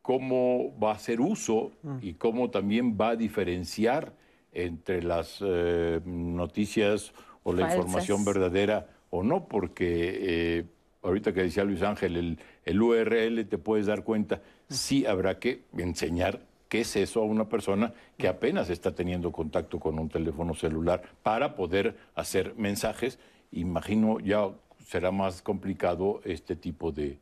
cómo 0.00 0.72
va 0.82 0.92
a 0.92 0.94
hacer 0.94 1.20
uso 1.20 1.72
mm. 1.82 1.98
y 2.00 2.14
cómo 2.14 2.50
también 2.50 2.96
va 2.98 3.10
a 3.10 3.16
diferenciar 3.16 4.14
entre 4.52 5.02
las 5.02 5.38
eh, 5.40 6.00
noticias 6.04 7.12
o 7.42 7.52
la 7.52 7.74
información 7.74 8.24
verdadera 8.24 8.88
o 9.10 9.22
no, 9.22 9.46
porque 9.46 10.66
ahorita 11.02 11.32
que 11.32 11.42
decía 11.42 11.64
Luis 11.64 11.82
Ángel, 11.82 12.16
el, 12.16 12.38
el 12.64 12.82
URL 12.82 13.44
te 13.46 13.58
puedes 13.58 13.86
dar 13.86 14.04
cuenta 14.04 14.40
sí 14.72 15.06
habrá 15.06 15.38
que 15.38 15.62
enseñar 15.76 16.40
qué 16.68 16.80
es 16.80 16.96
eso 16.96 17.20
a 17.20 17.24
una 17.24 17.48
persona 17.48 17.92
que 18.16 18.28
apenas 18.28 18.70
está 18.70 18.94
teniendo 18.94 19.30
contacto 19.30 19.78
con 19.78 19.98
un 19.98 20.08
teléfono 20.08 20.54
celular 20.54 21.02
para 21.22 21.54
poder 21.54 21.96
hacer 22.14 22.54
mensajes. 22.56 23.18
Imagino 23.50 24.18
ya 24.20 24.48
será 24.86 25.10
más 25.10 25.42
complicado 25.42 26.20
este 26.24 26.56
tipo 26.56 26.90
de, 26.90 27.18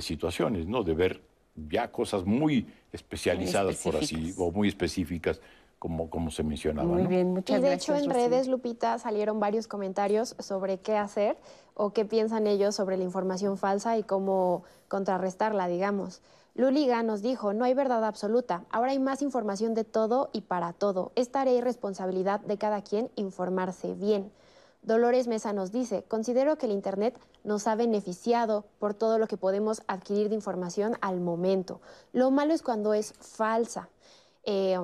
situaciones, 0.00 0.66
¿no? 0.66 0.84
De 0.84 0.94
ver 0.94 1.22
ya 1.56 1.90
cosas 1.90 2.24
muy 2.24 2.66
especializadas, 2.92 3.82
por 3.82 3.96
así, 3.96 4.34
o 4.36 4.52
muy 4.52 4.68
específicas, 4.68 5.40
como, 5.80 6.10
como 6.10 6.30
se 6.30 6.44
mencionaba. 6.44 6.86
Muy 6.86 7.06
bien, 7.06 7.32
muchas 7.32 7.58
y 7.58 7.62
de 7.62 7.72
hecho 7.72 7.96
en 7.96 8.10
redes, 8.10 8.48
Lupita, 8.48 8.98
salieron 8.98 9.40
varios 9.40 9.66
comentarios 9.66 10.36
sobre 10.38 10.78
qué 10.78 10.98
hacer 10.98 11.38
o 11.72 11.94
qué 11.94 12.04
piensan 12.04 12.46
ellos 12.46 12.74
sobre 12.74 12.98
la 12.98 13.04
información 13.04 13.56
falsa 13.56 13.96
y 13.96 14.02
cómo 14.02 14.62
contrarrestarla, 14.88 15.68
digamos. 15.68 16.20
Luliga 16.54 17.02
nos 17.02 17.22
dijo, 17.22 17.54
no 17.54 17.64
hay 17.64 17.72
verdad 17.72 18.04
absoluta, 18.04 18.66
ahora 18.70 18.90
hay 18.90 18.98
más 18.98 19.22
información 19.22 19.72
de 19.72 19.84
todo 19.84 20.28
y 20.34 20.42
para 20.42 20.74
todo. 20.74 21.12
Es 21.14 21.32
tarea 21.32 21.54
y 21.54 21.62
responsabilidad 21.62 22.40
de 22.40 22.58
cada 22.58 22.82
quien 22.82 23.10
informarse 23.16 23.94
bien. 23.94 24.30
Dolores 24.82 25.28
Mesa 25.28 25.54
nos 25.54 25.72
dice, 25.72 26.04
considero 26.08 26.58
que 26.58 26.66
el 26.66 26.72
Internet 26.72 27.18
nos 27.42 27.66
ha 27.66 27.74
beneficiado 27.74 28.66
por 28.78 28.92
todo 28.92 29.18
lo 29.18 29.26
que 29.26 29.38
podemos 29.38 29.82
adquirir 29.86 30.28
de 30.28 30.34
información 30.34 30.98
al 31.00 31.20
momento. 31.20 31.80
Lo 32.12 32.30
malo 32.30 32.52
es 32.52 32.60
cuando 32.60 32.92
es 32.92 33.14
falsa. 33.18 33.88
Eh, 34.44 34.78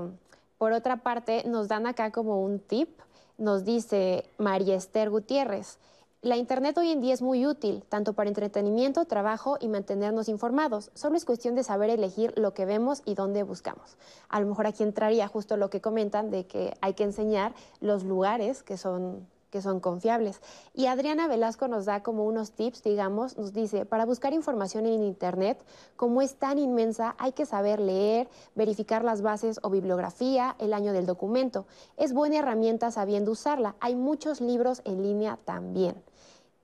por 0.58 0.72
otra 0.72 1.02
parte, 1.02 1.44
nos 1.46 1.68
dan 1.68 1.86
acá 1.86 2.10
como 2.10 2.42
un 2.42 2.58
tip, 2.58 3.00
nos 3.38 3.64
dice 3.64 4.24
María 4.38 4.76
Esther 4.76 5.10
Gutiérrez. 5.10 5.78
La 6.22 6.36
Internet 6.36 6.76
hoy 6.78 6.90
en 6.90 7.00
día 7.00 7.14
es 7.14 7.22
muy 7.22 7.46
útil, 7.46 7.84
tanto 7.88 8.14
para 8.14 8.28
entretenimiento, 8.28 9.04
trabajo 9.04 9.58
y 9.60 9.68
mantenernos 9.68 10.28
informados. 10.28 10.90
Solo 10.94 11.16
es 11.16 11.24
cuestión 11.24 11.54
de 11.54 11.62
saber 11.62 11.90
elegir 11.90 12.32
lo 12.36 12.54
que 12.54 12.64
vemos 12.64 13.02
y 13.04 13.14
dónde 13.14 13.42
buscamos. 13.42 13.96
A 14.28 14.40
lo 14.40 14.46
mejor 14.46 14.66
aquí 14.66 14.82
entraría 14.82 15.28
justo 15.28 15.56
lo 15.56 15.70
que 15.70 15.80
comentan 15.80 16.30
de 16.30 16.46
que 16.46 16.74
hay 16.80 16.94
que 16.94 17.04
enseñar 17.04 17.54
los 17.80 18.02
lugares 18.02 18.62
que 18.62 18.76
son 18.76 19.28
que 19.56 19.62
son 19.62 19.80
confiables. 19.80 20.42
Y 20.74 20.84
Adriana 20.84 21.28
Velasco 21.28 21.66
nos 21.66 21.86
da 21.86 22.02
como 22.02 22.26
unos 22.26 22.52
tips, 22.52 22.82
digamos, 22.82 23.38
nos 23.38 23.54
dice, 23.54 23.86
para 23.86 24.04
buscar 24.04 24.34
información 24.34 24.84
en 24.84 25.02
Internet, 25.02 25.64
como 25.96 26.20
es 26.20 26.34
tan 26.34 26.58
inmensa, 26.58 27.14
hay 27.18 27.32
que 27.32 27.46
saber 27.46 27.80
leer, 27.80 28.28
verificar 28.54 29.02
las 29.02 29.22
bases 29.22 29.58
o 29.62 29.70
bibliografía, 29.70 30.56
el 30.58 30.74
año 30.74 30.92
del 30.92 31.06
documento. 31.06 31.64
Es 31.96 32.12
buena 32.12 32.36
herramienta 32.36 32.90
sabiendo 32.90 33.30
usarla. 33.32 33.76
Hay 33.80 33.96
muchos 33.96 34.42
libros 34.42 34.82
en 34.84 35.02
línea 35.02 35.38
también. 35.46 36.02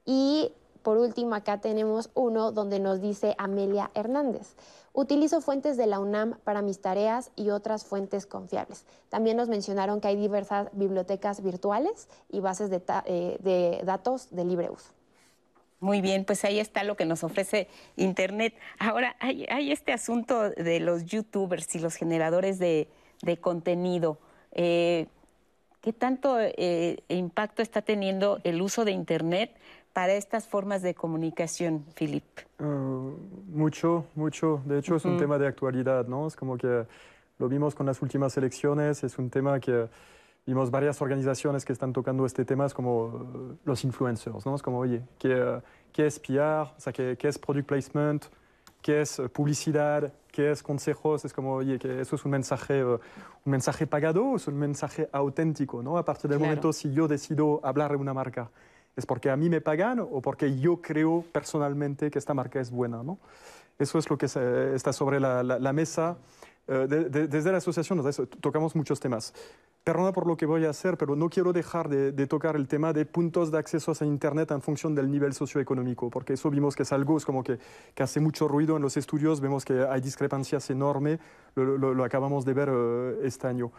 Y 0.05 0.52
Por 0.83 0.99
último, 0.99 1.35
acá 1.35 1.61
tenemos 1.61 2.11
uno 2.15 2.53
donde 2.53 2.81
nos 2.81 3.01
dice 3.01 3.35
Amelia 3.39 3.91
Hernández. 3.95 4.55
Utilizo 4.93 5.41
fuentes 5.41 5.77
de 5.77 5.87
la 5.87 6.01
UNAM 6.01 6.39
para 6.45 6.61
mis 6.61 6.81
tareas 6.81 7.31
y 7.35 7.51
otras 7.51 7.85
fuentes 7.85 8.27
confiables. 8.27 8.85
También 9.09 9.37
nos 9.37 9.49
mencionaron 9.49 10.01
que 10.01 10.09
hay 10.09 10.17
diversas 10.17 10.69
bibliotecas 10.73 11.43
virtuales 11.43 12.09
y 12.29 12.41
bases 12.41 12.69
de, 12.69 12.83
eh, 13.07 13.81
datos 13.85 14.29
de 14.31 14.45
libre 14.45 14.71
uso. 14.71 14.91
Muy 15.81 16.01
bien, 16.01 16.25
pues 16.25 16.45
ahí 16.45 16.61
está 16.61 16.85
lo 16.85 16.97
que 16.97 17.07
nos 17.07 17.25
ofrece 17.25 17.69
Internet. 17.97 18.55
Ahora, 18.79 19.17
hay, 19.19 19.73
este 19.73 19.93
asunto 19.93 20.51
de 20.51 20.79
los 20.79 21.07
youtubers 21.07 21.75
y 21.75 21.79
los 21.79 21.97
generadores 21.97 22.59
de, 22.59 22.89
contenido. 23.41 24.19
Eh, 24.53 25.07
¿Qué 25.81 25.93
tanto 25.93 26.37
eh, 26.39 27.03
impacto 27.09 27.63
está 27.63 27.83
teniendo 27.83 28.41
el 28.45 28.63
uso 28.63 28.85
de 28.85 28.93
Internet 28.93 29.57
para 29.93 30.14
estas 30.14 30.47
formas 30.47 30.82
de 30.82 30.94
comunicación, 30.94 31.85
Filip? 31.94 32.24
Uh, 32.59 33.16
mucho, 33.48 34.06
mucho. 34.14 34.62
De 34.64 34.78
hecho, 34.78 34.97
es 34.97 35.05
un 35.05 35.19
tema 35.19 35.39
de 35.39 35.47
actualidad, 35.47 36.06
¿no? 36.06 36.27
Es 36.27 36.36
como 36.36 36.56
que 36.56 36.86
lo 37.39 37.48
vimos 37.48 37.74
con 37.74 37.86
las 37.86 38.01
últimas 38.01 38.36
elecciones, 38.36 39.05
es 39.05 39.19
un 39.19 39.28
tema 39.28 39.60
que 39.60 39.89
vimos 40.47 40.70
varias 40.70 41.01
organizaciones 41.02 41.64
que 41.64 41.73
están 41.73 41.93
tocando 41.93 42.24
este 42.24 42.44
tema, 42.44 42.66
es 42.66 42.74
como 42.74 43.05
uh, 43.05 43.59
los 43.64 43.85
influencers, 43.85 44.47
¿no? 44.47 44.55
Es 44.55 44.62
como, 44.62 44.78
oye, 44.78 45.02
¿qué, 45.19 45.60
qué 45.93 46.06
es 46.06 46.19
PR? 46.19 46.73
O 46.77 46.81
sea, 46.81 46.93
¿qué, 46.93 47.16
¿qué, 47.19 47.28
es 47.28 47.39
product 47.39 47.69
placement? 47.69 48.24
¿Qué 48.81 49.02
es 49.02 49.19
uh, 49.19 49.28
publicidad? 49.28 50.12
¿Qué 50.31 50.51
es 50.51 50.62
consejos? 50.62 51.24
Es 51.24 51.32
como, 51.32 51.55
oye, 51.55 51.78
que 51.78 52.01
eso 52.01 52.16
es 52.16 52.24
un 52.24 52.31
mensaje, 52.31 52.82
un 52.85 53.01
mensaje 53.44 53.86
pagado 53.86 54.24
o 54.24 54.36
es 54.36 54.48
un 54.48 54.59
mensaje 54.59 55.09
auténtico, 55.12 55.82
¿no? 55.82 55.98
A 55.98 56.05
partir 56.05 56.31
del 56.31 56.40
momento, 56.40 56.73
si 56.73 56.93
yo 56.93 57.06
decido 57.06 57.60
hablar 57.62 57.90
de 57.90 57.98
una 57.98 58.14
marca, 58.14 58.51
¿Es 58.97 59.06
porque 59.06 59.31
a 59.31 59.36
mí 59.36 59.48
me 59.48 59.60
pagan 59.60 60.01
o 60.01 60.20
porque 60.20 60.59
yo 60.59 60.82
creo 60.82 61.24
personalmente 61.32 62.10
que 62.10 62.19
esta 62.19 62.35
marca 62.35 62.60
es 62.60 62.70
buena? 62.70 63.02
¿no? 63.02 63.19
Eso 63.78 63.98
es 63.98 64.09
lo 64.10 64.19
que 64.19 64.27
está 64.27 64.93
sobre 64.93 65.19
la, 65.19 65.43
la, 65.43 65.73
mesa. 65.73 66.19
Eh, 66.69 66.86
desde 67.28 67.51
la 67.51 67.59
asociación 67.59 68.02
tocamos 68.40 68.77
muchos 68.77 69.01
temas. 69.01 69.32
Perdona 69.82 70.12
por 70.12 70.28
lo 70.28 70.36
que 70.36 70.47
voy 70.47 70.64
a 70.64 70.70
hacer, 70.70 70.97
pero 70.97 71.16
no 71.16 71.28
quiero 71.28 71.52
dejar 71.52 71.89
de, 71.89 72.27
tocar 72.28 72.55
el 72.55 72.69
tema 72.69 72.93
de 72.93 73.05
puntos 73.05 73.51
de 73.51 73.59
acceso 73.59 73.93
a 73.98 74.05
Internet 74.05 74.52
en 74.52 74.62
función 74.62 74.94
del 74.94 75.10
nivel 75.10 75.32
socioeconómico, 75.32 76.09
porque 76.09 76.35
eso 76.35 76.51
vimos 76.51 76.77
que 76.77 76.85
es 76.85 76.93
algo 76.93 77.16
es 77.16 77.24
como 77.24 77.43
que, 77.43 77.59
que, 77.94 78.02
hace 78.05 78.20
mucho 78.20 78.47
ruido 78.47 78.77
en 78.77 78.82
los 78.82 78.97
estudios, 78.97 79.40
vemos 79.40 79.64
que 79.64 79.85
hay 79.85 80.01
discrepancias 80.01 80.70
enormes, 80.70 81.19
lo, 81.56 81.77
lo, 81.77 82.05
acabamos 82.05 82.44
de 82.44 82.55
ver 82.55 82.69
eh, 82.73 83.20
este 83.24 83.48
año. 83.48 83.73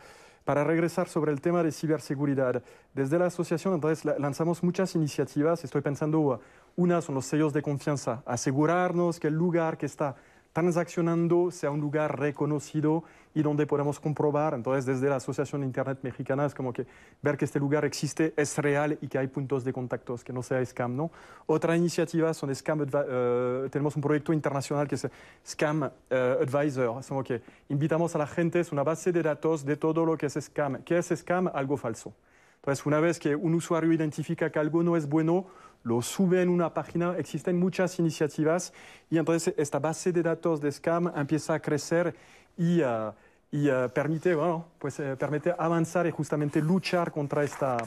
Para 0.45 0.65
regresar 0.65 1.07
sobre 1.07 1.31
el 1.31 1.39
tema 1.39 1.63
de 1.63 1.71
ciberseguridad, 1.71 2.61
desde 2.93 3.17
la 3.17 3.27
asociación 3.27 3.75
entonces 3.75 4.03
lanzamos 4.19 4.61
muchas 4.61 4.93
iniciativas. 4.95 5.63
Estoy 5.63 5.81
pensando, 5.81 6.41
una 6.75 7.01
son 7.01 7.15
los 7.15 7.25
sellos 7.25 7.53
de 7.53 7.61
confianza, 7.61 8.23
asegurarnos 8.25 9.19
que 9.19 9.27
el 9.27 9.35
lugar 9.35 9.77
que 9.77 9.85
está 9.85 10.15
transaccionando 10.53 11.49
sea 11.51 11.71
un 11.71 11.81
lugar 11.81 12.19
reconocido 12.19 13.03
y 13.33 13.41
donde 13.41 13.65
podemos 13.65 13.99
comprobar. 13.99 14.53
Entonces, 14.53 14.85
desde 14.85 15.09
la 15.09 15.15
Asociación 15.15 15.63
Internet 15.63 15.99
Mexicana 16.03 16.45
es 16.45 16.53
como 16.53 16.71
que 16.71 16.85
ver 17.23 17.35
que 17.37 17.45
este 17.45 17.59
lugar 17.59 17.83
existe, 17.85 18.33
es 18.37 18.55
real 18.59 18.97
y 19.01 19.07
que 19.07 19.17
hay 19.17 19.27
puntos 19.27 19.63
de 19.63 19.73
contactos, 19.73 20.23
que 20.23 20.31
no 20.31 20.43
sea 20.43 20.63
scam. 20.63 20.95
¿no? 20.95 21.11
Otra 21.47 21.75
iniciativa 21.75 22.33
son 22.33 22.53
Scam 22.53 22.81
uh, 22.81 23.69
tenemos 23.69 23.95
un 23.95 24.01
proyecto 24.03 24.31
internacional 24.31 24.87
que 24.87 24.95
es 24.95 25.07
Scam 25.45 25.81
uh, 25.81 25.89
Advisor. 26.11 26.99
Es 26.99 27.07
como 27.07 27.23
que 27.23 27.41
invitamos 27.69 28.13
a 28.15 28.19
la 28.19 28.27
gente, 28.27 28.59
es 28.59 28.71
una 28.71 28.83
base 28.83 29.11
de 29.11 29.23
datos 29.23 29.65
de 29.65 29.75
todo 29.75 30.05
lo 30.05 30.15
que 30.17 30.27
es 30.27 30.33
scam. 30.33 30.83
¿Qué 30.83 30.99
es 30.99 31.07
scam? 31.07 31.49
Algo 31.51 31.77
falso. 31.77 32.13
Entonces, 32.57 32.85
una 32.85 33.01
vez 33.01 33.19
que 33.19 33.35
un 33.35 33.55
usuario 33.55 33.91
identifica 33.91 34.49
que 34.49 34.59
algo 34.59 34.83
no 34.83 34.95
es 34.95 35.09
bueno, 35.09 35.47
lo 35.83 36.01
sube 36.01 36.41
en 36.41 36.49
una 36.49 36.73
página, 36.73 37.15
existen 37.17 37.59
muchas 37.59 37.99
iniciativas 37.99 38.73
y 39.09 39.17
entonces 39.17 39.53
esta 39.57 39.79
base 39.79 40.11
de 40.11 40.23
datos 40.23 40.61
de 40.61 40.71
Scam 40.71 41.11
empieza 41.15 41.53
a 41.53 41.59
crecer 41.59 42.15
y, 42.57 42.81
uh, 42.81 43.11
y 43.51 43.69
uh, 43.69 43.89
permite, 43.93 44.33
bueno, 44.33 44.65
pues, 44.79 44.99
uh, 44.99 45.17
permite 45.17 45.53
avanzar 45.57 46.07
y 46.07 46.11
justamente 46.11 46.61
luchar 46.61 47.11
contra 47.11 47.43
esta, 47.43 47.77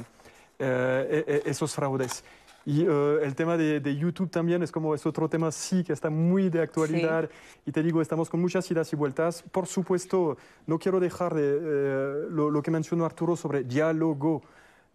e, 0.59 1.25
e, 1.27 1.51
esos 1.51 1.75
fraudes. 1.75 2.23
Y 2.67 2.85
el 2.85 3.33
tema 3.37 3.57
de, 3.57 3.79
de, 3.79 3.95
YouTube 3.95 4.29
también 4.29 4.61
es 4.61 4.73
como 4.73 4.93
es 4.93 5.07
otro 5.07 5.29
tema 5.29 5.53
sí 5.53 5.85
que 5.85 5.93
está 5.93 6.11
muy 6.11 6.51
de 6.51 6.63
actualidad 6.63 7.31
y 7.65 7.71
te 7.71 7.81
digo 7.81 8.03
estamos 8.03 8.29
con 8.29 8.41
muchas 8.41 8.69
idas 8.69 8.93
y 8.93 8.97
vueltas. 8.97 9.45
Por 9.53 9.69
supuesto 9.69 10.37
no 10.67 10.77
quiero 10.77 10.99
dejar 10.99 11.33
de 11.33 12.27
lo, 12.29 12.51
lo, 12.51 12.63
que 12.63 12.73
mencionó 12.73 13.05
Arturo 13.05 13.37
sobre 13.37 13.63
diálogo 13.63 14.43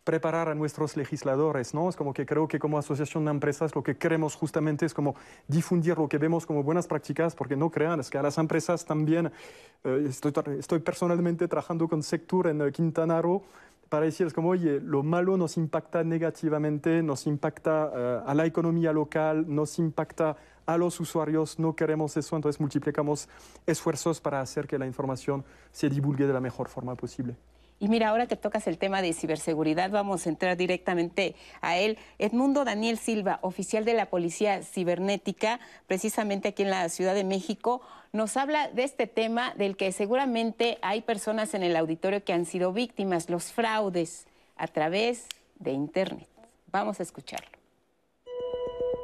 preparar 0.04 0.50
a 0.50 0.56
nuestros 0.56 0.98
legisladores, 0.98 1.74
¿no? 1.74 1.90
Es 1.90 1.96
como 1.96 2.14
que 2.14 2.26
creo 2.26 2.48
que 2.48 2.60
como 2.60 2.78
asociación 2.78 3.26
de 3.26 3.32
empresas 3.32 3.76
lo 3.76 3.84
que 3.84 3.98
queremos 3.98 4.36
justamente 4.36 4.86
es 4.86 4.94
como 4.94 5.16
difundir 5.48 5.98
lo 5.98 6.10
que 6.10 6.18
vemos 6.18 6.46
como 6.46 6.64
buenas 6.64 6.88
prácticas, 6.88 7.36
porque 7.36 7.56
no 7.56 7.70
crean, 7.70 8.00
es 8.00 8.10
que 8.10 8.18
a 8.18 8.24
las 8.24 8.38
empresas 8.38 8.84
también, 8.86 9.32
eh, 9.84 10.06
estoy, 10.10 10.34
estoy, 10.58 10.80
personalmente 10.80 11.48
trabajando 11.48 11.88
con 11.88 12.02
Sector 12.02 12.48
en 12.48 12.62
eh, 12.62 12.72
Quintana 12.72 13.22
Roo, 13.22 13.44
para 13.90 14.06
decir, 14.06 14.26
es 14.26 14.34
como, 14.34 14.50
oye, 14.50 14.80
lo 14.80 15.04
malo 15.04 15.36
nos 15.36 15.58
impacta 15.58 16.04
negativamente, 16.04 17.04
nos 17.04 17.28
impacta 17.28 17.92
eh, 17.94 18.22
a 18.26 18.34
la 18.34 18.46
economía 18.46 18.94
local, 18.94 19.46
nos 19.54 19.78
impacta 19.80 20.38
a 20.66 20.78
los 20.78 21.00
usuarios, 21.00 21.60
no 21.60 21.76
queremos 21.76 22.16
eso, 22.18 22.36
entonces 22.36 22.60
multiplicamos 22.60 23.28
esfuerzos 23.68 24.22
para 24.22 24.40
hacer 24.40 24.66
que 24.66 24.80
la 24.80 24.88
información 24.88 25.44
se 25.72 25.90
divulgue 25.90 26.26
de 26.26 26.34
la 26.34 26.40
mejor 26.40 26.70
forma 26.70 26.96
posible. 26.96 27.36
Y 27.82 27.88
mira, 27.88 28.10
ahora 28.10 28.28
que 28.28 28.36
tocas 28.36 28.68
el 28.68 28.78
tema 28.78 29.02
de 29.02 29.12
ciberseguridad, 29.12 29.90
vamos 29.90 30.28
a 30.28 30.30
entrar 30.30 30.56
directamente 30.56 31.34
a 31.62 31.78
él. 31.78 31.98
Edmundo 32.20 32.64
Daniel 32.64 33.00
Silva, 33.00 33.40
oficial 33.42 33.86
de 33.86 33.96
la 33.96 34.06
Policía 34.06 34.62
Cibernética, 34.62 35.60
precisamente 35.88 36.50
aquí 36.50 36.62
en 36.62 36.70
la 36.70 36.88
Ciudad 36.90 37.16
de 37.16 37.24
México, 37.24 37.82
nos 38.14 38.38
habla 38.38 38.68
de 38.68 38.84
este 38.84 39.08
tema 39.08 39.56
del 39.56 39.78
que 39.78 39.92
seguramente 39.94 40.78
hay 40.84 41.02
personas 41.02 41.56
en 41.56 41.64
el 41.64 41.76
auditorio 41.76 42.24
que 42.24 42.34
han 42.34 42.46
sido 42.46 42.72
víctimas, 42.72 43.32
los 43.32 43.52
fraudes 43.52 44.28
a 44.58 44.68
través 44.68 45.26
de 45.58 45.72
Internet. 45.72 46.30
Vamos 46.72 47.00
a 47.00 47.04
escucharlo. 47.04 47.61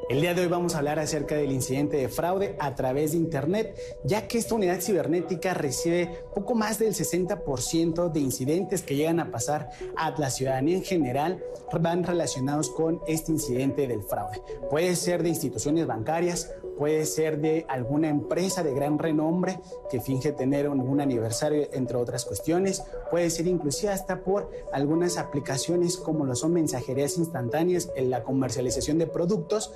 El 0.09 0.21
día 0.21 0.33
de 0.33 0.43
hoy 0.43 0.47
vamos 0.47 0.73
a 0.73 0.77
hablar 0.77 0.99
acerca 0.99 1.35
del 1.35 1.51
incidente 1.51 1.97
de 1.97 2.07
fraude 2.07 2.55
a 2.59 2.75
través 2.75 3.11
de 3.11 3.17
Internet, 3.17 3.77
ya 4.05 4.25
que 4.25 4.37
esta 4.37 4.55
unidad 4.55 4.79
cibernética 4.79 5.53
recibe 5.53 6.23
poco 6.33 6.55
más 6.55 6.79
del 6.79 6.93
60% 6.93 8.09
de 8.09 8.19
incidentes 8.21 8.83
que 8.83 8.95
llegan 8.95 9.19
a 9.19 9.31
pasar 9.31 9.69
a 9.97 10.11
la 10.17 10.29
ciudadanía 10.29 10.77
en 10.77 10.83
general 10.85 11.43
van 11.81 12.05
relacionados 12.05 12.69
con 12.69 13.01
este 13.05 13.33
incidente 13.33 13.85
del 13.85 14.01
fraude. 14.01 14.41
Puede 14.69 14.95
ser 14.95 15.23
de 15.23 15.29
instituciones 15.29 15.85
bancarias, 15.85 16.53
puede 16.77 17.05
ser 17.05 17.39
de 17.39 17.65
alguna 17.67 18.09
empresa 18.09 18.63
de 18.63 18.73
gran 18.73 18.99
renombre 18.99 19.59
que 19.89 19.99
finge 19.99 20.31
tener 20.31 20.69
un, 20.69 21.01
aniversario, 21.01 21.67
entre 21.73 21.97
otras 21.97 22.25
cuestiones, 22.25 22.83
puede 23.11 23.29
ser 23.29 23.47
inclusive 23.47 23.91
hasta 23.91 24.23
por 24.23 24.49
algunas 24.71 25.17
aplicaciones 25.17 25.97
como 25.97 26.25
lo 26.25 26.35
son 26.35 26.53
mensajerías 26.53 27.17
instantáneas 27.17 27.89
en 27.95 28.09
la 28.09 28.23
comercialización 28.23 28.97
de 28.97 29.07
productos. 29.07 29.71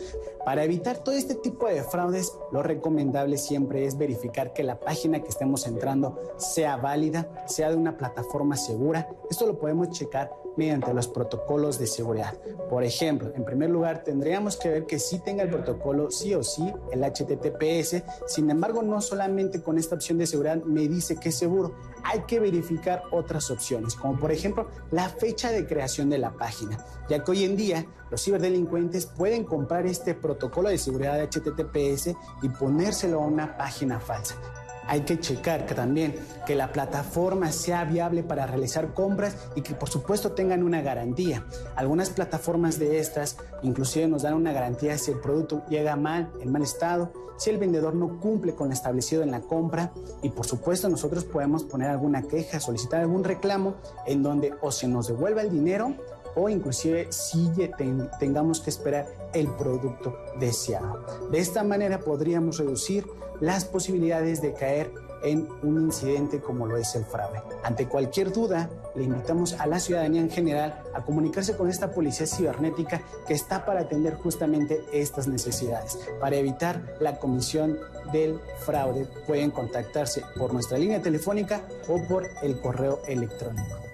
Para 0.46 0.64
evitar 0.64 0.98
todo 0.98 1.16
este 1.16 1.36
tipo 1.36 1.68
de 1.68 1.84
fraudes, 1.84 2.34
lo 2.52 2.64
recomendable 2.64 3.38
siempre 3.38 3.86
es 3.86 3.98
verificar 3.98 4.54
que 4.54 4.64
la 4.64 4.80
página 4.80 5.22
que 5.22 5.30
estemos 5.30 5.68
entrando 5.68 6.20
sea 6.38 6.78
válida, 6.78 7.46
sea 7.48 7.70
de 7.70 7.76
una 7.76 7.98
plataforma 7.98 8.58
segura. 8.58 9.10
Esto 9.30 9.46
lo 9.46 9.60
podemos 9.60 9.90
checar 9.92 10.41
mediante 10.58 10.94
los 10.94 11.08
protocolos 11.08 11.80
de 11.80 11.88
seguridad. 11.88 12.34
Por 12.70 12.84
ejemplo, 12.84 13.32
en 13.36 13.46
primer 13.46 13.70
lugar, 13.70 14.04
tendríamos 14.04 14.58
que 14.58 14.70
ver 14.70 14.86
que 14.86 15.00
sí 15.00 15.20
tenga 15.20 15.44
el 15.44 15.50
protocolo 15.50 16.12
sí 16.12 16.34
o 16.34 16.44
sí, 16.44 16.72
el 16.92 17.04
HTTPS. 17.04 18.04
Sin 18.28 18.50
embargo, 18.50 18.82
no 18.82 19.02
solamente 19.02 19.62
con 19.62 19.78
esta 19.78 19.96
opción 19.96 20.18
de 20.18 20.28
seguridad 20.28 20.58
me 20.64 20.88
dice 20.88 21.18
que 21.18 21.30
es 21.30 21.38
seguro, 21.38 21.76
hay 22.04 22.22
que 22.22 22.40
verificar 22.40 23.04
otras 23.12 23.52
opciones, 23.52 23.96
como 23.96 24.20
por 24.20 24.32
ejemplo 24.32 24.68
la 24.92 25.10
fecha 25.10 25.52
de 25.52 25.66
creación 25.66 26.10
de 26.10 26.18
la 26.18 26.32
página, 26.32 26.78
ya 27.10 27.24
que 27.24 27.32
hoy 27.32 27.44
en 27.44 27.56
día 27.56 27.86
los 28.10 28.24
ciberdelincuentes 28.24 29.06
pueden 29.06 29.44
comprar 29.44 29.86
este 29.86 30.14
protocolo 30.16 30.70
de 30.70 30.78
seguridad 30.78 31.18
de 31.18 31.28
HTTPS 31.28 32.16
y 32.42 32.50
ponérselo 32.50 33.22
a 33.22 33.26
una 33.26 33.58
página 33.58 34.00
falsa 34.00 34.36
hay 34.92 35.02
que 35.02 35.18
checar 35.22 35.66
que 35.66 35.74
también 35.74 36.16
que 36.46 36.54
la 36.54 36.74
plataforma 36.74 37.54
sea 37.54 37.86
viable 37.86 38.24
para 38.24 38.46
realizar 38.46 38.94
compras 38.94 39.38
y 39.56 39.62
que 39.62 39.74
por 39.74 39.88
supuesto 39.88 40.34
tengan 40.34 40.64
una 40.64 40.82
garantía. 40.82 41.46
Algunas 41.78 42.10
plataformas 42.10 42.78
de 42.78 43.00
estas 43.00 43.38
inclusive 43.64 44.10
nos 44.10 44.24
dan 44.24 44.34
una 44.34 44.52
garantía 44.52 44.98
si 44.98 45.12
el 45.12 45.22
producto 45.22 45.64
llega 45.70 45.96
mal, 45.96 46.30
en 46.42 46.52
mal 46.52 46.64
estado, 46.64 47.14
si 47.38 47.50
el 47.50 47.58
vendedor 47.58 47.96
no 47.96 48.20
cumple 48.20 48.54
con 48.54 48.68
lo 48.68 48.74
establecido 48.74 49.24
en 49.24 49.32
la 49.32 49.40
compra 49.40 49.94
y 50.22 50.30
por 50.30 50.46
supuesto 50.46 50.90
nosotros 50.90 51.24
podemos 51.24 51.64
poner 51.64 51.90
alguna 51.90 52.24
queja, 52.24 52.60
solicitar 52.60 53.00
algún 53.00 53.24
reclamo 53.24 53.76
en 54.06 54.24
donde 54.24 54.54
o 54.60 54.74
se 54.74 54.90
nos 54.90 55.08
devuelva 55.08 55.42
el 55.42 55.52
dinero 55.52 55.96
o 56.36 56.50
inclusive 56.50 57.08
si 57.12 57.52
tengamos 58.20 58.62
que 58.62 58.70
esperar 58.70 59.08
el 59.34 59.48
producto 59.48 60.18
deseado. 60.40 61.06
De 61.32 61.40
esta 61.40 61.64
manera 61.64 62.00
podríamos 62.00 62.58
reducir 62.58 63.06
las 63.40 63.66
posibilidades 63.66 64.42
de 64.42 64.54
caer 64.54 64.92
en 65.24 65.48
un 65.64 65.82
incidente 65.82 66.40
como 66.40 66.66
lo 66.66 66.78
es 66.78 66.96
el 66.96 67.06
fraude. 67.06 67.42
Ante 67.64 67.88
cualquier 67.88 68.32
duda, 68.32 68.70
le 68.96 69.04
invitamos 69.04 69.54
a 69.54 69.68
la 69.68 69.80
ciudadanía 69.80 70.22
en 70.22 70.30
general 70.30 70.82
a 70.94 71.04
comunicarse 71.04 71.56
con 71.56 71.70
esta 71.70 71.92
policía 71.92 72.28
cibernética 72.28 73.02
que 73.28 73.34
está 73.34 73.66
para 73.66 73.82
atender 73.82 74.16
justamente 74.16 74.84
estas 74.92 75.28
necesidades. 75.28 75.98
Para 76.20 76.38
evitar 76.38 76.96
la 77.00 77.18
comisión 77.20 77.78
del 78.12 78.40
fraude, 78.60 79.08
pueden 79.28 79.52
contactarse 79.52 80.24
por 80.38 80.54
nuestra 80.54 80.78
línea 80.78 81.02
telefónica 81.02 81.62
o 81.88 82.02
por 82.08 82.28
el 82.42 82.60
correo 82.60 83.02
electrónico. 83.08 83.91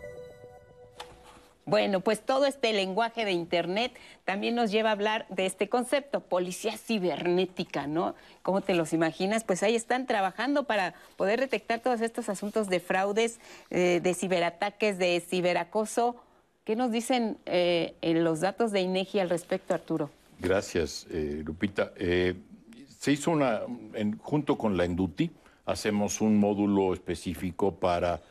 Bueno, 1.67 1.99
pues 1.99 2.21
todo 2.21 2.45
este 2.45 2.71
lenguaje 2.71 3.25
de 3.25 3.33
Internet 3.33 3.91
también 4.23 4.55
nos 4.55 4.71
lleva 4.71 4.87
a 4.87 4.93
hablar 4.93 5.25
de 5.27 5.45
este 5.45 5.67
concepto, 5.67 6.21
policía 6.21 6.77
cibernética, 6.77 7.87
¿no? 7.87 8.15
¿Cómo 8.41 8.61
te 8.61 8.73
los 8.73 8.93
imaginas? 8.93 9.43
Pues 9.43 9.63
ahí 9.63 9.75
están 9.75 10.07
trabajando 10.07 10.63
para 10.63 10.93
poder 11.17 11.41
detectar 11.41 11.81
todos 11.81 11.99
estos 11.99 12.29
asuntos 12.29 12.69
de 12.69 12.79
fraudes, 12.79 13.41
eh, 13.69 13.99
de 14.01 14.13
ciberataques, 14.13 14.97
de 14.97 15.19
ciberacoso. 15.19 16.15
¿Qué 16.63 16.77
nos 16.77 16.89
dicen 16.89 17.37
eh, 17.45 17.95
los 18.01 18.39
datos 18.39 18.71
de 18.71 18.79
INEGI 18.79 19.19
al 19.19 19.29
respecto, 19.29 19.73
Arturo? 19.73 20.09
Gracias, 20.39 21.05
eh, 21.11 21.41
Lupita. 21.43 21.91
se 21.97 23.11
hizo 23.11 23.29
una, 23.29 23.63
junto 24.19 24.57
con 24.57 24.77
la 24.77 24.85
Enduti, 24.85 25.31
hacemos 25.65 26.21
un 26.21 26.39
módulo 26.39 26.93
específico 26.93 27.75
para 27.75 28.21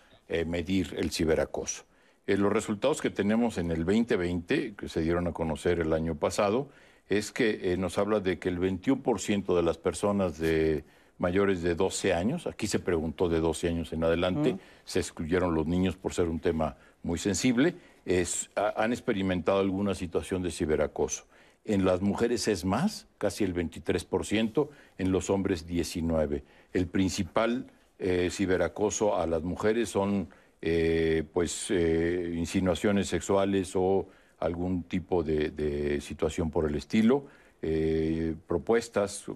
medir 0.46 0.94
el 0.96 1.10
ciberacoso. 1.10 1.84
Eh, 2.26 2.36
los 2.36 2.52
resultados 2.52 3.00
que 3.00 3.10
tenemos 3.10 3.58
en 3.58 3.70
el 3.70 3.84
2020, 3.84 4.74
que 4.74 4.88
se 4.88 5.00
dieron 5.00 5.26
a 5.28 5.32
conocer 5.32 5.80
el 5.80 5.92
año 5.92 6.16
pasado, 6.16 6.68
es 7.08 7.30
que 7.30 7.72
eh, 7.72 7.76
nos 7.76 7.98
habla 7.98 8.20
de 8.20 8.38
que 8.38 8.48
el 8.48 8.58
21% 8.58 9.54
de 9.54 9.62
las 9.62 9.78
personas 9.78 10.38
de 10.38 10.84
mayores 11.18 11.62
de 11.62 11.74
12 11.74 12.12
años, 12.12 12.46
aquí 12.46 12.66
se 12.66 12.80
preguntó 12.80 13.28
de 13.28 13.40
12 13.40 13.68
años 13.68 13.92
en 13.92 14.04
adelante, 14.04 14.58
se 14.84 14.98
excluyeron 14.98 15.54
los 15.54 15.66
niños 15.66 15.96
por 15.96 16.12
ser 16.12 16.28
un 16.28 16.40
tema 16.40 16.76
muy 17.02 17.18
sensible, 17.18 17.74
han 18.54 18.92
experimentado 18.92 19.60
alguna 19.60 19.94
situación 19.94 20.42
de 20.42 20.50
ciberacoso. 20.50 21.24
En 21.64 21.84
las 21.84 22.00
mujeres 22.02 22.48
es 22.48 22.64
más, 22.64 23.06
casi 23.18 23.44
el 23.44 23.54
23%, 23.54 24.68
en 24.98 25.10
los 25.10 25.30
hombres 25.30 25.66
19%. 25.66 26.42
El 26.72 26.86
principal 26.86 27.66
eh, 27.98 28.28
ciberacoso 28.30 29.16
a 29.16 29.26
las 29.26 29.42
mujeres 29.42 29.88
son 29.88 30.28
eh, 30.62 31.24
pues 31.32 31.70
eh, 31.70 32.32
insinuaciones 32.36 33.08
sexuales 33.08 33.72
o 33.74 34.08
algún 34.38 34.84
tipo 34.84 35.22
de, 35.22 36.00
situación 36.00 36.50
por 36.50 36.68
el 36.68 36.74
estilo, 36.74 37.26
eh, 37.62 38.34
propuestas 38.46 39.26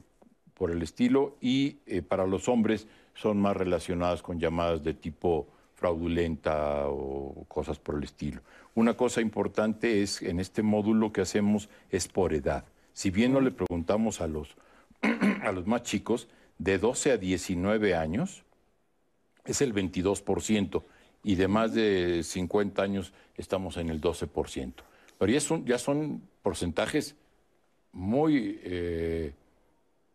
por 0.55 0.71
el 0.71 0.83
estilo 0.83 1.37
y 1.41 1.73
para 2.09 2.27
los 2.27 2.49
hombres 2.49 2.87
son 3.15 3.41
más 3.41 3.57
relacionadas 3.57 4.23
con 4.23 4.39
llamadas 4.39 4.85
de 4.85 4.95
tipo 4.95 5.49
fraudulenta 5.75 6.89
o 6.89 7.45
cosas 7.49 7.79
por 7.79 7.97
el 7.97 8.05
estilo. 8.05 8.43
Una 8.75 8.95
cosa 8.95 9.21
importante 9.21 10.03
es 10.03 10.21
en 10.21 10.39
este 10.39 10.63
módulo 10.63 11.13
que 11.13 11.23
hacemos 11.23 11.71
es 11.91 12.09
por 12.09 12.35
edad. 12.35 12.65
Si 12.93 13.11
bien 13.11 13.33
no 13.33 13.41
le 13.41 13.51
preguntamos 13.51 14.21
a 14.21 14.27
los, 14.27 14.57
a 15.43 15.53
los 15.53 15.67
más 15.67 15.83
chicos, 15.83 16.29
de 16.59 16.79
12 16.79 17.13
a 17.13 17.17
19 17.17 17.95
años 17.95 18.45
es 19.47 19.63
el 19.63 19.75
22% 19.75 20.83
y 21.23 21.35
de 21.35 21.49
más 21.49 21.75
de 21.75 22.23
50 22.23 22.83
años 22.83 23.13
estamos 23.37 23.77
en 23.77 23.91
el 23.91 24.01
12%. 24.01 24.73
Pero 25.19 25.33
ya 25.33 25.41
son, 25.41 25.67
ya 25.67 25.79
son 25.79 26.23
porcentajes 26.43 27.15
muy, 27.93 28.59
eh, 28.63 29.33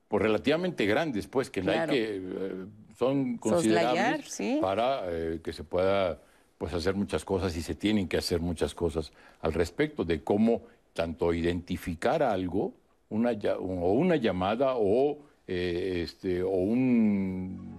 pues 0.07 0.23
relativamente 0.23 0.85
grandes, 0.85 1.27
pues, 1.27 1.49
que, 1.49 1.61
hay 1.61 1.87
que 1.89 2.15
eh, 2.17 2.65
son 2.97 3.37
considerables 3.37 4.59
para 4.61 5.03
eh, 5.07 5.41
que 5.43 5.53
se 5.53 5.63
pueda 5.63 6.19
pues, 6.57 6.73
hacer 6.73 6.95
muchas 6.95 7.25
cosas 7.25 7.55
y 7.55 7.61
se 7.61 7.75
tienen 7.75 8.07
que 8.07 8.17
hacer 8.17 8.39
muchas 8.39 8.73
cosas 8.73 9.11
al 9.41 9.53
respecto 9.53 10.03
de 10.03 10.23
cómo 10.23 10.63
tanto 10.93 11.33
identificar 11.33 12.23
algo, 12.23 12.73
una, 13.09 13.31
o 13.59 13.91
una 13.91 14.15
llamada 14.15 14.75
o, 14.75 15.19
este, 15.45 16.41
o 16.41 16.49
un 16.49 17.77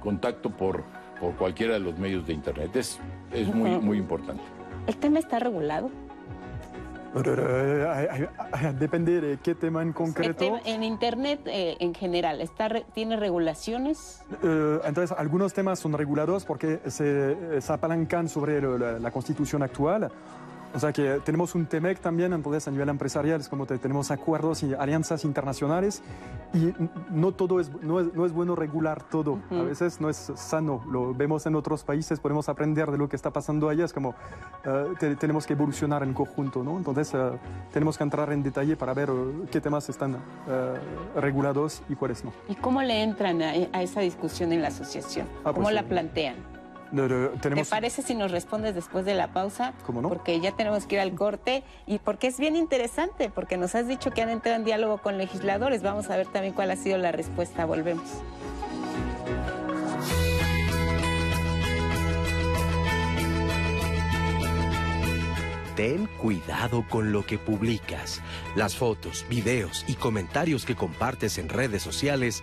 contacto 0.00 0.50
por 0.50 0.84
por 1.20 1.34
cualquiera 1.36 1.74
de 1.74 1.80
los 1.80 1.98
medios 1.98 2.26
de 2.26 2.32
Internet. 2.32 2.74
Es, 2.76 2.98
es 3.32 3.52
muy, 3.54 3.70
muy 3.78 3.98
importante. 3.98 4.42
¿El 4.86 4.96
tema 4.96 5.18
está 5.18 5.38
regulado? 5.38 5.90
Eh, 7.24 8.28
depende 8.78 9.20
de 9.20 9.38
qué 9.38 9.54
tema 9.54 9.82
en 9.82 9.92
concreto. 9.92 10.60
en 10.64 10.82
Internet 10.82 11.40
eh, 11.46 11.76
en 11.80 11.94
general, 11.94 12.40
está, 12.40 12.68
¿tiene 12.92 13.16
regulaciones? 13.16 14.22
Eh, 14.42 14.80
entonces, 14.84 15.16
algunos 15.16 15.54
temas 15.54 15.78
son 15.78 15.94
regulados 15.94 16.44
porque 16.44 16.80
se, 16.86 17.60
se 17.60 17.72
apalancan 17.72 18.28
sobre 18.28 18.60
la 19.00 19.10
Constitución 19.10 19.62
actual. 19.62 20.10
O 20.76 20.78
sea 20.78 20.92
que 20.92 21.22
tenemos 21.24 21.54
un 21.54 21.64
TEMEC 21.64 22.00
también, 22.00 22.34
entonces 22.34 22.68
a 22.68 22.70
nivel 22.70 22.90
empresarial 22.90 23.40
es 23.40 23.48
como 23.48 23.64
tenemos 23.64 24.10
acuerdos 24.10 24.62
y 24.62 24.74
alianzas 24.74 25.24
internacionales 25.24 26.02
y 26.52 26.74
no 27.08 27.32
todo 27.32 27.60
es, 27.60 27.70
no 27.80 27.98
es, 27.98 28.12
no 28.12 28.26
es 28.26 28.32
bueno 28.32 28.54
regular 28.54 29.02
todo. 29.02 29.40
A 29.50 29.62
veces 29.62 30.02
no 30.02 30.10
es 30.10 30.30
sano, 30.34 30.84
lo 30.90 31.14
vemos 31.14 31.46
en 31.46 31.54
otros 31.54 31.82
países, 31.82 32.20
podemos 32.20 32.50
aprender 32.50 32.90
de 32.90 32.98
lo 32.98 33.08
que 33.08 33.16
está 33.16 33.32
pasando 33.32 33.70
allá, 33.70 33.86
es 33.86 33.94
como 33.94 34.10
uh, 34.10 35.14
tenemos 35.18 35.46
que 35.46 35.54
evolucionar 35.54 36.02
en 36.02 36.12
conjunto, 36.12 36.62
¿no? 36.62 36.76
Entonces 36.76 37.14
uh, 37.14 37.38
tenemos 37.72 37.96
que 37.96 38.04
entrar 38.04 38.30
en 38.30 38.42
detalle 38.42 38.76
para 38.76 38.92
ver 38.92 39.10
uh, 39.10 39.46
qué 39.50 39.62
temas 39.62 39.88
están 39.88 40.18
regulados 41.16 41.82
y 41.88 41.94
cuáles 41.94 42.22
no. 42.22 42.34
¿Y 42.50 42.54
cómo 42.54 42.82
le 42.82 43.02
entran 43.02 43.40
a, 43.40 43.52
a 43.72 43.82
esa 43.82 44.02
discusión 44.02 44.52
en 44.52 44.60
la 44.60 44.68
asociación? 44.68 45.26
Ah, 45.42 45.54
¿Cómo 45.54 45.62
pues, 45.62 45.74
la 45.74 45.84
plantean? 45.84 46.55
¿Te 47.40 47.64
parece 47.64 48.02
si 48.02 48.14
nos 48.14 48.30
respondes 48.30 48.74
después 48.74 49.04
de 49.04 49.14
la 49.14 49.32
pausa? 49.32 49.74
¿Cómo 49.84 50.00
no? 50.02 50.08
Porque 50.08 50.40
ya 50.40 50.52
tenemos 50.52 50.86
que 50.86 50.96
ir 50.96 51.00
al 51.00 51.14
corte 51.14 51.64
y 51.86 51.98
porque 51.98 52.28
es 52.28 52.38
bien 52.38 52.56
interesante, 52.56 53.30
porque 53.30 53.56
nos 53.56 53.74
has 53.74 53.88
dicho 53.88 54.10
que 54.10 54.22
han 54.22 54.30
entrado 54.30 54.56
en 54.56 54.64
diálogo 54.64 54.98
con 54.98 55.18
legisladores. 55.18 55.82
Vamos 55.82 56.10
a 56.10 56.16
ver 56.16 56.26
también 56.26 56.54
cuál 56.54 56.70
ha 56.70 56.76
sido 56.76 56.98
la 56.98 57.12
respuesta. 57.12 57.64
Volvemos. 57.64 58.04
Ten 65.76 66.06
cuidado 66.06 66.86
con 66.88 67.12
lo 67.12 67.26
que 67.26 67.38
publicas. 67.38 68.22
Las 68.54 68.76
fotos, 68.76 69.26
videos 69.28 69.84
y 69.86 69.94
comentarios 69.94 70.64
que 70.64 70.74
compartes 70.74 71.36
en 71.36 71.50
redes 71.50 71.82
sociales 71.82 72.42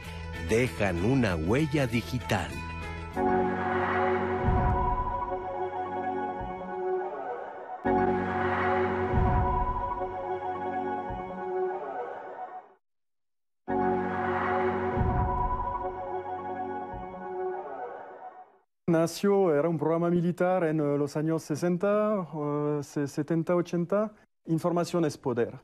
dejan 0.50 1.04
una 1.04 1.36
huella 1.36 1.88
digital. 1.88 2.52
Nació, 18.94 19.52
era 19.56 19.68
un 19.68 19.80
programa 19.80 20.12
militar 20.12 20.64
en 20.66 20.80
eh, 20.80 20.98
los 21.00 21.18
años 21.18 21.42
60, 21.42 22.84
70, 22.84 23.56
80. 23.56 24.12
Información 24.46 25.04
es 25.06 25.18
poder. 25.18 25.60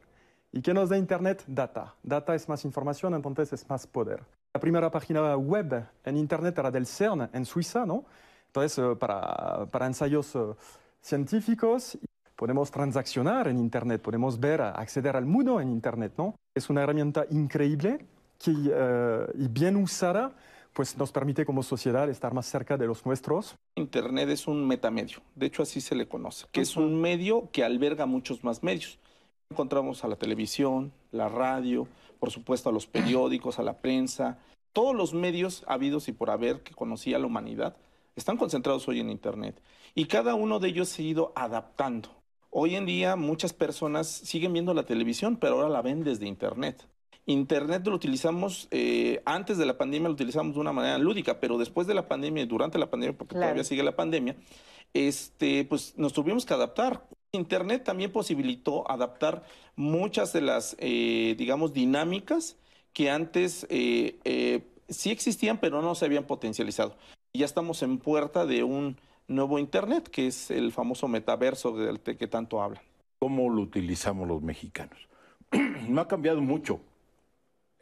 ¿Y 0.51 0.63
qué 0.63 0.73
nos 0.73 0.89
da 0.89 0.97
Internet? 0.97 1.43
Data. 1.45 1.93
Data 2.01 2.33
es 2.33 2.49
más 2.49 2.65
información, 2.65 3.13
entonces 3.13 3.53
es 3.53 3.69
más 3.69 3.85
poder. 3.85 4.23
La 4.51 4.59
primera 4.59 4.89
página 4.89 5.37
web 5.37 5.85
en 6.03 6.17
Internet 6.17 6.57
era 6.57 6.71
del 6.71 6.87
CERN 6.87 7.29
en 7.31 7.45
Suiza, 7.45 7.85
¿no? 7.85 8.05
Entonces, 8.47 8.79
eh, 8.79 8.95
para, 8.95 9.67
para, 9.67 9.85
ensayos 9.85 10.35
eh, 10.35 10.39
científicos, 10.99 11.99
podemos 12.35 12.71
transaccionar 12.71 13.47
en 13.47 13.59
Internet, 13.59 14.01
podemos 14.01 14.39
ver, 14.39 14.59
acceder 14.59 15.15
al 15.15 15.27
mundo 15.27 15.61
en 15.61 15.69
Internet, 15.69 16.13
¿no? 16.17 16.33
Es 16.55 16.67
una 16.71 16.81
herramienta 16.81 17.27
increíble 17.29 18.07
que, 18.39 18.51
y 19.35 19.47
bien 19.49 19.75
usada 19.75 20.31
pues 20.73 20.97
nos 20.97 21.11
permite 21.11 21.45
como 21.45 21.63
sociedad 21.63 22.09
estar 22.09 22.33
más 22.33 22.45
cerca 22.45 22.77
de 22.77 22.87
los 22.87 23.05
nuestros. 23.05 23.55
Internet 23.75 24.29
es 24.29 24.47
un 24.47 24.67
metamedio, 24.67 25.19
de 25.35 25.47
hecho 25.47 25.63
así 25.63 25.81
se 25.81 25.95
le 25.95 26.07
conoce, 26.07 26.47
que 26.51 26.61
es 26.61 26.77
un 26.77 26.99
medio 27.01 27.49
que 27.51 27.63
alberga 27.63 28.05
muchos 28.05 28.43
más 28.43 28.63
medios. 28.63 28.99
Encontramos 29.49 30.03
a 30.03 30.07
la 30.07 30.15
televisión, 30.15 30.91
la 31.11 31.27
radio, 31.27 31.87
por 32.19 32.31
supuesto 32.31 32.69
a 32.69 32.71
los 32.71 32.85
periódicos, 32.87 33.59
a 33.59 33.63
la 33.63 33.77
prensa, 33.77 34.37
todos 34.73 34.95
los 34.95 35.13
medios 35.13 35.63
habidos 35.67 36.07
y 36.07 36.11
por 36.11 36.29
haber 36.29 36.61
que 36.61 36.75
conocía 36.75 37.19
la 37.19 37.25
humanidad 37.25 37.75
están 38.15 38.37
concentrados 38.37 38.87
hoy 38.87 38.99
en 38.99 39.09
Internet 39.09 39.59
y 39.95 40.05
cada 40.05 40.35
uno 40.35 40.59
de 40.59 40.69
ellos 40.69 40.89
se 40.89 41.01
ha 41.01 41.05
ido 41.05 41.33
adaptando. 41.35 42.09
Hoy 42.51 42.75
en 42.75 42.85
día 42.85 43.15
muchas 43.15 43.53
personas 43.53 44.07
siguen 44.07 44.53
viendo 44.53 44.73
la 44.73 44.83
televisión, 44.83 45.37
pero 45.37 45.55
ahora 45.55 45.69
la 45.69 45.81
ven 45.81 46.03
desde 46.03 46.27
Internet. 46.27 46.87
Internet 47.29 47.85
lo 47.85 47.93
utilizamos, 47.93 48.67
eh, 48.71 49.21
antes 49.23 49.59
de 49.59 49.67
la 49.67 49.77
pandemia 49.77 50.09
lo 50.09 50.15
utilizamos 50.15 50.55
de 50.55 50.61
una 50.61 50.73
manera 50.73 50.97
lúdica, 50.97 51.39
pero 51.39 51.59
después 51.59 51.85
de 51.85 51.93
la 51.93 52.07
pandemia 52.07 52.41
y 52.41 52.47
durante 52.47 52.79
la 52.79 52.89
pandemia, 52.89 53.15
porque 53.15 53.35
todavía 53.35 53.63
sigue 53.63 53.83
la 53.83 53.95
pandemia, 53.95 54.35
este, 54.95 55.63
pues 55.65 55.93
nos 55.95 56.13
tuvimos 56.13 56.47
que 56.47 56.55
adaptar. 56.55 57.05
Internet 57.31 57.83
también 57.83 58.11
posibilitó 58.11 58.89
adaptar 58.89 59.43
muchas 59.75 60.33
de 60.33 60.41
las, 60.41 60.75
eh, 60.79 61.35
digamos, 61.37 61.71
dinámicas 61.71 62.57
que 62.93 63.11
antes 63.11 63.67
eh, 63.69 64.17
eh, 64.23 64.63
sí 64.87 65.11
existían, 65.11 65.59
pero 65.59 65.83
no 65.83 65.93
se 65.93 66.05
habían 66.05 66.25
potencializado. 66.25 66.95
Ya 67.33 67.45
estamos 67.45 67.83
en 67.83 67.99
puerta 67.99 68.47
de 68.47 68.63
un 68.63 68.97
nuevo 69.27 69.59
Internet, 69.59 70.09
que 70.09 70.25
es 70.25 70.49
el 70.49 70.71
famoso 70.71 71.07
metaverso 71.07 71.77
del 71.77 71.99
que 71.99 72.27
tanto 72.27 72.63
hablan. 72.63 72.81
¿Cómo 73.19 73.49
lo 73.49 73.61
utilizamos 73.61 74.27
los 74.27 74.41
mexicanos? 74.41 74.97
no 75.87 76.01
ha 76.01 76.07
cambiado 76.07 76.41
mucho. 76.41 76.79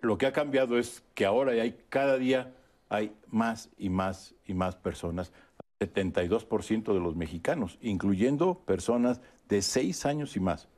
Lo 0.07 0.17
que 0.17 0.25
ha 0.25 0.31
cambiado 0.31 0.79
es 0.79 1.03
que 1.15 1.25
ahora 1.25 1.51
hay 1.51 1.77
cada 1.89 2.17
día 2.17 2.55
hay 2.87 3.13
más 3.27 3.69
y 3.77 3.89
más 3.89 4.35
y 4.45 4.53
más 4.53 4.77
personas, 4.77 5.33
72% 5.81 6.93
de 6.93 6.99
los 7.01 7.17
mexicanos, 7.17 7.77
incluyendo 7.81 8.59
personas 8.59 9.19
de 9.49 9.61
6 9.61 10.05
años 10.05 10.37
y 10.37 10.39
más. 10.39 10.69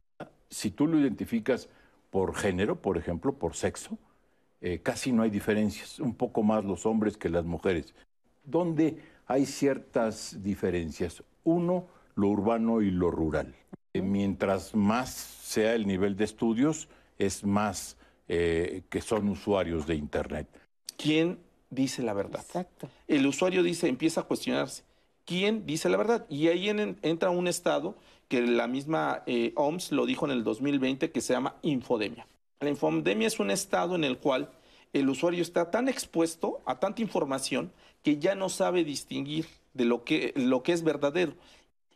Si 0.49 0.71
tú 0.71 0.87
lo 0.87 0.99
identificas 0.99 1.69
por 2.09 2.33
género, 2.33 2.81
por 2.81 2.97
ejemplo, 2.97 3.33
por 3.33 3.55
sexo, 3.55 3.99
eh, 4.61 4.79
casi 4.81 5.11
no 5.11 5.21
hay 5.21 5.29
diferencias, 5.29 5.99
un 5.99 6.15
poco 6.15 6.41
más 6.41 6.65
los 6.65 6.87
hombres 6.87 7.15
que 7.15 7.29
las 7.29 7.45
mujeres. 7.45 7.93
¿Dónde 8.43 8.97
hay 9.27 9.45
ciertas 9.45 10.41
diferencias? 10.41 11.23
Uno, 11.43 11.85
lo 12.15 12.29
urbano 12.29 12.81
y 12.81 12.89
lo 12.89 13.11
rural. 13.11 13.53
Eh, 13.93 14.01
mientras 14.01 14.73
más 14.73 15.11
sea 15.11 15.75
el 15.75 15.85
nivel 15.85 16.15
de 16.15 16.23
estudios, 16.23 16.89
es 17.19 17.43
más 17.43 17.95
eh, 18.29 18.83
que 18.89 19.01
son 19.01 19.27
usuarios 19.27 19.85
de 19.85 19.95
Internet. 19.95 20.47
¿Quién 20.97 21.39
dice 21.69 22.01
la 22.01 22.13
verdad? 22.13 22.39
Exacto. 22.39 22.89
El 23.07 23.27
usuario 23.27 23.61
dice, 23.63 23.89
empieza 23.89 24.21
a 24.21 24.23
cuestionarse, 24.23 24.83
¿quién 25.25 25.65
dice 25.65 25.89
la 25.89 25.97
verdad? 25.97 26.25
Y 26.29 26.47
ahí 26.47 26.69
entra 26.69 27.29
un 27.29 27.47
estado 27.47 27.95
que 28.29 28.41
la 28.41 28.67
misma 28.67 29.23
OMS 29.55 29.91
lo 29.91 30.05
dijo 30.05 30.25
en 30.25 30.31
el 30.31 30.43
2020, 30.43 31.11
que 31.11 31.21
se 31.21 31.33
llama 31.33 31.55
infodemia. 31.63 32.27
La 32.59 32.69
infodemia 32.69 33.27
es 33.27 33.39
un 33.39 33.51
estado 33.51 33.95
en 33.95 34.03
el 34.03 34.17
cual 34.17 34.49
el 34.93 35.09
usuario 35.09 35.41
está 35.41 35.71
tan 35.71 35.89
expuesto 35.89 36.61
a 36.65 36.79
tanta 36.79 37.01
información 37.01 37.71
que 38.03 38.17
ya 38.17 38.35
no 38.35 38.49
sabe 38.49 38.83
distinguir 38.83 39.47
de 39.73 39.85
lo 39.85 40.03
que, 40.03 40.33
lo 40.35 40.63
que 40.63 40.73
es 40.73 40.83
verdadero 40.83 41.33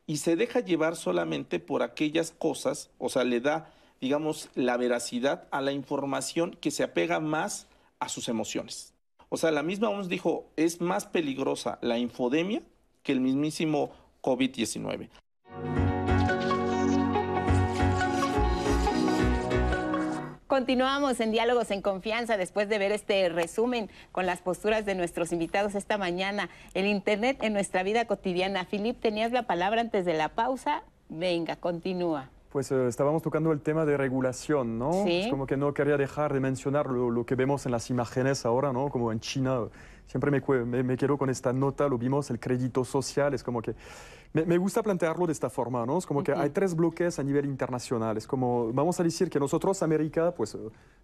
y 0.05 0.17
se 0.17 0.35
deja 0.35 0.59
llevar 0.59 0.95
solamente 0.95 1.59
por 1.59 1.81
aquellas 1.81 2.31
cosas, 2.31 2.89
o 2.97 3.09
sea, 3.09 3.23
le 3.23 3.39
da, 3.39 3.71
digamos, 4.03 4.49
la 4.53 4.75
veracidad 4.75 5.47
a 5.49 5.61
la 5.61 5.71
información 5.71 6.57
que 6.59 6.71
se 6.71 6.83
apega 6.83 7.21
más 7.21 7.67
a 7.99 8.09
sus 8.09 8.27
emociones. 8.27 8.93
O 9.29 9.37
sea, 9.37 9.49
la 9.51 9.63
misma 9.63 9.87
OMS 9.87 10.09
dijo, 10.09 10.51
es 10.57 10.81
más 10.81 11.05
peligrosa 11.05 11.79
la 11.81 11.97
infodemia 11.97 12.61
que 13.01 13.13
el 13.13 13.21
mismísimo 13.21 13.91
COVID-19. 14.21 15.07
Continuamos 20.47 21.21
en 21.21 21.31
Diálogos 21.31 21.71
en 21.71 21.81
Confianza 21.81 22.35
después 22.35 22.67
de 22.67 22.79
ver 22.79 22.91
este 22.91 23.29
resumen 23.29 23.89
con 24.11 24.25
las 24.25 24.41
posturas 24.41 24.85
de 24.85 24.95
nuestros 24.95 25.31
invitados 25.31 25.75
esta 25.75 25.97
mañana. 25.97 26.49
El 26.73 26.87
Internet 26.87 27.37
en 27.41 27.53
nuestra 27.53 27.83
vida 27.83 28.03
cotidiana. 28.03 28.65
Filip, 28.65 28.99
tenías 28.99 29.31
la 29.31 29.43
palabra 29.43 29.79
antes 29.79 30.03
de 30.03 30.13
la 30.13 30.27
pausa. 30.27 30.83
Venga, 31.07 31.55
continúa. 31.55 32.29
Pues 32.53 32.71
eh, 32.71 32.87
estábamos 32.87 33.23
tocando 33.23 33.51
el 33.51 33.61
tema 33.61 33.83
de 33.83 33.97
regulación, 33.97 34.77
¿no? 34.77 35.05
Sí. 35.05 35.21
Es 35.21 35.27
como 35.31 35.47
que 35.47 35.57
no 35.57 35.73
quería 35.73 35.97
dejar 35.97 36.31
de 36.31 36.39
mencionar 36.39 36.85
lo, 36.85 37.09
lo, 37.09 37.25
que 37.25 37.33
vemos 37.33 37.65
en 37.65 37.71
las 37.71 37.89
imágenes 37.89 38.45
ahora, 38.45 38.71
¿no? 38.71 38.89
Como 38.89 39.11
en 39.11 39.19
China, 39.19 39.61
siempre 40.05 40.29
me, 40.29 40.39
me, 40.63 40.83
me, 40.83 40.95
quedo 40.95 41.17
con 41.17 41.31
esta 41.31 41.51
nota, 41.51 41.87
lo 41.87 41.97
vimos, 41.97 42.29
el 42.29 42.39
crédito 42.39 42.85
social, 42.85 43.33
es 43.33 43.43
como 43.43 43.59
que... 43.59 43.73
Me, 44.33 44.45
me 44.45 44.59
gusta 44.59 44.83
plantearlo 44.83 45.25
de 45.25 45.31
esta 45.33 45.49
forma, 45.49 45.83
¿no? 45.87 45.97
Es 45.97 46.05
como 46.05 46.21
que 46.21 46.31
uh 46.31 46.35
-huh. 46.35 46.41
hay 46.41 46.51
tres 46.51 46.75
bloques 46.75 47.17
a 47.17 47.23
nivel 47.23 47.45
internacional, 47.45 48.17
es 48.17 48.27
como, 48.27 48.71
vamos 48.71 48.99
a 48.99 49.03
decir 49.03 49.31
que 49.31 49.39
nosotros, 49.39 49.81
América, 49.81 50.31
pues 50.31 50.55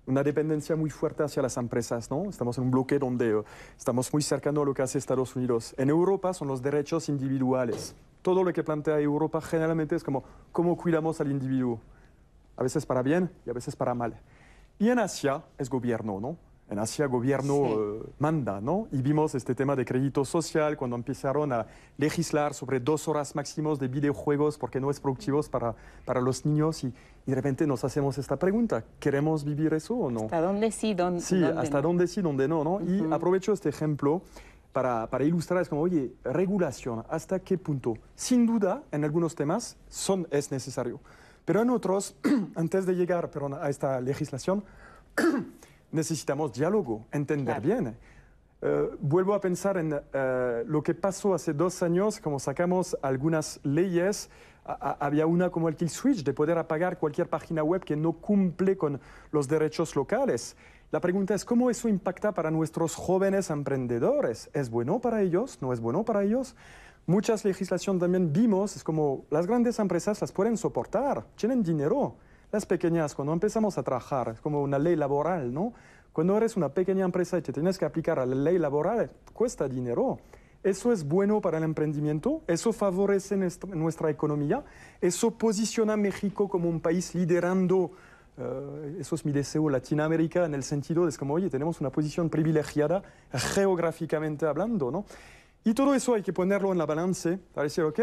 una 0.05 0.21
dependencia 0.21 0.75
muy 0.75 0.91
fuerte 0.91 1.23
hacia 1.23 1.41
las 1.41 1.57
empresas, 1.57 2.11
¿no? 2.11 2.29
Estamos 2.29 2.59
en 2.59 2.65
un 2.65 2.69
bloque 2.69 2.99
donde 2.99 3.37
uh, 3.37 3.43
estamos 3.75 4.13
muy 4.13 4.21
cercano 4.21 4.61
a 4.61 4.65
lo 4.65 4.75
que 4.75 4.83
hace 4.83 4.99
Estados 4.99 5.35
Unidos. 5.35 5.73
En 5.79 5.89
Europa 5.89 6.31
son 6.31 6.47
los 6.47 6.61
derechos 6.61 7.09
individuales 7.09 7.95
todo 8.21 8.43
lo 8.43 8.53
que 8.53 8.63
plantea 8.63 8.99
Europa 8.99 9.41
generalmente 9.41 9.95
es 9.95 10.03
como 10.03 10.23
cómo 10.51 10.77
cuidamos 10.77 11.21
al 11.21 11.31
individuo, 11.31 11.79
a 12.57 12.63
veces 12.63 12.85
para 12.85 13.01
bien 13.01 13.29
y 13.45 13.49
a 13.49 13.53
veces 13.53 13.75
para 13.75 13.93
mal. 13.93 14.19
Y 14.77 14.89
en 14.89 14.99
Asia 14.99 15.43
es 15.57 15.69
gobierno, 15.69 16.19
¿no? 16.19 16.37
En 16.69 16.77
Asia 16.77 17.07
gobierno 17.07 17.53
sí. 17.53 17.73
uh, 17.73 18.09
manda, 18.19 18.61
¿no? 18.61 18.87
Y 18.91 19.01
vimos 19.01 19.33
este 19.33 19.55
tema 19.55 19.75
de 19.75 19.85
crédito 19.85 20.23
social 20.23 20.77
cuando 20.77 20.95
empezaron 20.95 21.51
a 21.51 21.65
legislar 21.97 22.53
sobre 22.53 22.79
dos 22.79 23.07
horas 23.07 23.35
máximos 23.35 23.79
de 23.79 23.87
videojuegos 23.87 24.59
porque 24.59 24.79
no 24.79 24.91
es 24.91 24.99
productivos 24.99 25.49
para, 25.49 25.73
para 26.05 26.21
los 26.21 26.45
niños 26.45 26.83
y, 26.83 26.87
y 26.87 27.29
de 27.31 27.35
repente 27.35 27.65
nos 27.65 27.83
hacemos 27.83 28.19
esta 28.19 28.37
pregunta, 28.37 28.83
¿queremos 28.99 29.43
vivir 29.43 29.73
eso 29.73 29.95
o 29.95 30.11
no? 30.11 30.25
¿Hasta 30.25 30.41
dónde 30.41 30.71
sí, 30.71 30.93
dónde, 30.93 31.21
sí 31.21 31.39
dónde 31.39 31.59
hasta 31.59 31.77
no? 31.77 31.87
dónde 31.87 32.07
sí, 32.07 32.21
dónde 32.21 32.47
no, 32.47 32.63
¿no? 32.63 32.75
Uh 32.75 32.81
-huh. 32.81 33.09
Y 33.09 33.13
aprovecho 33.13 33.51
este 33.51 33.69
ejemplo 33.69 34.21
para, 34.79 35.09
para, 35.09 35.25
ilustrar, 35.25 35.61
es 35.61 35.67
como, 35.67 35.81
oye, 35.81 36.13
regulación, 36.23 37.03
¿hasta 37.09 37.39
qué 37.39 37.57
punto? 37.57 37.97
Sin 38.15 38.45
duda, 38.45 38.81
en 38.93 39.03
algunos 39.03 39.35
temas 39.35 39.75
son, 39.89 40.25
es 40.31 40.53
necesario, 40.53 41.01
pero 41.43 41.61
en 41.61 41.69
otros, 41.69 42.15
antes 42.55 42.85
de 42.85 42.95
llegar 42.95 43.29
perdón, 43.29 43.55
a 43.55 43.67
esta 43.67 43.99
legislación, 43.99 44.63
necesitamos 45.91 46.53
diálogo, 46.53 47.05
entender 47.11 47.61
claro. 47.61 47.61
bien. 47.61 47.97
Uh, 48.61 48.95
vuelvo 49.01 49.33
a 49.33 49.41
pensar 49.41 49.75
en 49.75 49.91
uh, 49.91 49.99
lo 50.65 50.81
que 50.81 50.93
pasó 50.93 51.33
hace 51.33 51.51
dos 51.51 51.83
años, 51.83 52.21
como 52.21 52.39
sacamos 52.39 52.97
algunas 53.01 53.59
leyes, 53.63 54.29
a, 54.63 54.91
a, 54.91 55.05
había 55.05 55.25
una 55.25 55.49
como 55.49 55.67
el 55.67 55.75
kill 55.75 55.89
switch, 55.89 56.23
de 56.23 56.33
poder 56.33 56.57
apagar 56.57 56.97
cualquier 56.97 57.27
página 57.27 57.63
web 57.65 57.83
que 57.83 57.97
no 57.97 58.13
cumple 58.13 58.77
con 58.77 59.01
los 59.33 59.49
derechos 59.49 59.93
locales. 59.97 60.55
La 60.91 60.99
pregunta 60.99 61.35
es 61.35 61.45
cómo 61.45 61.69
eso 61.69 61.87
impacta 61.87 62.31
para 62.31 62.49
nuestros 62.49 62.95
jóvenes 62.95 63.51
emprendedores. 63.51 64.49
¿Es 64.53 64.71
bueno 64.71 64.99
para 64.99 65.21
ellos? 65.21 65.59
¿No 65.61 65.71
es 65.71 65.79
bueno 65.79 66.03
para 66.03 66.23
ellos? 66.23 66.55
Muchas 67.05 67.45
legislaciones 67.45 67.99
también 67.99 68.33
vimos, 68.33 68.75
es 68.75 68.83
como 68.83 69.25
las 69.29 69.45
grandes 69.45 69.77
empresas 69.77 70.19
las 70.19 70.31
pueden 70.31 70.57
soportar, 70.57 71.27
tienen 71.35 71.61
dinero. 71.61 72.15
Las 72.51 72.65
pequeñas, 72.65 73.13
cuando 73.13 73.33
empezamos 73.33 73.77
a 73.77 73.83
trabajar, 73.83 74.29
es 74.29 74.41
como 74.41 74.63
una 74.63 74.79
ley 74.79 74.95
laboral, 74.95 75.53
¿no? 75.53 75.73
Cuando 76.11 76.35
eres 76.35 76.57
una 76.57 76.69
pequeña 76.69 77.05
empresa 77.05 77.37
y 77.37 77.43
te 77.43 77.53
tienes 77.53 77.77
que 77.77 77.85
aplicar 77.85 78.17
la 78.17 78.25
ley 78.25 78.57
laboral, 78.57 79.11
cuesta 79.31 79.67
dinero. 79.67 80.17
¿Eso 80.63 80.91
es 80.91 81.07
bueno 81.07 81.39
para 81.39 81.59
el 81.59 81.65
emprendimiento? 81.65 82.41
¿Eso 82.47 82.73
favorece 82.73 83.37
nuestra 83.37 84.09
economía? 84.09 84.65
¿Eso 84.99 85.37
posiciona 85.37 85.93
a 85.93 85.97
México 85.97 86.49
como 86.49 86.67
un 86.67 86.81
país 86.81 87.13
liderando 87.13 87.91
Uh, 88.39 89.01
eso 89.01 89.15
es 89.15 89.25
mi 89.25 89.33
deseo, 89.33 89.69
Latinoamérica, 89.69 90.45
en 90.45 90.53
el 90.53 90.63
sentido 90.63 91.03
de 91.03 91.09
es 91.09 91.17
como, 91.17 91.33
oye, 91.33 91.49
tenemos 91.49 91.81
una 91.81 91.89
posición 91.89 92.29
privilegiada 92.29 93.03
geográficamente 93.33 94.45
hablando, 94.45 94.89
¿no? 94.91 95.03
Y 95.65 95.73
todo 95.73 95.93
eso 95.93 96.13
hay 96.13 96.23
que 96.23 96.31
ponerlo 96.31 96.71
en 96.71 96.77
la 96.77 96.85
balance 96.85 97.37
para 97.53 97.65
decir, 97.65 97.83
ok, 97.83 97.99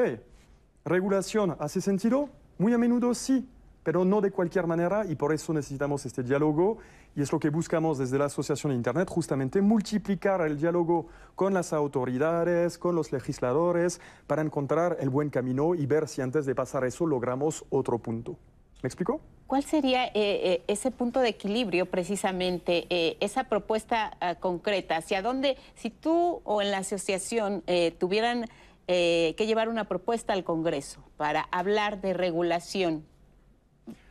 regulación, 0.85 1.57
¿hace 1.59 1.81
sentido? 1.81 2.29
Muy 2.59 2.75
a 2.75 2.79
menudo 2.79 3.15
sí, 3.15 3.49
pero 3.83 4.05
no 4.05 4.21
de 4.21 4.31
cualquier 4.31 4.67
manera 4.67 5.07
y 5.07 5.15
por 5.15 5.33
eso 5.33 5.55
necesitamos 5.55 6.05
este 6.05 6.23
diálogo 6.23 6.79
y 7.15 7.23
es 7.23 7.33
lo 7.33 7.39
que 7.39 7.49
buscamos 7.49 7.97
desde 7.97 8.19
la 8.19 8.27
Asociación 8.27 8.73
de 8.73 8.77
Internet, 8.77 9.09
justamente 9.09 9.63
multiplicar 9.63 10.43
el 10.43 10.59
diálogo 10.59 11.07
con 11.35 11.55
las 11.55 11.73
autoridades, 11.73 12.77
con 12.77 12.95
los 12.95 13.11
legisladores, 13.11 14.03
para 14.27 14.43
encontrar 14.43 14.99
el 15.01 15.09
buen 15.09 15.31
camino 15.31 15.75
y 15.75 15.87
ver 15.87 16.09
si 16.09 16.21
antes 16.21 16.45
de 16.45 16.55
pasar 16.55 16.85
eso 16.85 17.07
logramos 17.07 17.65
otro 17.71 17.99
punto. 17.99 18.37
¿Me 18.83 18.89
explico? 18.89 19.21
¿Cuál 19.47 19.63
sería 19.63 20.07
eh, 20.07 20.13
eh, 20.15 20.63
ese 20.67 20.91
punto 20.91 21.21
de 21.21 21.29
equilibrio 21.29 21.87
precisamente, 21.87 22.87
eh, 22.91 23.17
esa 23.21 23.45
propuesta 23.45 24.17
uh, 24.21 24.41
concreta? 24.41 24.97
¿Hacia 24.97 25.23
dónde, 25.23 25.57
si 25.77 25.91
tú 25.91 26.41
o 26.45 26.63
en 26.63 26.73
la 26.73 26.79
asociación 26.79 27.63
tuvieran 27.99 28.47
que 28.87 29.35
llevar 29.39 29.69
una 29.69 29.85
propuesta 29.85 30.33
al 30.33 30.45
Congreso 30.45 31.01
para 31.17 31.49
hablar 31.51 32.01
de 32.01 32.15
regulación 32.15 33.05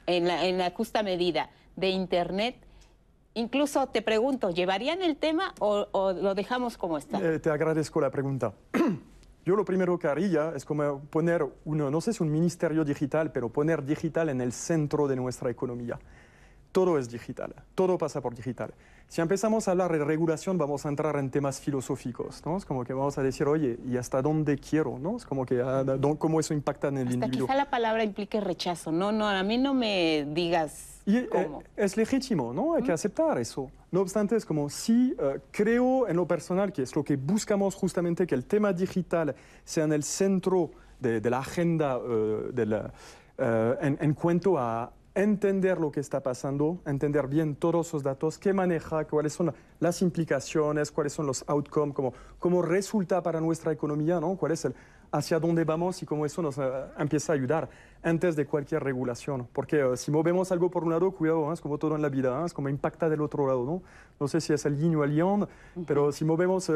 en 0.05 0.27
la, 0.27 0.45
en 0.45 0.57
la 0.57 0.71
justa 0.71 1.01
medida 1.01 1.49
de 1.77 1.89
Internet, 1.89 2.57
incluso 3.35 3.87
te 3.87 4.01
pregunto, 4.01 4.49
¿llevarían 4.49 5.01
el 5.01 5.15
tema 5.15 5.53
o, 5.59 5.87
o 5.91 6.11
lo 6.11 6.35
dejamos 6.35 6.77
como 6.77 6.97
está? 6.97 7.39
te 7.39 7.49
agradezco 7.49 8.01
la 8.01 8.11
pregunta. 8.11 8.53
Yo 9.45 9.55
lo 9.55 9.63
primero 9.63 9.99
que 9.99 10.07
haría 10.07 10.53
es 10.55 10.65
como 10.65 11.01
poner, 11.01 11.45
uno, 11.65 11.91
no 11.91 12.01
sé 12.01 12.13
si 12.13 12.23
un 12.23 12.31
ministerio 12.31 12.83
digital, 12.83 13.31
pero 13.31 13.49
poner 13.49 13.85
digital 13.85 14.29
en 14.29 14.41
el 14.41 14.51
centro 14.51 15.07
de 15.07 15.15
nuestra 15.15 15.51
economía. 15.51 15.99
Todo 16.71 16.97
es 16.97 17.09
digital, 17.09 17.53
todo 17.75 17.97
pasa 17.97 18.21
por 18.21 18.33
digital. 18.35 18.73
Si 19.07 19.21
empezamos 19.21 19.67
a 19.67 19.71
hablar 19.71 19.91
de 19.91 20.03
regulación, 20.03 20.57
vamos 20.57 20.85
a 20.87 20.89
entrar 20.89 21.15
en 21.17 21.29
temas 21.29 21.61
filosóficos, 21.61 22.43
¿no? 22.43 22.57
Es 22.57 22.65
como 22.65 22.83
que 22.83 22.93
vamos 22.93 23.19
a 23.19 23.21
decir, 23.21 23.45
oye, 23.47 23.77
¿y 23.85 23.97
hasta 23.97 24.21
dónde 24.21 24.57
quiero? 24.57 24.97
¿no? 24.97 25.15
Es 25.15 25.25
como 25.25 25.45
que, 25.45 25.63
¿cómo 26.17 26.39
eso 26.39 26.55
impacta 26.55 26.87
en 26.87 26.97
el 26.97 27.07
hasta 27.07 27.13
individuo? 27.13 27.47
Quizá 27.47 27.55
la 27.55 27.69
palabra 27.69 28.03
implique 28.03 28.41
rechazo. 28.41 28.91
No, 28.91 29.11
no, 29.11 29.29
a 29.29 29.43
mí 29.43 29.59
no 29.59 29.75
me 29.75 30.25
digas 30.33 30.94
y, 31.05 31.25
cómo. 31.27 31.61
Eh, 31.61 31.65
es 31.77 31.97
legítimo, 31.97 32.53
¿no? 32.53 32.75
Hay 32.75 32.83
que 32.83 32.91
aceptar 32.91 33.37
eso. 33.37 33.71
No 33.91 34.01
obstante, 34.01 34.35
es 34.35 34.45
como 34.45 34.69
si 34.69 35.13
uh, 35.13 35.39
creo 35.51 36.07
en 36.07 36.15
lo 36.15 36.27
personal, 36.27 36.73
que 36.73 36.81
es 36.81 36.95
lo 36.95 37.03
que 37.03 37.15
buscamos 37.15 37.75
justamente, 37.75 38.25
que 38.25 38.35
el 38.35 38.45
tema 38.45 38.73
digital 38.73 39.35
sea 39.63 39.85
en 39.85 39.93
el 39.93 40.03
centro 40.03 40.71
de, 40.99 41.21
de 41.21 41.29
la 41.29 41.39
agenda 41.39 41.97
uh, 41.97 42.51
de 42.51 42.65
la 42.65 42.93
eh, 43.37 43.75
en, 43.81 43.97
en 43.99 44.13
cuanto 44.13 44.57
a 44.57 44.91
entender 45.13 45.79
lo 45.79 45.91
que 45.91 45.99
está 45.99 46.21
pasando, 46.21 46.79
entender 46.85 47.27
bien 47.27 47.55
todos 47.55 47.91
los 47.93 48.03
datos, 48.03 48.37
qué 48.37 48.53
maneja, 48.53 49.05
cuáles 49.05 49.33
son 49.33 49.53
las 49.79 50.01
implicaciones, 50.01 50.91
cuáles 50.91 51.13
son 51.13 51.25
los 51.25 51.43
outcomes, 51.47 51.95
cómo, 51.95 52.13
cómo 52.39 52.61
resulta 52.61 53.23
para 53.23 53.39
nuestra 53.39 53.71
economía, 53.71 54.19
¿no? 54.19 54.35
cuál 54.35 54.51
es 54.53 54.65
el, 54.65 54.75
hacia 55.17 55.39
dónde 55.39 55.63
vamos 55.63 56.01
y 56.03 56.05
cómo 56.05 56.25
eso 56.25 56.41
nos 56.41 56.57
eh, 56.57 56.61
empieza 56.97 57.31
a 57.31 57.35
ayudar 57.35 57.69
antes 58.03 58.35
de 58.35 58.45
cualquier 58.45 58.83
regulación. 58.83 59.47
Porque 59.53 59.79
eh, 59.79 59.97
si 59.97 60.11
movemos 60.11 60.51
algo 60.51 60.69
por 60.69 60.83
un 60.83 60.91
lado, 60.91 61.11
cuidado, 61.11 61.49
¿eh? 61.49 61.53
es 61.53 61.61
como 61.61 61.77
todo 61.77 61.95
en 61.95 62.01
la 62.01 62.09
vida, 62.09 62.43
es 62.45 62.53
como 62.53 62.67
impacta 62.67 63.07
del 63.09 63.21
otro 63.21 63.47
lado. 63.47 63.63
No, 63.63 63.81
no 64.19 64.27
sé 64.27 64.41
si 64.41 64.51
es 64.51 64.65
el 64.65 64.77
yin 64.77 64.95
o 64.95 65.03
el 65.03 65.15
yang, 65.15 65.47
pero 65.87 66.11
si 66.11 66.25
movemos, 66.25 66.71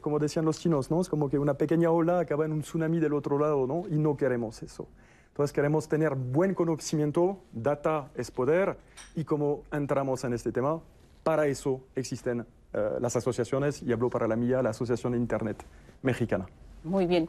como 0.00 0.18
decían 0.18 0.44
los 0.44 0.58
chinos, 0.58 0.90
¿no? 0.90 1.00
es 1.00 1.08
como 1.08 1.28
que 1.28 1.38
una 1.38 1.54
pequeña 1.54 1.90
ola 1.90 2.20
acaba 2.20 2.44
en 2.44 2.52
un 2.52 2.60
tsunami 2.60 2.98
del 2.98 3.14
otro 3.14 3.38
lado 3.38 3.66
¿no? 3.66 3.84
y 3.88 3.98
no 3.98 4.16
queremos 4.16 4.62
eso. 4.62 4.86
Entonces 5.28 5.52
queremos 5.52 5.88
tener 5.88 6.14
buen 6.14 6.54
conocimiento, 6.54 7.38
data 7.52 8.10
es 8.16 8.30
poder, 8.30 8.76
y 9.14 9.24
cómo 9.24 9.62
entramos 9.70 10.24
en 10.24 10.32
este 10.32 10.50
tema, 10.50 10.80
para 11.22 11.46
eso 11.46 11.80
existen 11.94 12.44
las 12.72 13.16
asociaciones, 13.16 13.82
y 13.82 13.92
hablo 13.92 14.10
para 14.10 14.26
la 14.26 14.36
mía, 14.36 14.62
la 14.62 14.70
Asociación 14.70 15.12
de 15.12 15.18
Internet 15.18 15.64
Mexicana. 16.02 16.46
Muy 16.84 17.06
bien. 17.06 17.28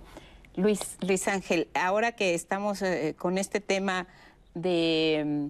Luis, 0.56 0.98
Luis 1.02 1.28
Ángel, 1.28 1.68
ahora 1.74 2.14
que 2.14 2.34
estamos 2.34 2.82
eh, 2.82 3.16
con 3.18 3.38
este 3.38 3.60
tema 3.62 4.08
de, 4.56 5.50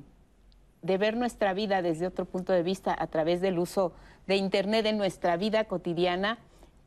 de, 0.82 0.98
ver 0.98 1.16
nuestra 1.16 1.54
vida 1.54 1.82
desde 1.82 2.06
otro 2.06 2.26
punto 2.26 2.54
de 2.54 2.64
vista 2.64 2.96
a 2.98 3.08
través 3.08 3.42
del 3.42 3.60
uso 3.60 3.94
de 4.28 4.36
Internet 4.36 4.86
en 4.86 4.98
nuestra 4.98 5.38
vida 5.38 5.66
cotidiana, 5.66 6.38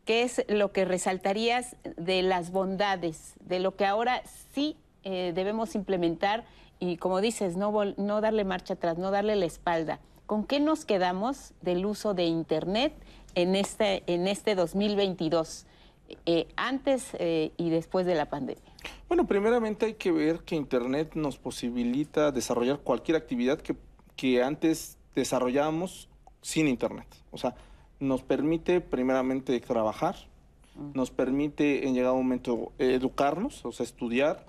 ¿qué 0.04 0.22
es 0.22 0.44
lo 0.48 0.72
que 0.72 0.84
resaltarías 0.84 1.76
de 1.96 2.22
las 2.22 2.50
bondades, 2.50 3.34
de 3.40 3.60
lo 3.60 3.76
que 3.76 3.86
ahora 3.86 4.22
sí 4.52 4.76
eh, 5.04 5.32
debemos 5.34 5.74
implementar 5.74 6.44
y, 6.78 6.96
como 6.98 7.20
dices, 7.20 7.56
no, 7.56 7.72
no 7.96 8.20
darle 8.20 8.44
marcha 8.44 8.74
atrás, 8.74 8.98
no 8.98 9.10
darle 9.10 9.36
la 9.36 9.46
espalda? 9.46 10.00
¿Con 10.26 10.44
qué 10.44 10.60
nos 10.60 10.84
quedamos 10.84 11.52
del 11.60 11.84
uso 11.84 12.14
de 12.14 12.24
Internet 12.24 12.92
en 13.34 13.56
este, 13.56 14.02
en 14.06 14.28
este 14.28 14.54
2022? 14.54 15.66
Eh, 16.26 16.48
antes 16.56 17.08
eh, 17.18 17.52
y 17.56 17.70
después 17.70 18.06
de 18.06 18.14
la 18.14 18.26
pandemia? 18.26 18.62
Bueno, 19.08 19.26
primeramente 19.26 19.86
hay 19.86 19.94
que 19.94 20.12
ver 20.12 20.40
que 20.40 20.56
Internet 20.56 21.14
nos 21.14 21.38
posibilita 21.38 22.32
desarrollar 22.32 22.80
cualquier 22.80 23.16
actividad 23.16 23.60
que, 23.60 23.76
que 24.16 24.42
antes 24.42 24.98
desarrollábamos 25.14 26.08
sin 26.40 26.68
Internet. 26.68 27.06
O 27.30 27.38
sea, 27.38 27.54
nos 28.00 28.22
permite 28.22 28.80
primeramente 28.80 29.58
trabajar, 29.60 30.16
mm. 30.74 30.92
nos 30.94 31.10
permite 31.10 31.86
en 31.86 31.94
llegado 31.94 32.16
momento 32.16 32.72
educarnos, 32.78 33.64
o 33.64 33.72
sea, 33.72 33.84
estudiar, 33.84 34.46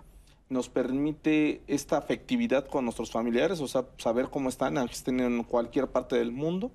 nos 0.50 0.70
permite 0.70 1.62
esta 1.68 1.98
afectividad 1.98 2.68
con 2.68 2.86
nuestros 2.86 3.12
familiares, 3.12 3.60
o 3.62 3.68
sea, 3.68 3.86
saber 3.98 4.30
cómo 4.30 4.50
están, 4.50 4.78
aunque 4.78 4.94
estén 4.94 5.20
en 5.20 5.44
cualquier 5.44 5.88
parte 5.88 6.16
del 6.18 6.32
mundo 6.32 6.72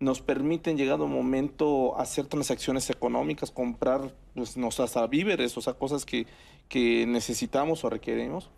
nos 0.00 0.20
permiten, 0.20 0.76
llegado 0.76 1.06
un 1.06 1.12
momento, 1.12 1.98
hacer 1.98 2.26
transacciones 2.26 2.88
económicas, 2.90 3.50
comprar 3.50 4.14
pues, 4.34 4.56
nuestras 4.56 4.96
víveres, 5.10 5.56
o 5.56 5.60
sea, 5.60 5.74
cosas 5.74 6.04
que, 6.04 6.26
que 6.68 7.06
necesitamos 7.06 7.84
o 7.84 7.90
requerimos. 7.90 8.50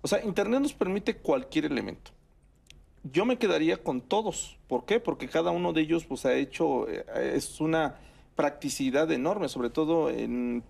O 0.00 0.08
sea, 0.08 0.24
Internet 0.24 0.60
nos 0.60 0.72
permite 0.72 1.16
cualquier 1.16 1.66
elemento. 1.66 2.12
Yo 3.02 3.24
me 3.24 3.38
quedaría 3.38 3.76
con 3.76 4.00
todos. 4.00 4.58
¿Por 4.68 4.84
qué? 4.84 4.98
Porque 4.98 5.28
cada 5.28 5.50
uno 5.50 5.72
de 5.72 5.82
ellos 5.82 6.04
pues, 6.06 6.24
ha 6.24 6.34
hecho, 6.34 6.88
eh, 6.88 7.04
es 7.34 7.60
una 7.60 7.96
practicidad 8.34 9.10
enorme, 9.12 9.48
sobre 9.48 9.70
todo 9.70 10.10
en, 10.10 10.62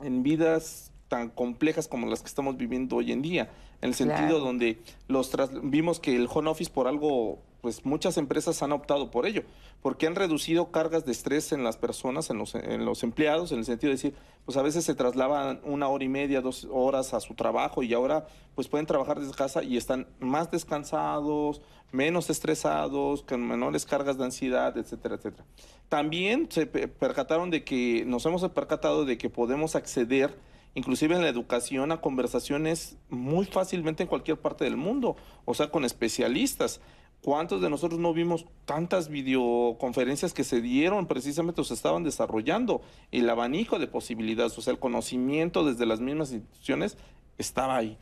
en 0.00 0.22
vidas 0.22 0.92
tan 1.08 1.28
complejas 1.30 1.86
como 1.86 2.06
las 2.06 2.20
que 2.20 2.28
estamos 2.28 2.56
viviendo 2.56 2.96
hoy 2.96 3.12
en 3.12 3.22
día, 3.22 3.50
en 3.80 3.90
el 3.90 3.94
sentido 3.94 4.40
donde 4.40 4.78
los 5.08 5.30
vimos 5.62 6.00
que 6.00 6.16
el 6.16 6.28
home 6.32 6.50
office 6.50 6.70
por 6.70 6.88
algo 6.88 7.38
pues 7.66 7.84
muchas 7.84 8.16
empresas 8.16 8.62
han 8.62 8.70
optado 8.70 9.10
por 9.10 9.26
ello, 9.26 9.42
porque 9.82 10.06
han 10.06 10.14
reducido 10.14 10.70
cargas 10.70 11.04
de 11.04 11.10
estrés 11.10 11.50
en 11.50 11.64
las 11.64 11.76
personas, 11.76 12.30
en 12.30 12.38
los, 12.38 13.02
empleados, 13.02 13.50
en 13.50 13.58
el 13.58 13.64
sentido 13.64 13.88
de 13.88 13.96
decir, 13.96 14.14
pues 14.44 14.56
a 14.56 14.62
veces 14.62 14.84
se 14.84 14.94
trasladan 14.94 15.58
una 15.64 15.88
hora 15.88 16.04
y 16.04 16.08
media, 16.08 16.40
dos 16.40 16.68
horas 16.70 17.12
a 17.12 17.18
su 17.18 17.34
trabajo 17.34 17.82
y 17.82 17.92
ahora 17.92 18.28
pues 18.54 18.68
pueden 18.68 18.86
trabajar 18.86 19.18
desde 19.18 19.34
casa 19.34 19.64
y 19.64 19.76
están 19.76 20.06
más 20.20 20.48
descansados, 20.52 21.60
menos 21.90 22.30
estresados, 22.30 23.24
con 23.24 23.44
menores 23.44 23.84
cargas 23.84 24.16
de 24.16 24.26
ansiedad, 24.26 24.78
etcétera, 24.78 25.16
etcétera. 25.16 25.44
También 25.88 26.46
se 26.48 26.66
percataron 26.66 27.50
de 27.50 27.64
que, 27.64 28.04
nos 28.06 28.24
hemos 28.26 28.48
percatado 28.50 29.04
de 29.04 29.18
que 29.18 29.28
podemos 29.28 29.74
acceder 29.74 30.38
inclusive 30.76 31.16
en 31.16 31.22
la 31.22 31.28
educación, 31.28 31.90
a 31.90 32.02
conversaciones 32.02 32.96
muy 33.08 33.46
fácilmente 33.46 34.04
en 34.04 34.08
cualquier 34.08 34.38
parte 34.38 34.64
del 34.64 34.76
mundo, 34.76 35.16
o 35.46 35.54
sea, 35.54 35.70
con 35.70 35.84
especialistas. 35.84 36.80
¿Cuántos 37.26 37.60
de 37.60 37.68
nosotros 37.68 37.98
no 37.98 38.14
vimos 38.14 38.46
tantas 38.66 39.08
videoconferencias 39.08 40.32
que 40.32 40.44
se 40.44 40.60
dieron 40.60 41.08
precisamente 41.08 41.60
o 41.60 41.64
se 41.64 41.74
estaban 41.74 42.04
desarrollando? 42.04 42.82
El 43.10 43.28
abanico 43.28 43.80
de 43.80 43.88
posibilidades, 43.88 44.56
o 44.56 44.62
sea, 44.62 44.72
el 44.72 44.78
conocimiento 44.78 45.64
desde 45.64 45.86
las 45.86 45.98
mismas 45.98 46.30
instituciones 46.30 46.96
estaba 47.36 47.78
ahí. 47.78 47.98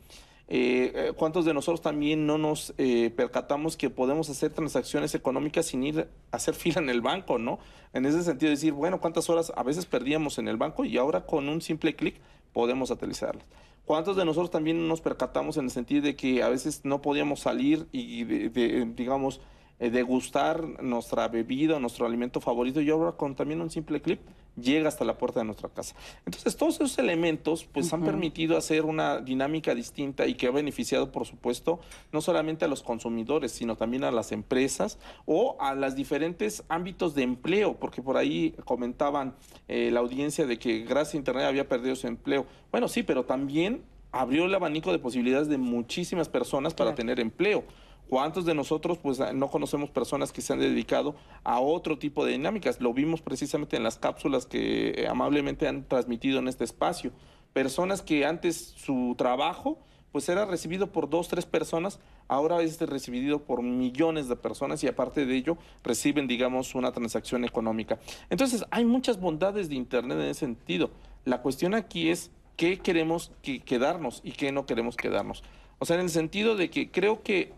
Eh, 0.47 0.91
eh, 0.93 1.13
¿Cuántos 1.17 1.43
de 1.43 1.55
nosotros 1.55 1.81
también 1.81 2.27
no 2.27 2.37
nos 2.37 2.75
eh, 2.77 3.11
percatamos 3.15 3.75
que 3.75 3.89
podemos 3.89 4.29
hacer 4.29 4.53
transacciones 4.53 5.15
económicas 5.15 5.65
sin 5.65 5.83
ir 5.83 6.07
a 6.31 6.35
hacer 6.35 6.53
fila 6.53 6.79
en 6.79 6.91
el 6.91 7.01
banco, 7.01 7.39
no? 7.39 7.57
En 7.93 8.05
ese 8.05 8.21
sentido, 8.21 8.51
decir, 8.51 8.73
bueno, 8.73 9.01
¿cuántas 9.01 9.27
horas 9.31 9.51
a 9.55 9.63
veces 9.63 9.87
perdíamos 9.87 10.37
en 10.37 10.47
el 10.47 10.57
banco 10.57 10.85
y 10.85 10.97
ahora 10.97 11.25
con 11.25 11.49
un 11.49 11.63
simple 11.63 11.95
clic 11.95 12.21
podemos 12.53 12.91
utilizarlas? 12.91 13.43
¿Cuántos 13.85 14.17
de 14.17 14.25
nosotros 14.25 14.49
también 14.49 14.87
nos 14.87 15.01
percatamos 15.01 15.57
en 15.57 15.65
el 15.65 15.71
sentido 15.71 16.01
de 16.01 16.15
que 16.15 16.41
a 16.41 16.49
veces 16.49 16.81
no 16.83 17.01
podíamos 17.01 17.41
salir 17.41 17.87
y, 17.91 18.23
digamos, 18.23 19.41
eh, 19.79 19.89
degustar 19.89 20.81
nuestra 20.81 21.27
bebida 21.27 21.79
nuestro 21.79 22.05
alimento 22.05 22.39
favorito 22.39 22.79
y 22.81 22.89
ahora 22.89 23.13
con 23.13 23.35
también 23.35 23.59
un 23.61 23.69
simple 23.69 24.01
clip 24.01 24.21
llega 24.55 24.87
hasta 24.87 25.03
la 25.03 25.17
puerta 25.17 25.41
de 25.41 25.45
nuestra 25.45 25.67
casa. 25.67 25.95
Entonces 26.25 26.55
todos 26.55 26.75
esos 26.75 26.97
elementos 26.97 27.65
pues 27.65 27.91
han 27.91 28.03
permitido 28.03 28.57
hacer 28.57 28.85
una 28.85 29.19
dinámica 29.19 29.75
distinta 29.75 30.27
y 30.27 30.35
que 30.35 30.47
ha 30.47 30.51
beneficiado 30.51 31.11
por 31.11 31.25
supuesto 31.25 31.79
no 32.13 32.21
solamente 32.21 32.63
a 32.63 32.69
los 32.69 32.83
consumidores 32.83 33.51
sino 33.51 33.75
también 33.75 34.05
a 34.05 34.11
las 34.11 34.31
empresas 34.31 34.97
o 35.25 35.57
a 35.59 35.75
los 35.75 35.95
diferentes 35.95 36.63
ámbitos 36.69 37.13
de 37.15 37.23
empleo 37.23 37.75
porque 37.75 38.01
por 38.01 38.15
ahí 38.15 38.55
comentaban 38.63 39.35
eh, 39.67 39.89
la 39.91 39.99
audiencia 39.99 40.45
de 40.45 40.57
que 40.57 40.79
gracias 40.83 41.15
a 41.15 41.17
internet 41.17 41.45
había 41.45 41.67
perdido 41.67 41.95
su 41.97 42.07
empleo. 42.07 42.45
Bueno 42.71 42.87
sí, 42.87 43.03
pero 43.03 43.25
también 43.25 43.83
abrió 44.13 44.45
el 44.45 44.55
abanico 44.55 44.93
de 44.93 44.99
posibilidades 44.99 45.49
de 45.49 45.57
muchísimas 45.57 46.29
personas 46.29 46.73
para 46.73 46.95
tener 46.95 47.19
empleo. 47.19 47.65
¿Cuántos 48.09 48.45
de 48.45 48.53
nosotros 48.53 48.97
pues 48.97 49.19
no 49.33 49.49
conocemos 49.49 49.89
personas 49.89 50.31
que 50.31 50.41
se 50.41 50.53
han 50.53 50.59
dedicado 50.59 51.15
a 51.43 51.59
otro 51.59 51.97
tipo 51.97 52.25
de 52.25 52.33
dinámicas? 52.33 52.79
Lo 52.79 52.93
vimos 52.93 53.21
precisamente 53.21 53.77
en 53.77 53.83
las 53.83 53.97
cápsulas 53.97 54.45
que 54.45 54.89
eh, 54.91 55.07
amablemente 55.07 55.67
han 55.67 55.87
transmitido 55.87 56.39
en 56.39 56.47
este 56.47 56.63
espacio. 56.63 57.11
Personas 57.53 58.01
que 58.01 58.25
antes 58.25 58.73
su 58.77 59.15
trabajo 59.17 59.79
pues 60.15 60.29
era 60.29 60.45
recibido 60.45 60.93
por 60.93 61.09
dos, 61.09 61.27
tres 61.27 61.45
personas, 61.45 61.99
ahora 62.29 62.61
es 62.61 62.79
recibido 62.79 63.43
por 63.43 63.61
millones 63.61 64.29
de 64.29 64.37
personas 64.37 64.81
y 64.81 64.87
aparte 64.87 65.25
de 65.25 65.35
ello 65.35 65.57
reciben, 65.83 66.25
digamos, 66.25 66.73
una 66.73 66.93
transacción 66.93 67.43
económica. 67.43 67.99
Entonces, 68.29 68.63
hay 68.71 68.85
muchas 68.85 69.19
bondades 69.19 69.67
de 69.67 69.75
Internet 69.75 70.17
en 70.19 70.27
ese 70.27 70.39
sentido. 70.39 70.91
La 71.25 71.41
cuestión 71.41 71.73
aquí 71.73 72.11
es 72.11 72.31
qué 72.55 72.79
queremos 72.79 73.33
quedarnos 73.41 74.21
y 74.23 74.31
qué 74.31 74.53
no 74.53 74.65
queremos 74.65 74.95
quedarnos. 74.95 75.43
O 75.79 75.85
sea, 75.85 75.97
en 75.97 76.03
el 76.03 76.09
sentido 76.09 76.55
de 76.55 76.69
que 76.69 76.91
creo 76.91 77.21
que 77.21 77.51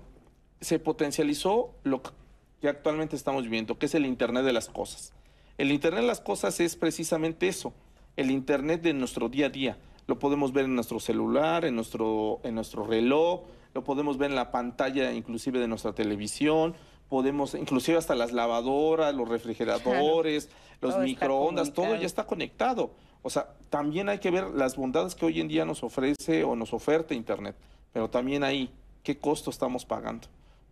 se 0.62 0.80
potencializó 0.80 1.74
lo 1.84 2.02
que 2.62 2.68
actualmente 2.68 3.16
estamos 3.16 3.44
viviendo, 3.44 3.78
que 3.78 3.86
es 3.86 3.96
el 3.96 4.06
Internet 4.06 4.44
de 4.44 4.54
las 4.54 4.70
cosas. 4.70 5.14
El 5.58 5.72
Internet 5.72 6.02
de 6.02 6.08
las 6.08 6.22
cosas 6.22 6.60
es 6.60 6.76
precisamente 6.76 7.48
eso, 7.48 7.74
el 8.16 8.32
Internet 8.32 8.82
de 8.82 8.94
nuestro 8.94 9.30
día 9.30 9.48
a 9.48 9.50
día. 9.50 9.78
Lo 10.08 10.20
podemos 10.20 10.54
ver 10.54 10.66
en 10.66 10.76
nuestro 10.76 11.00
celular, 11.00 11.66
en 11.66 11.76
nuestro, 11.76 12.40
en 12.44 12.56
nuestro 12.56 12.86
reloj, 12.86 13.42
lo 13.74 13.84
podemos 13.84 14.18
ver 14.18 14.32
en 14.32 14.36
la 14.36 14.52
pantalla 14.52 15.12
inclusive 15.12 15.60
de 15.60 15.68
nuestra 15.68 15.94
televisión, 15.94 16.76
podemos, 17.10 17.54
inclusive 17.54 17.98
hasta 17.98 18.16
las 18.16 18.32
lavadoras, 18.32 19.14
los 19.14 19.28
refrigeradores, 19.30 20.50
los 20.82 20.98
microondas, 20.98 21.74
todo 21.74 21.96
ya 21.96 22.06
está 22.06 22.26
conectado. 22.26 22.92
O 23.22 23.30
sea, 23.30 23.54
también 23.70 24.10
hay 24.10 24.20
que 24.20 24.32
ver 24.32 24.46
las 24.46 24.78
bondades 24.78 25.16
que 25.16 25.26
hoy 25.26 25.42
en 25.42 25.48
día 25.48 25.66
nos 25.66 25.84
ofrece 25.84 26.44
o 26.44 26.56
nos 26.56 26.74
oferta 26.74 27.14
Internet, 27.14 27.56
pero 27.92 28.10
también 28.10 28.44
ahí, 28.44 28.72
¿qué 29.04 29.18
costo 29.18 29.50
estamos 29.50 29.86
pagando? 29.86 30.28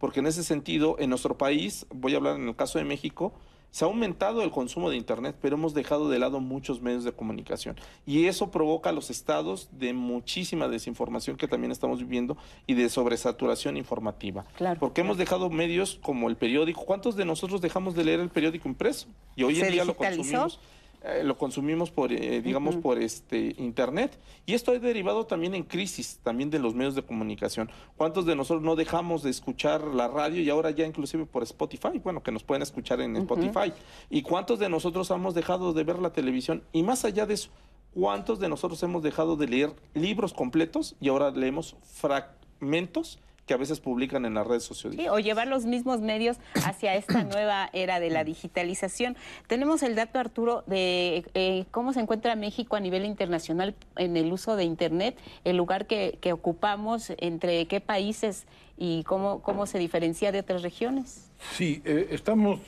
Porque 0.06 0.20
en 0.20 0.28
ese 0.28 0.44
sentido, 0.44 0.98
en 1.00 1.10
nuestro 1.10 1.36
país, 1.36 1.88
voy 1.90 2.14
a 2.14 2.18
hablar 2.18 2.36
en 2.36 2.48
el 2.48 2.56
caso 2.56 2.78
de 2.78 2.86
México, 2.86 3.34
se 3.72 3.86
ha 3.86 3.88
aumentado 3.88 4.44
el 4.44 4.52
consumo 4.52 4.92
de 4.92 4.98
Internet, 4.98 5.36
pero 5.42 5.56
hemos 5.56 5.74
dejado 5.74 6.10
de 6.10 6.20
lado 6.20 6.40
muchos 6.40 6.80
medios 6.80 7.04
de 7.04 7.12
comunicación. 7.12 7.76
Y 8.06 8.28
eso 8.28 8.52
provoca 8.52 8.92
a 8.92 8.94
los 8.94 9.10
estados 9.10 9.68
de 9.72 9.94
muchísima 9.94 10.68
desinformación 10.68 11.38
que 11.38 11.48
también 11.48 11.72
estamos 11.72 12.02
viviendo 12.02 12.38
y 12.68 12.76
de 12.76 12.88
sobresaturación 12.88 13.78
informativa. 13.78 14.46
Claro, 14.58 14.80
porque 14.80 15.02
hemos 15.02 15.18
dejado 15.18 15.50
medios 15.50 15.98
como 16.04 16.30
el 16.30 16.36
periódico. 16.36 16.86
¿Cuántos 16.86 17.16
de 17.16 17.26
nosotros 17.26 17.60
dejamos 17.60 17.96
de 17.96 18.04
leer 18.04 18.20
el 18.20 18.30
periódico 18.30 18.70
impreso? 18.70 19.08
Y 19.36 19.42
hoy 19.42 19.60
en 19.60 19.72
día 19.72 19.86
lo 19.86 19.98
consumimos 19.98 20.60
eh, 21.08 21.24
lo 21.24 21.38
consumimos 21.38 21.92
por, 21.92 22.12
eh, 22.12 22.42
digamos, 22.42 22.78
por 22.78 22.98
este 22.98 23.54
internet. 23.60 24.18
Y 24.48 24.54
esto 24.56 24.72
ha 24.72 24.80
derivado 24.80 25.28
también 25.28 25.54
en 25.54 25.64
crisis, 25.64 26.20
también 26.24 26.50
de 26.50 26.58
los 26.58 26.74
medios 26.74 26.96
de 26.96 27.04
comunicación. 27.04 27.70
¿Cuántos 27.96 28.26
de 28.26 28.36
nosotros 28.36 28.64
no 28.64 28.76
dejamos 28.76 29.22
de 29.22 29.30
escuchar 29.30 29.84
la 29.84 30.08
radio 30.08 30.42
y 30.42 30.50
ahora 30.50 30.72
ya 30.72 30.86
inclusive 30.86 31.28
por 31.28 31.44
Spotify? 31.44 32.00
Bueno, 32.04 32.24
que 32.24 32.32
nos 32.32 32.44
pueden 32.44 32.64
escuchar 32.64 33.02
en 33.02 33.16
Spotify. 33.18 33.72
¿Y 34.10 34.24
cuántos 34.24 34.58
de 34.58 34.68
nosotros 34.68 35.12
hemos 35.12 35.36
dejado 35.36 35.74
de 35.74 35.84
ver 35.84 36.00
la 36.00 36.12
televisión? 36.12 36.64
Y 36.74 36.82
más 36.82 37.06
allá 37.06 37.28
de 37.28 37.36
eso, 37.36 37.50
¿cuántos 37.94 38.40
de 38.40 38.50
nosotros 38.50 38.82
hemos 38.82 39.04
dejado 39.04 39.36
de 39.36 39.48
leer 39.48 39.74
libros 39.94 40.34
completos 40.34 40.96
y 41.00 41.10
ahora 41.10 41.30
leemos 41.30 41.76
fragmentos? 41.84 43.20
Que 43.46 43.54
a 43.54 43.58
veces 43.58 43.80
publican 43.80 44.26
en 44.26 44.34
las 44.34 44.48
redes 44.48 44.64
sociales. 44.64 45.08
o 45.10 45.20
llevar 45.20 45.48
los 45.48 45.66
mismos 45.66 46.02
medios 46.02 46.38
hacia 46.66 46.96
esta 46.96 47.24
nueva 47.24 47.70
era 47.74 48.00
de 48.00 48.10
la 48.10 48.24
digitalización. 48.24 49.16
Tenemos 49.48 49.84
el 49.84 49.96
dato, 49.96 50.20
Arturo, 50.20 50.64
de 50.66 51.26
eh, 51.34 51.66
cómo 51.72 51.94
se 51.94 52.00
encuentra 52.00 52.36
México 52.36 52.76
a 52.76 52.80
nivel 52.80 53.06
internacional 53.06 53.76
en 53.98 54.18
el 54.18 54.32
uso 54.32 54.56
de 54.56 54.64
Internet, 54.64 55.18
el 55.44 55.58
lugar 55.58 55.86
que, 55.86 56.18
ocupamos, 56.34 57.14
entre 57.18 57.68
qué 57.68 57.80
países 57.82 58.46
y 58.78 59.04
cómo, 59.04 59.42
cómo 59.42 59.68
se 59.68 59.78
diferencia 59.78 60.32
de 60.32 60.40
otras 60.40 60.64
regiones. 60.64 61.30
Sí, 61.54 61.82
eh, 61.86 62.08
estamos, 62.12 62.60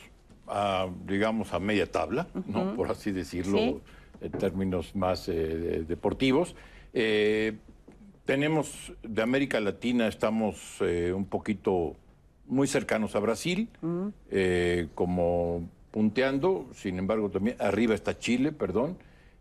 digamos, 1.05 1.53
a 1.53 1.59
media 1.59 1.91
tabla, 1.91 2.27
¿no? 2.45 2.75
por 2.75 2.91
así 2.91 3.11
decirlo, 3.11 3.81
en 4.21 4.31
términos 4.31 4.95
más 4.95 5.27
eh, 5.27 5.83
deportivos. 5.87 6.55
Tenemos 8.27 8.93
de 9.03 9.21
América 9.21 9.61
Latina, 9.61 10.09
estamos 10.09 10.81
eh, 10.81 11.13
un 11.13 11.23
poquito 11.23 11.95
muy 12.45 12.67
cercanos 12.67 13.15
a 13.15 13.19
Brasil, 13.19 13.69
mm. 13.81 14.07
eh, 14.31 14.87
como 14.95 15.69
punteando, 15.91 16.67
sin 16.73 16.99
embargo 16.99 17.29
también 17.29 17.55
arriba 17.57 17.95
está 17.95 18.19
Chile, 18.19 18.51
perdón, 18.51 18.97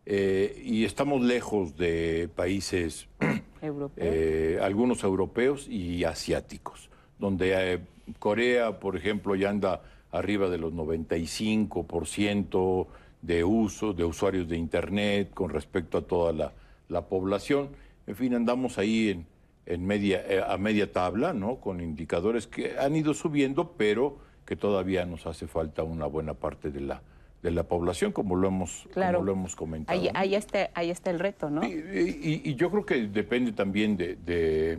eh, 0.06 0.62
y 0.64 0.84
estamos 0.84 1.20
lejos 1.20 1.76
de 1.76 2.30
países, 2.36 3.08
algunos 4.62 5.02
europeos 5.02 5.66
y 5.68 6.04
asiáticos, 6.04 6.88
donde 7.18 7.80
Corea, 8.20 8.78
por 8.78 8.94
ejemplo, 8.94 9.34
ya 9.34 9.50
anda 9.50 9.82
arriba 10.12 10.48
de 10.48 10.58
los 10.58 10.72
95% 10.72 12.86
de 13.20 13.42
uso, 13.42 13.94
de 13.94 14.04
usuarios 14.04 14.48
de 14.48 14.56
Internet 14.56 15.34
con 15.34 15.50
respecto 15.50 15.98
a 15.98 16.02
toda 16.02 16.52
la 16.88 17.08
población. 17.08 17.84
En 18.06 18.16
fin, 18.16 18.34
andamos 18.34 18.78
ahí 18.78 19.24
en, 19.66 19.86
media, 19.86 20.22
eh, 20.28 20.42
a 20.46 20.56
media 20.58 20.92
tabla, 20.92 21.32
¿no? 21.32 21.56
Con 21.56 21.80
indicadores 21.80 22.46
que 22.46 22.78
han 22.78 22.94
ido 22.94 23.14
subiendo, 23.14 23.72
pero 23.76 24.18
que 24.44 24.56
todavía 24.56 25.04
nos 25.04 25.26
hace 25.26 25.46
falta 25.46 25.82
una 25.82 26.06
buena 26.06 26.34
parte 26.34 26.70
de 26.70 26.80
la, 26.80 27.02
de 27.42 27.50
la 27.50 27.64
población, 27.64 28.12
como 28.12 28.36
lo 28.36 28.48
hemos, 28.48 28.88
lo 28.94 29.32
hemos 29.32 29.56
comentado. 29.56 30.00
Ahí, 30.14 30.34
está, 30.34 30.70
ahí 30.74 30.90
está 30.90 31.10
el 31.10 31.18
reto, 31.18 31.50
¿no? 31.50 31.64
Y, 31.64 32.54
yo 32.54 32.70
creo 32.70 32.86
que 32.86 33.08
depende 33.08 33.52
también 33.52 33.96
de, 33.96 34.78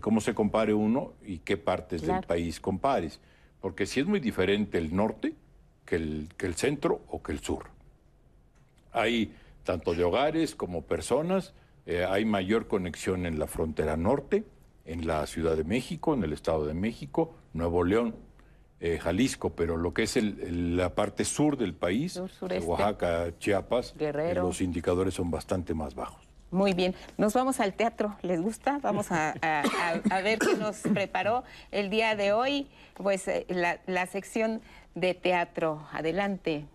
cómo 0.00 0.20
se 0.20 0.34
compare 0.34 0.72
uno 0.72 1.12
y 1.24 1.38
qué 1.38 1.56
partes 1.56 2.02
del 2.02 2.22
país 2.22 2.60
compares. 2.60 3.20
Porque 3.60 3.86
si 3.86 4.00
es 4.00 4.06
muy 4.06 4.20
diferente 4.20 4.78
el 4.78 4.94
norte 4.94 5.34
que 5.84 5.96
el, 5.96 6.28
que 6.36 6.46
el 6.46 6.54
centro 6.54 7.02
o 7.08 7.22
que 7.22 7.32
el 7.32 7.40
sur. 7.40 7.66
Hay 8.92 9.32
tanto 9.64 9.94
de 9.94 10.04
hogares 10.04 10.54
como 10.54 10.82
personas 10.82 11.54
eh, 11.86 12.06
hay 12.08 12.24
mayor 12.24 12.66
conexión 12.66 13.26
en 13.26 13.38
la 13.38 13.46
frontera 13.46 13.96
norte, 13.96 14.44
en 14.86 15.06
la 15.06 15.26
Ciudad 15.26 15.56
de 15.56 15.64
México, 15.64 16.14
en 16.14 16.24
el 16.24 16.32
Estado 16.32 16.66
de 16.66 16.74
México, 16.74 17.34
Nuevo 17.52 17.84
León, 17.84 18.14
eh, 18.80 18.98
Jalisco, 18.98 19.50
pero 19.50 19.76
lo 19.76 19.94
que 19.94 20.02
es 20.04 20.18
la 20.22 20.94
parte 20.94 21.24
sur 21.24 21.56
del 21.56 21.74
país, 21.74 22.20
Oaxaca, 22.40 23.32
Chiapas, 23.38 23.94
eh, 23.98 24.32
los 24.34 24.60
indicadores 24.60 25.14
son 25.14 25.30
bastante 25.30 25.74
más 25.74 25.94
bajos. 25.94 26.22
Muy 26.50 26.72
bien, 26.72 26.94
nos 27.18 27.34
vamos 27.34 27.58
al 27.60 27.74
teatro, 27.74 28.16
¿les 28.22 28.40
gusta? 28.40 28.78
Vamos 28.80 29.08
a, 29.10 29.34
ver 30.22 30.38
qué 30.38 30.56
nos 30.56 30.78
preparó 30.78 31.42
el 31.72 31.90
día 31.90 32.14
de 32.14 32.32
hoy, 32.32 32.68
pues 32.94 33.28
la, 33.48 33.80
la 33.86 34.06
sección 34.06 34.62
de 34.94 35.14
teatro. 35.14 35.86
Adelante. 35.92 36.66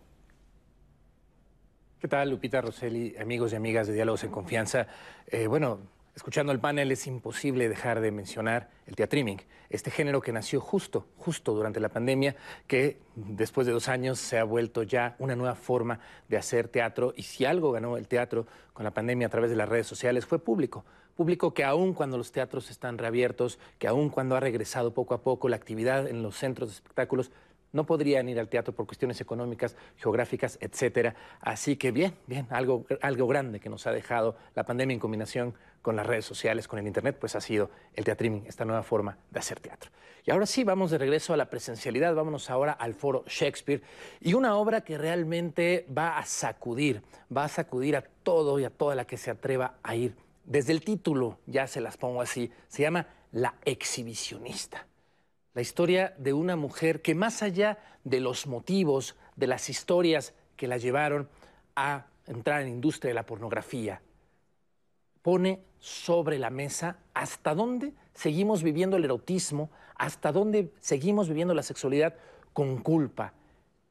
¿Qué 1.99 2.07
tal, 2.07 2.29
Lupita 2.29 2.61
Rosselli, 2.61 3.13
amigos 3.17 3.51
y 3.51 3.57
amigas 3.57 3.85
de 3.85 3.91
Diálogos 3.91 4.23
en 4.23 4.31
Confianza? 4.31 4.87
Eh, 5.27 5.47
bueno, 5.47 5.79
escuchando 6.15 6.53
el 6.53 6.59
panel 6.61 6.93
es 6.93 7.05
imposible 7.07 7.67
dejar 7.67 7.99
de 7.99 8.09
mencionar 8.09 8.69
el 8.87 8.95
teatriming, 8.95 9.41
este 9.69 9.91
género 9.91 10.21
que 10.21 10.31
nació 10.31 10.61
justo, 10.61 11.07
justo 11.17 11.53
durante 11.53 11.81
la 11.81 11.89
pandemia, 11.89 12.37
que 12.67 13.01
después 13.15 13.67
de 13.67 13.73
dos 13.73 13.89
años 13.89 14.17
se 14.17 14.39
ha 14.39 14.45
vuelto 14.45 14.83
ya 14.83 15.17
una 15.19 15.35
nueva 15.35 15.55
forma 15.55 15.99
de 16.29 16.37
hacer 16.37 16.69
teatro. 16.69 17.13
Y 17.17 17.23
si 17.23 17.43
algo 17.43 17.73
ganó 17.73 17.97
el 17.97 18.07
teatro 18.07 18.47
con 18.71 18.85
la 18.85 18.91
pandemia 18.91 19.27
a 19.27 19.29
través 19.29 19.49
de 19.49 19.57
las 19.57 19.67
redes 19.67 19.85
sociales 19.85 20.25
fue 20.25 20.39
público. 20.39 20.85
Público 21.17 21.53
que 21.53 21.65
aún 21.65 21.93
cuando 21.93 22.17
los 22.17 22.31
teatros 22.31 22.69
están 22.69 22.97
reabiertos, 22.97 23.59
que 23.77 23.89
aún 23.89 24.07
cuando 24.07 24.37
ha 24.37 24.39
regresado 24.39 24.93
poco 24.93 25.15
a 25.15 25.21
poco 25.21 25.49
la 25.49 25.57
actividad 25.57 26.07
en 26.07 26.23
los 26.23 26.37
centros 26.37 26.69
de 26.69 26.75
espectáculos, 26.75 27.29
no 27.71 27.85
podrían 27.85 28.27
ir 28.29 28.39
al 28.39 28.49
teatro 28.49 28.73
por 28.73 28.85
cuestiones 28.85 29.21
económicas, 29.21 29.75
geográficas, 29.97 30.57
etcétera. 30.61 31.15
Así 31.41 31.75
que 31.75 31.91
bien, 31.91 32.15
bien, 32.27 32.47
algo, 32.49 32.85
algo 33.01 33.27
grande 33.27 33.59
que 33.59 33.69
nos 33.69 33.85
ha 33.87 33.91
dejado 33.91 34.35
la 34.55 34.63
pandemia 34.65 34.93
en 34.93 34.99
combinación 34.99 35.53
con 35.81 35.95
las 35.95 36.05
redes 36.05 36.25
sociales, 36.25 36.67
con 36.67 36.79
el 36.79 36.87
internet, 36.87 37.17
pues 37.19 37.35
ha 37.35 37.41
sido 37.41 37.69
el 37.95 38.03
teatriming, 38.03 38.45
esta 38.47 38.65
nueva 38.65 38.83
forma 38.83 39.17
de 39.31 39.39
hacer 39.39 39.59
teatro. 39.59 39.91
Y 40.25 40.31
ahora 40.31 40.45
sí, 40.45 40.63
vamos 40.63 40.91
de 40.91 40.97
regreso 40.97 41.33
a 41.33 41.37
la 41.37 41.49
presencialidad, 41.49 42.13
vámonos 42.13 42.49
ahora 42.49 42.73
al 42.73 42.93
foro 42.93 43.23
Shakespeare 43.27 43.81
y 44.19 44.33
una 44.33 44.55
obra 44.57 44.81
que 44.81 44.97
realmente 44.97 45.85
va 45.95 46.17
a 46.17 46.25
sacudir, 46.25 47.01
va 47.35 47.45
a 47.45 47.47
sacudir 47.47 47.95
a 47.95 48.01
todo 48.01 48.59
y 48.59 48.65
a 48.65 48.69
toda 48.69 48.95
la 48.95 49.05
que 49.05 49.17
se 49.17 49.31
atreva 49.31 49.75
a 49.81 49.95
ir. 49.95 50.15
Desde 50.43 50.73
el 50.73 50.81
título, 50.81 51.39
ya 51.45 51.67
se 51.67 51.79
las 51.79 51.95
pongo 51.95 52.21
así, 52.21 52.51
se 52.67 52.81
llama 52.81 53.07
La 53.31 53.55
exhibicionista 53.63 54.88
la 55.53 55.61
historia 55.61 56.13
de 56.17 56.33
una 56.33 56.55
mujer 56.55 57.01
que 57.01 57.15
más 57.15 57.41
allá 57.41 57.79
de 58.03 58.19
los 58.19 58.47
motivos, 58.47 59.15
de 59.35 59.47
las 59.47 59.69
historias 59.69 60.33
que 60.55 60.67
la 60.67 60.77
llevaron 60.77 61.29
a 61.75 62.05
entrar 62.27 62.61
en 62.61 62.67
la 62.67 62.73
industria 62.73 63.09
de 63.09 63.15
la 63.15 63.25
pornografía, 63.25 64.01
pone 65.21 65.61
sobre 65.79 66.39
la 66.39 66.49
mesa 66.49 66.97
hasta 67.13 67.55
dónde 67.55 67.93
seguimos 68.13 68.63
viviendo 68.63 68.97
el 68.97 69.05
erotismo, 69.05 69.69
hasta 69.95 70.31
dónde 70.31 70.71
seguimos 70.79 71.27
viviendo 71.27 71.53
la 71.53 71.63
sexualidad 71.63 72.15
con 72.53 72.77
culpa. 72.81 73.33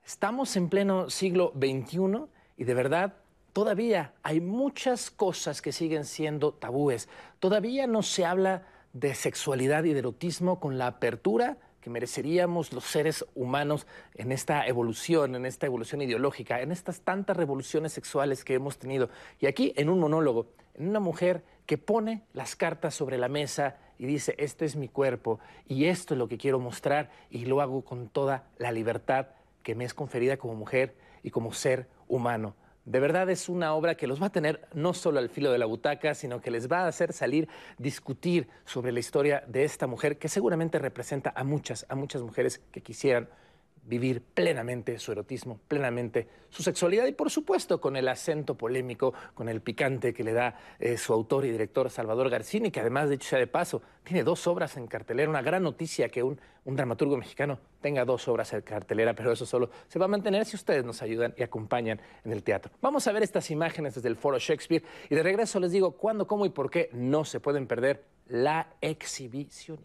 Estamos 0.04 0.56
en 0.56 0.68
pleno 0.68 1.10
siglo 1.10 1.52
XXI 1.54 2.26
y 2.56 2.64
de 2.64 2.74
verdad 2.74 3.14
todavía 3.52 4.14
hay 4.22 4.40
muchas 4.40 5.10
cosas 5.10 5.60
que 5.60 5.72
siguen 5.72 6.04
siendo 6.04 6.52
tabúes. 6.52 7.08
Todavía 7.40 7.86
no 7.86 8.02
se 8.02 8.24
habla 8.24 8.66
de 8.92 9.14
sexualidad 9.14 9.84
y 9.84 9.92
de 9.92 10.00
erotismo 10.00 10.60
con 10.60 10.78
la 10.78 10.86
apertura 10.86 11.58
que 11.80 11.90
mereceríamos 11.90 12.72
los 12.72 12.84
seres 12.84 13.24
humanos 13.34 13.86
en 14.14 14.32
esta 14.32 14.66
evolución, 14.66 15.34
en 15.34 15.46
esta 15.46 15.66
evolución 15.66 16.02
ideológica, 16.02 16.60
en 16.60 16.72
estas 16.72 17.00
tantas 17.02 17.36
revoluciones 17.36 17.92
sexuales 17.92 18.44
que 18.44 18.54
hemos 18.54 18.78
tenido. 18.78 19.10
Y 19.40 19.46
aquí, 19.46 19.72
en 19.76 19.88
un 19.88 20.00
monólogo, 20.00 20.48
en 20.74 20.88
una 20.88 21.00
mujer 21.00 21.44
que 21.66 21.78
pone 21.78 22.22
las 22.32 22.56
cartas 22.56 22.94
sobre 22.94 23.18
la 23.18 23.28
mesa 23.28 23.76
y 23.98 24.06
dice, 24.06 24.34
este 24.38 24.64
es 24.64 24.76
mi 24.76 24.88
cuerpo 24.88 25.38
y 25.66 25.86
esto 25.86 26.14
es 26.14 26.18
lo 26.18 26.28
que 26.28 26.38
quiero 26.38 26.58
mostrar 26.58 27.10
y 27.30 27.44
lo 27.44 27.60
hago 27.60 27.84
con 27.84 28.08
toda 28.08 28.48
la 28.58 28.72
libertad 28.72 29.28
que 29.62 29.74
me 29.74 29.84
es 29.84 29.92
conferida 29.92 30.36
como 30.36 30.54
mujer 30.54 30.96
y 31.22 31.30
como 31.30 31.52
ser 31.52 31.88
humano. 32.08 32.54
De 32.88 33.00
verdad 33.00 33.28
es 33.28 33.50
una 33.50 33.74
obra 33.74 33.96
que 33.96 34.06
los 34.06 34.22
va 34.22 34.28
a 34.28 34.32
tener 34.32 34.66
no 34.72 34.94
solo 34.94 35.18
al 35.18 35.28
filo 35.28 35.52
de 35.52 35.58
la 35.58 35.66
butaca, 35.66 36.14
sino 36.14 36.40
que 36.40 36.50
les 36.50 36.72
va 36.72 36.84
a 36.84 36.88
hacer 36.88 37.12
salir, 37.12 37.46
discutir 37.76 38.48
sobre 38.64 38.92
la 38.92 39.00
historia 39.00 39.44
de 39.46 39.64
esta 39.64 39.86
mujer 39.86 40.16
que 40.16 40.30
seguramente 40.30 40.78
representa 40.78 41.34
a 41.36 41.44
muchas, 41.44 41.84
a 41.90 41.94
muchas 41.94 42.22
mujeres 42.22 42.62
que 42.72 42.80
quisieran 42.80 43.28
vivir 43.88 44.22
plenamente 44.22 44.98
su 44.98 45.12
erotismo, 45.12 45.58
plenamente 45.66 46.28
su 46.50 46.62
sexualidad 46.62 47.06
y 47.06 47.12
por 47.12 47.30
supuesto 47.30 47.80
con 47.80 47.96
el 47.96 48.06
acento 48.08 48.54
polémico, 48.54 49.14
con 49.34 49.48
el 49.48 49.62
picante 49.62 50.12
que 50.12 50.22
le 50.22 50.34
da 50.34 50.58
eh, 50.78 50.98
su 50.98 51.12
autor 51.12 51.46
y 51.46 51.50
director 51.50 51.90
Salvador 51.90 52.28
Garcini, 52.28 52.70
que 52.70 52.80
además 52.80 53.08
de 53.08 53.14
hecho 53.14 53.30
sea 53.30 53.38
de 53.38 53.46
paso, 53.46 53.82
tiene 54.04 54.22
dos 54.24 54.46
obras 54.46 54.76
en 54.76 54.86
cartelera, 54.86 55.28
una 55.30 55.42
gran 55.42 55.62
noticia 55.62 56.10
que 56.10 56.22
un, 56.22 56.38
un 56.66 56.76
dramaturgo 56.76 57.16
mexicano 57.16 57.58
tenga 57.80 58.04
dos 58.04 58.28
obras 58.28 58.52
en 58.52 58.60
cartelera, 58.60 59.14
pero 59.14 59.32
eso 59.32 59.46
solo 59.46 59.70
se 59.88 59.98
va 59.98 60.04
a 60.04 60.08
mantener 60.08 60.44
si 60.44 60.56
ustedes 60.56 60.84
nos 60.84 61.00
ayudan 61.00 61.34
y 61.38 61.42
acompañan 61.42 62.00
en 62.24 62.32
el 62.32 62.42
teatro. 62.42 62.70
Vamos 62.82 63.06
a 63.06 63.12
ver 63.12 63.22
estas 63.22 63.50
imágenes 63.50 63.94
desde 63.94 64.08
el 64.08 64.16
Foro 64.16 64.38
Shakespeare 64.38 64.84
y 65.08 65.14
de 65.14 65.22
regreso 65.22 65.58
les 65.60 65.72
digo 65.72 65.92
cuándo, 65.92 66.26
cómo 66.26 66.44
y 66.44 66.50
por 66.50 66.70
qué 66.70 66.90
no 66.92 67.24
se 67.24 67.40
pueden 67.40 67.66
perder 67.66 68.04
la 68.26 68.68
exhibición. 68.82 69.78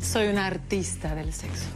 Soy 0.00 0.28
una 0.28 0.46
artista 0.46 1.14
del 1.14 1.32
sexo. 1.32 1.66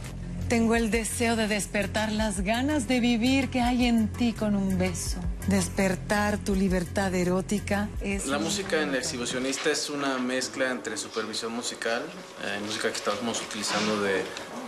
Tengo 0.49 0.75
el 0.75 0.91
deseo 0.91 1.35
de 1.35 1.47
despertar 1.47 2.11
las 2.11 2.41
ganas 2.41 2.87
de 2.87 2.99
vivir 2.99 3.49
que 3.49 3.61
hay 3.61 3.85
en 3.85 4.07
ti 4.07 4.33
con 4.33 4.55
un 4.55 4.77
beso. 4.77 5.19
Despertar 5.47 6.37
tu 6.37 6.53
libertad 6.53 7.13
erótica 7.15 7.89
es... 8.01 8.27
La 8.27 8.39
música 8.39 8.81
en 8.81 8.89
el 8.89 8.95
exhibicionista 8.95 9.71
es 9.71 9.89
una 9.89 10.17
mezcla 10.19 10.69
entre 10.69 10.97
supervisión 10.97 11.53
musical, 11.53 12.03
eh, 12.43 12.59
música 12.65 12.89
que 12.89 12.97
estamos 12.97 13.41
utilizando 13.41 14.01
de, 14.01 14.23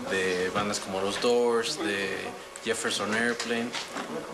de 0.09 0.49
bandas 0.55 0.79
como 0.79 1.01
Los 1.01 1.21
Doors, 1.21 1.77
de 1.77 2.09
Jefferson 2.65 3.13
Airplane 3.13 3.69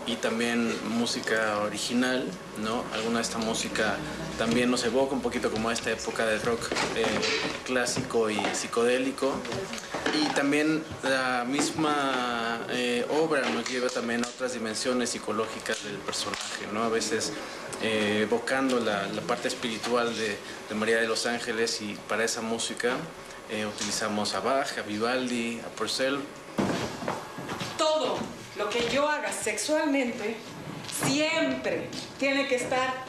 y 0.06 0.16
también 0.16 0.74
música 0.88 1.58
original, 1.58 2.26
¿no? 2.64 2.82
Alguna 2.94 3.18
de 3.18 3.22
esta 3.22 3.36
música 3.36 3.96
también 4.38 4.70
nos 4.70 4.82
evoca 4.84 5.14
un 5.14 5.20
poquito 5.20 5.50
como 5.50 5.70
esta 5.70 5.90
época 5.90 6.24
de 6.24 6.38
rock 6.38 6.72
eh, 6.96 7.04
clásico 7.66 8.30
y 8.30 8.40
psicodélico 8.54 9.34
y 10.14 10.32
también 10.34 10.82
la 11.02 11.44
misma 11.46 12.66
eh, 12.70 13.06
obra 13.10 13.46
nos 13.50 13.68
lleva 13.68 13.90
también 13.90 14.24
a 14.24 14.28
otras 14.28 14.54
dimensiones 14.54 15.10
psicológicas 15.10 15.84
del 15.84 15.96
personaje, 15.98 16.66
¿no? 16.72 16.84
A 16.84 16.88
veces 16.88 17.34
eh, 17.82 18.20
evocando 18.22 18.80
la, 18.80 19.06
parte 19.26 19.48
espiritual 19.48 20.10
de, 20.16 20.74
María 20.74 20.96
de 20.96 21.06
los 21.06 21.26
Ángeles 21.26 21.82
y 21.82 21.98
para 22.08 22.24
esa 22.24 22.40
música 22.40 22.96
utilizamos 23.76 24.34
a 24.34 24.40
Bach, 24.40 24.78
a 24.78 24.82
Vivaldi, 24.82 25.60
a 25.60 25.68
Purcell, 25.76 26.16
que 28.72 28.88
yo 28.88 29.06
haga 29.06 29.30
sexualmente 29.30 30.34
siempre 31.04 31.88
tiene 32.18 32.48
que 32.48 32.56
estar 32.56 33.04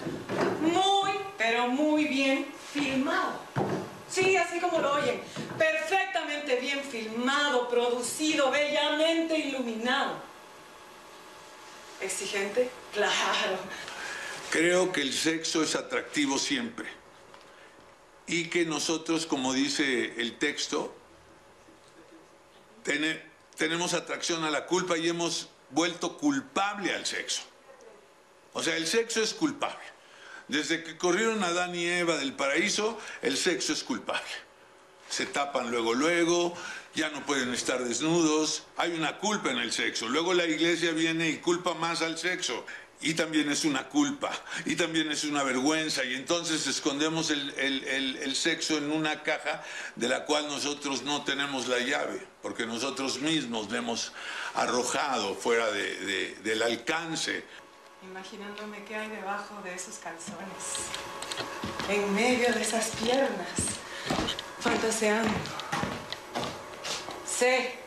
muy, 0.61 1.11
pero 1.38 1.68
muy 1.68 2.06
bien 2.06 2.45
filmado. 2.73 3.40
Sí, 4.10 4.35
así 4.35 4.60
como 4.60 4.80
lo 4.80 4.94
oyen, 4.94 5.22
perfectamente 5.57 6.57
bien 6.57 6.81
filmado, 6.81 7.69
producido, 7.69 8.52
bellamente 8.52 9.38
iluminado. 9.38 10.15
¿Exigente? 12.02 12.69
Claro. 12.94 13.57
Creo 14.52 14.91
que 14.91 15.02
el 15.02 15.14
sexo 15.14 15.64
es 15.64 15.76
atractivo 15.76 16.38
siempre 16.38 16.88
y 18.27 18.49
que 18.49 18.65
nosotros, 18.65 19.26
como 19.26 19.53
dice 19.53 20.14
el 20.18 20.38
texto, 20.38 20.94
tenemos 22.84 23.32
tenemos 23.57 23.93
atracción 23.93 24.43
a 24.43 24.51
la 24.51 24.65
culpa 24.65 24.97
y 24.97 25.09
hemos 25.09 25.49
vuelto 25.69 26.17
culpable 26.17 26.93
al 26.93 27.05
sexo. 27.05 27.41
O 28.53 28.61
sea, 28.61 28.77
el 28.77 28.88
sexo 28.88 29.21
es 29.21 29.34
culpable. 29.34 29.84
Desde 30.47 30.84
que 30.84 30.97
corrieron 30.97 31.43
Adán 31.43 31.73
y 31.73 31.85
Eva 31.85 32.17
del 32.17 32.34
paraíso, 32.34 32.99
el 33.21 33.38
sexo 33.38 33.73
es 33.73 33.84
culpable. 33.84 34.21
Se 35.09 35.25
tapan 35.25 35.71
luego, 35.71 35.93
luego, 35.93 36.53
ya 36.95 37.09
no 37.09 37.25
pueden 37.25 37.53
estar 37.53 37.84
desnudos, 37.84 38.63
hay 38.77 38.93
una 38.93 39.17
culpa 39.19 39.51
en 39.51 39.57
el 39.57 39.71
sexo. 39.71 40.07
Luego 40.07 40.34
la 40.34 40.45
iglesia 40.45 40.91
viene 40.91 41.30
y 41.30 41.38
culpa 41.38 41.73
más 41.73 42.01
al 42.01 42.17
sexo 42.17 42.65
y 43.03 43.13
también 43.13 43.51
es 43.51 43.65
una 43.65 43.89
culpa, 43.89 44.31
y 44.65 44.75
también 44.75 45.11
es 45.11 45.25
una 45.25 45.43
vergüenza, 45.43 46.03
y 46.05 46.13
entonces 46.15 46.65
escondemos 46.67 47.30
el, 47.31 48.35
sexo 48.35 48.77
en 48.77 48.91
una 48.91 49.23
caja 49.23 49.61
de 49.95 50.07
la 50.07 50.25
cual 50.25 50.47
nosotros 50.47 51.03
no 51.03 51.23
tenemos 51.23 51.67
la 51.67 51.80
llave, 51.80 52.25
porque 52.43 52.65
nosotros 52.65 53.19
mismos 53.19 53.71
le 53.71 53.77
hemos 53.77 54.11
arrojado 54.53 55.33
fuera 55.33 55.71
del 55.71 56.61
alcance. 56.61 57.43
Imaginándome 58.03 58.83
qué 58.83 58.95
hay 58.97 59.09
debajo 59.09 59.61
de 59.63 59.73
esos 59.73 59.95
calzones, 59.95 60.91
en 61.87 62.13
medio 62.13 62.53
de 62.53 62.61
esas 62.61 62.89
piernas, 62.97 63.47
fantaseando. 64.59 65.33
Sé 67.25 67.79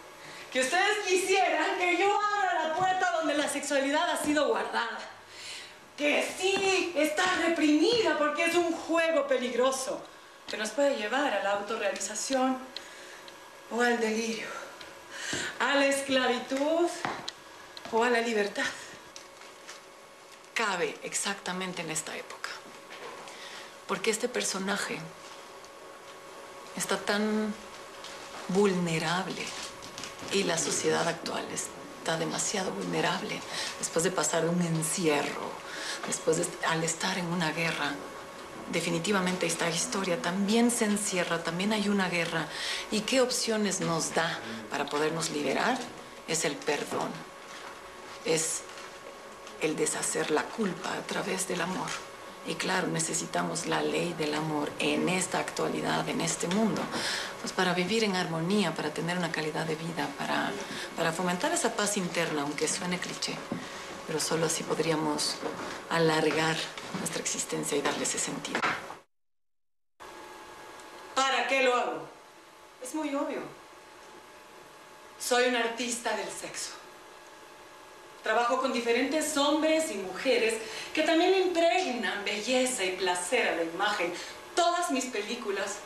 que 0.51 0.61
ustedes 0.61 1.07
quisieran 1.07 1.79
que 1.79 1.99
yo 1.99 2.19
abra 2.19 2.69
la 2.69 2.75
puerta 2.75 3.13
donde 3.19 3.37
la 3.37 3.49
sexualidad 3.49 4.11
ha 4.11 4.25
sido 4.25 4.49
guardada. 4.49 4.99
Que 5.99 6.27
sí 6.39 6.95
está 6.97 7.25
reprimida 7.47 8.17
porque 8.17 8.47
es 8.47 8.55
un 8.55 8.73
juego 8.73 9.27
peligroso 9.27 10.03
que 10.47 10.57
nos 10.57 10.71
puede 10.71 10.97
llevar 10.97 11.33
a 11.35 11.43
la 11.43 11.53
autorrealización 11.53 12.59
o 13.71 13.81
al 13.81 14.01
delirio, 14.01 14.49
a 15.59 15.75
la 15.75 15.87
esclavitud 15.87 16.89
o 17.93 18.05
a 18.05 18.11
la 18.11 18.21
libertad. 18.21 18.65
Cabe 20.55 20.97
exactamente 21.03 21.83
en 21.83 21.91
esta 21.91 22.17
época. 22.17 22.51
Porque 23.87 24.11
este 24.11 24.29
personaje 24.29 24.99
está 26.77 26.97
tan 26.99 27.55
vulnerable 28.49 29.45
y 30.33 30.45
la 30.45 30.59
sociedad 30.59 31.07
actual 31.07 31.45
está 31.51 32.17
demasiado 32.17 32.71
vulnerable 32.73 33.41
después 33.79 34.05
de 34.05 34.11
pasar 34.11 34.47
un 34.47 34.61
encierro, 34.63 35.51
después 36.07 36.39
de 36.39 36.47
al 36.67 36.83
estar 36.85 37.19
en 37.19 37.27
una 37.27 37.53
guerra. 37.53 37.95
Definitivamente 38.73 39.47
esta 39.47 39.71
historia 39.71 40.21
también 40.21 40.71
se 40.71 40.87
encierra, 40.87 41.43
también 41.43 41.73
hay 41.73 41.89
una 41.89 42.09
guerra. 42.09 42.49
¿Y 42.91 43.01
qué 43.01 43.21
opciones 43.21 43.81
nos 43.81 44.15
da 44.15 44.39
para 44.71 44.87
podernos 44.87 45.31
liberar? 45.31 45.79
Es 46.27 46.45
el 46.45 46.57
perdón, 46.57 47.11
es 48.25 48.63
el 49.61 49.77
deshacer 49.77 50.31
la 50.31 50.43
culpa 50.43 50.93
a 50.93 51.07
través 51.07 51.47
del 51.47 51.61
amor. 51.61 51.89
Y 52.49 52.55
claro, 52.55 52.87
necesitamos 52.87 53.67
la 53.67 53.83
ley 53.83 54.15
del 54.15 54.35
amor 54.35 54.71
en 54.79 55.09
esta 55.09 55.39
actualidad, 55.39 56.09
en 56.09 56.21
este 56.21 56.47
mundo, 56.47 56.81
pues 57.41 57.53
para 57.53 57.75
vivir 57.75 58.05
en 58.05 58.15
armonía, 58.15 58.73
para 58.75 58.91
tener 58.91 59.19
una 59.19 59.33
calidad 59.33 59.67
de 59.67 59.75
vida, 59.75 60.09
para, 60.17 60.53
para 60.97 61.13
fomentar 61.13 61.53
esa 61.53 61.75
paz 61.75 61.97
interna, 61.97 62.43
aunque 62.43 62.69
suene 62.69 62.99
cliché. 62.99 63.37
Pero 64.07 64.21
solo 64.21 64.47
así 64.47 64.63
podríamos 64.63 65.37
alargar 65.91 66.57
nuestra 66.99 67.21
existencia 67.21 67.77
y 67.77 67.83
darle 67.83 68.05
ese 68.05 68.19
sentido. 68.19 68.61
¿Para 71.15 71.49
qué 71.49 71.63
lo 71.63 71.75
hago? 71.75 72.09
Es 72.83 72.95
muy 72.95 73.15
obvio. 73.15 73.41
Soy 75.19 75.47
un 75.49 75.57
artista 75.57 76.17
del 76.17 76.29
sexo. 76.29 76.71
Trabajo 78.23 78.61
con 78.61 78.73
diferentes 78.73 79.37
hombres 79.37 79.91
y 79.91 79.95
mujeres 79.95 80.55
que 80.95 81.03
también 81.03 81.35
impregnan 81.47 82.25
belleza 82.25 82.85
y 82.85 82.97
placer 82.97 83.49
a 83.49 83.57
la 83.57 83.65
imagen. 83.65 84.13
Todas 84.55 84.91
mis 84.91 85.07
películas 85.07 85.77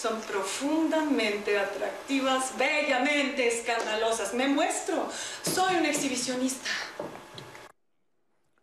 son 0.00 0.20
profundamente 0.22 1.58
atractivas, 1.58 2.56
bellamente 2.56 3.48
escandalosas. 3.48 4.32
Me 4.34 4.48
muestro, 4.48 5.08
soy 5.42 5.76
un 5.76 5.86
exhibicionista. 5.86 6.70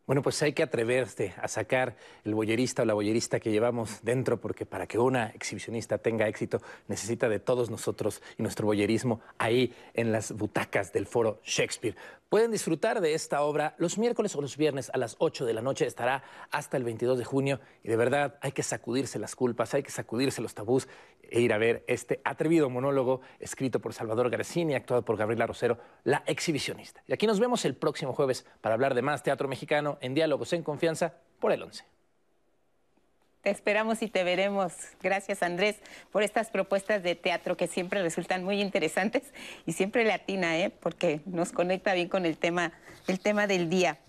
Bueno, 0.08 0.22
pues 0.22 0.40
hay 0.44 0.54
que 0.54 0.62
atreverse 0.62 1.34
a 1.42 1.48
sacar 1.48 1.96
el 2.24 2.36
boyerista 2.36 2.84
o 2.84 2.86
la 2.86 2.94
boyerista 2.94 3.40
que 3.40 3.52
llevamos 3.52 4.04
dentro, 4.04 4.40
porque 4.40 4.64
para 4.64 4.86
que 4.86 5.00
una 5.00 5.30
exhibicionista 5.30 5.98
tenga 5.98 6.28
éxito 6.28 6.62
necesita 6.88 7.28
de 7.28 7.40
todos 7.40 7.72
nosotros 7.72 8.22
y 8.38 8.44
nuestro 8.44 8.68
boyerismo 8.68 9.22
ahí 9.40 9.74
en 9.96 10.12
las 10.12 10.32
butacas 10.32 10.94
del 10.94 11.08
foro 11.08 11.40
Shakespeare. 11.44 11.96
Pueden 12.30 12.52
disfrutar 12.52 13.02
de 13.02 13.14
esta 13.14 13.42
obra 13.42 13.76
los 13.78 13.98
miércoles 13.98 14.36
o 14.36 14.42
los 14.42 14.58
viernes 14.58 14.92
a 14.94 14.98
las 14.98 15.16
8 15.20 15.46
de 15.46 15.54
la 15.54 15.62
noche. 15.62 15.86
Estará 15.86 16.24
hasta 16.52 16.76
el 16.76 16.84
22 16.84 17.18
de 17.18 17.24
junio 17.24 17.60
y 17.84 17.88
de 17.88 17.96
verdad 17.96 18.38
hay 18.42 18.52
que 18.52 18.62
sacudirse 18.62 19.20
las 19.20 19.36
culpas, 19.36 19.74
hay 19.74 19.84
que 19.84 19.92
sacudirse 19.92 20.42
los 20.42 20.54
tabús 20.54 20.88
e 21.24 21.40
ir 21.40 21.54
a 21.54 21.58
ver 21.58 21.84
este 21.88 22.22
atrevido 22.24 22.70
monólogo 22.70 23.22
escrito 23.40 23.80
por 23.80 23.94
Salvador 23.94 24.30
Garcini, 24.30 24.76
actuado 24.76 25.04
por 25.04 25.18
Gabriela 25.18 25.48
Rosero, 25.48 25.78
la 26.04 26.24
exhibicionista. 26.26 27.02
Y 27.08 27.14
aquí 27.14 27.26
nos 27.28 27.40
vemos 27.40 27.64
el 27.66 27.76
próximo 27.76 28.14
jueves 28.14 28.46
para 28.62 28.76
hablar 28.76 28.96
de 28.96 29.02
más 29.02 29.24
teatro 29.24 29.48
mexicano 29.48 29.95
en 30.02 30.14
Diálogos 30.14 30.54
en 30.54 30.64
Confianza 30.64 31.14
por 31.40 31.52
el 31.52 31.64
11. 31.64 31.84
Te 33.46 33.52
esperamos 33.52 34.02
y 34.02 34.08
te 34.08 34.24
veremos. 34.24 34.74
Gracias, 35.04 35.44
Andrés, 35.44 35.76
por 36.12 36.24
estas 36.24 36.50
propuestas 36.50 37.04
de 37.04 37.14
teatro 37.14 37.56
que 37.56 37.68
siempre 37.68 38.02
resultan 38.02 38.44
muy 38.44 38.60
interesantes 38.60 39.22
y 39.68 39.74
siempre 39.74 40.04
latina, 40.04 40.58
¿eh? 40.58 40.72
porque 40.72 41.22
nos 41.28 41.52
conecta 41.52 41.94
bien 41.94 42.10
con 42.10 42.26
el 42.26 42.38
tema, 42.38 42.72
el 43.06 43.20
tema 43.20 43.46
del 43.46 43.70
día. 43.70 44.00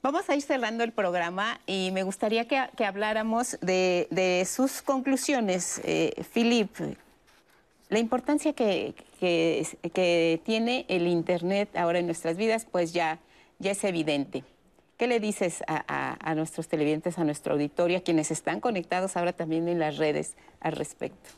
Vamos 0.00 0.30
a 0.30 0.34
ir 0.34 0.40
cerrando 0.40 0.84
el 0.84 0.92
programa 0.92 1.60
y 1.66 1.90
me 1.92 2.02
gustaría 2.02 2.48
que, 2.48 2.84
habláramos 2.84 3.58
de, 3.60 4.48
sus 4.50 4.80
conclusiones. 4.80 5.82
Eh, 5.84 6.24
Philip, 6.32 6.74
la 7.90 7.98
importancia 7.98 8.54
que, 8.54 8.94
tiene 10.44 10.86
el 10.88 11.06
Internet 11.08 11.76
ahora 11.76 11.98
en 11.98 12.06
nuestras 12.06 12.38
vidas, 12.38 12.66
pues 12.72 12.94
ya 12.94 13.18
es 13.60 13.84
evidente. 13.84 14.44
¿Qué 14.96 15.06
le 15.06 15.20
dices 15.20 15.62
a, 15.66 16.34
nuestros 16.34 16.68
televidentes, 16.68 17.18
a 17.18 17.24
nuestro 17.24 17.54
auditorio, 17.54 17.98
a 17.98 18.00
quienes 18.02 18.30
están 18.30 18.60
conectados 18.60 19.16
ahora 19.16 19.32
también 19.32 19.68
en 19.68 19.78
las 19.78 19.96
redes 19.96 20.36
al 20.60 20.72
respecto? 20.72 21.30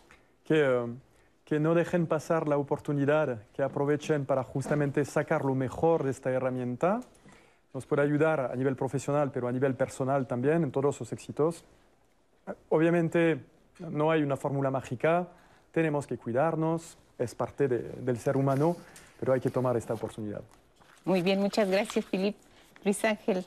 Que, 0.45 0.69
um, 0.69 0.99
que 1.45 1.61
no 1.61 1.75
dejen 1.75 2.07
pasar 2.07 2.49
la 2.49 2.59
oportunidad, 2.59 3.43
que 3.55 3.63
aprovechen 3.63 4.27
para 4.27 4.43
justamente 4.43 5.05
sacar 5.05 5.45
lo 5.45 5.55
mejor 5.55 6.03
de 6.03 6.11
esta 6.11 6.31
herramienta. 6.31 7.01
Nos 7.73 7.87
puede 7.87 8.03
ayudar 8.03 8.41
a 8.53 8.57
nivel 8.57 8.77
profesional, 8.77 9.31
pero 9.33 9.49
a 9.49 9.53
nivel 9.53 9.75
personal 9.75 10.27
también, 10.27 10.63
en 10.63 10.71
todos 10.71 10.97
sus 10.97 11.13
éxitos. 11.13 11.65
Obviamente 12.69 13.41
no 13.79 14.11
hay 14.11 14.23
una 14.23 14.37
fórmula 14.37 14.71
mágica, 14.71 15.29
tenemos 15.73 16.07
que 16.07 16.17
cuidarnos, 16.17 16.99
es 17.19 17.35
parte 17.35 17.69
del 17.69 18.19
ser 18.19 18.37
humano, 18.37 18.77
pero 19.19 19.33
hay 19.33 19.41
que 19.41 19.51
tomar 19.51 19.77
esta 19.77 19.95
oportunidad. 19.95 20.43
Muy 21.05 21.23
bien, 21.23 21.41
muchas 21.41 21.69
gracias, 21.69 22.05
Filip. 22.05 22.37
Luis 22.85 23.05
Ángel. 23.05 23.47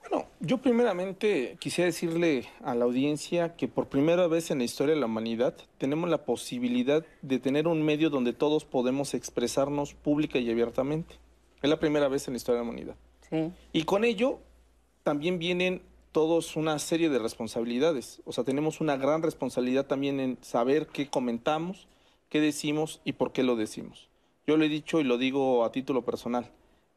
Bueno, 0.00 0.26
yo 0.40 0.58
primeramente 0.58 1.56
quisiera 1.60 1.86
decirle 1.86 2.46
a 2.64 2.74
la 2.74 2.86
audiencia 2.86 3.54
que 3.56 3.68
por 3.68 3.88
primera 3.88 4.26
vez 4.26 4.50
en 4.50 4.58
la 4.58 4.64
historia 4.64 4.94
de 4.94 5.00
la 5.00 5.06
humanidad 5.06 5.54
tenemos 5.76 6.08
la 6.08 6.24
posibilidad 6.24 7.04
de 7.20 7.38
tener 7.38 7.68
un 7.68 7.82
medio 7.82 8.08
donde 8.08 8.32
todos 8.32 8.64
podemos 8.64 9.12
expresarnos 9.12 9.92
pública 9.92 10.38
y 10.38 10.50
abiertamente. 10.50 11.16
Es 11.62 11.68
la 11.68 11.78
primera 11.78 12.08
vez 12.08 12.26
en 12.26 12.34
la 12.34 12.38
historia 12.38 12.60
de 12.60 12.64
la 12.64 12.70
humanidad. 12.70 12.96
Sí. 13.28 13.52
Y 13.72 13.84
con 13.84 14.04
ello 14.04 14.38
también 15.02 15.38
vienen 15.38 15.82
todos 16.10 16.56
una 16.56 16.78
serie 16.78 17.10
de 17.10 17.18
responsabilidades. 17.18 18.22
O 18.24 18.32
sea, 18.32 18.42
tenemos 18.42 18.80
una 18.80 18.96
gran 18.96 19.22
responsabilidad 19.22 19.86
también 19.86 20.18
en 20.20 20.38
saber 20.40 20.86
qué 20.86 21.08
comentamos, 21.08 21.86
qué 22.30 22.40
decimos 22.40 23.02
y 23.04 23.12
por 23.12 23.32
qué 23.32 23.42
lo 23.42 23.56
decimos. 23.56 24.08
Yo 24.46 24.56
lo 24.56 24.64
he 24.64 24.68
dicho 24.70 25.00
y 25.00 25.04
lo 25.04 25.18
digo 25.18 25.64
a 25.64 25.70
título 25.70 26.02
personal 26.02 26.50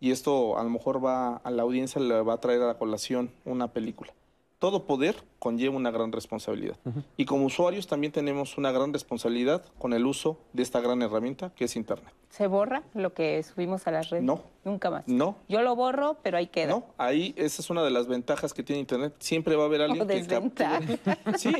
y 0.03 0.11
esto 0.11 0.57
a 0.59 0.63
lo 0.63 0.69
mejor 0.69 1.03
va 1.03 1.38
a 1.38 1.49
la 1.49 1.63
audiencia 1.63 2.01
le 2.01 2.21
va 2.23 2.34
a 2.34 2.38
traer 2.41 2.61
a 2.61 2.67
la 2.67 2.73
colación 2.77 3.31
una 3.45 3.69
película. 3.69 4.11
Todo 4.59 4.84
poder 4.85 5.15
conlleva 5.39 5.75
una 5.77 5.91
gran 5.91 6.11
responsabilidad. 6.11 6.77
Y 7.17 7.23
como 7.25 7.45
usuarios 7.45 7.88
también 7.88 8.11
tenemos 8.11 8.57
una 8.57 8.71
gran 8.73 8.91
responsabilidad 8.91 9.63
con 9.77 9.93
el 9.93 10.05
uso 10.05 10.38
de 10.51 10.63
esta 10.63 10.81
gran 10.81 11.01
herramienta 11.01 11.51
que 11.55 11.65
es 11.65 11.75
Internet. 11.77 12.13
¿Se 12.30 12.47
borra 12.47 12.84
lo 12.93 13.13
que 13.13 13.41
subimos 13.43 13.88
a 13.88 13.91
las 13.91 14.09
redes? 14.09 14.23
No. 14.25 14.41
Nunca 14.65 14.89
más. 14.89 15.03
No. 15.07 15.38
Yo 15.49 15.61
lo 15.61 15.73
borro, 15.75 16.17
pero 16.21 16.38
ahí 16.38 16.47
queda. 16.47 16.71
No, 16.71 16.85
ahí 16.97 17.34
esa 17.38 17.61
es 17.61 17.69
una 17.69 17.84
de 17.84 17.91
las 17.91 18.07
ventajas 18.07 18.53
que 18.53 18.63
tiene 18.63 18.80
Internet. 18.81 19.13
Siempre 19.19 19.55
va 19.55 19.63
a 19.63 19.65
haber 19.67 19.81
alguien 19.84 20.01
O 20.03 20.07
que 20.07 20.15
desventaja. 20.15 20.80
capture- 20.81 21.38
Sí, 21.38 21.53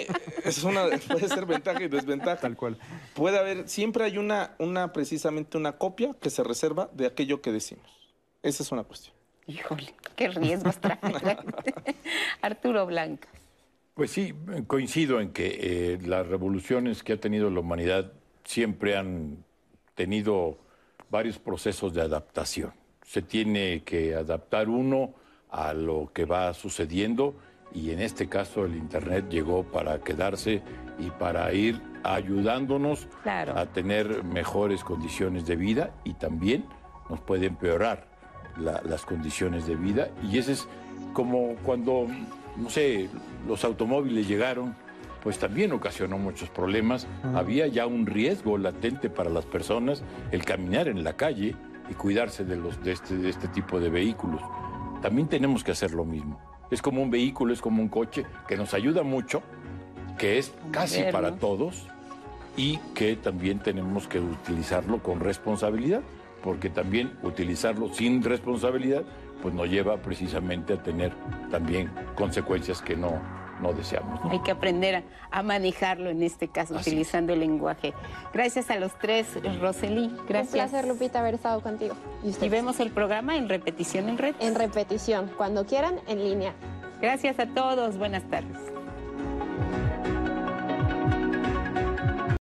es 0.43 0.63
una, 0.65 0.83
puede 1.09 1.27
ser 1.29 1.45
ventaja 1.45 1.81
y 1.83 1.87
desventaja. 1.87 2.41
Tal 2.41 2.55
cual. 2.57 2.77
Puede 3.15 3.37
haber, 3.37 3.69
siempre 3.69 4.03
hay 4.05 4.17
una, 4.17 4.55
una, 4.59 4.91
precisamente 4.93 5.57
una 5.57 5.77
copia 5.77 6.13
que 6.21 6.29
se 6.29 6.43
reserva 6.43 6.89
de 6.93 7.05
aquello 7.05 7.41
que 7.41 7.51
decimos. 7.53 8.02
Esa 8.43 8.61
es 8.63 8.71
una 8.71 8.83
cuestión. 8.83 9.15
Híjole, 9.47 9.93
qué 10.15 10.27
riesgos 10.29 10.77
trae. 10.79 10.99
Arturo 12.41 12.85
Blanca. 12.85 13.27
Pues 13.93 14.11
sí, 14.11 14.33
coincido 14.67 15.19
en 15.21 15.31
que 15.31 15.93
eh, 15.93 15.99
las 16.05 16.27
revoluciones 16.27 17.03
que 17.03 17.13
ha 17.13 17.17
tenido 17.19 17.49
la 17.49 17.59
humanidad 17.59 18.11
siempre 18.43 18.97
han 18.97 19.43
tenido 19.95 20.57
varios 21.09 21.39
procesos 21.39 21.93
de 21.93 22.01
adaptación. 22.01 22.73
Se 23.05 23.21
tiene 23.21 23.83
que 23.83 24.15
adaptar 24.15 24.67
uno 24.69 25.13
a 25.49 25.73
lo 25.73 26.11
que 26.13 26.25
va 26.25 26.53
sucediendo 26.53 27.35
y 27.73 27.91
en 27.91 27.99
este 28.01 28.27
caso 28.27 28.65
el 28.65 28.75
Internet 28.75 29.29
llegó 29.29 29.63
para 29.63 29.99
quedarse 30.01 30.61
y 30.97 31.09
para 31.11 31.53
ir 31.53 31.79
ayudándonos 32.03 33.07
Claro. 33.21 33.57
a 33.57 33.67
tener 33.67 34.23
mejores 34.23 34.83
condiciones 34.83 35.45
de 35.45 35.55
vida 35.55 35.93
y 36.03 36.13
también 36.15 36.65
nos 37.09 37.19
puede 37.21 37.45
empeorar 37.45 38.07
la- 38.57 38.81
las 38.88 39.05
condiciones 39.05 39.65
de 39.67 39.75
vida 39.75 40.09
y 40.30 40.38
ese 40.38 40.53
es 40.53 40.67
como 41.13 41.55
cuando, 41.63 42.07
no 42.57 42.69
sé, 42.69 43.09
los 43.47 43.63
automóviles 43.63 44.27
llegaron, 44.27 44.75
pues 45.21 45.39
también 45.39 45.71
ocasionó 45.71 46.17
muchos 46.17 46.49
problemas. 46.49 47.07
Había 47.34 47.67
ya 47.67 47.85
un 47.88 48.05
riesgo 48.05 48.57
latente 48.57 49.09
para 49.09 49.30
las 49.30 49.45
personas 49.45 50.03
el 50.31 50.43
caminar 50.43 50.88
en 50.88 51.03
la 51.03 51.13
calle 51.13 51.55
y 51.89 51.93
cuidarse 51.93 52.43
de, 52.43 52.55
los, 52.57 52.84
de, 52.84 52.91
este, 52.91 53.15
de 53.15 53.30
este 53.30 53.47
tipo 53.47 53.80
de 53.80 53.89
vehículos. 53.89 54.41
También 55.01 55.27
tenemos 55.27 55.63
que 55.63 55.71
hacer 55.71 55.91
lo 55.91 56.03
mismo. 56.05 56.39
Es 56.71 56.81
como 56.81 57.01
un 57.01 57.11
vehículo, 57.11 57.53
es 57.53 57.61
como 57.61 57.81
un 57.81 57.89
coche 57.89 58.25
que 58.47 58.57
nos 58.57 58.73
ayuda 58.73 59.03
mucho, 59.03 59.43
que 60.17 60.38
es 60.39 60.53
casi 60.71 60.99
Moderno. 60.99 61.19
para 61.19 61.35
todos 61.38 61.88
y 62.57 62.77
que 62.93 63.15
también 63.15 63.59
tenemos 63.59 64.07
que 64.07 64.19
utilizarlo 64.19 65.01
con 65.01 65.19
responsabilidad, 65.19 66.01
porque 66.43 66.69
también 66.69 67.17
utilizarlo 67.23 67.91
sin 67.93 68.21
responsabilidad 68.21 69.03
pues 69.41 69.53
nos 69.53 69.67
lleva 69.67 69.97
precisamente 69.97 70.73
a 70.73 70.83
tener 70.83 71.13
también 71.49 71.91
consecuencias 72.15 72.81
que 72.81 72.95
no, 72.95 73.19
no 73.61 73.73
deseamos. 73.73 74.23
¿no? 74.23 74.31
Hay 74.31 74.39
que 74.39 74.51
aprender 74.51 74.95
a, 74.95 75.03
a 75.31 75.43
manejarlo 75.43 76.09
en 76.09 76.21
este 76.23 76.47
caso, 76.47 76.75
Así 76.77 76.91
utilizando 76.91 77.33
el 77.33 77.39
lenguaje. 77.39 77.93
Gracias 78.33 78.69
a 78.69 78.77
los 78.77 78.97
tres, 78.99 79.27
Rosely. 79.59 80.11
Gracias. 80.27 80.53
Un 80.53 80.69
placer, 80.69 80.87
Lupita, 80.87 81.19
haber 81.19 81.35
estado 81.35 81.61
contigo. 81.61 81.95
Y 82.23 82.49
vemos 82.49 82.79
el 82.79 82.91
programa 82.91 83.35
en 83.35 83.49
repetición 83.49 84.07
en 84.09 84.17
red. 84.17 84.35
En 84.39 84.55
repetición, 84.55 85.31
cuando 85.37 85.65
quieran, 85.65 85.95
en 86.07 86.23
línea. 86.23 86.53
Gracias 87.01 87.39
a 87.39 87.47
todos. 87.47 87.97
Buenas 87.97 88.23
tardes. 88.29 88.57